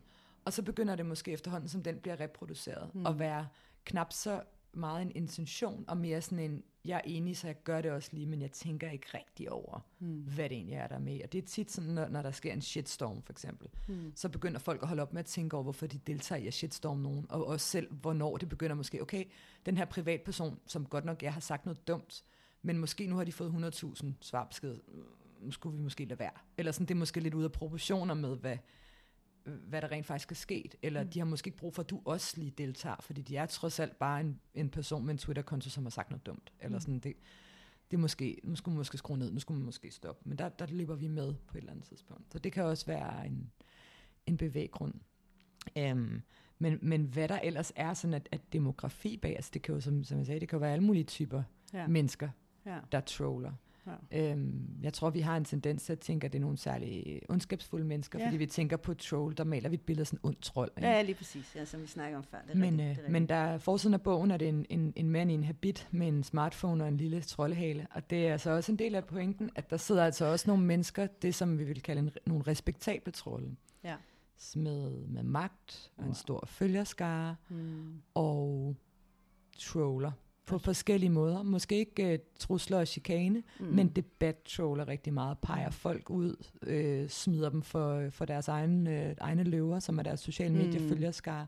Og 0.46 0.54
så 0.54 0.62
begynder 0.62 0.96
det 0.96 1.06
måske 1.06 1.32
efterhånden, 1.32 1.70
som 1.70 1.84
den 1.84 2.00
bliver 2.00 2.20
reproduceret, 2.20 2.96
mm. 2.96 3.06
at 3.06 3.20
være 3.20 3.48
knap 3.86 4.14
så 4.14 4.42
meget 4.74 5.02
en 5.02 5.12
intention, 5.16 5.86
og 5.88 5.98
mere 5.98 6.22
sådan 6.22 6.40
en, 6.40 6.64
jeg 6.86 6.96
er 6.96 7.02
enig, 7.06 7.38
så 7.38 7.48
jeg 7.48 7.64
gør 7.64 7.82
det 7.82 7.92
også 7.92 8.10
lige, 8.14 8.26
men 8.26 8.42
jeg 8.42 8.52
tænker 8.52 8.92
ikke 8.92 9.08
rigtig 9.14 9.52
over, 9.52 9.86
mm. 10.00 10.22
hvad 10.22 10.50
det 10.50 10.56
egentlig 10.56 10.76
er, 10.76 10.88
der 10.88 10.96
er 10.96 11.00
med. 11.00 11.22
Og 11.24 11.32
det 11.34 11.44
er 11.44 11.48
tit 11.48 11.72
sådan, 11.72 11.90
når, 11.90 12.08
når 12.08 12.22
der 12.22 12.32
sker 12.32 12.54
en 12.54 12.62
shitstorm, 12.62 13.22
for 13.22 13.34
eksempel, 13.34 13.68
mm. 13.88 14.12
så 14.16 14.30
begynder 14.30 14.60
folk 14.60 14.82
at 14.82 14.88
holde 14.88 15.02
op 15.02 15.14
med 15.14 15.20
at 15.20 15.26
tænke 15.26 15.54
over, 15.56 15.64
hvorfor 15.64 15.88
de 15.88 15.98
deltager 15.98 16.42
i 16.42 16.48
at 16.48 16.54
shitstorm 16.54 16.98
nogen, 16.98 17.26
og 17.30 17.48
også 17.48 17.68
selv, 17.68 17.94
hvornår 17.94 18.38
det 18.38 18.50
begynder 18.50 18.76
måske, 18.76 19.02
okay, 19.02 19.26
den 19.66 19.78
her 19.78 19.86
privatperson, 19.86 20.60
som 20.66 20.86
godt 20.86 21.06
nok 21.06 21.24
jeg 21.24 21.34
har 21.34 21.42
sagt 21.42 21.66
noget 21.66 21.88
dumt, 21.88 22.24
men 22.62 22.78
måske 22.78 23.08
nu 23.08 23.16
har 23.16 23.24
de 23.24 23.32
fået 23.32 23.74
100.000 23.84 24.08
svarbesked, 24.22 24.78
nu 25.42 25.52
skulle 25.52 25.78
vi 25.78 25.84
måske 25.84 26.06
lade 26.06 26.20
være. 26.20 26.32
Eller 26.58 26.72
sådan, 26.72 26.88
det 26.88 26.94
er 26.94 27.00
måske 27.00 27.20
lidt 27.20 27.34
ude 27.34 27.46
af 27.46 27.52
proportioner 27.52 28.14
med, 28.14 28.38
hvad, 28.38 28.58
hvad 29.46 29.82
der 29.82 29.92
rent 29.92 30.06
faktisk 30.06 30.32
er 30.32 30.36
sket, 30.36 30.76
eller 30.82 31.04
mm. 31.04 31.10
de 31.10 31.20
har 31.20 31.26
måske 31.26 31.48
ikke 31.48 31.58
brug 31.58 31.74
for, 31.74 31.82
at 31.82 31.90
du 31.90 32.02
også 32.06 32.34
lige 32.38 32.52
deltager, 32.52 32.96
fordi 33.00 33.22
de 33.22 33.38
er 33.38 33.46
trods 33.46 33.80
alt 33.80 34.00
bare 34.00 34.22
en, 34.22 34.40
en 34.54 34.70
person 34.70 35.06
med 35.06 35.14
en 35.14 35.18
Twitter-konto, 35.18 35.70
som 35.70 35.84
har 35.84 35.90
sagt 35.90 36.10
noget 36.10 36.26
dumt. 36.26 36.54
Eller 36.60 36.78
mm. 36.78 36.82
sådan, 36.82 37.00
det, 37.00 37.14
det 37.92 37.98
er 37.98 38.02
måske, 38.02 38.40
nu 38.44 38.56
skulle 38.56 38.74
man 38.74 38.78
måske 38.78 38.98
skrue 38.98 39.18
ned, 39.18 39.32
nu 39.32 39.40
skulle 39.40 39.58
man 39.58 39.66
måske 39.66 39.92
stoppe, 39.92 40.30
men 40.30 40.38
der, 40.38 40.50
der 40.50 40.66
løber 40.66 40.96
vi 40.96 41.08
med 41.08 41.34
på 41.48 41.58
et 41.58 41.62
eller 41.62 41.72
andet 41.72 41.86
tidspunkt. 41.86 42.34
Så 42.34 42.40
det 42.40 42.52
kan 42.52 42.64
også 42.64 42.86
være 42.86 43.26
en, 43.26 43.52
en 44.26 44.38
bevæggrund. 44.38 44.94
Um, 45.80 46.22
men, 46.60 46.80
men 46.82 47.04
hvad 47.04 47.28
der 47.28 47.40
ellers 47.40 47.72
er 47.76 47.94
sådan, 47.94 48.14
at, 48.14 48.30
at 48.32 48.54
demografi 48.54 49.18
bag, 49.18 49.36
altså 49.36 49.52
det 49.54 49.62
kan 49.62 49.76
jo, 49.76 49.82
som, 49.82 50.04
som 50.04 50.18
jeg 50.18 50.26
sagde, 50.26 50.40
det 50.40 50.50
kan 50.50 50.58
jo 50.58 50.62
være 50.62 50.74
alle 50.74 50.86
mulige 50.86 51.04
typer 51.04 51.44
ja. 51.74 51.88
mennesker, 51.88 52.30
ja. 52.66 52.80
der 52.92 53.02
troller. 53.02 53.54
Ja. 53.88 54.32
Øhm, 54.32 54.80
jeg 54.84 54.94
tror, 54.94 55.10
vi 55.10 55.20
har 55.20 55.38
en 55.38 55.46
tendens 55.46 55.84
til 55.84 55.94
at 55.94 56.00
tænke, 56.00 56.26
at 56.26 56.34
det 56.34 56.40
er 56.40 56.42
nogle 56.42 56.58
særlige 56.58 57.22
ondskabsfulde 57.30 57.86
mennesker, 57.86 58.20
ja. 58.20 58.26
fordi 58.26 58.38
vi 58.38 58.46
tænker 58.46 58.78
på 58.78 58.94
troll, 58.94 59.38
der 59.38 59.44
maler 59.44 59.70
vi 59.70 59.74
et 59.74 59.82
billede 59.82 60.02
af 60.02 60.08
sådan 60.08 60.20
en 60.24 60.28
ond 60.28 60.36
trold. 60.42 60.72
Ikke? 60.78 60.90
Ja, 60.90 61.02
lige 61.02 61.16
præcis, 61.16 61.56
ja, 61.56 61.66
som 61.66 61.82
vi 61.82 61.88
snakker 61.88 62.18
om 62.18 62.24
før. 62.24 62.38
Det 62.48 62.52
er 62.52 62.56
men, 62.56 62.80
rigtigt, 62.80 62.98
det 62.98 63.06
er 63.06 63.12
men 63.12 63.30
der 63.30 63.58
forsiden 63.58 63.94
af 63.94 64.02
bogen 64.02 64.32
er 64.32 64.38
det 64.38 64.48
en, 64.50 64.66
en, 64.70 64.94
en 64.96 65.10
mand 65.10 65.32
i 65.32 65.34
en 65.34 65.44
habit 65.44 65.88
med 65.92 66.08
en 66.08 66.24
smartphone 66.24 66.84
og 66.84 66.88
en 66.88 66.98
lille 66.98 67.22
troldehale, 67.22 67.88
og 67.92 68.10
det 68.10 68.28
er 68.28 68.32
altså 68.32 68.52
også 68.52 68.72
en 68.72 68.80
del 68.80 68.96
af 68.96 69.06
pointen, 69.06 69.50
at 69.56 69.70
der 69.70 69.78
sidder 69.78 70.06
altså 70.06 70.26
også 70.26 70.50
nogle 70.50 70.64
mennesker, 70.64 71.08
det 71.08 71.36
som 71.36 71.60
vi 71.60 71.64
vil 71.64 71.82
kalde 71.82 72.00
en, 72.00 72.12
nogle 72.26 72.44
respektable 72.48 73.12
trolde. 73.12 73.56
Ja. 73.84 73.96
Med, 74.56 74.92
med 75.08 75.24
magt 75.24 75.92
og 75.98 76.06
en 76.06 76.14
stor 76.14 76.44
følgerskare 76.46 77.36
mm. 77.50 78.02
og 78.14 78.76
troller 79.60 80.12
på 80.46 80.58
forskellige 80.58 81.10
måder. 81.10 81.44
Måske 81.44 81.78
ikke 81.78 82.14
uh, 82.14 82.20
trusler 82.40 82.78
og 82.78 82.88
chikane, 82.88 83.44
mm. 83.60 83.66
men 83.66 83.88
debat-troller 83.88 84.88
rigtig 84.88 85.14
meget. 85.14 85.38
Peger 85.38 85.68
mm. 85.68 85.74
folk 85.74 86.10
ud, 86.10 86.36
øh, 86.62 87.10
smider 87.10 87.50
dem 87.50 87.62
for, 87.62 88.10
for 88.10 88.26
deres 88.26 88.48
egen, 88.48 88.88
øh, 88.88 89.16
egne 89.20 89.44
løver, 89.44 89.80
som 89.80 90.00
er 90.00 90.04
deres 90.04 90.20
sociale 90.20 90.56
mediefølgerskar. 90.56 91.42
Mm. 91.42 91.48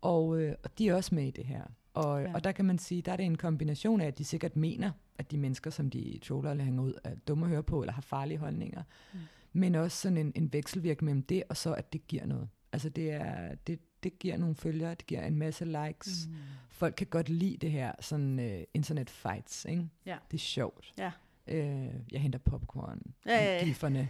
Og, 0.00 0.40
øh, 0.40 0.54
og 0.64 0.78
de 0.78 0.88
er 0.88 0.94
også 0.94 1.14
med 1.14 1.26
i 1.26 1.30
det 1.30 1.44
her. 1.44 1.62
Og, 1.94 2.22
ja. 2.22 2.34
og 2.34 2.44
der 2.44 2.52
kan 2.52 2.64
man 2.64 2.78
sige, 2.78 3.02
der 3.02 3.12
er 3.12 3.16
det 3.16 3.26
en 3.26 3.36
kombination 3.36 4.00
af, 4.00 4.06
at 4.06 4.18
de 4.18 4.24
sikkert 4.24 4.56
mener, 4.56 4.90
at 5.18 5.30
de 5.30 5.38
mennesker, 5.38 5.70
som 5.70 5.90
de 5.90 6.18
troller 6.22 6.50
eller 6.50 6.64
hænger 6.64 6.82
ud, 6.82 6.94
er 7.04 7.14
dumme 7.28 7.46
at 7.46 7.50
høre 7.50 7.62
på, 7.62 7.82
eller 7.82 7.92
har 7.92 8.02
farlige 8.02 8.38
holdninger. 8.38 8.82
Mm. 9.12 9.18
Men 9.52 9.74
også 9.74 9.96
sådan 9.96 10.18
en, 10.18 10.32
en 10.34 10.52
vekselvirk 10.52 11.02
mellem 11.02 11.22
det, 11.22 11.42
og 11.48 11.56
så 11.56 11.74
at 11.74 11.92
det 11.92 12.06
giver 12.06 12.26
noget. 12.26 12.48
Altså 12.72 12.88
det 12.88 13.12
er, 13.12 13.54
det, 13.66 13.78
det 14.02 14.18
giver 14.18 14.36
nogle 14.36 14.54
følgere, 14.54 14.94
det 14.94 15.06
giver 15.06 15.26
en 15.26 15.38
masse 15.38 15.64
likes. 15.64 16.26
Mm. 16.28 16.34
Folk 16.68 16.94
kan 16.94 17.06
godt 17.06 17.28
lide 17.28 17.56
det 17.56 17.70
her, 17.70 17.92
sådan 18.00 18.38
uh, 18.38 18.62
internet 18.74 19.10
fights, 19.10 19.64
ikke? 19.64 19.88
Ja. 20.06 20.16
Det 20.30 20.36
er 20.36 20.42
sjovt. 20.42 20.94
Ja. 20.98 21.10
Uh, 21.46 22.12
jeg 22.12 22.20
henter 22.20 22.38
popcorn, 22.38 23.02
ja, 23.26 23.44
ja, 23.44 23.56
ja. 23.58 23.64
giferne. 23.64 24.08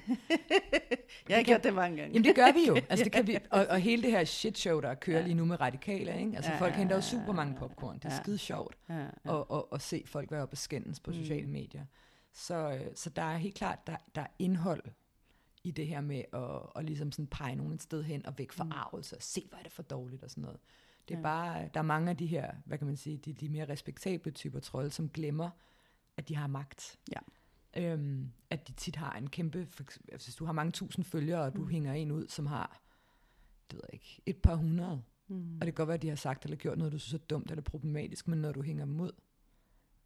jeg 1.29 1.37
har 1.37 1.43
gjort 1.43 1.65
det 1.65 1.75
mange 1.75 1.97
gange. 1.97 2.13
Jamen 2.13 2.25
det 2.25 2.35
gør 2.35 2.53
vi 2.53 2.67
jo. 2.69 2.77
Altså, 2.91 3.05
det 3.05 3.13
kan 3.13 3.27
vi, 3.27 3.39
og, 3.51 3.67
og 3.67 3.81
hele 3.81 4.03
det 4.03 4.11
her 4.11 4.25
shit 4.25 4.59
show, 4.59 4.81
der 4.81 4.95
kører 4.95 5.19
ja. 5.19 5.25
lige 5.25 5.35
nu 5.35 5.45
med 5.45 5.61
radikale, 5.61 6.19
ikke? 6.19 6.37
Altså 6.37 6.53
ja, 6.53 6.59
folk 6.59 6.75
henter 6.75 6.97
jo 6.97 7.03
super 7.03 7.33
mange 7.33 7.55
popcorn. 7.55 7.95
Det 7.95 8.05
er 8.05 8.15
ja. 8.15 8.23
skide 8.23 8.39
sjovt 8.39 8.77
ja, 8.89 8.99
ja. 8.99 9.41
At, 9.41 9.45
at, 9.53 9.63
at 9.73 9.83
se 9.83 10.03
folk 10.07 10.31
være 10.31 10.43
oppe 10.43 10.55
og 10.55 10.59
skændes 10.59 11.01
på 11.01 11.11
mm. 11.11 11.17
sociale 11.17 11.47
medier. 11.47 11.85
Så, 12.33 12.55
øh, 12.55 12.81
så 12.95 13.11
der 13.11 13.23
er 13.23 13.37
helt 13.37 13.55
klart, 13.55 13.87
der, 13.87 13.97
der 14.15 14.21
er 14.21 14.27
indhold 14.39 14.83
i 15.65 15.71
det 15.71 15.87
her 15.87 16.01
med 16.01 16.25
at, 16.33 16.61
at 16.77 16.85
ligesom 16.85 17.13
sådan 17.13 17.27
pege 17.27 17.57
nogen 17.57 17.73
et 17.73 17.83
sted 17.83 18.03
hen 18.03 18.27
og 18.27 18.35
væk 18.39 18.53
fra 18.53 18.65
mm. 18.65 18.73
og 18.93 19.05
se, 19.05 19.47
hvor 19.49 19.59
er 19.59 19.63
det 19.63 19.73
for 19.73 19.83
dårligt 19.83 20.23
og 20.23 20.31
sådan 20.31 20.43
noget. 20.43 20.61
Det 21.09 21.15
er 21.15 21.19
ja. 21.19 21.23
bare, 21.23 21.69
der 21.75 21.81
er 21.81 21.85
mange 21.85 22.11
af 22.11 22.17
de 22.17 22.27
her, 22.27 22.55
hvad 22.65 22.79
kan 22.79 22.87
man 22.87 22.97
sige, 22.97 23.17
de, 23.17 23.33
de 23.33 23.49
mere 23.49 23.69
respektable 23.69 24.31
typer 24.33 24.61
trolde, 24.61 24.91
som 24.91 25.09
glemmer, 25.09 25.51
at 26.17 26.29
de 26.29 26.37
har 26.37 26.47
magt. 26.47 26.99
Ja. 27.13 27.21
Øhm, 27.77 28.33
at 28.51 28.69
de 28.69 28.73
tit 28.73 28.97
har 28.97 29.13
en 29.13 29.31
kæmpe, 29.31 29.67
for, 29.67 29.85
altså, 30.13 30.27
hvis 30.29 30.35
du 30.35 30.45
har 30.45 30.53
mange 30.53 30.73
tusind 30.73 31.05
følgere, 31.05 31.43
og 31.43 31.57
du 31.57 31.61
mm. 31.61 31.69
hænger 31.69 31.93
en 31.93 32.11
ud, 32.11 32.29
som 32.29 32.47
har, 32.47 32.83
det 33.71 33.77
ved 33.77 33.83
jeg 33.89 33.95
ikke, 33.95 34.23
et 34.27 34.37
par 34.37 34.55
hundrede, 34.55 35.03
mm. 35.29 35.55
og 35.55 35.67
det 35.67 35.67
kan 35.67 35.75
godt 35.75 35.89
være, 35.89 35.95
at 35.95 36.03
de 36.03 36.09
har 36.09 36.17
sagt 36.17 36.45
eller 36.45 36.57
gjort 36.57 36.79
noget, 36.79 36.93
du 36.93 36.99
synes 36.99 37.15
er 37.15 37.27
dumt 37.27 37.51
eller 37.51 37.63
problematisk, 37.63 38.29
men 38.29 38.39
når 38.39 38.53
du 38.53 38.63
hænger 38.63 38.85
dem 38.85 39.01
ud, 39.01 39.13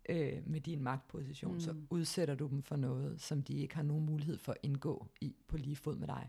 øh, 0.09 0.33
med 0.47 0.61
din 0.61 0.83
magtposition, 0.83 1.53
mm. 1.55 1.61
så 1.61 1.75
udsætter 1.91 2.35
du 2.35 2.47
dem 2.47 2.63
for 2.63 2.77
noget, 2.77 3.21
som 3.21 3.43
de 3.43 3.55
ikke 3.55 3.75
har 3.75 3.83
nogen 3.83 4.07
mulighed 4.07 4.39
for 4.39 4.53
at 4.53 4.59
indgå 4.63 5.07
i 5.21 5.35
på 5.49 5.57
lige 5.57 5.77
fod 5.77 5.97
med 5.97 6.07
dig. 6.09 6.29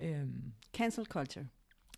Ja. 0.00 0.06
Øhm, 0.08 0.52
Cancel 0.74 1.04
culture, 1.06 1.46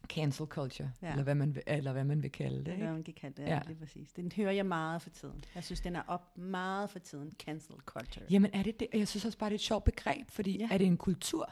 cancel 0.08 0.46
culture, 0.46 0.90
Ja. 1.02 1.10
eller, 1.10 1.22
hvad 1.22 1.34
man 1.34 1.54
vil, 1.54 1.62
eller 1.66 1.92
hvad 1.92 2.04
man 2.04 2.22
vil 2.22 2.32
kalde 2.32 2.56
det. 2.58 2.66
det 2.66 2.72
Ikke? 2.72 2.84
hvad 2.84 2.94
man 2.94 3.02
kan 3.02 3.14
kalde 3.14 3.42
det. 3.42 3.48
Ja. 3.48 3.60
Lige 3.66 3.76
præcis. 3.78 4.12
Den 4.12 4.32
hører 4.36 4.52
jeg 4.52 4.66
meget 4.66 5.02
for 5.02 5.10
tiden. 5.10 5.44
Jeg 5.54 5.64
synes, 5.64 5.80
den 5.80 5.96
er 5.96 6.02
op 6.06 6.38
meget 6.38 6.90
for 6.90 6.98
tiden. 6.98 7.32
Cancel 7.38 7.74
culture. 7.84 8.26
Jamen 8.30 8.50
er 8.52 8.62
det 8.62 8.80
det? 8.80 8.88
Jeg 8.94 9.08
synes 9.08 9.24
også 9.24 9.38
bare, 9.38 9.50
det 9.50 9.54
er 9.54 9.58
et 9.58 9.60
sjovt 9.60 9.84
begreb, 9.84 10.30
fordi 10.30 10.58
Ja. 10.58 10.68
er 10.70 10.78
det 10.78 10.86
en 10.86 10.96
kultur? 10.96 11.50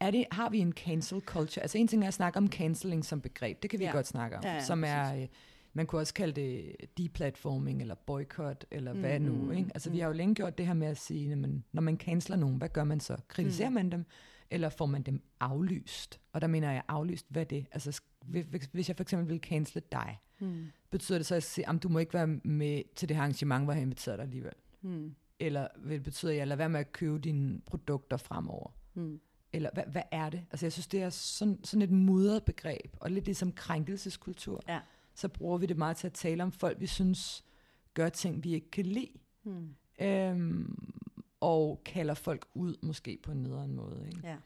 Er 0.00 0.10
det, 0.10 0.24
har 0.32 0.50
vi 0.50 0.58
en 0.58 0.72
cancel 0.72 1.20
culture? 1.20 1.62
Altså 1.62 1.78
en 1.78 1.88
ting 1.88 2.02
er 2.04 2.08
at 2.08 2.14
snakke 2.14 2.36
om 2.36 2.48
canceling 2.48 3.04
som 3.04 3.20
begreb, 3.20 3.62
det 3.62 3.70
kan 3.70 3.78
vi 3.78 3.84
Ja. 3.84 3.90
godt 3.92 4.06
snakke 4.06 4.36
om, 4.36 4.44
Ja, 4.44 4.54
ja, 4.54 4.64
som 4.64 4.84
er, 4.84 5.14
øh, 5.22 5.28
man 5.74 5.86
kunne 5.86 6.00
også 6.00 6.14
kalde 6.14 6.40
det 6.40 6.76
deplatforming 6.98 7.80
eller 7.80 7.94
boycott, 7.94 8.64
eller 8.70 8.92
hvad 8.92 9.20
Mm, 9.20 9.26
nu, 9.26 9.32
mm, 9.34 9.52
ikke? 9.52 9.70
Altså 9.74 9.90
vi 9.90 9.96
mm. 9.96 10.00
har 10.00 10.06
jo 10.06 10.12
længe 10.12 10.34
gjort 10.34 10.58
det 10.58 10.66
her 10.66 10.74
med 10.74 10.86
at 10.86 10.96
sige, 10.98 11.36
men, 11.36 11.64
når 11.72 11.82
man 11.82 11.96
canceler 11.96 12.36
nogen, 12.36 12.56
hvad 12.56 12.68
gør 12.68 12.84
man 12.84 13.00
så? 13.00 13.16
Kritiserer 13.28 13.68
Mm. 13.68 13.74
man 13.74 13.92
dem, 13.92 14.06
eller 14.50 14.68
får 14.68 14.86
man 14.86 15.02
dem 15.02 15.22
aflyst? 15.40 16.20
Og 16.32 16.40
der 16.40 16.46
mener 16.46 16.72
jeg 16.72 16.82
aflyst, 16.88 17.26
hvad 17.28 17.42
er 17.42 17.46
det? 17.46 17.66
Altså 17.72 18.00
hvis- 18.26 18.88
jeg 18.88 18.96
for 18.96 19.02
eksempel 19.02 19.28
vil 19.28 19.40
cancele 19.40 19.82
dig, 19.92 20.18
Hmm. 20.38 20.66
betyder 20.90 21.18
det 21.18 21.26
så 21.26 21.34
at 21.34 21.42
sige, 21.42 21.66
du 21.82 21.88
må 21.88 21.98
ikke 21.98 22.14
være 22.14 22.26
med 22.26 22.82
til 22.96 23.08
det 23.08 23.16
her 23.16 23.22
arrangement, 23.22 23.64
hvor 23.64 23.72
jeg 23.72 23.78
har 23.78 23.82
inviteret 23.82 24.18
dig 24.18 24.22
alligevel? 24.24 24.52
Hmm. 24.80 25.14
Eller 25.40 25.68
vil 25.78 25.94
det 25.94 26.02
betyde, 26.02 26.32
at 26.32 26.38
jeg 26.38 26.46
lader 26.46 26.56
være 26.56 26.68
med 26.68 26.80
at 26.80 26.92
købe 26.92 27.18
dine 27.18 27.60
produkter 27.66 28.16
fremover? 28.16 28.70
Hmm. 28.94 29.20
Eller 29.52 29.70
hvad, 29.74 29.82
hvad 29.92 30.02
er 30.10 30.30
det? 30.30 30.44
Altså 30.50 30.66
jeg 30.66 30.72
synes, 30.72 30.86
det 30.86 31.02
er 31.02 31.10
sådan, 31.10 31.58
sådan 31.64 31.82
et 31.82 31.90
mudret 31.90 32.44
begreb, 32.44 32.96
og 33.00 33.10
lidt 33.10 33.24
ligesom 33.24 33.52
krænkelseskultur. 33.52 34.62
Ja. 34.68 34.80
Så 35.14 35.28
bruger 35.28 35.58
vi 35.58 35.66
det 35.66 35.76
meget 35.76 35.96
til 35.96 36.06
at 36.06 36.12
tale 36.12 36.42
om 36.42 36.52
folk, 36.52 36.80
vi 36.80 36.86
synes 36.86 37.44
gør 37.94 38.08
ting, 38.08 38.44
vi 38.44 38.54
ikke 38.54 38.70
kan 38.70 38.86
lide. 38.86 39.10
Hmm. 39.42 39.74
Øhm, 40.00 40.92
og 41.40 41.82
kalder 41.84 42.14
folk 42.14 42.46
ud 42.54 42.76
måske 42.82 43.18
på 43.22 43.32
en 43.32 43.42
nederen 43.42 43.74
måde. 43.74 44.02
Ikke? 44.06 44.20
Ja. 44.28 44.36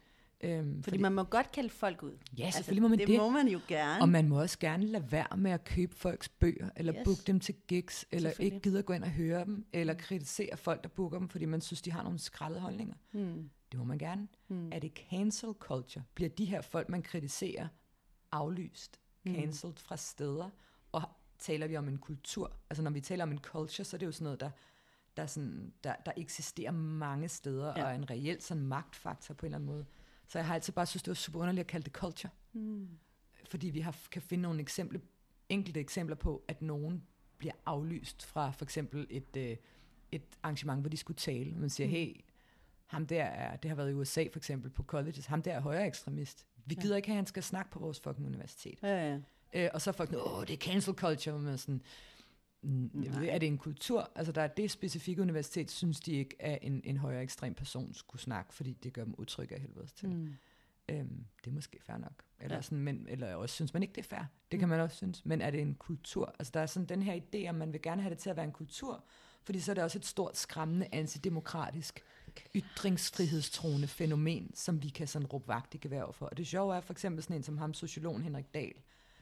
Øhm, 0.40 0.68
Fordi, 0.74 0.82
fordi 0.82 0.98
man 0.98 1.12
må 1.12 1.22
godt 1.24 1.52
kalde 1.52 1.68
folk 1.68 2.02
ud. 2.02 2.12
Ja, 2.38 2.50
selvfølgelig 2.50 2.82
må 2.82 2.88
man 2.88 2.98
det. 2.98 3.08
det. 3.08 3.18
må 3.18 3.30
man 3.30 3.48
jo 3.48 3.60
gerne. 3.68 4.02
Og 4.02 4.08
man 4.08 4.28
må 4.28 4.40
også 4.40 4.58
gerne 4.58 4.86
lade 4.86 5.12
være 5.12 5.36
med 5.36 5.50
at 5.50 5.64
købe 5.64 5.94
folks 5.94 6.28
bøger, 6.28 6.70
eller 6.76 6.94
Yes. 6.94 7.04
booke 7.04 7.22
dem 7.26 7.40
til 7.40 7.54
gigs, 7.68 8.06
eller 8.10 8.32
ikke 8.40 8.60
gider 8.60 8.82
gå 8.82 8.92
ind 8.92 9.04
og 9.04 9.10
høre 9.10 9.44
dem, 9.44 9.66
eller 9.72 9.94
kritisere 9.94 10.56
folk, 10.56 10.82
der 10.82 10.88
booker 10.88 11.18
dem, 11.18 11.28
fordi 11.28 11.44
man 11.44 11.60
synes, 11.60 11.82
de 11.82 11.92
har 11.92 12.02
nogle 12.02 12.18
skrællede 12.18 12.60
holdninger. 12.60 12.94
Hmm. 13.10 13.50
Det 13.72 13.78
må 13.78 13.84
man 13.84 13.98
gerne. 13.98 14.28
Hmm. 14.48 14.72
Er 14.72 14.78
det 14.78 14.92
cancel 15.10 15.48
culture? 15.58 16.04
Bliver 16.14 16.28
de 16.28 16.44
her 16.44 16.60
folk, 16.60 16.88
man 16.88 17.02
kritiserer, 17.02 17.68
aflyst, 18.32 19.00
Mm. 19.26 19.34
cancelled 19.34 19.76
fra 19.76 19.96
steder? 19.96 20.50
Og 20.92 21.02
taler 21.38 21.66
vi 21.66 21.76
om 21.76 21.88
en 21.88 21.98
kultur? 21.98 22.52
Altså 22.70 22.82
når 22.82 22.90
vi 22.90 23.00
taler 23.00 23.24
om 23.24 23.30
en 23.32 23.38
culture, 23.38 23.84
så 23.84 23.96
er 23.96 23.98
det 23.98 24.06
jo 24.06 24.12
sådan 24.12 24.24
noget, 24.24 24.40
der, 24.40 24.50
der, 25.16 25.26
sådan, 25.26 25.72
der, 25.84 25.94
der 26.06 26.12
eksisterer 26.16 26.70
mange 26.72 27.28
steder, 27.28 27.66
Ja. 27.76 27.84
og 27.84 27.90
er 27.90 27.94
en 27.94 28.10
reelt 28.10 28.42
sådan 28.42 28.62
magtfaktor 28.62 29.34
på 29.34 29.46
en 29.46 29.48
eller 29.48 29.56
anden 29.58 29.66
måde. 29.70 29.86
Så 30.28 30.38
jeg 30.38 30.46
har 30.46 30.54
altid 30.54 30.72
bare 30.72 30.86
synes, 30.86 31.02
det 31.02 31.08
var 31.10 31.14
super 31.14 31.40
underligt 31.40 31.60
at 31.64 31.66
kalde 31.70 31.84
det 31.84 31.92
culture. 31.92 32.30
Hmm. 32.52 32.88
Fordi 33.50 33.70
vi 33.70 33.80
har, 33.80 33.96
kan 34.10 34.22
finde 34.22 34.42
nogle 34.42 34.60
eksempler, 34.60 35.00
enkelte 35.48 35.80
eksempler 35.80 36.16
på, 36.16 36.44
at 36.48 36.62
nogen 36.62 37.02
bliver 37.38 37.54
aflyst 37.66 38.24
fra 38.24 38.50
for 38.50 38.64
eksempel 38.64 39.06
et, 39.10 39.36
øh, 39.36 39.56
et 40.12 40.22
arrangement, 40.42 40.80
hvor 40.80 40.88
de 40.90 40.96
skulle 40.96 41.16
tale. 41.16 41.54
Man 41.54 41.70
siger, 41.70 41.86
Mm. 41.86 41.90
hey, 41.92 42.20
ham 42.86 43.06
der 43.06 43.22
er, 43.24 43.56
det 43.56 43.68
har 43.68 43.76
været 43.76 43.90
i 43.90 43.94
USA 43.94 44.24
for 44.32 44.38
eksempel 44.38 44.70
på 44.70 44.82
colleges, 44.82 45.26
ham 45.26 45.42
der 45.42 45.52
er 45.52 45.60
højere 45.60 45.86
ekstremist. 45.86 46.46
Vi 46.66 46.74
Ja. 46.74 46.82
gider 46.82 46.96
ikke 46.96 47.08
have, 47.08 47.14
at 47.14 47.18
han 47.18 47.26
skal 47.26 47.42
snakke 47.42 47.70
på 47.70 47.78
vores 47.78 48.00
fucking 48.00 48.26
universitet. 48.26 48.78
Ja, 48.82 49.08
ja. 49.12 49.18
Øh, 49.64 49.70
og 49.74 49.80
så 49.82 49.92
folk, 49.92 50.12
åh, 50.12 50.40
det 50.46 50.50
er 50.50 50.56
cancel 50.56 50.94
culture, 50.94 51.38
men 51.38 51.58
sådan, 51.58 51.82
mm, 52.62 52.90
Nej. 52.94 53.26
er 53.28 53.38
det 53.38 53.46
en 53.46 53.58
kultur? 53.58 54.10
Altså 54.14 54.32
der 54.32 54.42
er 54.42 54.46
det 54.48 54.70
specifikke 54.70 55.22
universitet, 55.22 55.70
synes 55.70 56.00
de 56.00 56.12
ikke, 56.12 56.36
at 56.42 56.58
en, 56.62 56.80
en 56.84 56.96
højere 56.96 57.22
ekstrem 57.22 57.54
person 57.54 57.94
skulle 57.94 58.22
snakke, 58.22 58.54
fordi 58.54 58.72
det 58.72 58.92
gør 58.92 59.04
dem 59.04 59.14
utrygge 59.18 59.54
af 59.54 59.60
helvedes 59.60 59.92
til. 59.92 60.08
Hmm. 60.08 60.34
Øhm, 60.88 61.24
det 61.44 61.50
er 61.50 61.54
måske 61.54 61.78
fair 61.82 61.96
nok. 61.98 62.22
Eller, 62.40 62.56
ja. 62.56 62.62
sådan, 62.62 62.78
men, 62.78 63.06
eller 63.08 63.34
også 63.34 63.54
synes 63.54 63.74
man 63.74 63.82
ikke, 63.82 63.92
det 63.92 63.98
er 64.00 64.08
fair. 64.08 64.20
Det 64.50 64.56
Mm. 64.56 64.58
kan 64.58 64.68
man 64.68 64.80
også 64.80 64.96
synes. 64.96 65.24
Men 65.24 65.40
er 65.40 65.50
det 65.50 65.60
en 65.60 65.74
kultur? 65.74 66.34
Altså 66.38 66.50
der 66.54 66.60
er 66.60 66.66
sådan 66.66 66.86
den 66.86 67.02
her 67.02 67.20
idé, 67.20 67.48
om 67.48 67.54
man 67.54 67.72
vil 67.72 67.82
gerne 67.82 68.02
have 68.02 68.10
det 68.10 68.18
til 68.18 68.30
at 68.30 68.36
være 68.36 68.44
en 68.44 68.52
kultur, 68.52 69.04
fordi 69.44 69.60
så 69.60 69.72
er 69.72 69.74
det 69.74 69.84
også 69.84 69.98
et 69.98 70.06
stort, 70.06 70.36
skræmmende, 70.36 70.86
antidemokratisk, 70.92 72.00
ytringsfrihedstroende 72.54 73.88
fænomen, 73.88 74.50
som 74.54 74.82
vi 74.82 74.88
kan 74.88 75.08
sådan 75.08 75.26
råbe 75.26 75.48
vagt 75.48 75.74
i 75.74 75.78
gevær 75.78 76.10
for. 76.12 76.26
Og 76.26 76.36
det 76.36 76.46
sjove 76.46 76.76
er 76.76 76.80
for 76.80 76.92
eksempel 76.92 77.22
sådan 77.22 77.36
en 77.36 77.42
som 77.42 77.58
ham, 77.58 77.74
sociologen 77.74 78.22
Henrik 78.22 78.54
Dahl. 78.54 78.74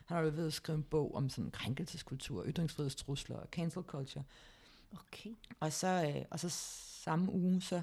Han 0.05 0.17
har 0.17 0.25
jo 0.25 0.31
ved 0.35 0.47
at 0.47 0.53
skrive 0.53 0.77
en 0.77 0.83
bog 0.83 1.15
om 1.15 1.31
sådan 1.31 1.51
krænkelseskultur, 1.51 2.45
ytringsfrihedstrusler 2.47 3.37
og 3.37 3.49
cancel 3.53 3.83
culture. 3.83 4.25
Okay. 4.93 5.31
Og 5.61 5.73
så, 5.73 6.13
øh, 6.17 6.25
og 6.31 6.41
så 6.41 6.49
samme 7.05 7.33
uge, 7.33 7.63
så 7.63 7.83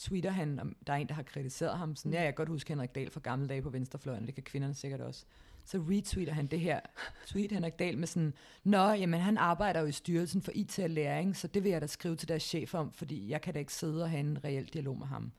tweeter 0.00 0.30
han, 0.30 0.60
om 0.60 0.76
der 0.86 0.92
er 0.92 0.96
en, 0.96 1.08
der 1.08 1.14
har 1.14 1.22
kritiseret 1.22 1.78
ham. 1.78 1.96
Sådan, 1.96 2.10
Mm. 2.10 2.14
ja, 2.14 2.18
jeg 2.20 2.26
kan 2.28 2.34
godt 2.34 2.48
huske 2.48 2.68
Henrik 2.68 2.94
Dahl 2.94 3.10
fra 3.10 3.20
gamle 3.20 3.48
dage 3.48 3.62
på 3.62 3.70
venstrefløjen, 3.70 4.26
det 4.26 4.34
kan 4.34 4.44
kvinderne 4.44 4.74
sikkert 4.74 5.00
også. 5.00 5.24
Så 5.64 5.78
retweeter 5.78 6.32
han 6.32 6.46
det 6.46 6.60
her 6.60 6.80
tweet 7.26 7.52
Henrik 7.52 7.78
Dahl 7.78 7.98
med 7.98 8.06
sådan, 8.06 8.34
Nå, 8.64 8.88
jamen 8.90 9.20
han 9.20 9.38
arbejder 9.38 9.80
jo 9.80 9.86
i 9.86 9.92
styrelsen 9.92 10.42
for 10.42 10.52
IT 10.54 10.78
og 10.78 10.90
læring, 10.90 11.36
så 11.36 11.46
det 11.48 11.64
vil 11.64 11.70
jeg 11.72 11.80
da 11.80 11.86
skrive 11.86 12.16
til 12.16 12.28
deres 12.28 12.42
chef 12.42 12.74
om, 12.74 12.92
fordi 12.92 13.30
jeg 13.30 13.40
kan 13.40 13.54
da 13.54 13.58
ikke 13.58 13.72
sidde 13.74 14.02
og 14.02 14.10
have 14.10 14.20
en 14.20 14.44
reel 14.44 14.64
dialog 14.64 14.98
med 14.98 15.06
ham. 15.06 15.32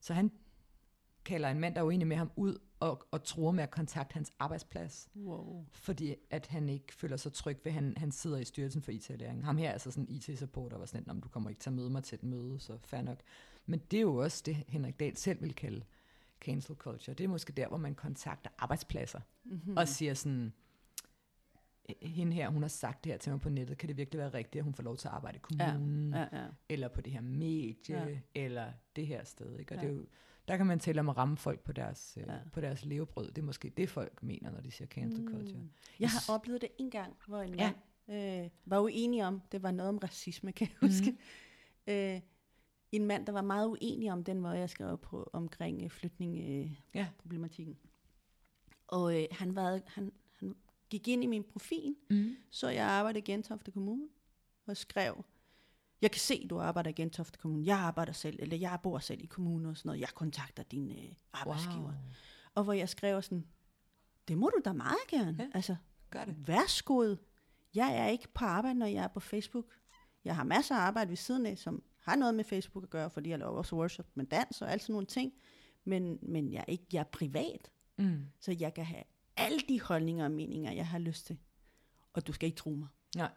Så 0.00 0.14
han 0.14 0.30
kalder 1.24 1.48
en 1.48 1.60
mand, 1.60 1.74
der 1.74 1.80
er 1.80 1.84
uenig 1.84 2.06
med 2.06 2.16
ham, 2.16 2.30
ud 2.36 2.58
og, 2.80 3.02
og 3.10 3.24
tror 3.24 3.50
med 3.50 3.62
at 3.62 3.70
kontakte 3.70 4.14
hans 4.14 4.32
arbejdsplads 4.38 5.08
Wow. 5.16 5.64
fordi 5.72 6.14
at 6.30 6.46
han 6.46 6.68
ikke 6.68 6.94
føler 6.94 7.16
sig 7.16 7.32
tryg 7.32 7.58
ved, 7.64 7.72
han, 7.72 7.94
han 7.96 8.12
sidder 8.12 8.38
i 8.38 8.44
styrelsen 8.44 8.82
for 8.82 8.92
IT-læring. 8.92 9.44
Ham 9.44 9.56
her 9.56 9.68
er 9.68 9.72
altså 9.72 9.90
sådan 9.90 10.04
en 10.08 10.14
IT-supporter, 10.14 10.78
var 10.78 10.86
sådan, 10.86 11.10
om 11.10 11.20
du 11.20 11.28
kommer 11.28 11.50
ikke 11.50 11.60
til 11.60 11.70
at 11.70 11.74
møde 11.76 11.90
mig 11.90 12.04
til 12.04 12.16
et 12.16 12.22
møde, 12.22 12.58
så 12.60 12.78
fair 12.84 13.02
nok. 13.02 13.18
Men 13.66 13.78
det 13.90 13.96
er 13.96 14.00
jo 14.00 14.14
også 14.16 14.42
det, 14.46 14.56
Henrik 14.68 15.00
Dahl 15.00 15.16
selv 15.16 15.42
vil 15.42 15.54
kalde 15.54 15.84
cancel 16.40 16.76
culture. 16.76 17.14
Det 17.14 17.24
er 17.24 17.28
måske 17.28 17.52
der, 17.52 17.68
hvor 17.68 17.76
man 17.76 17.94
kontakter 17.94 18.50
arbejdspladser 18.58 19.20
Mm-hmm. 19.44 19.76
og 19.76 19.88
siger 19.88 20.14
sådan, 20.14 20.52
"Øh, 21.90 22.08
hende 22.08 22.32
her, 22.32 22.48
hun 22.50 22.62
har 22.62 22.68
sagt 22.68 23.04
det 23.04 23.12
her 23.12 23.18
til 23.18 23.32
mig 23.32 23.40
på 23.40 23.48
nettet, 23.48 23.78
kan 23.78 23.88
det 23.88 23.96
virkelig 23.96 24.18
være 24.18 24.34
rigtigt, 24.34 24.60
at 24.60 24.64
hun 24.64 24.74
får 24.74 24.82
lov 24.82 24.96
til 24.96 25.08
at 25.08 25.14
arbejde 25.14 25.36
i 25.36 25.40
kommunen, 25.42 26.12
Ja, 26.14 26.26
ja. 26.32 26.46
eller 26.68 26.88
på 26.88 27.00
det 27.00 27.12
her 27.12 27.20
medie, 27.20 27.74
Ja. 28.08 28.18
eller 28.34 28.72
det 28.96 29.06
her 29.06 29.24
sted. 29.24 29.58
Ikke? 29.58 29.74
Og 29.74 29.76
Ja. 29.76 29.86
det 29.88 29.90
er 29.92 29.94
jo, 29.96 30.06
der 30.48 30.56
kan 30.56 30.66
man 30.66 30.78
tale 30.80 31.00
om 31.00 31.08
at 31.08 31.16
ramme 31.16 31.36
folk 31.36 31.60
på 31.60 31.72
deres. 31.72 32.18
Ja. 32.26 32.36
på 32.52 32.60
deres 32.60 32.84
levebrød. 32.84 33.26
Det 33.30 33.38
er 33.38 33.42
måske 33.46 33.68
det, 33.76 33.88
folk 33.88 34.22
mener, 34.22 34.50
når 34.50 34.60
de 34.60 34.70
siger 34.70 34.88
cancel 34.88 35.26
culture. 35.28 35.58
Mm. 35.58 35.70
Jeg 36.00 36.10
har 36.10 36.34
oplevet 36.34 36.60
det 36.60 36.68
en 36.78 36.90
gang, 36.90 37.16
hvor 37.26 37.42
en 37.42 37.54
Ja. 37.54 37.72
mand 38.08 38.44
øh, 38.44 38.50
var 38.64 38.80
uenig 38.80 39.24
om, 39.24 39.42
det 39.52 39.62
var 39.62 39.70
noget 39.70 39.88
om 39.88 39.98
racisme, 39.98 40.52
kan 40.52 40.66
jeg 40.68 40.76
Mhm. 40.82 40.90
huske. 40.90 41.16
Øh, 41.86 42.20
en 42.92 43.04
mand, 43.06 43.26
der 43.26 43.32
var 43.32 43.42
meget 43.42 43.66
uenig 43.68 44.12
om 44.12 44.24
den 44.24 44.40
måde, 44.40 44.54
jeg 44.58 44.70
skrev 44.70 44.98
på 44.98 45.30
omkring 45.32 45.82
øh, 45.84 45.90
flygtningeproblematikken. 45.90 46.70
Øh, 46.94 47.00
Ja. 47.00 47.08
problematikken. 47.18 47.78
Og 48.86 49.20
øh, 49.22 49.26
han, 49.30 49.54
var, 49.56 49.80
han, 49.86 50.12
han 50.38 50.56
gik 50.90 51.08
ind 51.08 51.24
i 51.24 51.26
min 51.26 51.44
profil, 51.44 51.94
Mm. 52.10 52.36
så 52.50 52.68
jeg 52.68 52.84
arbejdede 52.86 53.18
i 53.18 53.32
Gentofte 53.32 53.70
Kommune, 53.70 54.08
og 54.66 54.76
skrev, 54.76 55.24
jeg 56.02 56.10
kan 56.10 56.20
se, 56.20 56.46
du 56.48 56.58
arbejder 56.60 56.90
i 56.90 56.92
Gentofte 56.92 57.38
Kommune. 57.38 57.66
Jeg 57.66 57.78
arbejder 57.78 58.12
selv, 58.12 58.36
eller 58.42 58.56
jeg 58.56 58.78
bor 58.82 58.98
selv 58.98 59.22
i 59.22 59.26
kommunen 59.26 59.66
og 59.66 59.76
sådan 59.76 59.88
noget. 59.88 60.00
Jeg 60.00 60.08
kontakter 60.08 60.62
din 60.62 60.90
øh, 60.90 61.12
arbejdsgiver. 61.32 61.82
Wow. 61.82 61.92
Og 62.54 62.64
hvor 62.64 62.72
jeg 62.72 62.88
skrev 62.88 63.22
sådan, 63.22 63.46
det 64.28 64.38
må 64.38 64.50
du 64.56 64.60
da 64.64 64.72
meget 64.72 64.98
gerne. 65.08 65.36
Ja. 65.40 65.46
Altså, 65.54 65.76
Gør 66.10 66.24
det. 66.24 66.48
værsgod. 66.48 67.16
Jeg 67.74 67.96
er 67.96 68.06
ikke 68.06 68.28
på 68.34 68.44
arbejde, 68.44 68.78
når 68.78 68.86
jeg 68.86 69.04
er 69.04 69.08
på 69.08 69.20
Facebook. 69.20 69.64
Jeg 70.24 70.36
har 70.36 70.44
masser 70.44 70.74
af 70.74 70.80
arbejde 70.80 71.08
ved 71.10 71.16
siden 71.16 71.46
af, 71.46 71.58
som 71.58 71.82
har 72.00 72.16
noget 72.16 72.34
med 72.34 72.44
Facebook 72.44 72.84
at 72.84 72.90
gøre, 72.90 73.10
fordi 73.10 73.30
jeg 73.30 73.38
laver 73.38 73.52
også 73.52 73.76
workshop 73.76 74.06
med 74.14 74.26
dans 74.26 74.62
og 74.62 74.72
alt 74.72 74.82
sådan 74.82 74.92
nogle 74.92 75.06
ting. 75.06 75.32
Men, 75.84 76.18
men 76.22 76.52
jeg, 76.52 76.58
er 76.60 76.64
ikke, 76.72 76.84
jeg 76.92 77.00
er 77.00 77.04
privat, 77.04 77.70
Mm. 78.00 78.26
så 78.40 78.56
jeg 78.60 78.74
kan 78.74 78.84
have 78.84 79.02
alle 79.36 79.58
de 79.68 79.80
holdninger 79.80 80.24
og 80.24 80.30
meninger, 80.30 80.72
jeg 80.72 80.86
har 80.86 80.98
lyst 80.98 81.26
til. 81.26 81.38
Og 82.12 82.26
du 82.26 82.32
skal 82.32 82.46
ikke 82.46 82.56
tro 82.56 82.70
mig. 82.70 82.88
Nej. 83.16 83.30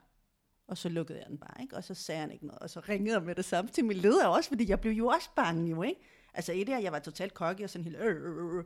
Og 0.72 0.78
så 0.78 0.90
lukkede 0.90 1.20
jeg 1.20 1.28
den 1.30 1.38
bare, 1.38 1.62
ikke? 1.62 1.76
Og 1.76 1.84
så 1.84 1.94
sagde 1.94 2.22
han 2.22 2.32
ikke 2.32 2.46
noget. 2.46 2.60
Og 2.60 2.70
så 2.70 2.80
ringede 2.80 3.14
jeg 3.14 3.24
med 3.24 3.36
det 3.36 3.46
samme 3.46 3.72
til 3.72 3.86
min 3.86 3.98
leder 3.98 4.28
også, 4.28 4.50
fordi 4.50 4.70
jeg 4.70 4.80
blev 4.80 4.92
jo 4.92 5.08
også 5.08 5.30
bange 5.36 5.70
jo, 5.70 5.82
ikke? 5.82 6.02
Altså 6.34 6.54
et 6.54 6.70
af, 6.70 6.84
jeg 6.84 6.92
var 6.92 7.00
totalt 7.00 7.34
cocky 7.34 7.62
og 7.62 7.70
sådan 7.70 7.86
helt... 7.86 7.98
Øh, 7.98 8.16
øh, 8.16 8.58
øh. 8.58 8.64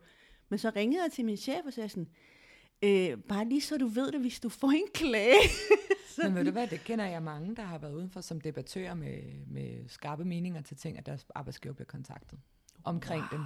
Men 0.50 0.60
så 0.60 0.72
ringede 0.76 1.04
jeg 1.04 1.12
til 1.12 1.26
min 1.26 1.38
chef 1.38 1.66
og 1.66 1.74
sagde 1.74 1.90
sådan, 1.90 2.08
øh, 2.84 3.18
bare 3.18 3.46
lige 3.46 3.62
så 3.62 3.78
du 3.78 3.88
ved 3.88 4.12
det, 4.12 4.22
hvis 4.22 4.40
du 4.40 4.50
får 4.50 4.72
en 4.72 4.88
klage. 4.94 5.40
Men 6.24 6.36
ved 6.36 6.46
du 6.46 6.52
hvad, 6.52 6.68
det 6.68 6.84
kender 6.84 7.06
jeg 7.06 7.24
mange, 7.24 7.56
der 7.56 7.64
har 7.64 7.78
været 7.78 7.94
udenfor 7.94 8.22
som 8.22 8.42
debattører 8.42 8.94
med, 8.94 9.22
med 9.48 9.90
skarpe 9.90 10.26
meninger 10.26 10.62
til 10.62 10.78
ting, 10.78 10.98
at 10.98 11.06
deres 11.06 11.26
arbejdsgiver 11.36 11.74
bliver 11.74 11.88
kontaktet 11.88 12.40
omkring 12.84 13.22
wow. 13.22 13.30
dem. 13.32 13.46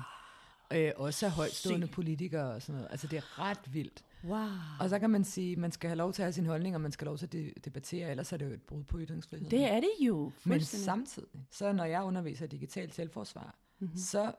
Øh, 0.74 0.91
også 0.95 1.26
af 1.26 1.32
højtstående 1.32 1.88
Sygt. 1.88 1.95
politikere 1.95 2.51
og 2.53 2.61
sådan 2.61 2.76
noget. 2.76 2.91
Altså 2.91 3.07
det 3.07 3.17
er 3.17 3.39
ret 3.39 3.59
vildt. 3.74 4.03
Wow. 4.24 4.47
Og 4.80 4.89
så 4.89 4.99
kan 4.99 5.09
man 5.09 5.24
sige, 5.24 5.55
man 5.55 5.72
skal 5.72 5.88
have 5.89 5.97
lov 5.97 6.13
til 6.13 6.22
at 6.22 6.26
have 6.26 6.34
sin 6.34 6.45
holdning, 6.45 6.76
og 6.76 6.82
man 6.82 6.91
skal 6.91 7.05
have 7.05 7.09
lov 7.11 7.17
til 7.17 7.26
at 7.26 7.32
de- 7.34 7.53
debattere, 7.65 8.09
ellers 8.11 8.34
er 8.34 8.38
det 8.38 8.45
jo 8.45 8.51
et 8.51 8.61
brud 8.61 8.84
på 8.84 8.99
ytringsfriheden. 8.99 9.51
Det 9.51 9.63
er 9.63 9.80
det 9.80 9.89
jo. 10.01 10.32
Men 10.43 10.61
samtidig, 10.61 11.47
så 11.51 11.74
når 11.74 11.86
jeg 11.86 12.03
underviser 12.03 12.47
digitalt 12.47 12.95
selvforsvar, 12.95 13.55
Mhm. 13.80 13.86
mm-hmm. 13.86 13.97
så 13.97 14.32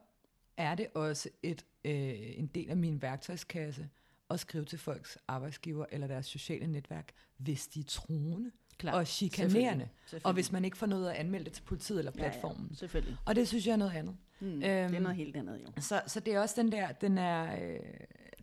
er 0.57 0.74
det 0.74 0.87
også 0.95 1.28
et, 1.43 1.64
øh, 1.85 1.93
en 2.39 2.47
del 2.47 2.70
af 2.70 2.76
min 2.76 3.03
værktøjskasse 3.03 3.89
at 4.31 4.41
skrive 4.41 4.64
til 4.64 4.78
folks 4.78 5.18
arbejdsgiver 5.28 5.87
eller 5.91 6.07
deres 6.07 6.26
sociale 6.26 6.66
netværk, 6.66 7.12
hvis 7.37 7.66
de 7.68 7.81
er 7.81 7.85
truende 7.85 8.51
Klart. 8.78 8.95
og 8.95 9.07
chikanerende. 9.07 9.89
Selvfølgelig. 10.01 10.26
Og 10.26 10.33
hvis 10.33 10.53
man 10.53 10.64
ikke 10.64 10.76
får 10.76 10.87
noget 10.87 11.11
at 11.11 11.16
anmelde 11.16 11.45
det 11.45 11.53
til 11.53 11.62
politiet 11.62 11.99
eller 11.99 12.12
Ja, 12.16 12.22
ja, 12.24 12.31
platformen. 12.31 12.74
selvfølgelig. 12.74 13.16
Og 13.26 13.37
det 13.37 13.49
synes 13.49 13.66
jeg 13.66 13.72
er 13.72 13.76
noget 13.76 13.93
andet. 13.93 14.16
Mm, 14.41 14.49
øhm, 14.49 14.61
det 14.61 14.70
er 14.70 15.01
noget 15.01 15.16
helt 15.16 15.36
andet, 15.36 15.61
jo. 15.61 15.82
Så, 15.82 16.03
så 16.07 16.20
det 16.20 16.34
er 16.34 16.41
også 16.41 16.55
den 16.62 16.72
der, 16.72 16.93
den 16.93 17.18
er... 17.18 17.55
Øh, 17.55 17.80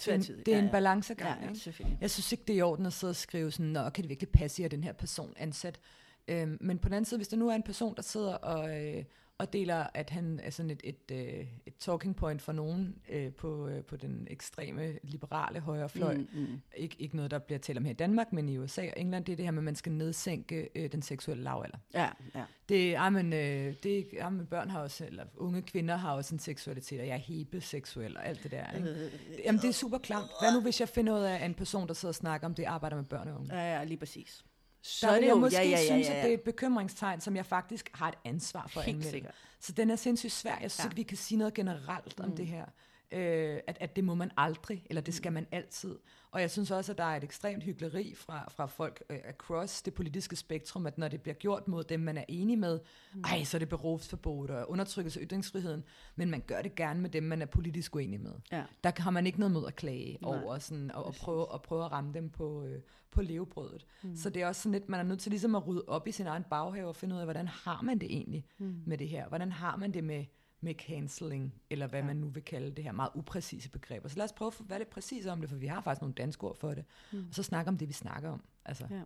den, 0.05 0.21
det 0.21 0.47
er 0.47 0.51
ja, 0.51 0.59
en 0.59 0.65
ja. 0.65 0.71
balancegang. 0.71 1.41
Ja, 1.41 1.45
ja, 1.45 1.69
ikke? 1.69 1.97
Jeg 2.01 2.11
synes 2.11 2.31
ikke, 2.31 2.43
det 2.47 2.53
er 2.53 2.57
i 2.57 2.61
orden 2.61 2.85
at 2.85 2.93
sidde 2.93 3.11
og 3.11 3.15
skrive 3.15 3.51
sådan, 3.51 3.65
Nå, 3.65 3.89
kan 3.89 4.03
det 4.03 4.09
virkelig 4.09 4.29
passe, 4.29 4.65
at 4.65 4.71
den 4.71 4.83
her 4.83 4.93
person 4.93 5.33
er 5.37 5.41
ansat? 5.43 5.79
Øhm, 6.27 6.57
men 6.61 6.79
på 6.79 6.89
den 6.89 6.93
anden 6.93 7.05
side, 7.05 7.17
hvis 7.17 7.27
der 7.27 7.37
nu 7.37 7.49
er 7.49 7.55
en 7.55 7.63
person, 7.63 7.95
der 7.95 8.01
sidder 8.01 8.33
og, 8.33 8.85
øh, 8.85 9.03
og 9.39 9.53
deler, 9.53 9.87
at 9.93 10.09
han 10.09 10.39
er 10.43 10.49
sådan 10.49 10.69
et, 10.71 10.81
et, 10.83 11.11
øh, 11.11 11.47
et 11.65 11.75
talking 11.79 12.15
point 12.15 12.41
for 12.41 12.51
nogen 12.51 12.95
øh, 13.09 13.33
på, 13.33 13.67
øh, 13.67 13.83
på 13.83 13.95
den 13.95 14.27
ekstreme 14.29 14.99
liberale 15.03 15.59
højre 15.59 15.89
fløj, 15.89 16.15
Mm, 16.17 16.27
mm. 16.33 16.61
ikke, 16.75 16.95
ikke 16.99 17.15
noget, 17.15 17.31
der 17.31 17.39
bliver 17.39 17.59
talt 17.59 17.77
om 17.77 17.85
her 17.85 17.91
i 17.91 17.95
Danmark, 17.95 18.33
men 18.33 18.49
i 18.49 18.57
USA 18.57 18.81
og 18.81 18.93
England, 18.97 19.25
det 19.25 19.31
er 19.31 19.35
det 19.35 19.45
her 19.45 19.51
med, 19.51 19.59
at 19.59 19.63
man 19.63 19.75
skal 19.75 19.91
nedsænke 19.91 20.69
øh, 20.75 20.91
den 20.91 21.01
seksuelle 21.01 21.43
lavalder. 21.43 21.77
Ja, 21.93 22.09
ja. 22.35 22.43
Det, 22.69 22.91
ja, 22.91 23.09
men, 23.09 23.33
øh, 23.33 23.73
det, 23.83 24.07
ja, 24.13 24.29
men 24.29 24.45
børn 24.45 24.69
har 24.69 24.79
også, 24.81 25.05
eller 25.05 25.25
unge 25.37 25.61
kvinder 25.61 25.95
har 25.95 26.13
også 26.13 26.35
en 26.35 26.39
seksualitet, 26.39 26.99
og 26.99 27.07
jeg 27.07 27.13
er 27.13 27.17
hebeseksuel 27.17 28.17
og 28.17 28.25
alt 28.27 28.43
det 28.43 28.51
der. 28.51 28.71
Ikke? 28.71 29.11
Jamen, 29.45 29.61
det 29.61 29.67
er 29.67 29.73
super 29.73 29.97
klamt. 29.97 30.27
Hvad 30.41 30.53
nu, 30.53 30.61
hvis 30.61 30.79
jeg 30.79 30.89
finder 30.89 31.13
ud 31.17 31.23
af, 31.23 31.45
en 31.45 31.53
person, 31.53 31.87
der 31.87 31.93
sidder 31.93 32.11
og 32.11 32.15
snakker 32.15 32.47
om 32.47 32.53
det, 32.53 32.63
arbejder 32.63 32.95
med 32.95 33.05
børn 33.05 33.27
og 33.27 33.35
unge? 33.39 33.55
Ja, 33.55 33.77
ja, 33.77 33.83
lige 33.83 33.97
præcis. 33.97 34.45
Så 34.87 35.07
der 35.07 35.19
vil 35.19 35.25
jeg 35.27 35.37
måske 35.37 35.57
ja, 35.57 35.63
ja, 35.63 35.69
ja, 35.69 35.85
synes, 35.85 36.09
at 36.09 36.23
det 36.23 36.29
er 36.29 36.33
et 36.33 36.41
bekymringstegn, 36.41 37.21
som 37.21 37.35
jeg 37.35 37.45
faktisk 37.45 37.89
har 37.93 38.07
et 38.07 38.15
ansvar 38.25 38.67
for 38.67 38.81
at 38.81 38.87
anmelde. 38.87 39.27
Så 39.59 39.71
den 39.71 39.89
er 39.89 39.95
sindssygt 39.95 40.33
svær. 40.33 40.57
Jeg 40.61 40.71
synes 40.71 40.79
Ja. 40.79 40.83
ja. 40.83 40.87
ikke, 40.87 40.95
vi 40.95 41.03
kan 41.03 41.17
sige 41.17 41.37
noget 41.37 41.53
generelt 41.53 42.19
om 42.19 42.35
det 42.35 42.47
her. 42.47 42.65
Øh, 43.11 43.59
at, 43.67 43.77
at 43.79 43.95
det 43.95 44.03
må 44.03 44.15
man 44.15 44.31
aldrig, 44.37 44.83
eller 44.85 45.01
det 45.01 45.13
skal 45.13 45.33
man 45.33 45.47
altid. 45.51 45.97
Og 46.31 46.41
jeg 46.41 46.51
synes 46.51 46.71
også, 46.71 46.91
at 46.91 46.97
der 46.97 47.03
er 47.03 47.17
et 47.17 47.23
ekstremt 47.23 47.63
hyggeleri 47.63 48.13
fra, 48.15 48.49
fra 48.49 48.65
folk 48.65 49.03
øh, 49.09 49.19
across 49.25 49.81
det 49.81 49.93
politiske 49.93 50.35
spektrum, 50.35 50.85
at 50.85 50.97
når 50.97 51.07
det 51.07 51.21
bliver 51.21 51.35
gjort 51.35 51.67
mod 51.67 51.83
dem, 51.83 51.99
man 51.99 52.17
er 52.17 52.23
enig 52.27 52.57
med, 52.57 52.79
ej, 53.23 53.43
så 53.43 53.57
er 53.57 53.59
det 53.59 53.69
berufsforbud 53.69 54.49
og 54.49 54.71
undertrykkelse 54.71 55.19
af 55.19 55.25
ytringsfriheden, 55.25 55.83
men 56.15 56.31
man 56.31 56.43
gør 56.47 56.61
det 56.61 56.75
gerne 56.75 57.01
med 57.01 57.09
dem, 57.09 57.23
man 57.23 57.41
er 57.41 57.45
politisk 57.45 57.95
uenig 57.95 58.21
med. 58.21 58.33
Ja. 58.51 58.63
Der 58.83 58.91
har 59.01 59.11
man 59.11 59.25
ikke 59.25 59.39
noget 59.39 59.51
mod 59.51 59.67
at 59.67 59.75
klage 59.75 60.17
Nej, 60.21 60.31
over 60.31 60.59
sådan, 60.59 60.91
og, 60.91 61.05
og, 61.05 61.13
prøve, 61.13 61.51
og 61.51 61.61
prøve 61.61 61.85
at 61.85 61.91
ramme 61.91 62.13
dem 62.13 62.29
på, 62.29 62.63
øh, 62.63 62.81
på 63.11 63.21
levebrødet. 63.21 63.85
Mm. 64.03 64.15
Så 64.15 64.29
det 64.29 64.41
er 64.41 64.47
også 64.47 64.61
sådan 64.61 64.71
lidt, 64.71 64.89
man 64.89 64.99
er 64.99 65.03
nødt 65.03 65.19
til 65.19 65.29
ligesom 65.29 65.55
at 65.55 65.67
rydde 65.67 65.83
op 65.87 66.07
i 66.07 66.11
sin 66.11 66.27
egen 66.27 66.43
baghave 66.49 66.87
og 66.87 66.95
finde 66.95 67.15
ud 67.15 67.19
af, 67.19 67.25
hvordan 67.25 67.47
har 67.47 67.81
man 67.81 67.99
det 67.99 68.11
egentlig 68.11 68.45
mm. 68.57 68.81
med 68.85 68.97
det 68.97 69.09
her? 69.09 69.27
Hvordan 69.27 69.51
har 69.51 69.75
man 69.75 69.93
det 69.93 70.03
med, 70.03 70.25
med 70.61 70.73
canceling, 70.75 71.61
eller 71.69 71.87
hvad 71.87 71.99
ja. 71.99 72.05
man 72.05 72.15
nu 72.15 72.27
vil 72.29 72.43
kalde 72.43 72.71
det 72.71 72.83
her 72.83 72.91
meget 72.91 73.11
upræcise 73.15 73.69
begreber. 73.69 74.09
Så 74.09 74.17
lad 74.17 74.25
os 74.25 74.33
prøve 74.33 74.51
at 74.59 74.69
være 74.69 74.79
lidt 74.79 74.89
præcise 74.89 75.31
om 75.31 75.39
det, 75.41 75.49
for 75.49 75.57
vi 75.57 75.67
har 75.67 75.81
faktisk 75.81 76.01
nogle 76.01 76.15
danske 76.15 76.43
ord 76.43 76.55
for 76.57 76.73
det. 76.73 76.85
Mm. 77.11 77.27
Og 77.29 77.35
så 77.35 77.43
snakke 77.43 77.69
om 77.69 77.77
det, 77.77 77.87
vi 77.87 77.93
snakker 77.93 78.29
om, 78.29 78.43
altså 78.65 78.87
Ja. 78.91 79.01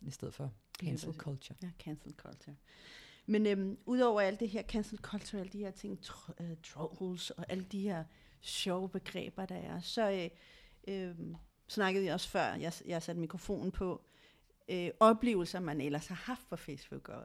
i 0.00 0.10
stedet 0.10 0.34
for 0.34 0.52
cancel 0.80 1.14
culture. 1.14 1.56
Ja, 1.62 1.70
cancel 1.78 2.12
culture. 2.16 2.56
Men 3.26 3.46
øhm, 3.46 3.78
udover 3.86 4.20
alt 4.20 4.40
det 4.40 4.48
her 4.48 4.62
cancel 4.62 4.98
culture, 4.98 5.40
alle 5.40 5.52
de 5.52 5.58
her 5.58 5.70
ting, 5.70 6.02
tro, 6.02 6.32
øh, 6.40 6.56
trolls 6.62 7.30
og 7.30 7.44
alle 7.48 7.64
de 7.64 7.80
her 7.80 8.04
sjove 8.40 8.88
begreber, 8.88 9.46
der 9.46 9.54
er, 9.54 9.80
så 9.80 10.10
øh, 10.10 10.30
øh, 11.08 11.14
snakkede 11.68 12.04
vi 12.04 12.08
også 12.08 12.28
før, 12.28 12.54
jeg, 12.54 12.72
jeg 12.86 13.02
satte 13.02 13.20
mikrofonen 13.20 13.70
på, 13.72 14.04
øh, 14.68 14.90
oplevelser, 15.00 15.60
man 15.60 15.80
ellers 15.80 16.06
har 16.06 16.14
haft 16.14 16.48
på 16.50 16.56
Facebook. 16.56 17.08
Og, 17.08 17.22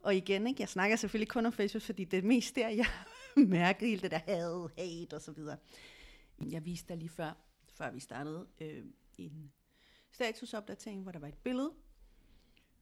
og 0.00 0.14
igen, 0.16 0.46
ikke, 0.46 0.60
jeg 0.60 0.68
snakker 0.68 0.96
selvfølgelig 0.96 1.28
kun 1.28 1.46
om 1.46 1.52
Facebook, 1.52 1.82
fordi 1.82 2.04
det 2.04 2.18
er 2.18 2.22
mest 2.22 2.56
der, 2.56 2.68
jeg 2.68 2.86
mærker 3.58 3.86
hele 3.86 4.00
det 4.00 4.10
der 4.10 4.18
had, 4.18 4.70
hate 4.78 5.14
og 5.14 5.22
så 5.22 5.32
videre. 5.32 5.56
Jeg 6.50 6.64
viste 6.64 6.88
dig 6.88 6.96
lige 6.96 7.08
før, 7.08 7.32
før 7.68 7.90
vi 7.90 8.00
startede, 8.00 8.46
øh, 8.60 8.84
en 9.18 9.52
statusopdatering, 10.10 11.02
hvor 11.02 11.12
der 11.12 11.18
var 11.18 11.28
et 11.28 11.38
billede, 11.38 11.72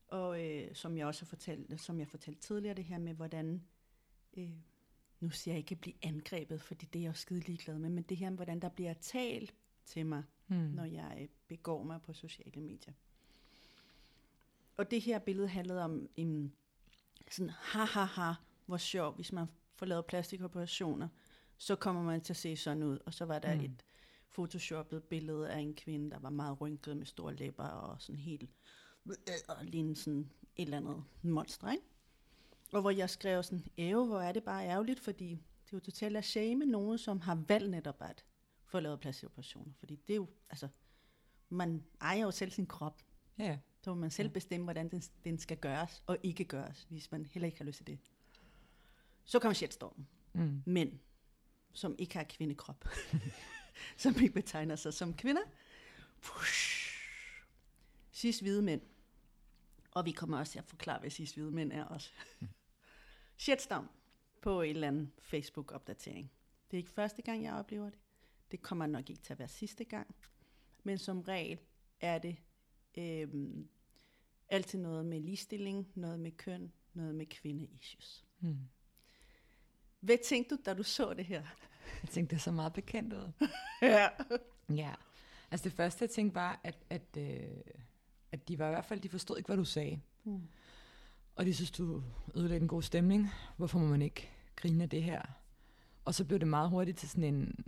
og 0.08 0.44
øh, 0.44 0.74
som 0.74 0.96
jeg 0.96 1.06
også 1.06 1.22
har 1.24 1.26
fortalt, 1.26 1.80
som 1.80 2.00
jeg 2.00 2.08
fortalte 2.08 2.40
tidligere, 2.40 2.74
det 2.74 2.84
her 2.84 2.98
med, 2.98 3.14
hvordan, 3.14 3.62
øh, 4.36 4.50
nu 5.20 5.30
siger 5.30 5.54
jeg 5.54 5.58
ikke 5.58 5.72
at 5.74 5.80
blive 5.80 5.96
angrebet, 6.02 6.62
fordi 6.62 6.86
det 6.86 6.98
er 6.98 7.02
jeg 7.02 7.08
jo 7.08 7.14
skide 7.14 7.40
ligeglad 7.40 7.78
med, 7.78 7.90
men 7.90 8.02
det 8.02 8.16
her 8.16 8.30
med, 8.30 8.38
hvordan 8.38 8.60
der 8.60 8.68
bliver 8.68 8.94
talt 8.94 9.54
til 9.84 10.06
mig, 10.06 10.22
Hmm. 10.46 10.58
når 10.58 10.84
jeg 10.84 11.18
øh, 11.20 11.28
begår 11.48 11.82
mig 11.82 12.02
på 12.02 12.12
sociale 12.12 12.60
medier. 12.60 12.94
Og 14.76 14.90
det 14.90 15.02
her 15.02 15.18
billede 15.18 15.48
handlede 15.48 15.84
om 15.84 16.08
en 16.16 16.52
sådan, 17.30 17.50
ha 17.50 17.84
ha 17.84 18.04
ha, 18.04 18.32
hvor 18.66 18.76
sjov, 18.76 19.14
hvis 19.14 19.32
man 19.32 19.46
får 19.76 19.86
lavet 19.86 20.06
plastikoperationer, 20.06 21.08
så 21.58 21.76
kommer 21.76 22.02
man 22.02 22.20
til 22.20 22.32
at 22.32 22.36
se 22.36 22.56
sådan 22.56 22.82
ud. 22.82 22.98
Og 23.06 23.14
så 23.14 23.24
var 23.24 23.38
der 23.38 23.54
Mm. 23.54 23.58
mm. 23.60 23.64
et 23.64 23.84
photoshoppet 24.32 25.02
billede 25.04 25.50
af 25.50 25.58
en 25.58 25.74
kvinde, 25.74 26.10
der 26.10 26.18
var 26.18 26.30
meget 26.30 26.60
rynket 26.60 26.96
med 26.96 27.06
store 27.06 27.34
læber 27.34 27.64
og 27.68 28.02
sådan 28.02 28.18
helt, 28.18 28.50
og 29.48 29.56
lignede 29.64 29.96
sådan 29.96 30.30
et 30.56 30.62
eller 30.62 30.76
andet 30.76 31.04
monster, 31.22 31.70
ikke? 31.72 31.84
Og 32.72 32.80
hvor 32.80 32.90
jeg 32.90 33.10
skrev 33.10 33.42
sådan, 33.42 33.64
æve, 33.78 34.06
hvor 34.06 34.20
er 34.20 34.32
det 34.32 34.44
bare 34.44 34.66
ærgerligt, 34.66 35.00
fordi 35.00 35.28
det 35.30 35.72
er 35.72 35.76
jo 35.76 35.80
totalt 35.80 36.16
at 36.16 36.24
shame 36.24 36.64
nogen, 36.66 36.98
som 36.98 37.20
har 37.20 37.44
valgt 37.48 37.70
netop 37.70 38.02
at 38.02 38.24
få 38.64 38.80
lavet 38.80 39.00
plastikoperationer. 39.00 39.72
Fordi 39.78 39.96
det 39.96 40.12
er 40.12 40.16
jo, 40.16 40.28
altså, 40.50 40.68
man 41.48 41.84
ejer 42.00 42.22
jo 42.22 42.30
selv 42.30 42.50
sin 42.50 42.66
krop. 42.66 43.02
Ja, 43.38 43.58
Så 43.82 43.90
må 43.94 44.00
man 44.00 44.10
selv 44.10 44.28
Ja. 44.28 44.32
bestemme, 44.32 44.64
hvordan 44.64 44.88
den, 44.90 45.00
den 45.24 45.38
skal 45.38 45.56
gøres 45.56 46.02
og 46.06 46.18
ikke 46.22 46.44
gøres, 46.44 46.86
hvis 46.90 47.12
man 47.12 47.26
heller 47.26 47.46
ikke 47.46 47.58
har 47.58 47.64
lyst 47.64 47.76
til 47.76 47.86
det. 47.86 47.98
Så 49.26 49.38
kommer 49.38 49.54
shitstormen. 49.54 50.08
mm. 50.32 50.62
Mænd, 50.66 50.98
som 51.72 51.94
ikke 51.98 52.16
har 52.16 52.24
kvindekrop, 52.24 52.84
som 53.96 54.14
ikke 54.22 54.34
betegner 54.34 54.76
sig 54.76 54.94
som 54.94 55.14
kvinder. 55.14 55.42
Push. 56.22 56.86
Cis 58.12 58.40
hvide 58.40 58.62
mænd. 58.62 58.80
Og 59.90 60.06
vi 60.06 60.10
kommer 60.10 60.38
også 60.38 60.52
til 60.52 60.58
at 60.58 60.64
forklare, 60.64 61.00
hvad 61.00 61.10
cis 61.10 61.32
hvide 61.32 61.50
mænd 61.50 61.72
er 61.72 61.84
også. 61.84 62.10
Shitstorm 63.36 63.88
på 64.42 64.62
en 64.62 64.70
eller 64.70 64.88
anden 64.88 65.12
Facebook-opdatering. 65.18 66.32
Det 66.70 66.76
er 66.76 66.78
ikke 66.78 66.90
første 66.90 67.22
gang, 67.22 67.42
jeg 67.44 67.54
oplever 67.54 67.90
det. 67.90 67.98
Det 68.50 68.62
kommer 68.62 68.86
nok 68.86 69.10
ikke 69.10 69.22
til 69.22 69.32
at 69.32 69.38
være 69.38 69.48
sidste 69.48 69.84
gang. 69.84 70.14
Men 70.82 70.98
som 70.98 71.20
regel 71.20 71.58
er 72.00 72.18
det 72.18 72.36
øhm, 72.98 73.68
altid 74.48 74.78
noget 74.78 75.06
med 75.06 75.20
ligestilling, 75.20 75.92
noget 75.94 76.20
med 76.20 76.32
køn, 76.32 76.72
noget 76.94 77.14
med 77.14 77.26
kvinde-issues. 77.26 78.24
Mm. 78.40 78.58
Hvad 80.06 80.16
tænkte 80.24 80.56
du, 80.56 80.60
da 80.66 80.74
du 80.74 80.82
så 80.82 81.14
det 81.14 81.24
her? 81.24 81.42
Jeg 82.02 82.10
tænkte, 82.10 82.30
det 82.30 82.40
er 82.40 82.42
så 82.44 82.50
meget 82.52 82.72
bekendt 82.72 83.12
ud. 83.12 83.32
Ja. 83.82 84.08
Ja, 84.74 84.94
altså 85.50 85.64
det 85.64 85.72
første, 85.72 86.02
jeg 86.02 86.10
tænkte 86.10 86.34
var, 86.34 86.60
at, 86.64 86.78
at, 86.90 87.02
øh, 87.18 87.40
at 88.32 88.48
de 88.48 88.58
var 88.58 88.66
i 88.66 88.70
hvert 88.70 88.84
fald, 88.84 89.00
de 89.00 89.08
forstod 89.08 89.36
ikke, 89.36 89.46
hvad 89.46 89.56
du 89.56 89.64
sagde. 89.64 90.00
Mm. 90.24 90.40
Og 91.36 91.46
de 91.46 91.54
synes, 91.54 91.70
du 91.70 92.02
ødelagde 92.34 92.62
en 92.62 92.68
god 92.68 92.82
stemning. 92.82 93.30
Hvorfor 93.56 93.78
må 93.78 93.86
man 93.86 94.02
ikke 94.02 94.30
grine 94.56 94.82
af 94.82 94.90
det 94.90 95.02
her? 95.02 95.22
Og 96.04 96.14
så 96.14 96.24
blev 96.24 96.38
det 96.38 96.48
meget 96.48 96.70
hurtigt 96.70 96.98
til 96.98 97.08
sådan 97.08 97.24
en... 97.34 97.64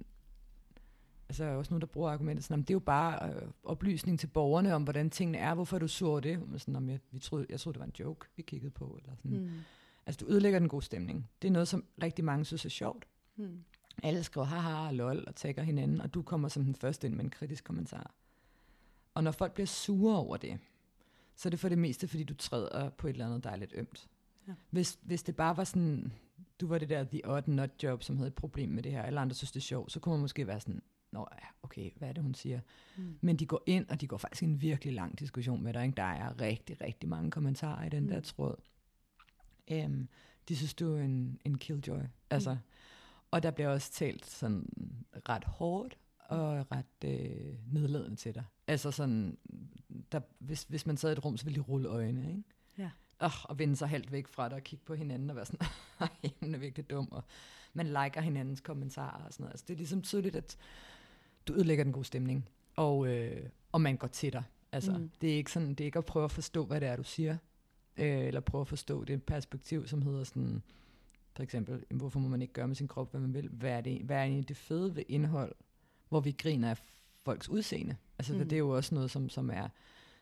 Altså 1.28 1.44
også 1.44 1.70
nogen, 1.70 1.80
der 1.80 1.86
bruger 1.86 2.10
argumentet 2.10 2.44
sådan, 2.44 2.52
"Jamen, 2.54 2.62
det 2.64 2.70
er 2.70 2.74
jo 2.74 2.78
bare 2.78 3.32
øh, 3.34 3.48
oplysning 3.64 4.20
til 4.20 4.26
borgerne 4.26 4.74
om, 4.74 4.82
hvordan 4.82 5.10
tingene 5.10 5.38
er. 5.38 5.54
Hvorfor 5.54 5.76
er 5.76 5.80
du 5.80 5.88
sur 5.88 6.10
over 6.10 6.20
det? 6.20 6.40
Sådan, 6.56 6.74
"Jamen, 6.74 6.90
jeg, 6.90 7.00
vi 7.10 7.18
troede, 7.18 7.46
jeg 7.48 7.60
troede, 7.60 7.74
det 7.74 7.80
var 7.80 7.86
en 7.86 7.94
joke, 8.00 8.26
vi 8.36 8.42
kiggede 8.42 8.70
på. 8.70 8.98
Eller 9.02 9.16
sådan. 9.16 9.30
Mm. 9.40 9.50
Altså 10.08 10.24
du 10.24 10.30
ødelægger 10.32 10.58
den 10.58 10.68
gode 10.68 10.84
stemning. 10.84 11.30
Det 11.42 11.48
er 11.48 11.52
noget, 11.52 11.68
som 11.68 11.84
rigtig 12.02 12.24
mange 12.24 12.44
synes 12.44 12.64
er 12.64 12.68
sjovt. 12.68 13.06
Mm. 13.36 13.64
Alle 14.02 14.24
skriver 14.24 14.46
haha 14.46 14.86
og 14.88 14.94
lol 14.94 15.24
og 15.26 15.34
tagger 15.34 15.62
hinanden, 15.62 16.00
og 16.00 16.14
du 16.14 16.22
kommer 16.22 16.48
som 16.48 16.64
den 16.64 16.74
første 16.74 17.06
ind 17.06 17.14
med 17.14 17.24
en 17.24 17.30
kritisk 17.30 17.64
kommentar. 17.64 18.14
Og 19.14 19.24
når 19.24 19.30
folk 19.30 19.52
bliver 19.52 19.66
sure 19.66 20.16
over 20.16 20.36
det, 20.36 20.58
så 21.36 21.48
er 21.48 21.50
det 21.50 21.58
for 21.58 21.68
det 21.68 21.78
meste, 21.78 22.08
fordi 22.08 22.24
du 22.24 22.34
træder 22.34 22.90
på 22.90 23.06
et 23.06 23.12
eller 23.12 23.26
andet, 23.26 23.44
der 23.44 23.50
er 23.50 23.56
lidt 23.56 23.72
ømt. 23.74 24.08
Ja. 24.48 24.52
Hvis, 24.70 24.98
hvis 25.02 25.22
det 25.22 25.36
bare 25.36 25.56
var 25.56 25.64
sådan, 25.64 26.12
du 26.60 26.66
var 26.66 26.78
det 26.78 26.88
der 26.88 27.04
the 27.04 27.20
odd 27.24 27.48
not 27.48 27.70
job, 27.82 28.02
som 28.02 28.16
havde 28.16 28.28
et 28.28 28.34
problem 28.34 28.68
med 28.68 28.82
det 28.82 28.92
her, 28.92 29.02
alle 29.02 29.20
andre 29.20 29.34
synes, 29.34 29.52
det 29.52 29.60
er 29.60 29.64
sjovt, 29.64 29.92
så 29.92 30.00
kunne 30.00 30.12
man 30.12 30.20
måske 30.20 30.46
være 30.46 30.60
sådan, 30.60 30.82
Nå 31.12 31.28
ja, 31.32 31.46
okay, 31.62 31.90
hvad 31.96 32.08
er 32.08 32.12
det, 32.12 32.22
hun 32.22 32.34
siger? 32.34 32.60
Mm. 32.96 33.18
Men 33.20 33.36
de 33.36 33.46
går 33.46 33.62
ind, 33.66 33.86
og 33.88 34.00
de 34.00 34.06
går 34.06 34.16
faktisk 34.16 34.42
i 34.42 34.46
en 34.46 34.62
virkelig 34.62 34.94
lang 34.94 35.18
diskussion 35.18 35.62
med 35.62 35.72
dig. 35.72 35.84
Ikke? 35.84 35.96
Der 35.96 36.02
er 36.02 36.40
rigtig, 36.40 36.80
rigtig 36.80 37.08
mange 37.08 37.30
kommentarer 37.30 37.86
i 37.86 37.88
den 37.88 38.02
Mm. 38.02 38.08
der 38.08 38.20
tråd. 38.20 38.54
Um, 39.70 40.08
de 40.48 40.56
synes, 40.56 40.74
du 40.74 40.96
er 40.96 41.00
en, 41.02 41.40
en 41.44 41.58
killjoy. 41.58 42.00
Altså, 42.30 42.50
Mm. 42.50 42.58
Og 43.30 43.42
der 43.42 43.50
bliver 43.50 43.68
også 43.68 43.92
talt 43.92 44.26
sådan 44.26 44.66
ret 45.28 45.44
hårdt 45.44 45.98
og 46.18 46.66
ret 46.72 47.04
øh, 47.04 47.54
nedladende 47.72 48.16
til 48.16 48.34
dig. 48.34 48.44
Altså 48.66 48.90
sådan, 48.90 49.38
der, 50.12 50.20
hvis, 50.38 50.62
hvis 50.68 50.86
man 50.86 50.96
sad 50.96 51.10
i 51.10 51.12
et 51.12 51.24
rum, 51.24 51.36
så 51.36 51.44
ville 51.44 51.56
de 51.56 51.60
rulle 51.60 51.88
øjnene, 51.88 52.30
ikke? 52.30 52.42
Ja. 52.78 52.90
Oh, 53.20 53.44
og 53.44 53.58
vende 53.58 53.76
sig 53.76 53.88
helt 53.88 54.12
væk 54.12 54.28
fra 54.28 54.48
dig 54.48 54.56
og 54.56 54.62
kigge 54.62 54.84
på 54.84 54.94
hinanden 54.94 55.30
og 55.30 55.36
være 55.36 55.46
sådan, 55.46 55.68
nej, 56.00 56.32
hun 56.40 56.54
er 56.54 56.58
virkelig 56.58 56.90
dum. 56.90 57.08
Og 57.12 57.24
man 57.72 57.86
liker 57.86 58.20
hinandens 58.20 58.60
kommentarer 58.60 59.24
og 59.24 59.32
sådan 59.32 59.44
noget. 59.44 59.52
Altså, 59.52 59.64
det 59.68 59.74
er 59.74 59.78
ligesom 59.78 60.02
tydeligt, 60.02 60.36
at 60.36 60.56
du 61.48 61.52
ødelægger 61.52 61.84
den 61.84 61.92
gode 61.92 62.04
stemning. 62.04 62.48
Og, 62.76 63.08
øh, 63.08 63.48
og 63.72 63.80
man 63.80 63.96
går 63.96 64.08
til 64.08 64.32
dig. 64.32 64.42
Altså, 64.72 64.92
mm. 64.92 65.10
det, 65.20 65.32
er 65.32 65.36
ikke 65.36 65.52
sådan, 65.52 65.68
det 65.68 65.80
er 65.80 65.84
ikke 65.84 65.98
at 65.98 66.04
prøve 66.04 66.24
at 66.24 66.30
forstå, 66.30 66.64
hvad 66.64 66.80
det 66.80 66.88
er, 66.88 66.96
du 66.96 67.04
siger. 67.04 67.36
Øh, 67.98 68.26
eller 68.26 68.40
prøve 68.40 68.60
at 68.60 68.68
forstå 68.68 69.04
det 69.04 69.22
perspektiv, 69.22 69.86
som 69.86 70.02
hedder 70.02 70.24
sådan, 70.24 70.62
for 71.36 71.42
eksempel, 71.42 71.84
hvorfor 71.90 72.20
må 72.20 72.28
man 72.28 72.42
ikke 72.42 72.54
gøre 72.54 72.68
med 72.68 72.76
sin 72.76 72.88
krop, 72.88 73.10
hvad 73.10 73.20
man 73.20 73.34
vil? 73.34 73.48
Hvad 73.48 73.70
er, 73.70 73.80
det, 73.80 74.00
hvad 74.02 74.16
er 74.16 74.22
egentlig 74.22 74.48
det 74.48 74.56
fede 74.56 74.96
ved 74.96 75.02
indhold, 75.08 75.54
hvor 76.08 76.20
vi 76.20 76.30
griner 76.38 76.70
af 76.70 76.78
folks 77.24 77.48
udseende? 77.48 77.96
Altså, 78.18 78.32
Mm. 78.32 78.38
det 78.38 78.52
er 78.52 78.58
jo 78.58 78.70
også 78.70 78.94
noget, 78.94 79.10
som, 79.10 79.28
som 79.28 79.50
er 79.50 79.68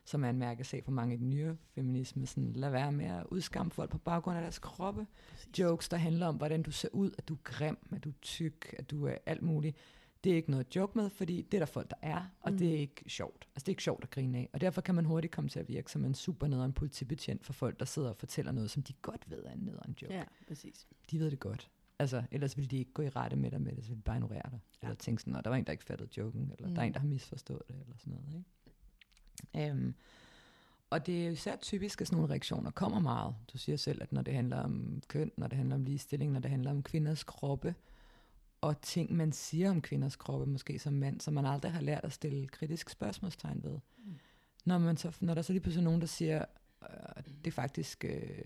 som 0.05 0.23
er 0.23 0.29
en 0.29 0.39
mærkesag 0.39 0.83
for 0.83 0.91
mange 0.91 1.15
i 1.15 1.17
den 1.17 1.29
nye 1.29 1.55
feminisme. 1.75 2.25
Sådan, 2.25 2.53
lad 2.53 2.69
være 2.69 2.91
med 2.91 3.05
at 3.05 3.23
udskamme 3.31 3.71
folk 3.71 3.89
på 3.89 3.97
baggrund 3.97 4.37
af 4.37 4.41
deres 4.41 4.59
kroppe. 4.59 5.07
Præcis. 5.31 5.59
Jokes, 5.59 5.89
der 5.89 5.97
handler 5.97 6.27
om, 6.27 6.35
hvordan 6.35 6.61
du 6.63 6.71
ser 6.71 6.89
ud, 6.91 7.11
at 7.17 7.27
du 7.27 7.33
er 7.33 7.37
grim, 7.43 7.77
at 7.95 8.03
du 8.03 8.09
er 8.09 8.13
tyk, 8.21 8.75
at 8.77 8.91
du 8.91 9.05
er 9.05 9.15
alt 9.25 9.41
muligt. 9.41 9.77
Det 10.27 10.33
er 10.33 10.37
ikke 10.37 10.51
noget 10.51 10.65
at 10.65 10.75
joke 10.75 10.97
med, 10.97 11.09
fordi 11.09 11.41
det 11.41 11.53
er 11.53 11.59
der 11.59 11.65
folk, 11.65 11.89
der 11.89 11.95
er, 12.01 12.25
og 12.41 12.51
mm. 12.51 12.57
det 12.57 12.75
er 12.75 12.77
ikke 12.79 13.03
sjovt. 13.07 13.47
Altså 13.55 13.59
det 13.65 13.67
er 13.67 13.69
ikke 13.71 13.83
sjovt 13.83 14.03
at 14.03 14.09
grine 14.09 14.37
af. 14.37 14.49
Og 14.53 14.61
derfor 14.61 14.81
kan 14.81 14.95
man 14.95 15.05
hurtigt 15.05 15.33
komme 15.33 15.49
til 15.49 15.59
at 15.59 15.67
virke 15.67 15.91
som 15.91 16.05
en 16.05 16.13
super 16.13 16.47
nederen 16.47 16.73
politibetjent 16.73 17.45
for 17.45 17.53
folk, 17.53 17.79
der 17.79 17.85
sidder 17.85 18.09
og 18.09 18.15
fortæller 18.15 18.51
noget, 18.51 18.71
som 18.71 18.83
de 18.83 18.93
godt 19.01 19.29
ved 19.31 19.43
er 19.45 19.51
en 19.51 19.59
nederen 19.59 19.95
joke. 20.01 20.13
Ja, 20.13 20.23
præcis. 20.47 20.87
De 21.11 21.19
ved 21.19 21.31
det 21.31 21.39
godt. 21.39 21.69
Altså, 21.99 22.23
ellers 22.31 22.57
ville 22.57 22.67
de 22.67 22.77
ikke 22.77 22.93
gå 22.93 23.01
i 23.01 23.09
rette 23.09 23.37
med 23.37 23.51
dig 23.51 23.61
med 23.61 23.75
det, 23.75 23.83
så 23.83 23.89
ville 23.89 23.99
de 23.99 24.03
bare 24.03 24.15
ignorere 24.15 24.49
dig. 24.51 24.59
Ja. 24.83 24.87
Eller 24.87 24.95
tænke 24.95 25.21
sådan, 25.21 25.33
"Nå, 25.33 25.41
der 25.41 25.49
var 25.49 25.57
en, 25.57 25.63
der 25.63 25.71
ikke 25.71 25.83
fattede 25.83 26.09
joken, 26.17 26.51
eller 26.57 26.67
mm. 26.67 26.75
der 26.75 26.81
er 26.81 26.85
en, 26.85 26.93
der 26.93 26.99
har 26.99 27.07
misforstået 27.07 27.61
det, 27.67 27.75
eller 27.81 27.97
sådan 27.97 28.13
noget. 28.13 28.45
Ikke? 29.55 29.71
Øhm, 29.71 29.95
og 30.89 31.05
det 31.05 31.27
er 31.27 31.31
især 31.31 31.55
typisk, 31.55 32.01
at 32.01 32.07
sådan 32.07 32.15
nogle 32.17 32.31
reaktioner 32.31 32.71
kommer 32.71 32.99
meget. 32.99 33.35
Du 33.53 33.57
siger 33.57 33.75
selv, 33.75 34.01
at 34.01 34.13
når 34.13 34.21
det 34.21 34.33
handler 34.33 34.57
om 34.57 35.01
køn, 35.07 35.31
når 35.37 35.47
det 35.47 35.57
handler 35.57 35.75
om 35.75 35.83
ligestilling, 35.83 36.31
når 36.31 36.39
det 36.39 36.51
handler 36.51 36.71
om 36.71 36.83
kvinders 36.83 37.23
kroppe, 37.23 37.75
og 38.61 38.81
ting, 38.81 39.15
man 39.15 39.31
siger 39.31 39.69
om 39.69 39.81
kvinders 39.81 40.15
kroppe, 40.15 40.45
måske 40.45 40.79
som 40.79 40.93
mand, 40.93 41.21
som 41.21 41.33
man 41.33 41.45
aldrig 41.45 41.71
har 41.71 41.81
lært 41.81 42.03
at 42.03 42.13
stille 42.13 42.47
kritisk 42.47 42.89
spørgsmålstegn 42.89 43.63
ved. 43.63 43.79
Mm. 43.97 44.15
Når, 44.65 44.77
man 44.77 44.97
så, 44.97 45.17
når 45.19 45.33
der 45.33 45.41
så 45.41 45.53
lige 45.53 45.61
pludselig 45.61 45.81
er 45.81 45.85
nogen, 45.85 46.01
der 46.01 46.07
siger, 46.07 46.45
øh, 46.83 47.23
det 47.25 47.47
er 47.47 47.51
faktisk, 47.51 48.05
øh, 48.05 48.45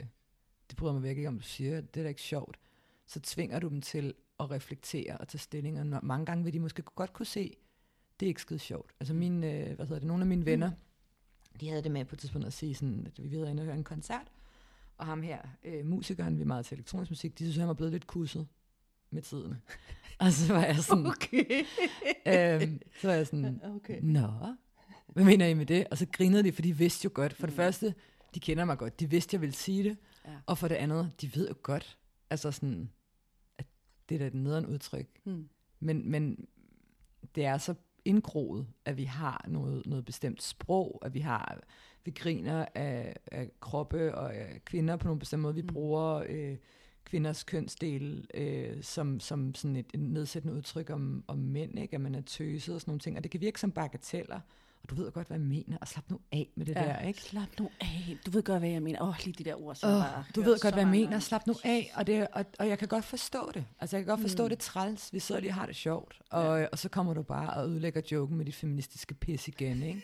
det 0.70 0.78
bryder 0.78 0.93
mig 0.93 1.03
virkelig 1.03 1.22
ikke 1.22 1.28
om, 1.28 1.38
du 1.38 1.43
siger, 1.43 1.82
det 1.82 1.99
er 1.99 2.03
da 2.03 2.09
ikke 2.09 2.22
sjovt, 2.22 2.59
så 3.05 3.20
tvinger 3.20 3.59
du 3.59 3.70
dem 3.70 3.82
til 3.82 4.14
at 4.39 4.51
reflektere 4.51 5.18
og 5.18 5.28
tage 5.28 5.39
stilling, 5.39 5.80
og 5.80 5.86
når, 5.86 5.99
mange 6.03 6.26
gange 6.26 6.43
vil 6.43 6.53
de 6.53 6.59
måske 6.59 6.82
godt 6.82 7.14
kunne 7.14 7.26
se, 7.26 7.57
det 8.20 8.26
er 8.26 8.28
ikke 8.28 8.41
skide 8.41 8.59
sjovt. 8.59 8.91
Altså 8.99 9.14
mine, 9.14 9.51
øh, 9.51 9.76
hvad 9.76 9.86
hedder 9.86 9.99
det, 9.99 10.07
nogle 10.07 10.24
af 10.24 10.28
mine 10.28 10.45
venner, 10.45 10.72
de 11.59 11.70
havde 11.70 11.84
det 11.84 11.91
med 11.91 12.05
på 12.05 12.16
et 12.16 12.20
tidspunkt 12.20 12.47
at 12.47 12.53
sige 12.53 12.76
sådan, 12.76 13.07
at 13.07 13.32
vi 13.32 13.36
havde 13.36 13.51
inde 13.51 13.62
og 13.62 13.66
høre 13.66 13.76
en 13.76 13.84
koncert, 13.84 14.32
og 14.97 15.05
ham 15.05 15.22
her, 15.22 15.39
øh, 15.64 15.86
musikeren, 15.86 16.38
vi 16.38 16.41
er 16.41 16.45
meget 16.45 16.66
til 16.66 16.76
elektronisk 16.76 17.12
musik, 17.12 17.39
de 17.39 17.43
synes, 17.43 17.57
han 17.57 17.68
var 17.68 17.74
blevet 17.74 17.91
lidt 17.91 18.07
kusset 18.07 18.47
med 19.12 19.22
tiden. 19.22 19.55
og 20.20 20.32
så 20.32 20.53
var 20.53 20.66
jeg 20.66 20.76
sådan, 20.76 21.05
Okay. 21.05 21.45
øhm, 22.62 22.82
så 23.01 23.07
var 23.07 23.14
jeg 23.14 23.28
sådan, 23.28 23.62
Okay. 23.76 23.99
nå, 24.01 24.28
hvad 25.07 25.24
mener 25.24 25.45
I 25.47 25.53
med 25.53 25.66
det? 25.66 25.88
Og 25.91 25.97
så 25.97 26.05
grinede 26.12 26.43
de, 26.43 26.51
for 26.51 26.62
de 26.62 26.78
vidste 26.78 27.05
jo 27.05 27.12
godt. 27.14 27.34
For 27.34 27.47
det 27.47 27.53
Mm. 27.53 27.57
første, 27.57 27.93
de 28.36 28.39
kender 28.39 28.66
mig 28.66 28.78
godt, 28.78 28.99
de 28.99 29.09
vidste, 29.09 29.36
jeg 29.36 29.41
ville 29.41 29.55
sige 29.55 29.84
det. 29.84 29.97
Ja. 30.26 30.32
Og 30.45 30.57
for 30.57 30.68
det 30.68 30.76
andet, 30.76 31.12
de 31.22 31.36
ved 31.36 31.47
jo 31.47 31.55
godt, 31.64 31.97
altså 32.30 32.51
sådan, 32.51 32.89
at 33.57 33.66
det 34.09 34.16
er 34.16 34.20
da 34.20 34.28
et 34.28 34.34
nederen 34.34 34.66
udtryk. 34.66 35.07
Hmm. 35.24 35.49
Men, 35.80 36.12
men 36.12 36.45
det 37.36 37.45
er 37.45 37.57
så 37.57 37.74
indgroet, 38.05 38.68
at 38.86 38.97
vi 38.97 39.03
har 39.03 39.45
noget, 39.47 39.86
noget 39.86 40.05
bestemt 40.05 40.43
sprog, 40.43 41.01
at 41.05 41.14
vi 41.14 41.20
har, 41.20 41.62
vi 42.05 42.12
griner 42.12 42.66
af, 42.76 43.16
af 43.32 43.49
kroppe 43.59 44.16
og 44.16 44.36
af 44.36 44.62
kvinder 44.66 44.95
på 44.97 45.07
nogle 45.07 45.20
bestemte 45.20 45.41
måde. 45.41 45.55
Vi 45.55 45.62
Mm. 45.62 45.68
mm. 45.68 45.74
bruger 45.74 46.24
øh, 46.30 46.57
kvinders 47.05 47.43
kønsdel 47.43 48.27
øh, 48.33 48.83
som, 48.83 49.19
som 49.19 49.55
sådan 49.55 49.75
et, 49.75 49.85
et 49.93 49.99
nedsættende 49.99 50.57
udtryk 50.57 50.89
om, 50.89 51.23
om 51.27 51.37
mænd, 51.37 51.79
ikke? 51.79 51.95
at 51.95 52.01
man 52.01 52.15
er 52.15 52.21
tøset 52.21 52.75
og 52.75 52.81
sådan 52.81 52.89
nogle 52.91 52.99
ting. 52.99 53.17
Og 53.17 53.23
det 53.23 53.31
kan 53.31 53.41
virke 53.41 53.59
som 53.59 53.71
bagateller, 53.71 54.39
og 54.83 54.89
du 54.89 54.95
ved 54.95 55.11
godt, 55.11 55.27
hvad 55.27 55.37
jeg 55.37 55.47
mener, 55.47 55.77
og 55.81 55.87
slap 55.87 56.09
nu 56.09 56.19
af 56.31 56.49
med 56.55 56.65
det 56.65 56.75
ja. 56.75 56.81
der, 56.81 56.99
ikke? 56.99 57.21
Slap 57.21 57.47
nu 57.59 57.69
af. 57.81 58.17
Du 58.25 58.31
ved 58.31 58.43
godt, 58.43 58.59
hvad 58.59 58.69
jeg 58.69 58.81
mener. 58.81 59.01
Åh, 59.01 59.09
oh, 59.09 59.15
lige 59.25 59.33
de 59.33 59.43
der 59.43 59.61
ord, 59.61 59.75
som 59.75 59.89
Oh, 59.89 59.95
bare 59.95 60.23
du 60.35 60.41
ved 60.41 60.57
så 60.57 60.61
godt, 60.63 60.73
hvad 60.73 60.83
jeg 60.83 60.91
mener. 60.91 61.19
Slap 61.19 61.47
nu 61.47 61.55
af. 61.63 61.91
Og, 61.95 62.07
det, 62.07 62.27
og, 62.33 62.45
og 62.59 62.67
jeg 62.67 62.79
kan 62.79 62.87
godt 62.87 63.05
forstå 63.05 63.51
det. 63.53 63.65
Altså, 63.79 63.97
jeg 63.97 64.05
kan 64.05 64.11
godt 64.11 64.21
forstå 64.21 64.43
mm. 64.43 64.49
det 64.49 64.59
træls. 64.59 65.13
Vi 65.13 65.19
sidder 65.19 65.41
lige 65.41 65.51
og 65.51 65.55
har 65.55 65.65
det 65.65 65.75
sjovt. 65.75 66.21
Og, 66.29 66.59
ja. 66.59 66.67
og 66.71 66.79
så 66.79 66.89
kommer 66.89 67.13
du 67.13 67.21
bare 67.21 67.53
og 67.53 67.69
ødelægger 67.69 68.01
joken 68.11 68.37
med 68.37 68.45
dit 68.45 68.55
feministiske 68.55 69.13
pis 69.13 69.47
igen, 69.47 69.83
ikke? 69.83 70.01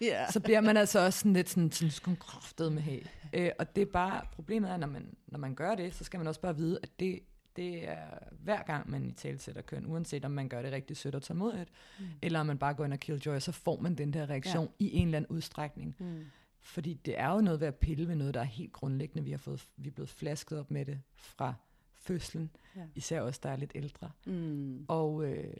Ja. 0.00 0.30
Så 0.32 0.40
bliver 0.40 0.60
man 0.60 0.76
altså 0.76 1.04
også 1.04 1.18
sådan 1.18 1.32
lidt 1.32 1.48
sådan, 1.48 1.72
sådan, 1.72 1.90
sådan 1.90 2.16
kraftet 2.16 2.72
med 2.72 2.82
hæ. 2.82 3.00
Øh, 3.32 3.50
og 3.58 3.76
det 3.76 3.82
er 3.82 3.86
bare, 3.92 4.26
problemet 4.32 4.70
er, 4.70 4.76
når 4.76 4.86
man, 4.86 5.16
når 5.26 5.38
man 5.38 5.54
gør 5.54 5.74
det, 5.74 5.94
så 5.94 6.04
skal 6.04 6.18
man 6.18 6.26
også 6.26 6.40
bare 6.40 6.56
vide, 6.56 6.78
at 6.82 7.00
det, 7.00 7.20
det 7.56 7.88
er 7.88 8.18
hver 8.30 8.62
gang, 8.62 8.90
man 8.90 9.04
i 9.06 9.12
tale 9.12 9.38
sætter 9.38 9.62
køn, 9.62 9.86
uanset 9.86 10.24
om 10.24 10.30
man 10.30 10.48
gør 10.48 10.62
det 10.62 10.72
rigtig 10.72 10.96
sødt 10.96 11.14
og 11.14 11.22
tålmodigt, 11.22 11.70
Mm. 11.98 12.04
eller 12.22 12.40
om 12.40 12.46
man 12.46 12.58
bare 12.58 12.74
går 12.74 12.84
ind 12.84 12.92
og 12.92 12.98
killjoy, 13.00 13.38
så 13.38 13.52
får 13.52 13.80
man 13.80 13.94
den 13.94 14.12
der 14.12 14.30
reaktion 14.30 14.64
ja. 14.80 14.84
i 14.84 14.94
en 14.96 15.06
eller 15.08 15.16
anden 15.18 15.36
udstrækning. 15.36 15.96
Mm. 15.98 16.24
Fordi 16.60 16.94
det 16.94 17.18
er 17.20 17.32
jo 17.32 17.40
noget 17.40 17.60
ved 17.60 17.66
at 17.68 17.74
pille 17.74 18.08
ved 18.08 18.14
noget, 18.14 18.34
der 18.34 18.40
er 18.40 18.44
helt 18.44 18.72
grundlæggende. 18.72 19.24
Vi, 19.24 19.30
har 19.30 19.38
fået, 19.38 19.66
vi 19.76 19.88
er 19.88 19.92
blevet 19.92 20.08
flasket 20.10 20.58
op 20.58 20.70
med 20.70 20.84
det 20.84 21.00
fra 21.14 21.54
fødslen, 21.94 22.50
Ja. 22.76 22.80
ja. 22.80 22.86
især 22.94 23.20
os, 23.20 23.38
der 23.38 23.50
er 23.50 23.56
lidt 23.56 23.72
ældre. 23.74 24.10
Mm. 24.26 24.84
Og, 24.88 25.24
øh, 25.24 25.54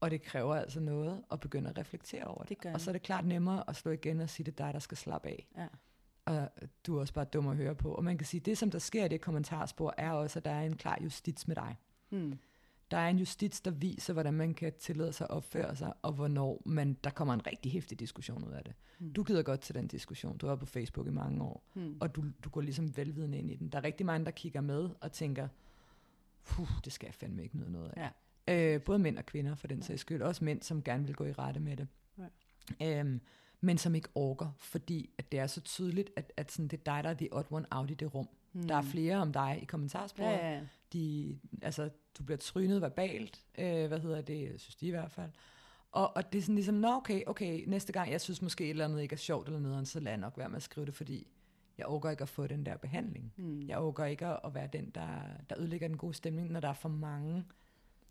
og 0.00 0.10
det 0.10 0.22
kræver 0.22 0.54
altså 0.56 0.80
noget 0.80 1.24
at 1.32 1.40
begynde 1.40 1.70
at 1.70 1.78
reflektere 1.78 2.24
over 2.24 2.40
det. 2.40 2.48
Det 2.48 2.60
gør 2.60 2.72
og 2.72 2.80
så 2.80 2.90
er 2.90 2.92
det 2.92 3.02
klart 3.02 3.26
nemmere 3.26 3.64
at 3.68 3.76
slå 3.76 3.90
igen 3.90 4.20
og 4.20 4.30
sige, 4.30 4.46
det 4.46 4.60
er 4.60 4.64
dig, 4.64 4.74
der 4.74 4.80
skal 4.80 4.96
slappe 4.98 5.28
af. 5.28 5.46
Ja. 5.56 5.66
Og 6.24 6.48
du 6.86 6.96
er 6.96 7.00
også 7.00 7.14
bare 7.14 7.24
dum 7.24 7.48
at 7.48 7.56
høre 7.56 7.74
på. 7.74 7.94
Og 7.94 8.04
man 8.04 8.18
kan 8.18 8.26
sige, 8.26 8.40
det 8.40 8.58
som 8.58 8.70
der 8.70 8.78
sker 8.78 9.04
i 9.04 9.08
det 9.08 9.20
kommentarspor, 9.20 9.94
er 9.96 10.10
også, 10.12 10.38
at 10.38 10.44
der 10.44 10.50
er 10.50 10.62
en 10.62 10.76
klar 10.76 10.98
justits 11.02 11.48
med 11.48 11.56
dig. 11.56 11.76
Mm. 12.10 12.38
Der 12.90 12.96
er 12.96 13.08
en 13.08 13.18
justits, 13.18 13.60
der 13.60 13.70
viser, 13.70 14.12
hvordan 14.12 14.34
man 14.34 14.54
kan 14.54 14.72
tillade 14.78 15.12
sig 15.12 15.24
at 15.24 15.30
opføre 15.30 15.76
sig, 15.76 15.92
og 16.02 16.12
hvornår 16.12 16.62
man, 16.66 16.94
der 17.04 17.10
kommer 17.10 17.34
en 17.34 17.46
rigtig 17.46 17.72
hæftig 17.72 18.00
diskussion 18.00 18.44
ud 18.44 18.52
af 18.52 18.64
det. 18.64 18.74
Mm. 18.98 19.12
Du 19.12 19.22
gider 19.22 19.42
godt 19.42 19.60
til 19.60 19.74
den 19.74 19.86
diskussion. 19.88 20.38
Du 20.38 20.46
har 20.46 20.56
på 20.56 20.66
Facebook 20.66 21.06
i 21.06 21.10
mange 21.10 21.42
år, 21.44 21.64
Mm. 21.74 21.96
og 22.00 22.14
du, 22.14 22.24
du 22.44 22.48
går 22.50 22.60
ligesom 22.60 22.96
velvidende 22.96 23.38
ind 23.38 23.50
i 23.50 23.56
den. 23.56 23.68
Der 23.68 23.78
er 23.78 23.84
rigtig 23.84 24.06
mange, 24.06 24.24
der 24.24 24.30
kigger 24.30 24.60
med 24.60 24.90
og 25.00 25.12
tænker, 25.12 25.48
det 26.84 26.92
skal 26.92 27.06
jeg 27.06 27.14
fandme 27.14 27.42
ikke 27.42 27.56
nyde 27.56 27.72
noget 27.72 27.92
af. 27.96 28.00
Ja. 28.02 28.08
Øh, 28.48 28.82
både 28.82 28.98
mænd 28.98 29.18
og 29.18 29.26
kvinder, 29.26 29.54
for 29.54 29.66
den 29.66 29.82
sags 29.82 30.00
skyld. 30.00 30.22
Også 30.22 30.44
mænd, 30.44 30.62
som 30.62 30.82
gerne 30.82 31.06
vil 31.06 31.14
gå 31.14 31.24
i 31.24 31.32
rette 31.32 31.60
med 31.60 31.76
det. 31.76 31.88
Ja. 32.80 33.00
Øhm, 33.00 33.20
men 33.60 33.78
som 33.78 33.94
ikke 33.94 34.08
orker, 34.14 34.50
fordi 34.58 35.10
at 35.18 35.32
det 35.32 35.40
er 35.40 35.46
så 35.46 35.60
tydeligt, 35.60 36.10
at, 36.16 36.32
at 36.36 36.52
sådan, 36.52 36.68
det 36.68 36.78
er 36.78 36.84
dig, 36.84 37.04
der 37.04 37.10
er 37.10 37.14
the 37.14 37.28
odd 37.32 37.46
one 37.50 37.66
out 37.70 37.90
i 37.90 37.94
det 37.94 38.14
rum. 38.14 38.28
Mm. 38.52 38.62
Der 38.62 38.74
er 38.74 38.82
flere 38.82 39.16
om 39.16 39.32
dig 39.32 39.58
i 39.62 39.64
kommentarsporet. 39.64 40.32
Ja, 40.32 40.54
ja. 40.54 40.60
De, 40.92 41.38
altså, 41.62 41.90
du 42.18 42.22
bliver 42.22 42.38
trynet 42.38 42.80
verbalt, 42.80 43.44
øh, 43.58 43.86
hvad 43.86 44.00
hedder 44.00 44.20
det, 44.20 44.60
synes 44.60 44.74
de 44.74 44.86
i 44.86 44.90
hvert 44.90 45.10
fald. 45.10 45.30
Og, 45.92 46.16
og 46.16 46.32
det 46.32 46.38
er 46.38 46.42
sådan 46.42 46.54
ligesom, 46.54 46.74
nå 46.74 46.88
okay, 46.88 47.22
okay, 47.26 47.64
næste 47.66 47.92
gang, 47.92 48.10
jeg 48.10 48.20
synes 48.20 48.42
måske 48.42 48.64
et 48.64 48.70
eller 48.70 48.84
andet 48.84 49.02
ikke 49.02 49.12
er 49.12 49.16
sjovt 49.18 49.46
eller 49.46 49.60
noget, 49.60 49.88
så 49.88 50.00
lader 50.00 50.10
jeg 50.10 50.20
nok 50.20 50.38
være 50.38 50.48
med 50.48 50.56
at 50.56 50.62
skrive 50.62 50.86
det, 50.86 50.94
fordi 50.94 51.26
jeg 51.78 51.86
overgår 51.86 52.10
ikke 52.10 52.22
at 52.22 52.28
få 52.28 52.46
den 52.46 52.66
der 52.66 52.76
behandling. 52.76 53.32
Mm. 53.36 53.68
Jeg 53.68 53.78
overgår 53.78 54.04
ikke 54.04 54.26
at 54.26 54.40
at 54.44 54.54
være 54.54 54.68
den, 54.72 54.90
der, 54.90 55.08
der 55.50 55.58
ødelægger 55.58 55.88
den 55.88 55.96
gode 55.96 56.14
stemning, 56.14 56.50
når 56.50 56.60
der 56.60 56.68
er 56.68 56.72
for 56.72 56.88
mange, 56.88 57.44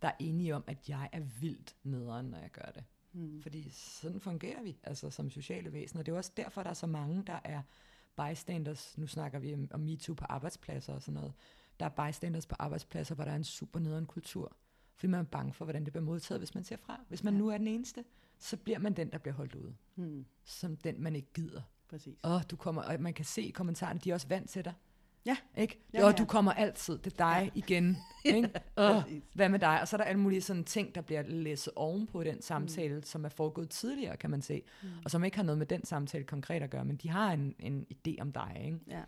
der 0.01 0.07
er 0.07 0.15
enige 0.19 0.55
om, 0.55 0.63
at 0.67 0.89
jeg 0.89 1.09
er 1.11 1.19
vildt 1.19 1.75
nederen, 1.83 2.25
når 2.25 2.37
jeg 2.37 2.51
gør 2.51 2.71
det. 2.75 2.83
Mm. 3.13 3.41
Fordi 3.41 3.69
sådan 3.71 4.19
fungerer 4.19 4.63
vi, 4.63 4.77
altså 4.83 5.09
som 5.09 5.29
sociale 5.29 5.73
væsener. 5.73 6.03
Det 6.03 6.11
er 6.11 6.13
jo 6.13 6.17
også 6.17 6.31
derfor, 6.37 6.63
der 6.63 6.69
er 6.69 6.73
så 6.73 6.87
mange, 6.87 7.23
der 7.27 7.39
er 7.43 7.61
bystanders. 8.17 8.97
Nu 8.97 9.07
snakker 9.07 9.39
vi 9.39 9.57
om, 9.71 9.79
MeToo 9.79 10.13
på 10.15 10.25
arbejdspladser 10.29 10.93
og 10.93 11.01
sådan 11.01 11.13
noget. 11.13 11.33
Der 11.79 11.85
er 11.85 12.07
bystanders 12.09 12.45
på 12.45 12.55
arbejdspladser, 12.59 13.15
hvor 13.15 13.23
der 13.23 13.31
er 13.31 13.35
en 13.35 13.43
super 13.43 13.79
nederen 13.79 14.05
kultur. 14.05 14.57
Fordi 14.95 15.11
man 15.11 15.19
er 15.19 15.23
bange 15.23 15.53
for, 15.53 15.65
hvordan 15.65 15.85
det 15.85 15.93
bliver 15.93 16.05
modtaget, 16.05 16.39
hvis 16.39 16.55
man 16.55 16.63
siger 16.63 16.77
fra. 16.77 16.99
Hvis 17.07 17.23
man 17.23 17.33
Ja. 17.33 17.39
nu 17.39 17.47
er 17.47 17.57
den 17.57 17.67
eneste, 17.67 18.05
så 18.39 18.57
bliver 18.57 18.79
man 18.79 18.93
den, 18.93 19.11
der 19.11 19.17
bliver 19.17 19.33
holdt 19.35 19.55
ude. 19.55 19.75
Mm. 19.95 20.25
Som 20.43 20.77
den, 20.77 21.01
man 21.01 21.15
ikke 21.15 21.33
gider. 21.33 21.61
Præcis. 21.89 22.17
Åh, 22.23 22.41
du 22.51 22.55
kommer, 22.55 22.81
og 22.81 23.01
man 23.01 23.13
kan 23.13 23.25
se 23.25 23.41
i 23.41 23.51
kommentarerne, 23.51 23.99
de 23.99 24.09
er 24.09 24.13
også 24.13 24.27
vant 24.27 24.49
til 24.49 24.65
dig. 24.65 24.73
Ja. 25.27 25.37
Ikke? 25.57 25.79
Ja, 25.93 25.99
Ja, 25.99 26.05
og 26.05 26.11
ja. 26.11 26.17
du 26.17 26.25
kommer 26.25 26.53
altid, 26.53 26.97
det 26.97 27.13
er 27.13 27.17
dig 27.17 27.51
ja. 27.55 27.59
igen. 27.59 27.97
Ikke? 28.25 28.49
Åh, 28.77 29.01
Præcis. 29.01 29.23
hvad 29.33 29.49
med 29.49 29.59
dig? 29.59 29.81
Og 29.81 29.87
så 29.87 29.95
er 29.95 29.97
der 29.97 30.05
alle 30.05 30.21
mulige 30.21 30.41
sådan 30.41 30.63
ting, 30.63 30.95
der 30.95 31.01
bliver 31.01 31.21
læsset 31.21 31.73
ovenpå 31.75 32.23
den 32.23 32.41
samtale, 32.41 32.95
mm. 32.95 33.03
som 33.03 33.25
er 33.25 33.29
foregået 33.29 33.69
tidligere, 33.69 34.17
kan 34.17 34.29
man 34.29 34.41
se. 34.41 34.63
Mm. 34.83 34.89
Og 35.05 35.11
som 35.11 35.23
ikke 35.23 35.37
har 35.37 35.43
noget 35.43 35.57
med 35.57 35.65
den 35.65 35.85
samtale 35.85 36.23
konkret 36.23 36.63
at 36.63 36.69
gøre, 36.69 36.85
men 36.85 36.95
de 36.95 37.09
har 37.09 37.31
en, 37.33 37.55
en 37.59 37.85
idé 37.93 38.21
om 38.21 38.31
dig. 38.31 38.61
Ikke? 38.65 38.79
Ja. 38.87 39.03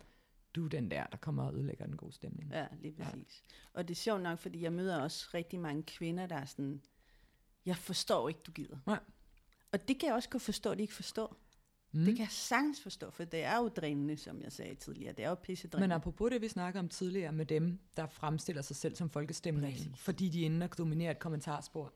Du 0.54 0.64
er 0.64 0.68
den 0.68 0.90
der, 0.90 1.06
der 1.06 1.16
kommer 1.16 1.44
og 1.44 1.54
ødelægger 1.54 1.86
den 1.86 1.96
gode 1.96 2.12
stemning. 2.12 2.50
Ja, 2.52 2.66
lige 2.80 2.92
præcis. 2.92 3.42
Ja. 3.50 3.78
Og 3.78 3.88
det 3.88 3.94
er 3.94 3.98
sjovt 3.98 4.22
nok, 4.22 4.38
fordi 4.38 4.62
jeg 4.62 4.72
møder 4.72 5.02
også 5.02 5.28
rigtig 5.34 5.60
mange 5.60 5.82
kvinder, 5.82 6.26
der 6.26 6.36
er 6.36 6.44
sådan, 6.44 6.82
jeg 7.66 7.76
forstår 7.76 8.28
ikke, 8.28 8.40
du 8.46 8.52
gider. 8.52 8.76
Nej. 8.86 8.98
Og 9.72 9.88
det 9.88 9.98
kan 9.98 10.06
jeg 10.06 10.14
også 10.14 10.28
godt 10.28 10.42
forstå, 10.42 10.70
at 10.70 10.78
de 10.78 10.82
ikke 10.82 10.94
forstår. 10.94 11.36
Mm. 11.92 12.04
Det 12.04 12.16
kan 12.16 12.22
jeg 12.22 12.30
sagtens 12.30 12.82
forstå, 12.82 13.10
for 13.10 13.24
det 13.24 13.44
er 13.44 13.56
jo 13.56 13.68
drænende, 13.68 14.16
som 14.16 14.42
jeg 14.42 14.52
sagde 14.52 14.74
tidligere. 14.74 15.12
Det 15.12 15.24
er 15.24 15.28
jo 15.28 15.34
pisse 15.34 15.68
Men 15.78 15.92
apropos 15.92 16.30
det, 16.30 16.42
vi 16.42 16.48
snakker 16.48 16.80
om 16.80 16.88
tidligere 16.88 17.32
med 17.32 17.46
dem, 17.46 17.78
der 17.96 18.06
fremstiller 18.06 18.62
sig 18.62 18.76
selv 18.76 18.96
som 18.96 19.10
folkestemningen, 19.10 19.78
Præcis. 19.90 20.04
fordi 20.04 20.28
de 20.28 20.40
er 20.42 20.44
inde 20.46 20.64
og 20.64 20.78
dominerer 20.78 21.10
et 21.10 21.18
kommentarspor, 21.18 21.92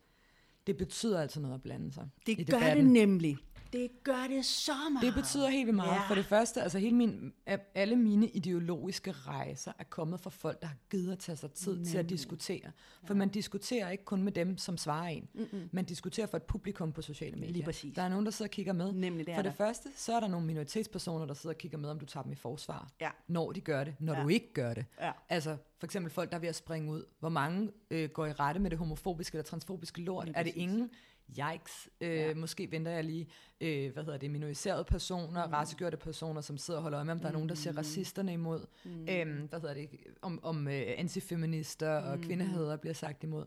det 0.66 0.76
betyder 0.76 1.20
altså 1.20 1.40
noget 1.40 1.54
at 1.54 1.62
blande 1.62 1.92
sig 1.92 2.08
det 2.26 2.36
gør 2.36 2.58
debatten. 2.58 2.84
det 2.84 2.92
nemlig. 2.92 3.38
Det 3.74 3.90
gør 4.02 4.26
det 4.30 4.44
så 4.44 4.72
meget. 4.92 5.06
Det 5.06 5.14
betyder 5.14 5.48
helt 5.48 5.66
vildt 5.66 5.76
meget. 5.76 5.88
Ja. 5.90 5.94
Ja. 5.94 6.08
For 6.08 6.14
det 6.14 6.24
første, 6.26 6.62
altså 6.62 6.78
hele 6.78 6.96
min, 6.96 7.32
alle 7.74 7.96
mine 7.96 8.28
ideologiske 8.28 9.12
rejser 9.12 9.72
er 9.78 9.84
kommet 9.84 10.20
fra 10.20 10.30
folk, 10.30 10.60
der 10.60 10.66
har 10.66 10.76
givet 10.90 11.12
at 11.12 11.18
tage 11.18 11.36
sig 11.36 11.50
tid 11.52 11.72
Nemlig. 11.72 11.90
til 11.90 11.98
at 11.98 12.08
diskutere. 12.08 12.70
For 13.04 13.14
man 13.14 13.28
diskuterer 13.28 13.90
ikke 13.90 14.04
kun 14.04 14.22
med 14.22 14.32
dem, 14.32 14.58
som 14.58 14.76
svarer 14.76 15.08
en. 15.08 15.28
Mm-mm. 15.34 15.68
Man 15.72 15.84
diskuterer 15.84 16.26
for 16.26 16.36
et 16.36 16.42
publikum 16.42 16.92
på 16.92 17.02
sociale 17.02 17.36
medier. 17.36 17.52
Lige 17.52 17.64
præcis. 17.64 17.94
Der 17.94 18.02
er 18.02 18.08
nogen, 18.08 18.24
der 18.24 18.30
sidder 18.30 18.48
og 18.48 18.52
kigger 18.52 18.72
med. 18.72 18.92
Nemlig 18.92 19.26
det 19.26 19.32
er 19.32 19.36
for 19.36 19.42
det 19.42 19.50
der. 19.50 19.56
første, 19.56 19.88
så 19.96 20.12
er 20.16 20.20
der 20.20 20.28
nogle 20.28 20.46
minoritetspersoner, 20.46 21.26
der 21.26 21.34
sidder 21.34 21.54
og 21.54 21.58
kigger 21.58 21.78
med, 21.78 21.90
om 21.90 21.98
du 21.98 22.06
tager 22.06 22.22
dem 22.24 22.32
i 22.32 22.36
forsvar. 22.36 22.90
Ja. 23.00 23.10
Når 23.28 23.52
de 23.52 23.60
gør 23.60 23.84
det, 23.84 23.94
når 24.00 24.12
Ja. 24.12 24.18
ja. 24.18 24.24
du 24.24 24.28
ikke 24.28 24.52
gør 24.54 24.74
det. 24.74 24.84
Ja. 25.00 25.10
Altså 25.28 25.56
for 25.78 25.86
eksempel 25.86 26.12
folk, 26.12 26.30
der 26.30 26.36
er 26.36 26.40
ved 26.40 26.48
at 26.48 26.54
springe 26.56 26.90
ud. 26.92 27.04
Hvor 27.20 27.28
mange 27.28 27.70
øh, 27.90 28.08
går 28.10 28.26
i 28.26 28.32
rette 28.32 28.60
med 28.60 28.70
det 28.70 28.78
homofobiske 28.78 29.34
eller 29.34 29.44
transfobiske 29.44 30.00
lort? 30.00 30.24
Lige 30.24 30.36
er 30.36 30.42
det 30.42 30.52
præcis. 30.52 30.62
ingen? 30.62 30.90
Yikes, 31.30 31.88
øh, 32.00 32.08
Ja. 32.10 32.34
måske 32.34 32.70
venter 32.70 32.90
jeg 32.92 33.04
lige, 33.04 33.28
øh, 33.60 33.92
hvad 33.92 34.04
hedder 34.04 34.18
det, 34.18 34.30
minoriserede 34.30 34.84
personer, 34.84 35.46
mm. 35.46 35.52
racegjorte 35.52 35.96
personer, 35.96 36.40
som 36.40 36.58
sidder 36.58 36.78
og 36.78 36.82
holder 36.82 36.98
øje 36.98 37.04
med, 37.04 37.12
om 37.12 37.20
der 37.20 37.28
er 37.28 37.32
nogen, 37.32 37.48
der 37.48 37.54
ser 37.54 37.76
racisterne 37.78 38.32
imod, 38.32 38.66
mm. 38.84 39.08
øhm, 39.08 39.46
hvad 39.48 39.60
hedder 39.60 39.74
det, 39.74 39.88
om, 40.22 40.44
om 40.44 40.68
øh, 40.68 40.82
antifeminister 40.96 41.88
og 41.98 42.18
kvindehader 42.20 42.76
bliver 42.76 42.94
sagt 42.94 43.24
imod. 43.24 43.44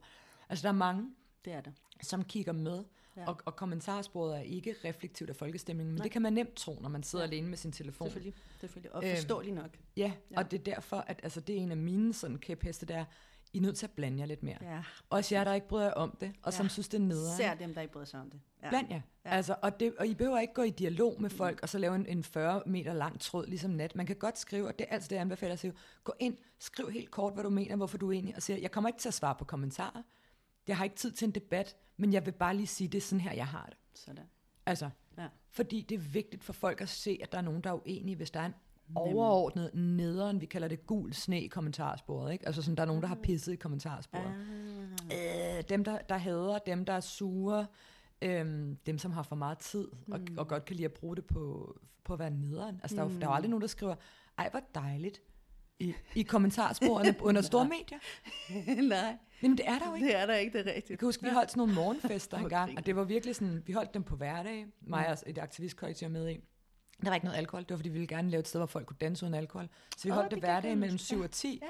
Altså, 0.49 0.63
der 0.63 0.69
er 0.69 0.77
mange, 0.77 1.09
Det 1.45 1.53
er 1.53 1.61
det. 1.61 1.73
som 2.01 2.23
kigger 2.23 2.51
med, 2.53 2.83
Ja. 3.17 3.27
og, 3.27 3.37
og 3.45 3.55
kommentarsporet 3.55 4.37
er 4.37 4.41
ikke 4.41 4.75
reflektivt 4.85 5.29
af 5.29 5.35
folkestemningen, 5.35 5.93
men 5.95 6.03
det 6.03 6.11
kan 6.11 6.21
man 6.21 6.33
nemt 6.33 6.55
tro, 6.55 6.79
når 6.81 6.89
man 6.89 7.03
sidder 7.03 7.25
ja. 7.25 7.31
alene 7.31 7.47
med 7.47 7.57
sin 7.57 7.71
telefon. 7.71 8.07
Selvfølgelig. 8.07 8.33
Selvfølgelig. 8.59 8.95
Og 8.95 9.03
Øhm, 9.05 9.15
forståeligt 9.15 9.55
nok. 9.55 9.69
Ja, 9.97 10.11
Ja. 10.31 10.37
og 10.39 10.51
det 10.51 10.59
er 10.59 10.63
derfor, 10.63 10.97
at 10.97 11.19
altså, 11.23 11.39
det 11.41 11.55
er 11.57 11.59
en 11.59 11.71
af 11.71 11.77
mine 11.77 12.13
sådan, 12.13 12.37
kæpheste, 12.37 12.85
der 12.85 12.95
er, 12.97 13.05
I 13.53 13.57
er 13.57 13.61
nødt 13.61 13.77
til 13.77 13.85
at 13.85 13.91
blande 13.91 14.19
jer 14.19 14.25
lidt 14.25 14.43
mere. 14.43 14.57
Ja. 14.61 14.83
Også 15.09 15.35
jer, 15.35 15.43
der 15.43 15.53
ikke 15.53 15.67
bryder 15.67 15.85
jer 15.85 15.93
om 15.93 16.17
det, 16.21 16.33
og 16.43 16.53
som 16.53 16.65
Ja. 16.65 16.69
synes, 16.69 16.87
det 16.87 16.97
er 16.97 17.01
nederen. 17.01 17.33
Især 17.39 17.53
dem, 17.55 17.73
der 17.73 17.81
ikke 17.81 17.93
bryder 17.93 18.05
sig 18.05 18.19
om 18.19 18.29
det. 18.29 18.39
Ja. 18.63 18.69
Bland 18.69 18.87
jer. 18.89 18.95
Ja. 18.95 19.01
Ja. 19.31 19.35
Altså, 19.35 19.55
og, 19.61 19.79
det, 19.79 19.95
og 19.99 20.07
I 20.07 20.13
behøver 20.13 20.39
ikke 20.39 20.53
gå 20.53 20.61
i 20.61 20.69
dialog 20.69 21.21
med 21.21 21.29
folk, 21.29 21.59
og 21.61 21.69
så 21.69 21.77
lave 21.77 21.95
en, 21.95 22.05
en 22.05 22.23
40 22.23 22.63
meter 22.65 22.93
lang 22.93 23.19
tråd, 23.19 23.47
ligesom 23.47 23.71
nat. 23.71 23.95
Man 23.95 24.05
kan 24.05 24.15
godt 24.15 24.37
skrive, 24.37 24.67
og 24.67 24.79
det 24.79 24.85
er 24.89 24.93
altså 24.93 25.07
det, 25.07 25.15
jeg 25.15 25.21
anbefaler 25.21 25.53
at 25.53 25.59
sige. 25.59 25.73
Gå 26.03 26.13
ind, 26.19 26.37
skriv 26.59 26.89
helt 26.89 27.11
kort, 27.11 27.33
hvad 27.33 27.43
du 27.43 27.49
mener, 27.49 27.75
hvorfor 27.75 27.97
du 27.97 28.09
er 28.11 28.17
enig, 28.17 28.35
og 28.35 28.41
siger, 28.41 28.57
jeg 28.59 28.71
kommer 28.71 28.87
ikke 28.89 28.99
til 28.99 29.07
at 29.07 29.13
svare 29.13 29.35
på 29.35 29.45
kommentarer. 29.45 30.01
Jeg 30.67 30.77
har 30.77 30.83
ikke 30.83 30.95
tid 30.95 31.11
til 31.11 31.25
en 31.25 31.31
debat, 31.31 31.75
men 31.97 32.13
jeg 32.13 32.25
vil 32.25 32.31
bare 32.31 32.55
lige 32.55 32.67
sige, 32.67 32.87
det 32.87 32.97
er 32.97 33.01
sådan 33.01 33.21
her, 33.21 33.33
jeg 33.33 33.47
har 33.47 33.65
det. 33.65 33.77
Sådan. 33.99 34.23
Altså, 34.65 34.89
Ja. 35.17 35.27
fordi 35.51 35.81
det 35.81 35.95
er 35.95 35.99
vigtigt 35.99 36.43
for 36.43 36.53
folk 36.53 36.81
at 36.81 36.89
se, 36.89 37.19
at 37.23 37.31
der 37.31 37.37
er 37.37 37.41
nogen, 37.41 37.61
der 37.61 37.69
er 37.69 37.73
uenige, 37.73 38.15
hvis 38.15 38.31
der 38.31 38.39
er 38.39 38.45
en 38.45 38.53
overordnet 38.95 39.71
nederen, 39.73 40.41
vi 40.41 40.45
kalder 40.45 40.67
det 40.67 40.85
gul 40.87 41.13
sne 41.13 41.41
i 41.41 41.47
kommentarsporet, 41.47 42.33
ikke? 42.33 42.45
Altså 42.47 42.61
sådan, 42.61 42.75
der 42.75 42.81
er 42.81 42.87
nogen, 42.87 43.01
der 43.01 43.07
har 43.07 43.17
pisset 43.23 43.53
i 43.53 43.55
kommentarsporet. 43.55 44.33
Ah. 45.11 45.57
Øh, 45.57 45.63
dem, 45.69 45.83
der, 45.83 45.97
der 46.09 46.17
hader, 46.17 46.57
dem, 46.59 46.85
der 46.85 46.93
er 46.93 46.99
sure, 46.99 47.65
øhm, 48.21 48.77
dem, 48.85 48.97
som 48.97 49.11
har 49.11 49.23
for 49.23 49.35
meget 49.35 49.57
tid, 49.57 49.87
og, 50.11 50.19
Mm. 50.19 50.37
og 50.37 50.47
godt 50.47 50.65
kan 50.65 50.75
lide 50.75 50.85
at 50.85 50.93
bruge 50.93 51.15
det 51.15 51.25
på, 51.25 51.75
på 52.03 52.13
at 52.13 52.19
være 52.19 52.29
nederen. 52.31 52.79
Altså, 52.83 52.95
der, 52.97 53.03
er 53.03 53.09
jo, 53.09 53.15
der 53.19 53.25
er 53.25 53.29
jo 53.29 53.33
aldrig 53.35 53.49
nogen, 53.49 53.61
der 53.61 53.67
skriver, 53.67 53.95
ej, 54.37 54.49
hvor 54.49 54.61
dejligt, 54.75 55.21
i, 55.79 55.93
i 56.15 56.21
kommentarsporene 56.23 57.15
under 57.27 57.41
store 57.41 57.65
medier. 57.65 57.99
Nej, 58.89 59.17
Jamen, 59.43 59.57
det 59.57 59.67
er 59.67 59.79
der 59.79 59.89
jo 59.89 59.95
ikke. 59.95 60.07
det 60.07 60.15
er 60.17 60.25
der 60.25 60.35
ikke, 60.35 60.57
det 60.57 60.59
er 60.67 60.69
Jeg 60.71 60.75
rigtigt. 60.75 60.99
kan 60.99 61.07
huske, 61.07 61.23
vi 61.23 61.29
holdt 61.29 61.51
sådan 61.51 61.59
nogle 61.61 61.73
morgenfester 61.81 62.37
engang, 62.37 62.77
og 62.77 62.85
det 62.85 62.95
var 62.95 63.03
virkelig 63.03 63.35
sådan, 63.35 63.63
vi 63.65 63.73
holdt 63.73 63.93
dem 63.93 64.03
på 64.03 64.15
hverdag, 64.15 64.65
mig 64.81 65.07
og 65.09 65.17
et 65.27 65.37
aktivistkollektiv 65.37 66.05
jeg 66.05 66.11
med 66.11 66.29
i. 66.29 66.39
Der 67.01 67.09
var 67.09 67.15
ikke 67.15 67.25
noget 67.25 67.37
alkohol, 67.37 67.61
det 67.63 67.69
var 67.71 67.77
fordi, 67.77 67.89
vi 67.89 67.93
ville 67.99 68.07
gerne 68.07 68.29
lave 68.29 68.39
et 68.39 68.47
sted, 68.47 68.59
hvor 68.59 68.67
folk 68.67 68.85
kunne 68.87 68.97
danse 69.01 69.25
uden 69.25 69.33
alkohol. 69.35 69.69
Så 69.97 70.03
vi 70.03 70.11
Åh, 70.11 70.15
holdt 70.15 70.31
det 70.31 70.35
det 70.35 70.43
hverdag 70.49 70.77
mellem 70.77 70.95
ja. 70.95 71.03
7 71.03 71.19
og 71.19 71.31
10. 71.31 71.59
Ja. 71.61 71.67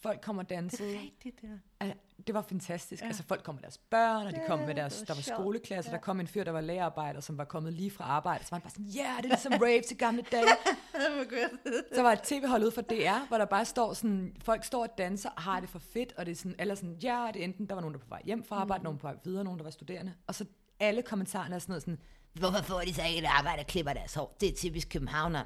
Folk 0.00 0.20
kom 0.20 0.38
og 0.38 0.44
Det 0.44 0.56
dansede. 0.56 0.94
er 0.96 1.00
rigtigt, 1.00 1.40
det 1.40 1.50
der. 1.80 1.92
Det 2.26 2.34
var 2.34 2.42
fantastisk. 2.42 3.02
Ja. 3.02 3.06
Altså 3.06 3.22
folk 3.22 3.42
kom 3.42 3.54
med 3.54 3.62
deres 3.62 3.78
børn, 3.78 4.26
og 4.26 4.32
de 4.32 4.40
kom 4.46 4.58
med 4.58 4.66
det 4.68 4.76
deres, 4.76 5.00
var 5.00 5.04
der 5.06 5.14
var 5.14 5.22
sjovt. 5.22 5.40
skoleklasse, 5.40 5.90
Ja. 5.90 5.96
der 5.96 6.00
kom 6.02 6.20
en 6.20 6.26
fyr, 6.26 6.44
der 6.44 6.50
var 6.52 6.60
lærerarbejder, 6.60 7.20
som 7.20 7.38
var 7.38 7.44
kommet 7.44 7.72
lige 7.72 7.90
fra 7.90 8.04
arbejde. 8.04 8.44
Så 8.44 8.50
var 8.50 8.56
han 8.56 8.62
bare 8.62 8.70
sådan, 8.70 8.84
ja, 8.84 9.02
yeah, 9.04 9.16
det 9.16 9.24
er 9.24 9.28
ligesom 9.28 9.52
rave 9.66 9.82
til 9.82 9.96
gamle 9.98 10.22
dage. 10.32 10.44
Så 11.94 12.02
var 12.02 12.12
et 12.12 12.22
tv-hold 12.22 12.62
ude 12.62 12.70
for 12.72 12.82
DR, 12.82 13.28
hvor 13.28 13.38
der 13.38 13.44
bare 13.44 13.64
står 13.64 13.92
sådan, 13.92 14.36
folk 14.44 14.64
står 14.64 14.82
og 14.82 14.98
danser 14.98 15.30
og 15.30 15.42
har 15.42 15.60
det 15.60 15.68
for 15.68 15.78
fedt, 15.78 16.12
og 16.16 16.26
det 16.26 16.32
er 16.32 16.36
sådan, 16.36 16.54
eller 16.58 16.74
sådan, 16.74 16.94
ja, 17.02 17.30
det 17.34 17.40
er 17.40 17.44
enten, 17.44 17.66
der 17.66 17.74
var 17.74 17.80
nogen, 17.80 17.94
der 17.94 17.98
var 17.98 18.04
på 18.04 18.08
vej 18.08 18.22
hjem 18.24 18.44
fra 18.44 18.56
arbejde, 18.56 18.80
mm. 18.80 18.84
nogen 18.84 18.98
på 18.98 19.06
vej 19.06 19.16
videre, 19.24 19.44
nogen, 19.44 19.58
der 19.58 19.64
var 19.64 19.70
studerende. 19.70 20.14
Og 20.26 20.34
så 20.34 20.44
alle 20.80 21.02
kommentarerne 21.02 21.54
er 21.54 21.58
sådan 21.58 21.70
noget 21.72 21.82
sådan, 21.82 21.98
hvorfor 22.38 22.62
får 22.62 22.80
de 22.80 22.94
så 22.94 23.02
ikke 23.04 23.18
et 23.18 23.24
arbejde 23.24 23.60
og 23.60 23.66
klipper 23.66 23.92
deres 23.92 24.14
hår? 24.14 24.36
Det 24.40 24.48
er 24.48 24.54
typisk 24.56 24.88
københavner. 24.88 25.44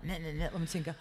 Hvor 0.51 0.59
man 0.59 0.69
tænker, 0.69 0.93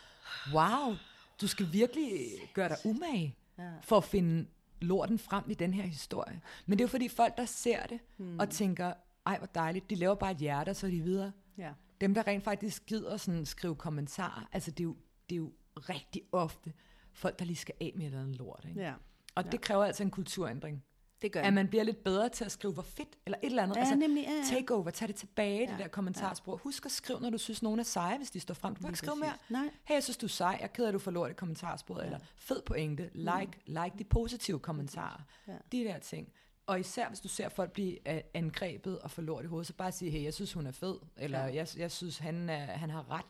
wow, 0.54 0.96
du 1.42 1.48
skal 1.48 1.68
virkelig 1.72 2.20
gøre 2.54 2.70
dig 2.70 2.78
umage 2.84 3.36
Ja. 3.58 3.72
for 3.82 3.98
at 3.98 4.04
finde 4.04 4.48
lorten 4.82 5.20
frem 5.20 5.44
i 5.50 5.54
den 5.54 5.74
her 5.74 5.84
historie. 5.84 6.42
Men 6.66 6.78
det 6.78 6.84
er 6.84 6.88
jo 6.88 6.90
fordi 6.90 7.08
folk, 7.10 7.38
der 7.38 7.46
ser 7.46 7.86
det 7.86 8.00
mm. 8.18 8.40
og 8.40 8.50
tænker, 8.50 8.94
ej 9.26 9.38
hvor 9.38 9.48
dejligt, 9.56 9.90
de 9.90 9.96
laver 9.96 10.16
bare 10.16 10.32
et 10.32 10.38
hjerte, 10.38 10.70
og 10.70 10.76
så 10.76 10.88
er 10.88 10.92
de 10.92 11.02
videre. 11.02 11.32
Ja. 11.58 11.72
Dem, 12.02 12.14
der 12.14 12.28
rent 12.28 12.44
faktisk 12.44 12.86
gider 12.86 13.18
sådan 13.18 13.46
skrive 13.46 13.76
kommentarer, 13.76 14.48
altså 14.52 14.72
det 14.72 14.80
er 14.80 14.84
jo, 14.84 14.96
det 15.30 15.36
er 15.36 15.38
jo 15.38 15.52
rigtig 15.76 16.22
ofte 16.32 16.74
folk, 17.14 17.40
der 17.40 17.46
lige 17.46 17.56
skal 17.58 17.76
af 17.82 17.92
med 17.96 18.02
et 18.02 18.06
eller 18.08 18.22
andet 18.22 18.36
lort. 18.38 18.66
Ikke? 18.70 18.82
ja, 18.82 18.94
Og 19.36 19.52
det 19.52 19.62
kræver 19.62 19.86
altså 19.86 20.04
en 20.04 20.12
kulturændring. 20.12 20.84
Det 21.22 21.32
gør 21.32 21.41
At 21.41 21.53
man 21.53 21.67
bliver 21.67 21.84
lidt 21.84 22.03
bedre 22.03 22.30
til 22.30 22.45
at 22.45 22.51
skrive, 22.51 22.74
hvor 22.74 22.84
fedt, 22.84 23.17
eller 23.26 23.38
et 23.43 23.45
eller 23.45 23.63
andet. 23.63 23.76
Ja, 23.76 23.80
altså, 23.80 23.95
nemlig, 23.95 24.24
ja, 24.24 24.32
ja. 24.32 24.43
take 24.57 24.74
over, 24.74 24.89
tag 24.89 25.07
det 25.07 25.15
tilbage, 25.15 25.57
ja, 25.59 25.65
Ja, 25.65 25.72
det 25.72 25.80
der 25.80 25.88
kommentarspor. 25.88 26.57
Husk 26.57 26.86
at 26.86 26.91
skrive, 26.91 27.20
når 27.22 27.30
du 27.30 27.38
synes, 27.38 27.63
nogen 27.63 27.80
er 27.80 27.84
seje, 27.84 28.17
hvis 28.17 28.32
de 28.32 28.39
står 28.39 28.53
frem. 28.53 28.76
Du 28.76 28.82
må 28.82 28.88
ikke 28.88 28.97
skrive 28.97 29.15
mere. 29.15 29.34
Nej. 29.49 29.70
Hey, 29.84 29.95
jeg 29.95 30.03
synes, 30.03 30.17
du 30.17 30.26
er 30.26 30.30
sej. 30.30 30.47
Jeg 30.47 30.63
er 30.63 30.67
ked 30.67 30.84
af, 30.84 30.88
at 30.88 30.93
du 30.93 30.99
får 30.99 31.11
lort 31.11 31.32
i 31.32 31.34
kommentarsporet. 31.34 31.99
Ja. 32.01 32.05
Eller 32.05 32.20
fed 32.38 32.61
pointe. 32.65 33.09
Like, 33.13 33.51
like 33.65 33.91
de 33.99 34.03
positive 34.03 34.59
kommentarer. 34.59 35.22
Ja. 35.47 35.53
De 35.72 35.84
der 35.84 35.97
ting. 35.99 36.28
Og 36.67 36.80
især 36.80 37.07
hvis 37.07 37.20
du 37.20 37.28
ser 37.28 37.49
folk 37.49 37.72
blive 37.72 38.13
øh, 38.15 38.22
angrebet 38.34 38.99
og 38.99 39.11
få 39.11 39.22
lort 39.22 39.43
i 39.43 39.47
hovedet, 39.47 39.67
så 39.67 39.74
bare 39.74 39.91
sige, 39.91 40.11
hey, 40.11 40.24
jeg 40.24 40.34
synes, 40.34 40.53
hun 40.53 40.67
er 40.67 40.72
fed. 40.72 40.95
Eller 41.17 41.39
Ja. 41.39 41.53
jeg, 41.53 41.67
jeg 41.78 41.91
synes, 41.91 42.17
han, 42.17 42.49
er, 42.49 42.65
han 42.65 42.89
har 42.89 43.11
ret. 43.11 43.26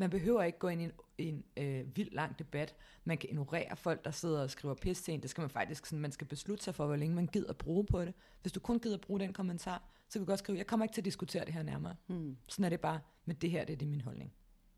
Man 0.00 0.10
behøver 0.10 0.42
ikke 0.42 0.58
gå 0.58 0.68
ind 0.68 0.82
i 0.82 0.84
en, 0.84 0.92
en 1.18 1.44
øh, 1.56 1.96
vild 1.96 2.10
lang 2.12 2.38
debat. 2.38 2.74
Man 3.04 3.18
kan 3.18 3.30
ignorere 3.30 3.76
folk, 3.76 4.04
der 4.04 4.10
sidder 4.10 4.42
og 4.42 4.50
skriver 4.50 4.74
pis 4.74 5.02
til 5.02 5.14
en. 5.14 5.22
Det 5.22 5.30
skal 5.30 5.42
man 5.42 5.50
faktisk 5.50 5.86
sådan, 5.86 6.00
man 6.00 6.12
skal 6.12 6.26
beslutte 6.26 6.64
sig 6.64 6.74
for, 6.74 6.86
hvor 6.86 6.96
længe 6.96 7.14
man 7.14 7.26
gider 7.26 7.52
bruge 7.52 7.86
på 7.86 8.04
det. 8.04 8.14
Hvis 8.42 8.52
du 8.52 8.60
kun 8.60 8.78
gider 8.78 8.96
bruge 8.96 9.20
den 9.20 9.32
kommentar, 9.32 9.90
så 10.08 10.12
kan 10.12 10.26
du 10.26 10.30
godt 10.30 10.38
skrive, 10.38 10.58
jeg 10.58 10.66
kommer 10.66 10.84
ikke 10.84 10.94
til 10.94 11.00
at 11.00 11.04
diskutere 11.04 11.44
det 11.44 11.54
her 11.54 11.62
nærmere. 11.62 11.96
Hmm. 12.06 12.36
Sådan 12.48 12.64
er 12.64 12.68
det 12.68 12.80
bare, 12.80 13.00
men 13.24 13.36
det 13.36 13.50
her, 13.50 13.64
det 13.64 13.72
er 13.72 13.76
det 13.76 13.88
min 13.88 14.00
holdning. 14.00 14.32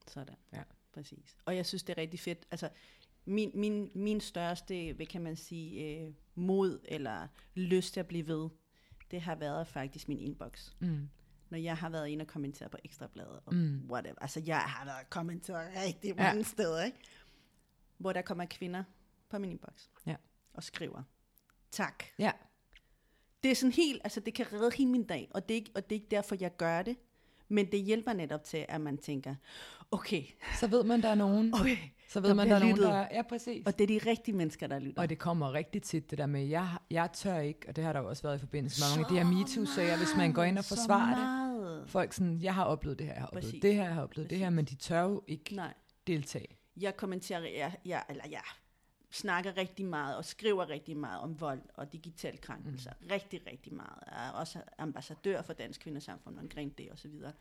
Sådan. 0.08 0.34
Ja. 0.52 0.62
Præcis. 0.92 1.36
Og 1.44 1.56
jeg 1.56 1.66
synes, 1.66 1.82
det 1.82 1.98
er 1.98 2.00
rigtig 2.00 2.20
fedt. 2.20 2.46
Altså, 2.50 2.68
min, 3.24 3.50
min, 3.54 3.90
min 3.94 4.20
største, 4.20 4.92
hvad 4.92 5.06
kan 5.06 5.22
man 5.22 5.36
sige, 5.36 6.00
øh, 6.00 6.12
mod 6.34 6.80
eller 6.84 7.28
lyst 7.54 7.92
til 7.92 8.00
at 8.00 8.06
blive 8.06 8.26
ved, 8.26 8.48
det 9.10 9.20
har 9.20 9.34
været 9.34 9.66
faktisk 9.66 10.08
min 10.08 10.18
inbox. 10.18 10.70
Mm. 10.80 11.08
Når 11.52 11.58
jeg 11.58 11.76
har 11.76 11.88
været 11.88 12.08
inde 12.08 12.22
og 12.22 12.26
kommenteret 12.26 12.70
på 12.70 12.78
Ekstrabladet 12.84 13.40
og 13.46 13.54
Mm. 13.54 13.90
whatever. 13.90 14.14
Altså, 14.20 14.42
jeg 14.46 14.58
har 14.60 14.84
været 14.84 15.10
kommenteret 15.10 15.70
rigtig 15.86 16.08
Ja. 16.16 16.22
mange 16.22 16.44
steder, 16.44 16.84
ikke? 16.84 16.98
Hvor 17.98 18.12
der 18.12 18.22
kommer 18.22 18.44
kvinder 18.44 18.84
på 19.28 19.38
min 19.38 19.50
inbox 19.50 19.88
Ja. 20.06 20.16
og 20.54 20.62
skriver, 20.62 21.02
tak. 21.70 22.04
Ja. 22.18 22.32
Det 23.42 23.50
er 23.50 23.54
sådan 23.54 23.72
helt, 23.72 24.00
altså 24.04 24.20
det 24.20 24.34
kan 24.34 24.52
redde 24.52 24.70
hele 24.76 24.90
min 24.90 25.04
dag, 25.06 25.28
og 25.34 25.48
det, 25.48 25.54
er 25.54 25.58
ikke, 25.58 25.70
og 25.74 25.82
det 25.90 25.96
er 25.96 26.00
ikke 26.00 26.10
derfor, 26.10 26.36
jeg 26.40 26.56
gør 26.56 26.82
det. 26.82 26.96
Men 27.48 27.72
det 27.72 27.80
hjælper 27.82 28.12
netop 28.12 28.44
til, 28.44 28.66
at 28.68 28.80
man 28.80 28.98
tænker, 28.98 29.34
okay, 29.90 30.24
Så 30.60 30.66
ved 30.66 30.84
man, 30.84 31.02
der 31.02 31.08
er 31.08 31.14
nogen. 31.14 31.54
okay, 31.60 31.76
Så 32.12 32.20
ved 32.20 32.28
der 32.28 32.34
man, 32.34 32.48
der 32.48 32.54
er 32.54 32.58
nogen, 32.58 32.74
lyttet. 32.74 32.88
der 32.88 32.94
er... 32.94 33.08
Ja, 33.16 33.22
præcis. 33.22 33.66
og 33.66 33.78
det 33.78 33.90
er 33.90 34.00
de 34.00 34.10
rigtige 34.10 34.36
mennesker, 34.36 34.66
der 34.66 34.78
lytter. 34.78 35.02
Og 35.02 35.08
det 35.08 35.18
kommer 35.18 35.52
rigtig 35.52 35.82
tit, 35.82 36.10
det 36.10 36.18
der 36.18 36.26
med, 36.26 36.44
jeg, 36.44 36.68
jeg 36.90 37.10
tør 37.12 37.38
ikke, 37.38 37.60
og 37.68 37.76
det 37.76 37.84
har 37.84 37.92
der 37.92 38.00
jo 38.00 38.08
også 38.08 38.22
været 38.22 38.36
i 38.36 38.38
forbindelse 38.38 38.80
med 38.80 38.96
mange 38.96 39.04
af 39.04 39.24
de 39.24 39.30
her 39.30 39.38
MeToo-sager, 39.38 39.96
hvis 39.96 40.16
man 40.16 40.32
går 40.32 40.42
ind 40.42 40.58
og 40.58 40.64
Så 40.64 40.68
forsvarer 40.68 41.80
det. 41.80 41.90
Folk 41.90 42.12
sådan, 42.12 42.42
jeg 42.42 42.54
har 42.54 42.64
oplevet 42.64 42.98
det 42.98 43.06
her, 43.06 43.12
jeg 43.14 43.20
har 43.20 43.26
oplevet 43.26 43.44
Præcis. 43.44 43.62
det 43.62 43.74
her, 43.74 43.84
jeg 43.84 43.94
har 43.94 44.02
oplevet 44.02 44.30
det 44.30 44.38
her, 44.38 44.50
men 44.50 44.64
de 44.64 44.74
tør 44.74 45.02
jo 45.02 45.22
ikke 45.26 45.54
Nej, 45.56 45.74
deltage. 46.06 46.58
jeg 46.76 46.96
kommenterer, 46.96 47.40
jeg, 47.40 47.76
jeg, 47.84 48.04
eller 48.08 48.24
jeg 48.30 48.42
snakker 49.10 49.56
rigtig 49.56 49.86
meget 49.86 50.16
og 50.16 50.24
skriver 50.24 50.68
rigtig 50.68 50.96
meget 50.96 51.20
om 51.20 51.40
vold 51.40 51.62
og 51.74 51.92
digital 51.92 52.40
krænkelser. 52.40 52.92
Mm. 53.00 53.06
Rigtig, 53.10 53.40
rigtig 53.52 53.74
meget. 53.74 53.98
Jeg 54.10 54.26
er 54.26 54.30
også 54.30 54.58
ambassadør 54.78 55.42
for 55.42 55.52
Dansk 55.52 55.80
Kvindesamfund 55.80 56.38
omkring 56.38 56.78
det 56.78 56.90
og 56.90 56.98
så 56.98 57.08
videre. 57.08 57.32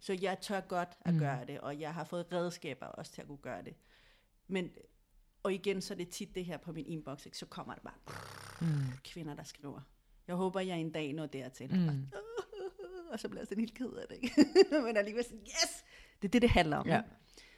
Så 0.00 0.18
jeg 0.22 0.38
tør 0.40 0.60
godt 0.60 0.88
at 1.00 1.14
mm. 1.14 1.20
gøre 1.20 1.46
det, 1.46 1.60
og 1.60 1.80
jeg 1.80 1.94
har 1.94 2.04
fået 2.04 2.26
redskaber 2.32 2.86
også 2.86 3.12
til 3.12 3.20
at 3.20 3.26
kunne 3.26 3.38
gøre 3.38 3.62
det. 3.62 3.74
Men, 4.50 4.70
og 5.42 5.54
igen, 5.54 5.80
så 5.82 5.94
er 5.94 5.98
det 5.98 6.08
tit 6.08 6.34
det 6.34 6.44
her 6.44 6.56
på 6.58 6.72
min 6.72 6.86
inbox, 6.86 7.26
ikke? 7.26 7.38
så 7.38 7.46
kommer 7.46 7.74
der 7.74 7.80
bare 7.82 7.94
Mm. 8.62 8.66
kvinder, 9.04 9.34
der 9.34 9.42
skriver. 9.42 9.80
Jeg 10.28 10.36
håber, 10.36 10.60
jeg 10.60 10.78
en 10.80 10.92
dag 10.92 11.12
når 11.12 11.26
dertil. 11.26 11.70
Mm. 11.74 12.06
Og 13.10 13.20
så 13.20 13.28
bliver 13.28 13.40
jeg 13.40 13.46
sådan 13.48 13.60
helt 13.60 13.74
ked 13.74 13.92
af 13.92 14.06
det, 14.08 14.16
ikke? 14.22 14.34
Men 14.86 14.96
alligevel 14.96 15.24
sådan, 15.24 15.38
yes! 15.40 15.84
Det 16.22 16.28
er 16.28 16.30
det, 16.30 16.42
det 16.42 16.50
handler 16.50 16.76
om. 16.76 16.86
Ja. 16.86 17.02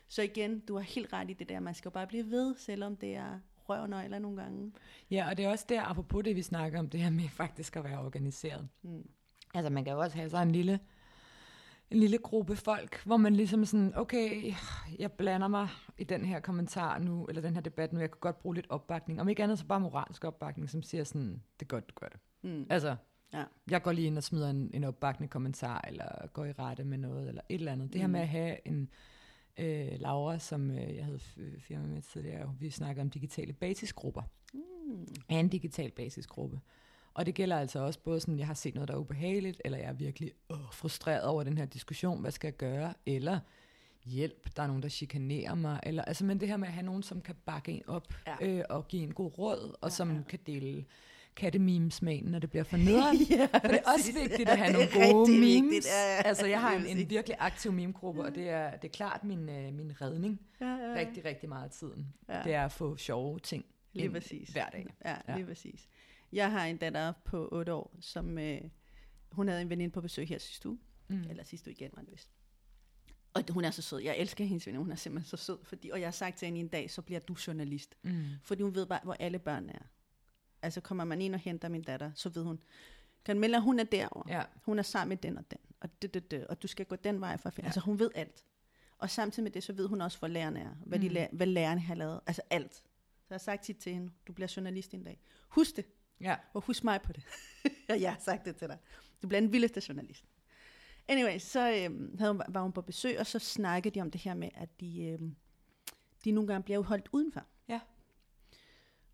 Så 0.08 0.22
igen, 0.22 0.60
du 0.60 0.74
har 0.74 0.82
helt 0.82 1.12
ret 1.12 1.30
i 1.30 1.32
det 1.32 1.48
der, 1.48 1.60
man 1.60 1.74
skal 1.74 1.88
jo 1.88 1.92
bare 1.92 2.06
blive 2.06 2.30
ved, 2.30 2.54
selvom 2.58 2.96
det 2.96 3.14
er 3.14 3.38
røvnøgler 3.68 4.18
nogle 4.18 4.42
gange. 4.42 4.72
Ja, 5.10 5.28
og 5.30 5.36
det 5.36 5.44
er 5.44 5.48
også 5.50 5.64
der, 5.68 5.82
apropos 5.82 6.24
det, 6.24 6.36
vi 6.36 6.42
snakker 6.42 6.78
om, 6.78 6.88
det 6.88 7.00
her 7.00 7.10
med 7.10 7.28
faktisk 7.28 7.76
at 7.76 7.84
være 7.84 7.98
organiseret. 7.98 8.68
Mm. 8.82 9.08
Altså, 9.54 9.70
man 9.70 9.84
kan 9.84 9.92
jo 9.92 10.00
også 10.00 10.16
have 10.16 10.30
så 10.30 10.38
en 10.38 10.52
lille, 10.52 10.80
en 11.92 11.98
lille 12.00 12.18
gruppe 12.18 12.56
folk, 12.56 13.02
hvor 13.04 13.16
man 13.16 13.36
ligesom 13.36 13.64
sådan, 13.64 13.92
okay, 13.96 14.54
jeg 14.98 15.12
blander 15.12 15.48
mig 15.48 15.68
i 15.98 16.04
den 16.04 16.24
her 16.24 16.40
kommentar 16.40 16.98
nu, 16.98 17.24
eller 17.24 17.42
den 17.42 17.54
her 17.54 17.60
debat 17.62 17.92
nu, 17.92 18.00
jeg 18.00 18.10
kunne 18.10 18.20
godt 18.20 18.38
bruge 18.38 18.54
lidt 18.54 18.66
opbakning. 18.68 19.20
Om 19.20 19.28
ikke 19.28 19.42
andet, 19.42 19.58
så 19.58 19.66
bare 19.66 19.80
moralsk 19.80 20.24
opbakning, 20.24 20.70
som 20.70 20.82
siger 20.82 21.04
sådan, 21.04 21.42
det 21.60 21.62
er 21.62 21.68
godt, 21.68 21.88
du 21.88 21.94
gør 22.00 22.06
det. 22.08 22.20
Mm. 22.42 22.66
Altså, 22.70 22.96
Ja. 23.34 23.44
jeg 23.70 23.82
går 23.82 23.92
lige 23.92 24.06
ind 24.06 24.16
og 24.16 24.22
smider 24.22 24.50
en, 24.50 24.70
en 24.74 24.84
opbakkende 24.84 25.28
kommentar, 25.28 25.84
eller 25.88 26.26
går 26.32 26.44
i 26.44 26.52
rette 26.52 26.84
med 26.84 26.98
noget, 26.98 27.28
eller 27.28 27.42
et 27.48 27.54
eller 27.54 27.72
andet. 27.72 27.92
Det 27.92 28.00
her 28.00 28.06
Mm. 28.08 28.12
med 28.12 28.20
at 28.20 28.28
have 28.28 28.56
en 28.68 28.88
øh, 29.58 29.88
Laura, 30.00 30.38
som 30.38 30.70
øh, 30.70 30.96
jeg 30.96 31.04
havde 31.04 31.18
firma 31.58 31.86
med 31.86 32.02
tidligere, 32.02 32.54
vi 32.60 32.70
snakker 32.70 33.02
om 33.02 33.10
digitale 33.10 33.52
basisgrupper. 33.52 34.22
Mm. 34.54 35.06
Er 35.28 35.38
en 35.40 35.48
digital 35.48 35.90
basisgruppe. 35.90 36.60
Og 37.14 37.26
det 37.26 37.34
gælder 37.34 37.58
altså 37.58 37.78
også 37.78 37.98
både 38.00 38.20
sådan, 38.20 38.38
jeg 38.38 38.46
har 38.46 38.54
set 38.54 38.74
noget, 38.74 38.88
der 38.88 38.94
er 38.94 38.98
ubehageligt, 38.98 39.62
eller 39.64 39.78
jeg 39.78 39.86
er 39.86 39.92
virkelig 39.92 40.30
øh, 40.52 40.56
frustreret 40.72 41.22
over 41.24 41.42
den 41.44 41.58
her 41.58 41.64
diskussion, 41.64 42.20
hvad 42.20 42.30
skal 42.30 42.46
jeg 42.48 42.56
gøre, 42.56 42.94
eller 43.06 43.40
hjælp, 44.04 44.56
der 44.56 44.62
er 44.62 44.66
nogen, 44.66 44.82
der 44.82 44.88
chikanerer 44.88 45.54
mig, 45.54 45.80
eller 45.82 46.02
altså, 46.04 46.24
men 46.24 46.40
det 46.40 46.48
her 46.48 46.56
med 46.56 46.68
at 46.68 46.74
have 46.74 46.86
nogen, 46.86 47.02
som 47.02 47.20
kan 47.20 47.34
bakke 47.46 47.72
en 47.72 47.82
op 47.86 48.14
Ja. 48.26 48.46
øh, 48.46 48.64
og 48.70 48.88
give 48.88 49.02
en 49.02 49.14
god 49.14 49.38
råd, 49.38 49.74
og 49.80 49.88
Ja, 49.90 49.94
som 49.94 50.16
ja. 50.16 50.22
kan 50.28 50.38
dele 50.46 50.84
kattememesmagen, 51.36 52.24
når 52.24 52.38
det 52.38 52.50
bliver 52.50 52.64
for 52.64 52.76
nederen. 52.76 53.16
ja, 53.30 53.46
For 53.52 53.68
det 53.68 53.80
er 53.86 53.90
også 53.94 54.12
vigtigt 54.22 54.48
at 54.48 54.58
have 54.58 54.66
Ja, 54.78 54.88
nogle 54.96 55.12
gode 55.12 55.30
memes. 55.32 55.62
vigtigt. 55.62 55.86
Ja, 55.86 56.14
ja. 56.16 56.22
Altså, 56.24 56.46
jeg 56.46 56.60
har 56.60 56.76
en, 56.76 56.86
en 56.98 57.10
virkelig 57.10 57.36
aktiv 57.40 57.72
memegruppe, 57.72 58.22
og 58.22 58.34
det 58.34 58.48
er, 58.48 58.70
det 58.76 58.84
er 58.88 58.92
klart 58.92 59.24
min, 59.24 59.48
øh, 59.48 59.74
min 59.74 59.92
redning 60.00 60.40
Ja, 60.60 60.66
ja, 60.66 60.72
ja. 60.90 60.94
rigtig, 60.94 61.24
rigtig 61.24 61.48
meget 61.48 61.64
af 61.64 61.70
tiden. 61.70 62.06
Ja. 62.28 62.42
Det 62.44 62.54
er 62.54 62.64
at 62.64 62.72
få 62.72 62.96
sjove 62.96 63.38
ting 63.38 63.64
Lige 63.92 64.04
ind 64.04 64.12
præcis. 64.12 64.48
hver 64.48 64.68
dag. 64.70 64.86
Ja, 65.04 65.16
Ja. 65.28 65.36
lige 65.36 65.46
præcis. 65.46 65.88
Jeg 66.32 66.50
har 66.50 66.66
en 66.66 66.76
datter 66.76 67.12
på 67.24 67.48
8 67.52 67.72
år, 67.72 67.96
som 68.00 68.38
øh, 68.38 68.60
hun 69.32 69.48
havde 69.48 69.62
en 69.62 69.70
veninde 69.70 69.92
på 69.92 70.00
besøg 70.00 70.28
her 70.28 70.38
sidste 70.38 70.68
uge. 70.68 70.78
Mm. 71.08 71.24
Eller 71.30 71.44
sidste 71.44 71.68
uge 71.68 71.72
igen, 71.72 71.90
var 71.94 72.02
det 72.02 72.12
vist. 72.12 72.30
Og 73.34 73.44
hun 73.50 73.64
er 73.64 73.70
så 73.70 73.82
sød. 73.82 74.00
Jeg 74.00 74.16
elsker 74.18 74.44
hendes 74.44 74.66
veninde. 74.66 74.84
Hun 74.84 74.92
er 74.92 74.96
simpelthen 74.96 75.28
så 75.28 75.44
sød. 75.44 75.58
Fordi, 75.64 75.90
og 75.90 76.00
jeg 76.00 76.06
har 76.06 76.12
sagt 76.12 76.38
til 76.38 76.46
hende 76.46 76.60
en 76.60 76.68
dag, 76.68 76.90
så 76.90 77.02
bliver 77.02 77.20
du 77.20 77.36
journalist. 77.46 77.94
Mm. 78.02 78.24
Fordi 78.42 78.62
hun 78.62 78.74
ved 78.74 78.86
bare, 78.86 79.00
hvor 79.04 79.16
alle 79.20 79.38
børn 79.38 79.68
er. 79.68 79.82
Altså 80.62 80.80
kommer 80.80 81.04
man 81.04 81.20
ind 81.22 81.34
og 81.34 81.40
henter 81.40 81.68
min 81.68 81.82
datter, 81.82 82.10
så 82.14 82.28
ved 82.28 82.42
hun, 82.42 82.62
Camilla, 83.24 83.58
hun 83.58 83.78
er 83.78 83.84
derovre. 83.84 84.34
Ja. 84.36 84.42
Hun 84.64 84.78
er 84.78 84.82
sammen 84.82 85.08
med 85.08 85.16
den 85.16 85.38
og 85.38 85.50
den. 85.50 85.58
Og, 85.80 86.02
det, 86.02 86.14
det, 86.14 86.30
det, 86.30 86.46
og 86.46 86.62
du 86.62 86.68
skal 86.68 86.86
gå 86.86 86.96
den 86.96 87.20
vej 87.20 87.36
for 87.36 87.46
at 87.46 87.54
finde. 87.54 87.66
Ja. 87.66 87.68
Altså 87.68 87.80
hun 87.80 87.98
ved 87.98 88.10
alt. 88.14 88.44
Og 88.98 89.10
samtidig 89.10 89.42
med 89.44 89.50
det, 89.50 89.62
så 89.62 89.72
ved 89.72 89.86
hun 89.86 90.00
også, 90.00 90.18
hvor 90.18 90.28
lærerne 90.28 90.60
er. 90.60 90.74
Hvad, 90.86 90.98
mm. 90.98 91.08
de, 91.08 91.28
hvad 91.32 91.46
lærerne 91.46 91.80
har 91.80 91.94
lavet. 91.94 92.20
Altså 92.26 92.42
alt. 92.50 92.74
Så 92.74 93.26
jeg 93.30 93.34
har 93.34 93.38
sagt 93.38 93.64
tit 93.64 93.76
til 93.76 93.92
hende, 93.92 94.12
du 94.26 94.32
bliver 94.32 94.52
journalist 94.56 94.94
en 94.94 95.04
dag. 95.04 95.20
Husk 95.48 95.76
det. 95.76 95.84
Ja. 96.22 96.36
Og 96.54 96.62
husk 96.62 96.84
mig 96.84 97.02
på 97.02 97.12
det. 97.12 97.24
og 97.88 98.00
jeg 98.04 98.12
har 98.12 98.20
sagt 98.20 98.44
det 98.44 98.56
til 98.56 98.68
dig. 98.68 98.78
Du 99.22 99.28
bliver 99.28 99.40
den 99.40 99.52
vildeste 99.52 99.82
journalist. 99.88 100.24
Anyway, 101.08 101.38
så 101.38 101.84
øhm, 101.84 102.18
havde 102.18 102.32
hun, 102.32 102.42
var 102.48 102.62
hun 102.62 102.72
på 102.72 102.82
besøg, 102.82 103.18
og 103.18 103.26
så 103.26 103.38
snakkede 103.38 103.94
de 103.94 104.00
om 104.00 104.10
det 104.10 104.20
her 104.20 104.34
med, 104.34 104.48
at 104.54 104.80
de, 104.80 105.04
øhm, 105.04 105.36
de 106.24 106.30
nogle 106.30 106.48
gange 106.48 106.62
bliver 106.62 106.82
holdt 106.82 107.08
udenfor. 107.12 107.46
Ja. 107.68 107.80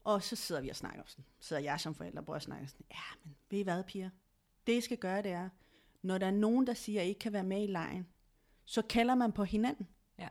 Og 0.04 0.22
så 0.22 0.36
sidder 0.36 0.60
vi 0.60 0.68
og 0.68 0.76
snakker 0.76 1.02
sådan. 1.06 1.24
Så 1.40 1.58
jeg 1.58 1.80
som 1.80 1.94
forælder 1.94 2.22
prøver 2.22 2.36
at 2.36 2.42
snakke 2.42 2.68
sådan, 2.68 2.86
ja, 2.90 3.18
men 3.24 3.36
ved 3.50 3.58
I 3.58 3.62
hvad, 3.62 3.84
piger? 3.84 4.10
Det 4.66 4.72
I 4.72 4.80
skal 4.80 4.96
gøre, 4.96 5.22
det 5.22 5.30
er, 5.30 5.48
når 6.02 6.18
der 6.18 6.26
er 6.26 6.30
nogen, 6.30 6.66
der 6.66 6.74
siger, 6.74 7.00
at 7.00 7.06
I 7.06 7.08
ikke 7.08 7.18
kan 7.18 7.32
være 7.32 7.44
med 7.44 7.62
i 7.62 7.66
lejen, 7.66 8.06
så 8.64 8.82
kalder 8.82 9.14
man 9.14 9.32
på 9.32 9.44
hinanden. 9.44 9.88
Ja. 10.18 10.28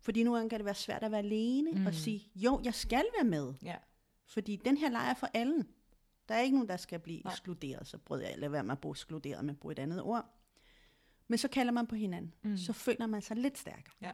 Fordi 0.00 0.22
nogle 0.22 0.38
gange 0.38 0.50
kan 0.50 0.58
det 0.58 0.64
være 0.64 0.74
svært 0.74 1.02
at 1.02 1.10
være 1.10 1.20
alene 1.20 1.70
mm. 1.70 1.86
og 1.86 1.94
sige, 1.94 2.30
jo, 2.34 2.60
jeg 2.64 2.74
skal 2.74 3.04
være 3.16 3.24
med. 3.24 3.54
Ja. 3.62 3.76
Fordi 4.32 4.56
den 4.56 4.76
her 4.76 4.90
lejr 4.90 5.10
er 5.10 5.14
for 5.14 5.28
alle. 5.34 5.64
Der 6.28 6.34
er 6.34 6.40
ikke 6.40 6.56
nogen, 6.56 6.68
der 6.68 6.76
skal 6.76 6.98
blive 6.98 7.20
Nej. 7.20 7.32
ekskluderet. 7.32 7.86
Så 7.86 7.98
prøvede 7.98 8.24
jeg 8.24 8.32
at 8.32 8.38
lade 8.38 8.52
være 8.52 8.64
med 8.64 8.72
at 8.72 8.80
bruge 8.80 8.92
ekskluderet, 8.92 9.44
men 9.44 9.56
bruge 9.56 9.72
et 9.72 9.78
andet 9.78 10.02
ord. 10.02 10.38
Men 11.28 11.38
så 11.38 11.48
kalder 11.48 11.72
man 11.72 11.86
på 11.86 11.94
hinanden. 11.94 12.34
Mm. 12.42 12.56
Så 12.56 12.72
føler 12.72 13.06
man 13.06 13.22
sig 13.22 13.36
lidt 13.36 13.58
stærkere. 13.58 13.94
Ja. 14.00 14.12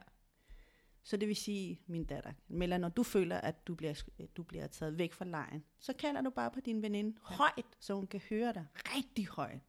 Så 1.02 1.16
det 1.16 1.28
vil 1.28 1.36
sige, 1.36 1.80
min 1.86 2.04
datter, 2.04 2.32
Mella, 2.48 2.78
når 2.78 2.88
du 2.88 3.02
føler, 3.02 3.36
at 3.40 3.66
du 3.66 3.74
bliver, 3.74 4.02
du 4.36 4.42
bliver 4.42 4.66
taget 4.66 4.98
væk 4.98 5.12
fra 5.12 5.24
lejen, 5.24 5.64
så 5.78 5.92
kalder 5.92 6.20
du 6.20 6.30
bare 6.30 6.50
på 6.50 6.60
din 6.60 6.82
veninde 6.82 7.18
ja. 7.30 7.36
højt, 7.36 7.76
så 7.78 7.94
hun 7.94 8.06
kan 8.06 8.20
høre 8.30 8.52
dig 8.52 8.66
rigtig 8.76 9.26
højt. 9.26 9.60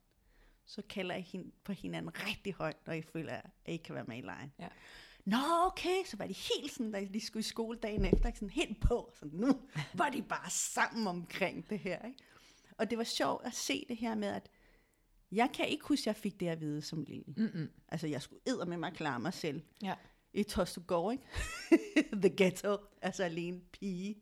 Så 0.65 0.81
kalder 0.89 1.15
I 1.15 1.21
hende 1.21 1.51
på 1.63 1.71
hinanden 1.73 2.11
rigtig 2.27 2.53
højt, 2.53 2.87
når 2.87 2.93
I 2.93 3.01
føler, 3.01 3.33
at 3.65 3.73
I 3.73 3.77
kan 3.77 3.95
være 3.95 4.03
med 4.03 4.17
i 4.17 4.21
lejen. 4.21 4.53
Ja. 4.59 4.67
Nå, 5.29 5.37
okay, 5.65 6.03
så 6.05 6.17
var 6.17 6.27
de 6.27 6.33
helt 6.33 6.71
sådan, 6.71 6.91
da 6.91 7.05
de 7.13 7.21
skulle 7.25 7.41
i 7.41 7.43
skole 7.43 7.77
dagen 7.77 8.05
efter, 8.05 8.31
sådan 8.35 8.49
helt 8.49 8.81
på. 8.81 9.11
Så 9.19 9.25
nu 9.31 9.59
var 9.93 10.09
de 10.09 10.21
bare 10.21 10.49
sammen 10.49 11.07
omkring 11.07 11.69
det 11.69 11.79
her. 11.79 12.05
Ikke? 12.05 12.17
Og 12.77 12.89
det 12.89 12.97
var 12.97 13.03
sjovt 13.03 13.45
at 13.45 13.53
se 13.55 13.85
det 13.89 13.97
her 13.97 14.15
med, 14.15 14.27
at 14.27 14.49
jeg 15.31 15.49
kan 15.53 15.67
ikke 15.67 15.85
huske, 15.85 16.01
at 16.01 16.07
jeg 16.07 16.15
fik 16.15 16.39
det 16.39 16.47
at 16.47 16.61
vide 16.61 16.81
som 16.81 17.03
lille. 17.03 17.33
Mm-mm. 17.37 17.69
Altså, 17.89 18.07
jeg 18.07 18.21
skulle 18.21 18.41
æde 18.47 18.65
med 18.67 18.77
mig 18.77 18.93
klare 18.93 19.19
mig 19.19 19.33
selv 19.33 19.61
Ja. 19.81 19.95
i 20.33 20.43
Tostugård, 20.43 21.13
ikke? 21.13 21.23
The 22.27 22.35
ghetto, 22.37 22.77
altså 23.01 23.23
alene 23.23 23.59
pige. 23.71 24.21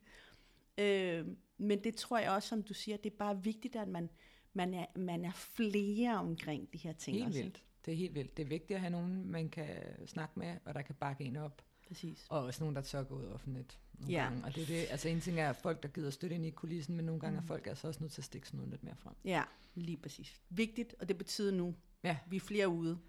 Øh, 0.77 1.25
men 1.57 1.83
det 1.83 1.95
tror 1.95 2.17
jeg 2.17 2.31
også, 2.31 2.49
som 2.49 2.63
du 2.63 2.73
siger, 2.73 2.97
det 2.97 3.11
er 3.11 3.17
bare 3.17 3.43
vigtigt, 3.43 3.75
at 3.75 3.87
man, 3.87 4.09
man, 4.53 4.73
er, 4.73 4.85
man 4.95 5.25
er 5.25 5.31
flere 5.31 6.17
omkring 6.17 6.73
de 6.73 6.77
her 6.77 6.93
ting 6.93 7.17
Helt 7.17 7.35
vildt. 7.35 7.63
Det 7.87 7.93
er 7.93 7.97
helt 7.97 8.15
vildt. 8.15 8.37
Det 8.37 8.43
er 8.43 8.47
vigtigt 8.47 8.75
at 8.75 8.81
have 8.81 8.89
nogen, 8.91 9.31
man 9.31 9.49
kan 9.49 9.67
snakke 10.07 10.39
med, 10.39 10.55
og 10.65 10.73
der 10.73 10.81
kan 10.81 10.95
bakke 10.95 11.23
en 11.23 11.35
op. 11.35 11.61
Præcis. 11.87 12.25
Og 12.29 12.43
også 12.43 12.63
nogen, 12.63 12.75
der 12.75 12.81
tør 12.81 13.03
gå 13.03 13.15
ud 13.15 13.25
offentligt 13.25 13.79
nogle 13.99 14.13
Ja. 14.13 14.23
gange. 14.23 14.43
Og 14.45 14.55
det 14.55 14.63
er 14.63 14.67
det, 14.67 14.87
altså 14.89 15.09
en 15.09 15.21
ting 15.21 15.39
er 15.39 15.53
folk, 15.53 15.83
der 15.83 15.89
gider 15.89 16.09
støtte 16.09 16.35
ind 16.35 16.45
i 16.45 16.49
kulissen, 16.49 16.95
men 16.95 17.05
nogle 17.05 17.21
gange 17.21 17.37
er 17.37 17.41
folk 17.43 17.67
altså 17.67 17.87
også 17.87 17.99
nødt 18.01 18.11
til 18.13 18.21
at 18.21 18.25
stikke 18.25 18.47
sådan 18.47 18.57
noget 18.57 18.71
lidt 18.71 18.83
mere 18.83 18.95
frem. 18.95 19.13
Ja, 19.25 19.43
lige 19.75 19.97
præcis. 19.97 20.41
Vigtigt, 20.49 20.95
og 20.99 21.07
det 21.09 21.17
betyder 21.17 21.51
nu, 21.51 21.75
Ja. 22.03 22.17
vi 22.29 22.35
er 22.35 22.39
flere 22.39 22.67
ude. 22.69 22.99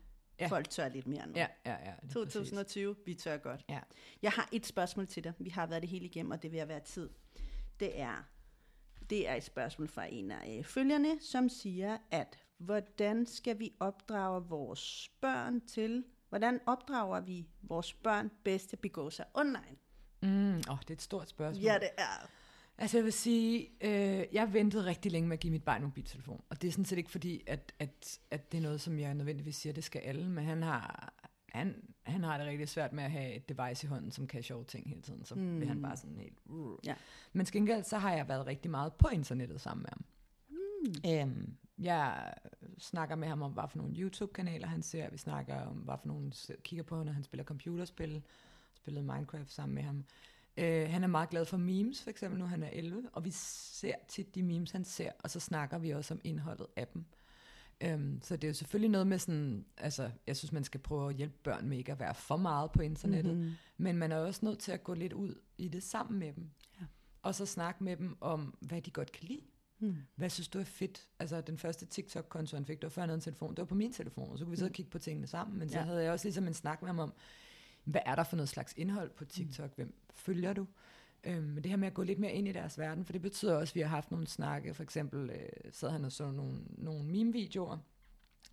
Ja. 0.41 0.47
Folk 0.47 0.71
tør 0.71 0.89
lidt 0.89 1.07
mere 1.07 1.27
nu. 1.27 1.33
Ja, 1.37 1.47
ja, 1.67 1.71
ja. 1.73 1.77
lige 2.03 2.13
præcis. 2.13 2.13
2020, 2.13 2.97
vi 3.07 3.15
tør 3.15 3.37
godt. 3.37 3.65
Ja. 3.69 3.81
Jeg 4.23 4.31
har 4.31 4.49
et 4.53 4.67
spørgsmål 4.67 5.07
til 5.07 5.25
dig. 5.25 5.33
Vi 5.39 5.49
har 5.51 5.67
været 5.67 5.83
det 5.83 5.91
hele 5.91 6.05
igennem, 6.05 6.31
og 6.33 6.43
det 6.43 6.53
vil 6.53 6.69
være 6.69 6.81
tid. 6.81 7.11
Det 7.81 8.01
er, 8.01 8.25
det 9.11 9.29
er 9.29 9.35
et 9.35 9.45
spørgsmål 9.45 9.89
fra 9.89 10.07
en 10.13 10.31
af 10.31 10.57
øh, 10.59 10.65
følgerne, 10.65 11.21
som 11.21 11.49
siger, 11.49 11.99
at 12.11 12.39
hvordan 12.59 13.27
skal 13.27 13.59
vi 13.59 13.73
opdrage 13.81 14.45
vores 14.49 15.11
børn 15.21 15.61
til, 15.61 16.05
hvordan 16.29 16.61
opdrager 16.67 17.21
vi 17.21 17.49
vores 17.63 17.95
børn 17.95 18.31
bedst 18.45 18.69
til 18.69 18.77
at 18.77 18.81
begå 18.81 19.11
sig 19.11 19.25
online? 19.35 19.77
Mm, 20.23 20.57
oh, 20.71 20.79
det 20.81 20.91
er 20.91 20.95
et 20.95 21.03
stort 21.03 21.29
spørgsmål. 21.29 21.65
Ja, 21.65 21.75
det 21.75 21.91
er. 21.99 22.29
Altså 22.79 22.97
jeg 22.97 23.05
vil 23.05 23.13
sige, 23.13 23.71
øh, 23.81 24.25
jeg 24.33 24.53
ventede 24.53 24.85
rigtig 24.85 25.13
længe 25.13 25.29
med 25.29 25.37
at 25.37 25.41
give 25.41 25.51
mit 25.51 25.65
barn 25.65 25.81
en 25.81 25.85
mobiltelefon. 25.85 26.43
Og 26.51 26.63
det 26.63 26.69
er 26.69 26.73
sådan 26.73 26.85
set 26.85 26.99
ikke 26.99 27.11
fordi, 27.11 27.43
at, 27.47 27.73
at, 27.79 28.19
at 28.31 28.53
det 28.53 28.59
er 28.59 28.63
noget, 28.63 28.81
som 28.81 28.99
jeg 28.99 29.15
nødvendigvis 29.15 29.57
siger, 29.57 29.73
det 29.73 29.85
skal 29.85 30.01
alle. 30.01 30.29
Men 30.29 30.45
han 30.45 30.63
har, 30.63 31.15
han, 31.49 31.83
han 32.03 32.25
har 32.25 32.39
det 32.39 32.47
rigtig 32.47 32.69
svært 32.69 32.93
med 32.93 33.05
at 33.05 33.11
have 33.11 33.35
et 33.35 33.49
device 33.49 33.87
i 33.87 33.89
hånden, 33.89 34.11
som 34.11 34.27
kan 34.27 34.43
sjove 34.43 34.65
ting 34.65 34.89
hele 34.89 35.03
tiden. 35.03 35.25
Så 35.25 35.35
mm. 35.35 35.61
Vil 35.61 35.69
han 35.69 35.83
bare 35.83 35.97
sådan 35.97 36.17
helt... 36.17 36.39
Uh. 36.47 36.79
Ja. 36.85 36.95
Men 37.33 37.47
til 37.47 37.53
gengæld, 37.53 37.85
så 37.85 37.99
har 37.99 38.13
jeg 38.13 38.29
været 38.29 38.47
rigtig 38.47 38.71
meget 38.71 38.93
på 38.93 39.09
internettet 39.09 39.61
sammen 39.61 39.83
med 39.83 39.91
ham. 39.91 40.05
Mm. 40.49 41.11
Øhm, 41.11 41.57
jeg 41.79 42.35
snakker 42.79 43.17
med 43.17 43.29
ham 43.29 43.43
om, 43.43 43.53
hvad 43.53 43.65
for 43.71 43.79
nogle 43.79 43.95
YouTube-kanaler 43.97 44.67
han 44.67 44.83
ser. 44.83 45.11
Vi 45.11 45.19
snakker 45.19 45.61
om, 45.61 45.77
hvad 45.77 45.95
for 46.01 46.09
nogle 46.09 46.33
kigger 46.63 46.83
på, 46.83 47.03
når 47.03 47.13
han 47.13 47.23
spiller 47.25 47.45
computerspil. 47.45 48.23
Spillede 48.75 49.05
Minecraft 49.07 49.53
sammen 49.53 49.75
med 49.75 49.83
ham. 49.83 50.05
Øh, 50.57 50.91
han 50.91 51.03
er 51.05 51.09
meget 51.09 51.29
glad 51.31 51.45
for 51.45 51.57
memes, 51.57 52.03
for 52.03 52.11
eksempel 52.11 52.39
nu 52.41 52.47
han 52.47 52.63
er 52.63 52.71
11, 52.73 53.09
og 53.13 53.25
vi 53.25 53.31
ser 53.31 53.95
tit 54.09 54.35
de 54.35 54.43
memes, 54.43 54.71
han 54.71 54.85
ser, 54.85 55.13
og 55.19 55.31
så 55.31 55.41
snakker 55.41 55.79
vi 55.79 55.91
også 55.91 56.15
om 56.15 56.21
indholdet 56.25 56.67
af 56.77 56.87
dem. 56.89 57.05
Øhm, 57.81 58.21
så 58.23 58.37
det 58.37 58.45
er 58.45 58.49
jo 58.49 58.55
selvfølgelig 58.55 58.91
noget 58.91 59.07
med 59.07 59.19
sådan, 59.19 59.65
altså 59.77 60.11
jeg 60.27 60.37
synes, 60.37 60.53
man 60.53 60.65
skal 60.65 60.81
prøve 60.81 61.09
at 61.11 61.17
hjælpe 61.17 61.35
børn 61.45 61.69
med 61.69 61.79
ikke 61.79 61.93
at 61.93 62.01
være 62.01 62.15
for 62.15 62.37
meget 62.37 62.73
på 62.73 62.83
internettet, 62.83 63.37
Mhm. 63.37 63.53
men 63.77 63.97
man 63.97 64.13
er 64.13 64.17
også 64.17 64.45
nødt 64.45 64.59
til 64.59 64.73
at 64.73 64.85
gå 64.85 64.95
lidt 64.95 65.13
ud 65.13 65.35
i 65.59 65.69
det 65.69 65.83
sammen 65.83 66.19
med 66.19 66.33
dem. 66.33 66.51
Ja. 66.81 66.87
Og 67.23 67.35
så 67.35 67.47
snakke 67.47 67.85
med 67.85 67.97
dem 67.97 68.17
om, 68.21 68.55
hvad 68.61 68.83
de 68.83 68.91
godt 68.91 69.13
kan 69.13 69.29
lide. 69.29 69.41
Mm. 69.81 69.97
Hvad 70.17 70.31
synes 70.31 70.49
du 70.49 70.59
er 70.61 70.65
fedt? 70.65 71.07
Altså, 71.19 71.41
den 71.41 71.59
første 71.59 71.87
TikTok-konto, 71.87 72.57
han 72.57 72.67
fik, 72.67 72.77
det 72.77 72.83
var 72.85 72.89
før 72.91 73.03
han 73.03 73.09
havde 73.09 73.17
en 73.19 73.21
telefon. 73.23 73.51
Det 73.51 73.59
var 73.59 73.65
på 73.65 73.75
min 73.75 73.93
telefon, 73.93 74.33
og 74.33 74.39
så 74.39 74.45
kunne 74.45 74.51
vi 74.51 74.57
sidde 74.57 74.69
og 74.69 74.73
kigge 74.73 74.91
på 74.91 74.99
tingene 74.99 75.27
sammen. 75.27 75.59
Men 75.59 75.69
så 75.69 75.79
Ja. 75.79 75.85
havde 75.85 76.03
jeg 76.03 76.13
også 76.13 76.27
ligesom 76.27 76.47
en 76.47 76.55
snak 76.55 76.83
med 76.83 76.89
ham 76.89 76.99
om, 76.99 77.13
hvad 77.85 78.01
er 78.07 78.15
der 78.15 78.25
for 78.25 78.37
noget 78.37 78.49
slags 78.49 78.75
indhold 78.77 79.11
på 79.11 79.25
TikTok? 79.25 79.75
Hvem 79.77 79.95
følger 80.15 80.53
du? 80.53 80.67
Øhm, 81.25 81.43
men 81.43 81.57
det 81.65 81.71
her 81.71 81.77
med 81.77 81.89
at 81.89 81.95
gå 81.95 82.03
lidt 82.03 82.19
mere 82.19 82.33
ind 82.33 82.49
i 82.49 82.53
deres 82.53 82.79
verden, 82.79 83.05
for 83.05 83.13
det 83.13 83.23
betyder 83.23 83.55
også, 83.57 83.73
at 83.73 83.75
vi 83.75 83.81
har 83.81 83.89
haft 83.89 84.11
nogle 84.11 84.27
snakke. 84.27 84.75
For 84.75 84.83
eksempel 84.83 85.31
øh, 85.31 85.49
sad 85.73 85.91
han 85.91 86.05
og 86.05 86.13
så 86.13 86.31
nogle, 86.31 86.59
nogle 86.69 87.05
meme-videoer. 87.05 87.79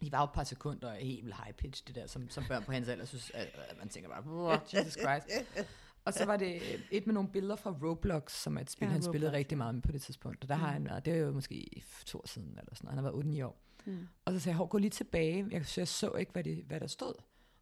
De 0.02 0.12
var 0.12 0.20
jo 0.20 0.24
et 0.24 0.32
par 0.34 0.44
sekunder 0.44 0.94
helt 0.94 1.26
vildt 1.26 1.36
high-pitch, 1.38 1.84
det 1.88 1.96
der, 1.96 2.08
som, 2.08 2.30
som 2.30 2.44
børn 2.48 2.64
på 2.64 2.72
hans 2.72 2.88
alder 2.88 3.06
synes, 3.06 3.32
at, 3.34 3.48
at 3.70 3.78
man 3.80 3.90
tænker 3.90 4.10
bare, 4.10 4.24
"Wow, 4.28 4.52
Jesus 4.74 4.94
Christ. 4.94 5.28
Og 6.06 6.14
så 6.14 6.26
var 6.26 6.38
det 6.38 6.62
et 6.92 7.06
med 7.06 7.14
nogle 7.14 7.30
billeder 7.30 7.56
fra 7.56 7.72
Roblox, 7.84 8.32
som 8.32 8.58
er 8.58 8.62
et 8.62 8.70
spil, 8.70 8.86
Ja, 8.86 8.92
han 8.92 9.02
spillede 9.02 9.30
Roblox, 9.30 9.38
rigtig 9.38 9.58
meget 9.58 9.76
med 9.76 9.82
på 9.82 9.92
det 9.92 10.02
tidspunkt. 10.02 10.44
Og 10.44 10.50
der 10.50 10.56
har 10.56 10.68
Mm. 10.68 10.74
han 10.74 10.86
været, 10.86 11.06
det 11.06 11.14
er 11.14 11.18
jo 11.18 11.32
måske 11.32 11.84
to 12.06 12.18
år 12.18 12.28
siden, 12.28 12.50
eller 12.50 12.76
sådan 12.76 12.86
noget. 12.86 12.96
Han 12.96 13.04
har 13.04 13.12
været 13.12 13.24
8-9 13.42 13.46
år. 13.46 13.62
Mm. 13.86 14.08
Og 14.26 14.34
så 14.34 14.40
sagde 14.40 14.58
jeg, 14.60 14.70
gå 14.70 14.78
lige 14.78 14.90
tilbage. 14.90 15.48
Jeg, 15.52 15.66
så 15.66 15.82
jeg 15.82 15.88
så 15.88 16.12
ikke, 16.12 16.32
hvad, 16.32 16.44
det, 16.44 16.64
hvad 16.68 16.80
der 16.80 16.88
stod. 16.88 17.14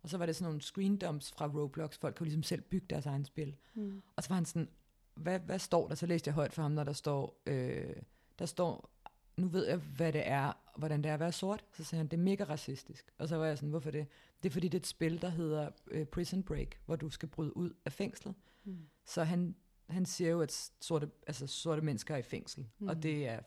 Og 0.03 0.09
så 0.09 0.17
var 0.17 0.25
det 0.25 0.35
sådan 0.35 0.45
nogle 0.49 0.61
screen 0.61 0.97
dumps 0.97 1.31
fra 1.31 1.47
Roblox. 1.47 1.97
Folk 1.97 2.15
kunne 2.15 2.25
ligesom 2.25 2.43
selv 2.43 2.61
bygge 2.61 2.87
deres 2.89 3.05
egen 3.05 3.25
spil. 3.25 3.55
Mm. 3.73 4.01
Og 4.15 4.23
så 4.23 4.29
var 4.29 4.35
han 4.35 4.45
sådan, 4.45 4.69
hvad, 5.15 5.39
hvad 5.39 5.59
står 5.59 5.87
der? 5.87 5.95
Så 5.95 6.05
læste 6.05 6.27
jeg 6.27 6.33
højt 6.35 6.53
for 6.53 6.61
ham, 6.61 6.71
når 6.71 6.83
der 6.83 6.93
står, 6.93 7.41
øh, 7.45 7.95
der 8.39 8.45
står, 8.45 8.89
nu 9.37 9.47
ved 9.47 9.67
jeg, 9.67 9.77
hvad 9.77 10.13
det 10.13 10.27
er, 10.27 10.53
hvordan 10.77 11.03
det 11.03 11.09
er 11.09 11.13
at 11.13 11.19
være 11.19 11.31
sort. 11.31 11.65
Så 11.73 11.83
sagde 11.83 11.99
han, 11.99 12.07
det 12.07 12.17
er 12.17 12.21
mega 12.23 12.43
racistisk. 12.43 13.11
Og 13.17 13.27
så 13.27 13.35
var 13.35 13.45
jeg 13.45 13.57
sådan, 13.57 13.69
hvorfor 13.69 13.91
det? 13.91 14.07
Det 14.43 14.49
er 14.49 14.53
fordi, 14.53 14.67
det 14.67 14.77
er 14.77 14.81
et 14.81 14.87
spil, 14.87 15.21
der 15.21 15.29
hedder 15.29 15.69
øh, 15.91 16.05
Prison 16.05 16.43
Break, 16.43 16.67
hvor 16.85 16.95
du 16.95 17.09
skal 17.09 17.29
bryde 17.29 17.57
ud 17.57 17.71
af 17.85 17.91
fængslet. 17.91 18.35
Mm. 18.63 18.77
Så 19.05 19.23
han, 19.23 19.55
han 19.89 20.05
siger 20.05 20.29
jo, 20.29 20.41
at 20.41 20.71
sorte, 20.81 21.11
altså 21.27 21.47
sorte 21.47 21.81
mennesker 21.81 22.13
er 22.13 22.19
i 22.19 22.23
fængsel. 22.23 22.67
Mm. 22.79 22.87
Og 22.87 23.03
det 23.03 23.27
er, 23.27 23.39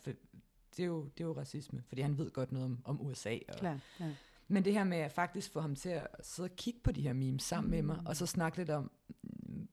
det, 0.76 0.82
er 0.82 0.84
jo, 0.86 1.04
det 1.04 1.24
er 1.24 1.28
jo 1.28 1.36
racisme, 1.36 1.82
fordi 1.86 2.02
han 2.02 2.18
ved 2.18 2.30
godt 2.30 2.52
noget 2.52 2.64
om, 2.64 2.78
om 2.84 3.00
USA. 3.00 3.38
Og, 3.48 3.54
Klar, 3.58 3.78
klar. 3.96 4.12
men 4.48 4.64
det 4.64 4.72
her 4.72 4.84
med 4.84 4.98
at 4.98 5.12
faktisk 5.12 5.52
få 5.52 5.60
ham 5.60 5.76
til 5.76 5.88
at 5.88 6.08
sidde 6.22 6.46
og 6.46 6.56
kigge 6.56 6.80
på 6.84 6.92
de 6.92 7.02
her 7.02 7.12
memes 7.12 7.42
sammen 7.42 7.68
mm. 7.70 7.70
med 7.70 7.82
mig, 7.82 8.06
og 8.06 8.16
så 8.16 8.26
snakke 8.26 8.58
lidt 8.58 8.70
om, 8.70 8.90
mm, 9.22 9.68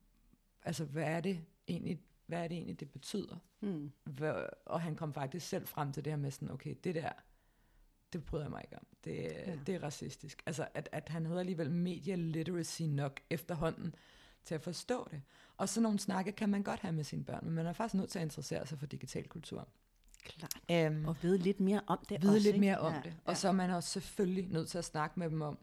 altså 0.62 0.84
hvad 0.84 1.04
er 1.04 1.20
det 1.20 1.40
egentlig, 1.68 2.00
hvad 2.26 2.38
er 2.44 2.48
det 2.48 2.54
egentlig, 2.56 2.80
det 2.80 2.90
betyder? 2.90 3.36
Mm. 3.60 3.92
Hvad, 4.04 4.34
og 4.66 4.80
han 4.80 4.96
kom 4.96 5.14
faktisk 5.14 5.48
selv 5.48 5.66
frem 5.66 5.92
til 5.92 6.04
det 6.04 6.12
her 6.12 6.18
med 6.18 6.30
sådan, 6.30 6.50
okay, 6.50 6.74
det 6.84 6.94
der, 6.94 7.10
det 8.12 8.24
bryder 8.24 8.44
jeg 8.44 8.50
mig 8.50 8.60
ikke 8.64 8.76
om. 8.76 8.86
Det, 9.04 9.14
Ja. 9.14 9.50
ja. 9.50 9.58
det 9.66 9.74
er 9.74 9.82
racistisk. 9.82 10.42
Altså, 10.46 10.68
at, 10.74 10.88
at 10.92 11.08
han 11.08 11.26
havde 11.26 11.40
alligevel 11.40 11.70
media 11.70 12.14
literacy 12.14 12.82
nok 12.82 13.20
efterhånden 13.30 13.94
til 14.44 14.54
at 14.54 14.62
forstå 14.62 15.08
det. 15.10 15.22
Og 15.56 15.68
sådan 15.68 15.82
nogle 15.82 15.98
snakke 15.98 16.32
kan 16.32 16.48
man 16.48 16.62
godt 16.62 16.80
have 16.80 16.92
med 16.92 17.04
sine 17.04 17.24
børn, 17.24 17.44
men 17.44 17.54
man 17.54 17.66
er 17.66 17.72
faktisk 17.72 17.94
nødt 17.94 18.10
til 18.10 18.18
at 18.18 18.22
interessere 18.22 18.66
sig 18.66 18.78
for 18.78 18.86
digital 18.86 19.28
kultur. 19.28 19.68
Klart. 20.24 20.54
Øhm, 20.70 21.04
Og 21.04 21.16
vide 21.22 21.38
lidt 21.38 21.60
mere 21.60 21.80
om 21.86 21.98
det 22.08 22.22
vide 22.22 22.30
også, 22.30 22.38
lidt 22.38 22.54
ikke? 22.54 22.60
mere 22.60 22.78
om 22.78 22.92
ja, 22.92 23.00
det. 23.04 23.16
Og 23.24 23.36
så 23.36 23.48
er 23.48 23.52
man 23.52 23.70
også 23.70 23.88
selvfølgelig 23.88 24.48
nødt 24.48 24.68
til 24.68 24.78
at 24.78 24.84
snakke 24.84 25.18
med 25.20 25.30
dem 25.30 25.42
om, 25.42 25.58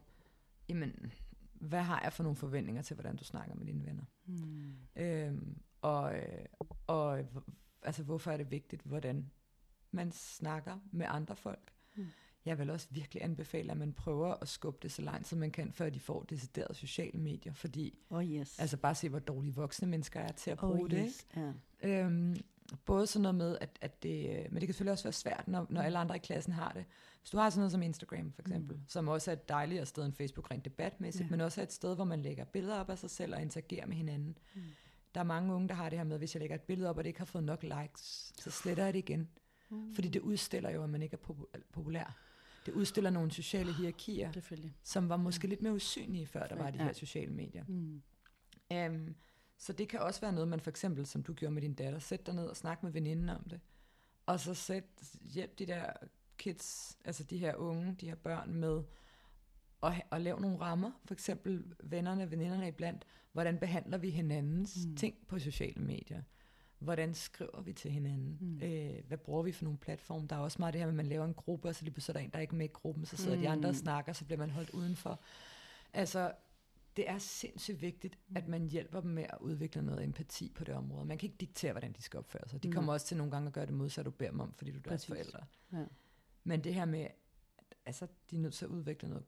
jamen, 0.68 1.12
hvad 1.54 1.82
har 1.82 2.00
jeg 2.02 2.12
for 2.12 2.22
nogle 2.22 2.36
forventninger 2.36 2.82
til, 2.82 2.94
hvordan 2.94 3.16
du 3.16 3.24
snakker 3.24 3.54
med 3.54 3.66
dine 3.66 3.86
venner? 3.86 4.04
Hmm. 4.24 4.74
Øhm, 4.96 5.58
og, 5.82 6.14
øh, 6.14 6.44
og 6.86 7.18
øh, 7.18 7.26
altså, 7.82 8.02
hvorfor 8.02 8.30
er 8.30 8.36
det 8.36 8.50
vigtigt, 8.50 8.82
hvordan 8.82 9.30
man 9.90 10.12
snakker 10.12 10.78
med 10.92 11.06
andre 11.08 11.36
folk? 11.36 11.72
Mm. 11.94 12.06
Jeg 12.44 12.58
vil 12.58 12.70
også 12.70 12.86
virkelig 12.90 13.24
anbefale, 13.24 13.70
at 13.70 13.76
man 13.76 13.92
prøver 13.92 14.34
at 14.34 14.48
skubbe 14.48 14.78
det 14.82 14.92
så 14.92 15.02
langt, 15.02 15.28
som 15.28 15.38
man 15.38 15.50
kan, 15.50 15.72
før 15.72 15.90
de 15.90 16.00
får 16.00 16.22
decideret 16.22 16.76
sociale 16.76 17.18
medier. 17.18 17.52
Fordi, 17.52 17.98
Oh 18.10 18.24
yes. 18.24 18.58
altså 18.58 18.76
bare 18.76 18.94
se, 18.94 19.08
hvor 19.08 19.18
dårlige 19.18 19.54
voksne 19.54 19.88
mennesker 19.88 20.20
er 20.20 20.32
til 20.32 20.50
at 20.50 20.58
bruge 20.58 20.82
oh, 20.82 20.90
det. 20.90 20.96
Ikke? 20.96 21.08
yes. 21.08 21.26
Ja. 21.82 22.04
Øhm, 22.04 22.36
både 22.84 23.06
sådan 23.06 23.22
noget 23.22 23.34
med, 23.34 23.58
at, 23.60 23.78
at 23.80 24.02
det, 24.02 24.30
øh, 24.30 24.44
men 24.52 24.54
det 24.54 24.60
kan 24.60 24.74
selvfølgelig 24.74 24.92
også 24.92 25.04
være 25.04 25.12
svært, 25.12 25.48
når, 25.48 25.66
når 25.70 25.82
alle 25.82 25.98
andre 25.98 26.16
i 26.16 26.18
klassen 26.18 26.52
har 26.52 26.72
det. 26.72 26.84
Hvis 27.20 27.30
du 27.30 27.36
har 27.36 27.50
sådan 27.50 27.60
noget 27.60 27.72
som 27.72 27.82
Instagram 27.82 28.32
for 28.32 28.42
eksempel, 28.42 28.76
mm. 28.76 28.82
som 28.88 29.08
også 29.08 29.30
er 29.30 29.32
et 29.32 29.48
dejligere 29.48 29.86
sted 29.86 30.04
end 30.04 30.12
Facebook 30.12 30.50
rent 30.50 30.64
debatmæssigt, 30.64 31.24
ja. 31.24 31.30
men 31.30 31.40
også 31.40 31.60
er 31.60 31.62
et 31.62 31.72
sted, 31.72 31.94
hvor 31.94 32.04
man 32.04 32.22
lægger 32.22 32.44
billeder 32.44 32.80
op 32.80 32.90
af 32.90 32.98
sig 32.98 33.10
selv 33.10 33.34
og 33.34 33.42
interagerer 33.42 33.86
med 33.86 33.96
hinanden. 33.96 34.38
Mm. 34.54 34.62
Der 35.14 35.20
er 35.20 35.24
mange 35.24 35.54
unge, 35.54 35.68
der 35.68 35.74
har 35.74 35.88
det 35.88 35.98
her 35.98 36.04
med, 36.04 36.18
hvis 36.18 36.34
jeg 36.34 36.40
lægger 36.40 36.54
et 36.56 36.62
billede 36.62 36.90
op, 36.90 36.96
og 36.98 37.04
det 37.04 37.08
ikke 37.10 37.20
har 37.20 37.24
fået 37.26 37.44
nok 37.44 37.62
likes, 37.62 38.32
så 38.38 38.50
sletter 38.50 38.84
jeg 38.84 38.92
det 38.92 38.98
igen. 38.98 39.28
Mm. 39.68 39.94
Fordi 39.94 40.08
det 40.08 40.20
udstiller 40.20 40.70
jo, 40.70 40.82
at 40.84 40.90
man 40.90 41.02
ikke 41.02 41.14
er 41.22 41.32
popu- 41.32 41.60
populær. 41.72 42.16
Det 42.66 42.72
udstiller 42.74 43.10
nogle 43.10 43.30
sociale 43.30 43.72
hierarkier, 43.72 44.32
Selvfølgelig. 44.32 44.76
som 44.82 45.08
var 45.08 45.16
måske 45.16 45.46
lidt 45.46 45.62
mere 45.62 45.72
usynlige, 45.74 46.26
før 46.26 46.46
der 46.46 46.56
var 46.56 46.70
de 46.70 46.78
Ja. 46.78 46.84
her 46.84 46.92
sociale 46.92 47.32
medier. 47.32 47.64
Mm. 47.68 48.02
Um, 48.74 49.14
så 49.58 49.72
det 49.72 49.88
kan 49.88 50.00
også 50.00 50.20
være 50.20 50.32
noget, 50.32 50.48
man 50.48 50.60
for 50.60 50.70
eksempel, 50.70 51.06
som 51.06 51.22
du 51.22 51.32
gjorde 51.34 51.54
med 51.54 51.62
din 51.62 51.74
datter, 51.74 51.98
sæt 51.98 52.26
dig 52.26 52.34
ned 52.34 52.46
og 52.46 52.56
snak 52.56 52.82
med 52.82 52.90
veninden 52.92 53.28
om 53.28 53.44
det. 53.50 53.60
Og 54.26 54.40
så 54.40 54.54
sæt, 54.54 54.84
hjælp 55.20 55.58
de 55.58 55.66
der 55.66 55.92
kids, 56.38 56.98
altså 57.04 57.24
de 57.24 57.38
her 57.38 57.54
unge, 57.54 57.96
de 58.00 58.06
her 58.08 58.14
børn 58.14 58.54
med 58.54 58.82
ha- 59.90 60.00
at 60.10 60.20
lave 60.20 60.40
nogle 60.40 60.60
rammer. 60.60 60.90
For 61.04 61.14
eksempel 61.14 61.64
vennerne, 61.84 62.30
veninderne 62.30 62.68
iblandt. 62.68 63.06
Hvordan 63.32 63.58
behandler 63.58 63.98
vi 63.98 64.10
hinandens 64.10 64.78
Mm. 64.84 64.90
mm. 64.90 64.96
ting 64.96 65.14
på 65.28 65.38
sociale 65.38 65.82
medier? 65.82 66.22
Hvordan 66.78 67.14
skriver 67.14 67.60
vi 67.62 67.72
til 67.72 67.90
hinanden? 67.90 68.38
Mm. 68.40 68.46
Mm. 68.46 68.62
Øh, 68.62 69.04
hvad 69.08 69.18
bruger 69.18 69.42
vi 69.42 69.52
for 69.52 69.64
nogle 69.64 69.78
platforme? 69.78 70.26
Der 70.26 70.36
er 70.36 70.40
også 70.40 70.56
meget 70.58 70.72
det 70.72 70.80
her 70.80 70.86
med, 70.86 70.92
at 70.92 70.96
man 70.96 71.06
laver 71.06 71.24
en 71.24 71.34
gruppe, 71.34 71.68
og 71.68 71.74
så 71.74 71.84
lige 71.84 71.92
pludselig 71.94 72.14
er 72.14 72.18
der 72.18 72.24
en, 72.24 72.30
der 72.30 72.38
ikke 72.40 72.52
er 72.52 72.56
med 72.58 72.66
i 72.66 72.72
gruppen, 72.72 73.04
så 73.06 73.16
sidder 73.16 73.36
mm. 73.36 73.42
de 73.42 73.48
andre 73.48 73.68
og 73.68 73.72
Mm. 73.74 73.78
snakker, 73.80 74.12
så 74.12 74.24
bliver 74.24 74.38
man 74.38 74.50
holdt 74.50 74.70
udenfor. 74.70 75.20
Altså, 75.92 76.32
det 76.96 77.08
er 77.10 77.18
sindssygt 77.18 77.82
vigtigt, 77.82 78.18
at 78.34 78.48
man 78.48 78.68
hjælper 78.68 79.00
dem 79.00 79.10
med 79.10 79.22
at 79.30 79.38
udvikle 79.40 79.82
noget 79.82 80.04
empati 80.04 80.52
på 80.54 80.64
det 80.64 80.74
område. 80.74 81.04
Man 81.06 81.18
kan 81.18 81.26
ikke 81.26 81.38
diktere, 81.40 81.72
hvordan 81.72 81.92
de 81.92 82.02
skal 82.02 82.18
opføre 82.18 82.48
sig. 82.48 82.62
De 82.62 82.68
Nej. 82.68 82.74
kommer 82.74 82.92
også 82.92 83.06
til 83.06 83.16
nogle 83.16 83.30
gange 83.32 83.46
at 83.46 83.52
gøre 83.52 83.66
det 83.66 83.74
modsatte, 83.74 84.10
du 84.10 84.16
beder 84.16 84.30
dem 84.30 84.40
om, 84.40 84.54
fordi 84.54 84.70
du 84.70 84.78
er 84.78 84.82
deres 84.82 85.06
Præcis. 85.06 85.08
forældre. 85.08 85.46
Ja. 85.72 85.84
Men 86.44 86.64
det 86.64 86.74
her 86.74 86.84
med, 86.84 87.00
at 87.00 87.14
altså, 87.86 88.06
de 88.30 88.36
er 88.36 88.40
nødt 88.40 88.54
til 88.54 88.64
at 88.64 88.68
udvikle 88.70 89.08
noget 89.08 89.26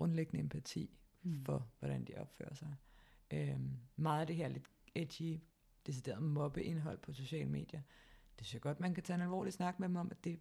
grundlæggende 0.00 0.40
empati 0.40 0.90
Mm. 1.22 1.44
for, 1.44 1.68
hvordan 1.78 2.04
de 2.04 2.14
opfører 2.16 2.54
sig. 2.54 2.74
Øhm, 3.30 3.70
meget 3.96 4.20
af 4.20 4.26
det 4.26 4.36
her 4.36 4.48
lidt 4.48 4.70
edgy, 4.94 5.40
decideret 5.86 6.22
mobbeindhold 6.22 6.98
på 6.98 7.12
sociale 7.12 7.50
medier, 7.50 7.80
det 8.38 8.46
synes 8.46 8.54
jeg 8.54 8.60
godt, 8.62 8.80
man 8.80 8.94
kan 8.94 9.02
tage 9.02 9.14
en 9.14 9.20
alvorlig 9.22 9.52
snak 9.52 9.80
med 9.80 9.88
dem 9.88 9.96
om, 9.96 10.08
at 10.10 10.24
det, 10.24 10.40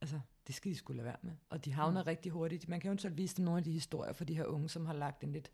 altså, 0.00 0.20
det 0.46 0.54
skal 0.54 0.70
de 0.70 0.76
skulle 0.76 0.96
lade 0.96 1.04
være 1.06 1.16
med. 1.22 1.32
Og 1.48 1.64
de 1.64 1.72
havner 1.72 2.02
mm. 2.02 2.06
rigtig 2.06 2.32
hurtigt. 2.32 2.68
Man 2.68 2.80
kan 2.80 2.90
jo 2.92 2.98
så 2.98 3.08
vise 3.08 3.36
dem 3.36 3.44
nogle 3.44 3.58
af 3.58 3.64
de 3.64 3.72
historier 3.72 4.12
for 4.12 4.24
de 4.24 4.34
her 4.36 4.44
unge, 4.44 4.68
som 4.68 4.86
har 4.86 4.94
lagt 4.94 5.24
en 5.24 5.32
lidt 5.32 5.50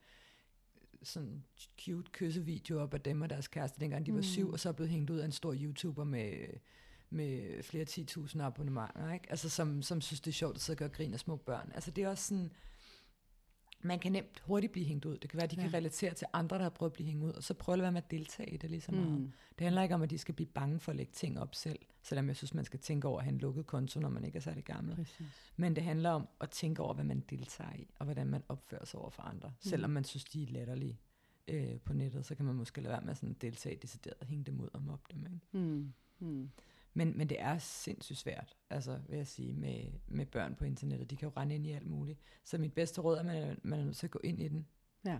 sådan 1.02 1.44
cute 1.80 2.10
kyssevideo 2.12 2.80
op 2.80 2.94
af 2.94 3.00
dem 3.00 3.22
og 3.22 3.30
deres 3.30 3.48
kæreste, 3.48 3.80
dengang 3.80 4.06
de 4.06 4.12
var 4.12 4.18
Mm. 4.18 4.22
syv, 4.22 4.50
og 4.50 4.60
så 4.60 4.68
er 4.68 4.72
blevet 4.72 4.90
hængt 4.90 5.10
ud 5.10 5.18
af 5.18 5.24
en 5.24 5.32
stor 5.32 5.54
YouTuber 5.54 6.04
med, 6.04 6.46
med 7.12 7.62
flere 7.62 7.84
10.000 7.84 8.42
abonnementer, 8.42 9.12
ikke? 9.12 9.26
Altså, 9.30 9.48
som, 9.48 9.82
som 9.82 10.00
synes, 10.00 10.20
det 10.20 10.30
er 10.30 10.34
sjovt 10.34 10.54
at 10.54 10.60
sidde 10.60 10.74
og 10.74 10.78
gøre 10.78 10.88
grin 10.88 11.14
af 11.14 11.20
små 11.20 11.36
børn. 11.36 11.72
Altså, 11.74 11.90
det 11.90 12.04
er 12.04 12.08
også 12.08 12.28
sådan, 12.28 12.50
man 13.82 13.98
kan 13.98 14.12
nemt 14.12 14.40
hurtigt 14.40 14.72
blive 14.72 14.86
hængt 14.86 15.04
ud. 15.04 15.18
Det 15.18 15.30
kan 15.30 15.36
være, 15.36 15.44
at 15.44 15.50
de 15.50 15.56
ja. 15.56 15.62
Kan 15.62 15.74
relatere 15.74 16.14
til 16.14 16.26
andre, 16.32 16.56
der 16.56 16.62
har 16.62 16.70
prøvet 16.70 16.90
at 16.90 16.94
blive 16.94 17.06
hængt 17.06 17.24
ud, 17.24 17.30
og 17.32 17.42
så 17.42 17.54
prøve 17.54 17.74
at 17.74 17.82
være 17.82 17.92
med 17.92 18.02
at 18.02 18.10
deltage 18.10 18.50
i 18.50 18.56
det 18.56 18.70
lige 18.70 18.80
så 18.80 18.92
meget. 18.92 19.10
Mm. 19.20 19.32
Det 19.58 19.64
handler 19.64 19.82
ikke 19.82 19.94
om, 19.94 20.02
at 20.02 20.10
de 20.10 20.18
skal 20.18 20.34
blive 20.34 20.46
bange 20.46 20.80
for 20.80 20.92
at 20.92 20.96
lægge 20.96 21.12
ting 21.12 21.40
op 21.40 21.54
selv, 21.54 21.78
selvom 22.02 22.28
jeg 22.28 22.36
synes, 22.36 22.54
man 22.54 22.64
skal 22.64 22.80
tænke 22.80 23.08
over 23.08 23.18
at 23.18 23.24
have 23.24 23.32
en 23.32 23.38
lukket 23.38 23.66
konto, 23.66 24.00
når 24.00 24.08
man 24.08 24.24
ikke 24.24 24.36
er 24.36 24.40
særlig 24.40 24.64
gammel. 24.64 24.94
Præcis. 24.94 25.52
Men 25.56 25.76
det 25.76 25.84
handler 25.84 26.10
om 26.10 26.28
at 26.40 26.50
tænke 26.50 26.82
over, 26.82 26.94
hvad 26.94 27.04
man 27.04 27.20
deltager 27.30 27.72
i, 27.74 27.88
og 27.98 28.04
hvordan 28.04 28.26
man 28.26 28.42
opfører 28.48 28.84
sig 28.84 29.00
over 29.00 29.10
for 29.10 29.22
andre. 29.22 29.48
Mm. 29.48 29.54
Selvom 29.60 29.90
man 29.90 30.04
synes, 30.04 30.24
de 30.24 30.42
er 30.42 30.46
latterlige 30.46 30.98
øh, 31.48 31.80
på 31.80 31.92
nettet, 31.92 32.26
så 32.26 32.34
kan 32.34 32.44
man 32.44 32.54
måske 32.54 32.80
lade 32.80 32.92
være 32.92 33.00
med 33.00 33.10
at 33.10 33.16
sådan 33.16 33.36
deltage 33.40 33.78
decideret 33.82 34.16
og 34.20 34.26
hænge 34.26 34.44
dem 34.44 34.60
ud 34.60 34.68
og 34.72 34.82
mobbe 34.82 35.04
dem. 35.14 35.26
Ikke? 35.26 35.66
Mm. 35.66 35.92
Mm. 36.18 36.50
Men, 36.94 37.18
men 37.18 37.28
det 37.28 37.40
er 37.40 37.58
sindssygt 37.58 38.18
svært, 38.18 38.56
altså 38.70 38.98
vil 39.08 39.16
jeg 39.16 39.26
sige, 39.26 39.52
med, 39.52 39.84
med 40.08 40.26
børn 40.26 40.54
på 40.54 40.64
internettet. 40.64 41.10
De 41.10 41.16
kan 41.16 41.28
jo 41.28 41.32
rende 41.36 41.54
ind 41.54 41.66
i 41.66 41.70
alt 41.72 41.86
muligt. 41.90 42.18
Så 42.44 42.58
mit 42.58 42.72
bedste 42.72 43.00
råd 43.00 43.16
er, 43.16 43.20
at 43.20 43.26
man 43.26 43.36
er, 43.36 43.54
man 43.62 43.80
er 43.80 43.84
nødt 43.84 43.96
til 43.96 44.06
at 44.06 44.10
gå 44.10 44.20
ind 44.24 44.42
i 44.42 44.48
den. 44.48 44.66
Ja, 45.04 45.18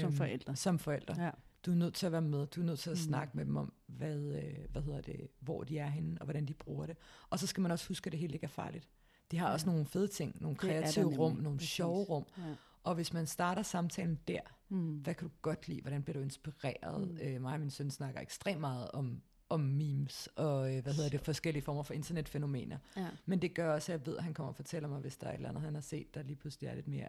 som 0.00 0.12
forældre. 0.12 0.56
Som 0.56 0.78
forældre. 0.78 1.22
Ja. 1.24 1.30
Du 1.66 1.70
er 1.70 1.74
nødt 1.76 1.94
til 1.94 2.06
at 2.06 2.12
være 2.12 2.22
med. 2.22 2.46
Du 2.46 2.60
er 2.60 2.64
nødt 2.64 2.78
til 2.78 2.90
at 2.90 2.96
Mm. 2.96 3.02
snakke 3.02 3.36
med 3.36 3.44
dem 3.44 3.56
om, 3.56 3.72
hvad, 3.86 4.16
øh, 4.18 4.58
hvad 4.72 4.82
hedder 4.82 5.00
det, 5.00 5.28
hvor 5.40 5.64
de 5.64 5.78
er 5.78 5.86
henne, 5.88 6.16
og 6.20 6.24
hvordan 6.24 6.46
de 6.46 6.54
bruger 6.54 6.86
det. 6.86 6.96
Og 7.30 7.38
så 7.38 7.46
skal 7.46 7.60
man 7.60 7.70
også 7.70 7.88
huske, 7.88 8.08
at 8.08 8.12
det 8.12 8.20
helt 8.20 8.34
ikke 8.34 8.44
er 8.44 8.48
farligt. 8.48 8.88
De 9.30 9.38
har 9.38 9.46
Ja. 9.46 9.52
også 9.52 9.66
nogle 9.66 9.86
fede 9.86 10.08
ting, 10.08 10.36
nogle 10.42 10.56
kreative 10.56 11.16
rum, 11.18 11.36
nogle 11.36 11.58
Præcis. 11.58 11.70
sjove 11.72 12.04
rum. 12.04 12.26
Ja. 12.38 12.54
Og 12.84 12.94
hvis 12.94 13.12
man 13.12 13.26
starter 13.26 13.62
samtalen 13.62 14.18
der, 14.28 14.40
Mm. 14.68 14.96
hvad 14.96 15.14
kan 15.14 15.28
du 15.28 15.34
godt 15.42 15.68
lide? 15.68 15.80
Hvordan 15.80 16.02
bliver 16.02 16.14
du 16.18 16.22
inspireret? 16.22 17.08
Mm. 17.08 17.18
Øh, 17.22 17.40
mig 17.42 17.54
og 17.54 17.60
min 17.60 17.70
søn 17.70 17.90
snakker 17.90 18.20
ekstremt 18.20 18.60
meget 18.60 18.90
om, 18.90 19.22
om 19.48 19.60
memes 19.60 20.26
og 20.36 20.74
øh, 20.76 20.82
hvad 20.82 20.94
hedder 20.94 21.10
det, 21.10 21.20
forskellige 21.20 21.62
former 21.62 21.82
for 21.82 21.94
internetfænomener. 21.94 22.78
Ja. 22.96 23.08
Men 23.26 23.42
det 23.42 23.54
gør 23.54 23.74
også, 23.74 23.92
at 23.92 23.98
jeg 24.00 24.06
ved, 24.06 24.16
at 24.16 24.24
han 24.24 24.34
kommer 24.34 24.48
og 24.48 24.56
fortæller 24.56 24.88
mig, 24.88 25.00
hvis 25.00 25.16
der 25.16 25.26
er 25.26 25.30
et 25.30 25.36
eller 25.36 25.48
andet, 25.48 25.62
han 25.64 25.74
har 25.74 25.80
set, 25.80 26.14
der 26.14 26.22
lige 26.22 26.36
pludselig 26.36 26.68
er 26.68 26.74
lidt 26.74 26.88
mere 26.88 27.08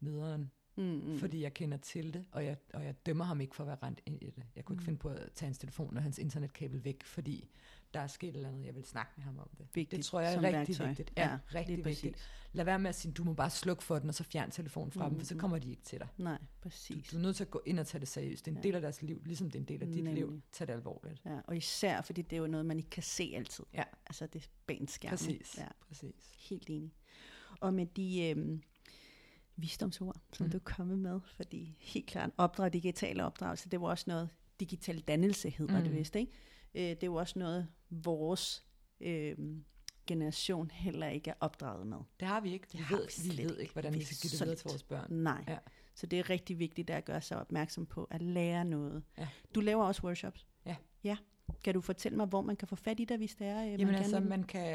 nederen. 0.00 0.50
Mm. 0.76 0.82
Mm. 0.84 0.90
Mm. 1.12 1.18
Fordi 1.18 1.42
jeg 1.42 1.54
kender 1.54 1.76
til 1.78 2.14
det, 2.14 2.24
og 2.32 2.44
jeg, 2.44 2.56
og 2.74 2.84
jeg 2.84 3.06
dømmer 3.06 3.24
ham 3.24 3.40
ikke 3.40 3.56
for 3.56 3.64
at 3.64 3.68
være 3.68 3.78
rent 3.82 4.00
ind 4.06 4.22
i 4.22 4.30
det. 4.30 4.44
Jeg 4.56 4.64
kunne 4.64 4.74
Mm. 4.74 4.78
ikke 4.78 4.84
finde 4.84 4.98
på 4.98 5.08
at 5.08 5.32
tage 5.34 5.46
hans 5.46 5.58
telefon 5.58 5.96
og 5.96 6.02
hans 6.02 6.18
internetkabel 6.18 6.84
væk, 6.84 7.04
fordi 7.04 7.50
der 7.94 8.00
er 8.00 8.06
sket 8.06 8.28
et 8.28 8.34
eller 8.36 8.48
andet, 8.48 8.66
jeg 8.66 8.74
vil 8.74 8.84
snakke 8.84 9.12
med 9.16 9.24
ham 9.24 9.38
om 9.38 9.48
det. 9.58 9.66
Vigtigt 9.74 9.98
det 9.98 10.04
tror 10.06 10.20
jeg 10.20 10.32
er 10.34 10.42
rigtig 10.42 10.52
værktøj. 10.52 10.86
vigtigt. 10.86 11.12
Ja, 11.16 11.28
Ja, 11.30 11.38
rigtig 11.54 11.76
vigtigt. 11.84 12.12
præcis. 12.14 12.28
Lad 12.52 12.64
være 12.64 12.78
med 12.78 12.88
at 12.88 12.94
sige, 12.94 13.12
du 13.12 13.24
må 13.24 13.32
bare 13.34 13.50
slukke 13.50 13.82
for 13.84 13.98
den, 13.98 14.08
og 14.08 14.14
så 14.14 14.24
fjern 14.24 14.50
telefonen 14.50 14.92
fra 14.92 15.04
mm. 15.08 15.10
dem, 15.10 15.20
for 15.20 15.26
så 15.26 15.34
Mhm. 15.34 15.40
kommer 15.40 15.58
de 15.58 15.70
ikke 15.70 15.82
til 15.82 15.98
dig. 15.98 16.08
Nej, 16.18 16.38
Du, 16.38 16.44
præcis. 16.62 17.08
du 17.10 17.16
er 17.16 17.20
nødt 17.20 17.36
til 17.36 17.44
at 17.44 17.50
gå 17.50 17.62
ind 17.66 17.78
og 17.78 17.86
tage 17.86 18.00
det 18.00 18.08
seriøst. 18.08 18.44
Det 18.44 18.50
er 18.50 18.56
en 18.56 18.62
Ja. 18.62 18.68
del 18.68 18.74
af 18.74 18.80
deres 18.80 19.02
liv, 19.02 19.22
ligesom 19.24 19.50
det 19.50 19.54
er 19.58 19.60
en 19.60 19.68
del 19.68 19.82
af 19.82 19.86
dit 19.88 19.96
Nemlig. 19.96 20.14
liv. 20.14 20.42
Tag 20.52 20.66
det 20.66 20.72
alvorligt. 20.72 21.20
Ja, 21.24 21.40
og 21.44 21.56
især 21.56 22.00
fordi 22.00 22.22
det 22.22 22.36
er 22.36 22.40
jo 22.40 22.46
noget, 22.46 22.66
man 22.66 22.76
ikke 22.76 22.90
kan 22.90 23.02
se 23.02 23.32
altid. 23.36 23.64
Ja. 23.74 23.82
Altså 24.06 24.26
det 24.26 24.42
er 24.44 24.46
bag 24.66 24.80
en 24.80 24.88
skærm. 24.88 25.10
Præcis. 25.10 25.58
Ja, 25.58 25.66
Præcis. 25.88 26.32
helt 26.48 26.70
enig. 26.70 26.92
Og 27.60 27.74
med 27.74 27.86
de 27.86 28.28
øhm, 28.30 28.62
visdomsord, 29.56 30.16
som 30.32 30.46
Mm. 30.46 30.50
du 30.50 30.56
er 30.56 30.62
kommet 30.64 30.98
med, 30.98 31.20
fordi 31.26 31.76
helt 31.78 32.06
klart 32.06 32.30
opdrag, 32.38 32.72
digitale 32.72 33.24
opdragelse, 33.24 33.68
det 33.68 33.80
var 33.80 33.88
også 33.88 34.04
noget, 34.08 34.28
digital 34.60 35.00
dannelse 35.00 35.50
hedder 35.50 35.78
mm. 35.78 35.84
det 35.84 35.94
vist, 35.94 36.16
ikke? 36.16 36.32
Øh, 36.74 36.82
det 36.82 37.02
er 37.02 37.06
jo 37.06 37.14
også 37.14 37.38
noget, 37.38 37.68
vores 37.90 38.66
øhm, 39.00 39.64
generation 40.06 40.70
heller 40.70 41.08
ikke 41.08 41.30
er 41.30 41.34
opdraget 41.40 41.86
med. 41.86 41.98
Det 42.20 42.28
har 42.28 42.40
vi 42.40 42.52
ikke. 42.52 42.66
Det 42.72 42.78
Vi 42.78 42.78
har 42.84 42.96
ved, 42.96 43.02
vi 43.22 43.28
vi 43.28 43.34
slet 43.34 43.48
ved 43.48 43.58
ikke. 43.58 43.72
hvordan 43.72 43.94
Vi 43.94 44.04
skal 44.04 44.16
give 44.22 44.30
det 44.30 44.40
videre 44.40 44.56
til 44.56 44.68
vores 44.68 44.82
børn. 44.82 45.12
Nej. 45.12 45.44
Ja. 45.48 45.58
Så 45.94 46.06
det 46.06 46.18
er 46.18 46.30
rigtig 46.30 46.58
vigtigt 46.58 46.90
at 46.90 47.04
gøre 47.04 47.20
sig 47.20 47.40
opmærksom 47.40 47.86
på 47.86 48.04
at 48.10 48.22
lære 48.22 48.64
noget. 48.64 49.02
Ja. 49.18 49.28
Du 49.54 49.60
laver 49.60 49.84
også 49.84 50.02
workshops. 50.02 50.46
Ja. 50.66 50.76
Ja. 51.04 51.16
Kan 51.64 51.74
du 51.74 51.80
fortælle 51.80 52.16
mig, 52.16 52.26
hvor 52.26 52.42
man 52.42 52.56
kan 52.56 52.68
få 52.68 52.76
fat 52.76 53.00
i 53.00 53.04
dig, 53.04 53.16
hvis 53.16 53.34
det 53.34 53.46
er? 53.46 53.64
øh, 53.64 53.70
Jamen 53.72 53.86
man 53.86 53.94
altså 53.94 54.16
gerne 54.16 54.28
man, 54.28 54.42
kan, 54.44 54.66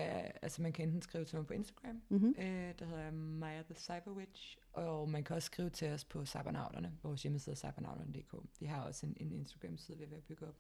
altså, 0.42 0.62
man 0.62 0.74
kan 0.74 0.86
enten 0.88 1.02
skrive 1.02 1.26
til 1.26 1.38
mig 1.38 1.48
på 1.48 1.54
Instagram, 1.54 2.02
Mhm. 2.10 2.36
øh, 2.40 2.74
der 2.80 2.86
hedder 2.86 3.12
Maja 3.12 3.62
the 3.64 3.76
Cyberwitch, 3.76 4.58
og 4.74 5.10
man 5.10 5.24
kan 5.24 5.36
også 5.36 5.46
skrive 5.46 5.70
til 5.70 5.88
os 5.88 6.06
på 6.06 6.26
Cybernauterne, 6.26 6.98
vores 7.04 7.24
hjemmeside 7.24 7.52
er 7.54 7.56
cybernauterne.dk. 7.58 8.36
Vi 8.60 8.66
har 8.66 8.82
også 8.82 9.06
en, 9.06 9.18
en 9.20 9.32
Instagram-side, 9.32 9.98
vi 9.98 10.04
er 10.04 10.08
ved 10.08 10.18
at 10.18 10.24
bygge 10.24 10.48
op. 10.48 10.56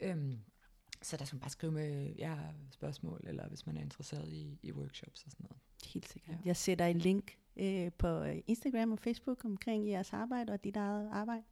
Øhm, 0.00 0.38
så 1.04 1.16
der 1.16 1.24
skal 1.24 1.36
man 1.36 1.40
bare 1.40 1.50
skrive 1.50 1.72
med 1.72 2.14
ja, 2.18 2.36
spørgsmål, 2.70 3.20
eller 3.24 3.48
hvis 3.48 3.66
man 3.66 3.76
er 3.76 3.80
interesseret 3.80 4.32
i, 4.32 4.58
i 4.62 4.72
workshops 4.72 5.22
og 5.24 5.30
sådan 5.30 5.46
noget. 5.50 5.62
Helt 5.92 6.08
sikkert. 6.08 6.36
Ja. 6.36 6.40
Jeg 6.44 6.56
sætter 6.56 6.86
en 6.86 6.98
link 6.98 7.38
øh, 7.56 7.92
på 7.92 8.08
øh, 8.08 8.36
Instagram 8.46 8.92
og 8.92 8.98
Facebook 8.98 9.44
omkring 9.44 9.88
jeres 9.88 10.12
arbejde 10.12 10.52
og 10.52 10.64
dit 10.64 10.76
eget 10.76 11.10
arbejde, 11.12 11.42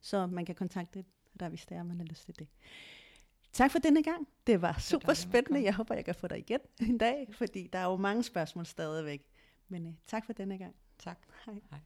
så 0.00 0.26
man 0.26 0.44
kan 0.44 0.54
kontakte 0.54 1.04
dig, 1.40 1.48
hvis 1.48 1.66
det 1.66 1.76
er, 1.76 1.82
man 1.82 1.96
har 1.96 2.04
lyst 2.04 2.24
til 2.24 2.38
det. 2.38 2.48
Tak 3.52 3.70
for 3.70 3.78
denne 3.78 4.02
gang. 4.02 4.28
Det 4.46 4.62
var 4.62 4.78
super 4.78 5.14
spændende. 5.14 5.62
Jeg 5.62 5.74
håber, 5.74 5.94
jeg 5.94 6.04
kan 6.04 6.14
få 6.14 6.26
dig 6.26 6.38
igen 6.38 6.60
en 6.80 6.98
dag, 6.98 7.28
fordi 7.32 7.68
der 7.72 7.78
er 7.78 7.84
jo 7.84 7.96
mange 7.96 8.22
spørgsmål 8.22 8.66
stadigvæk. 8.66 9.26
Men 9.68 9.86
øh, 9.86 9.92
tak 10.06 10.26
for 10.26 10.32
denne 10.32 10.58
gang. 10.58 10.74
Tak. 10.98 11.18
Hej. 11.46 11.60
Hej. 11.70 11.78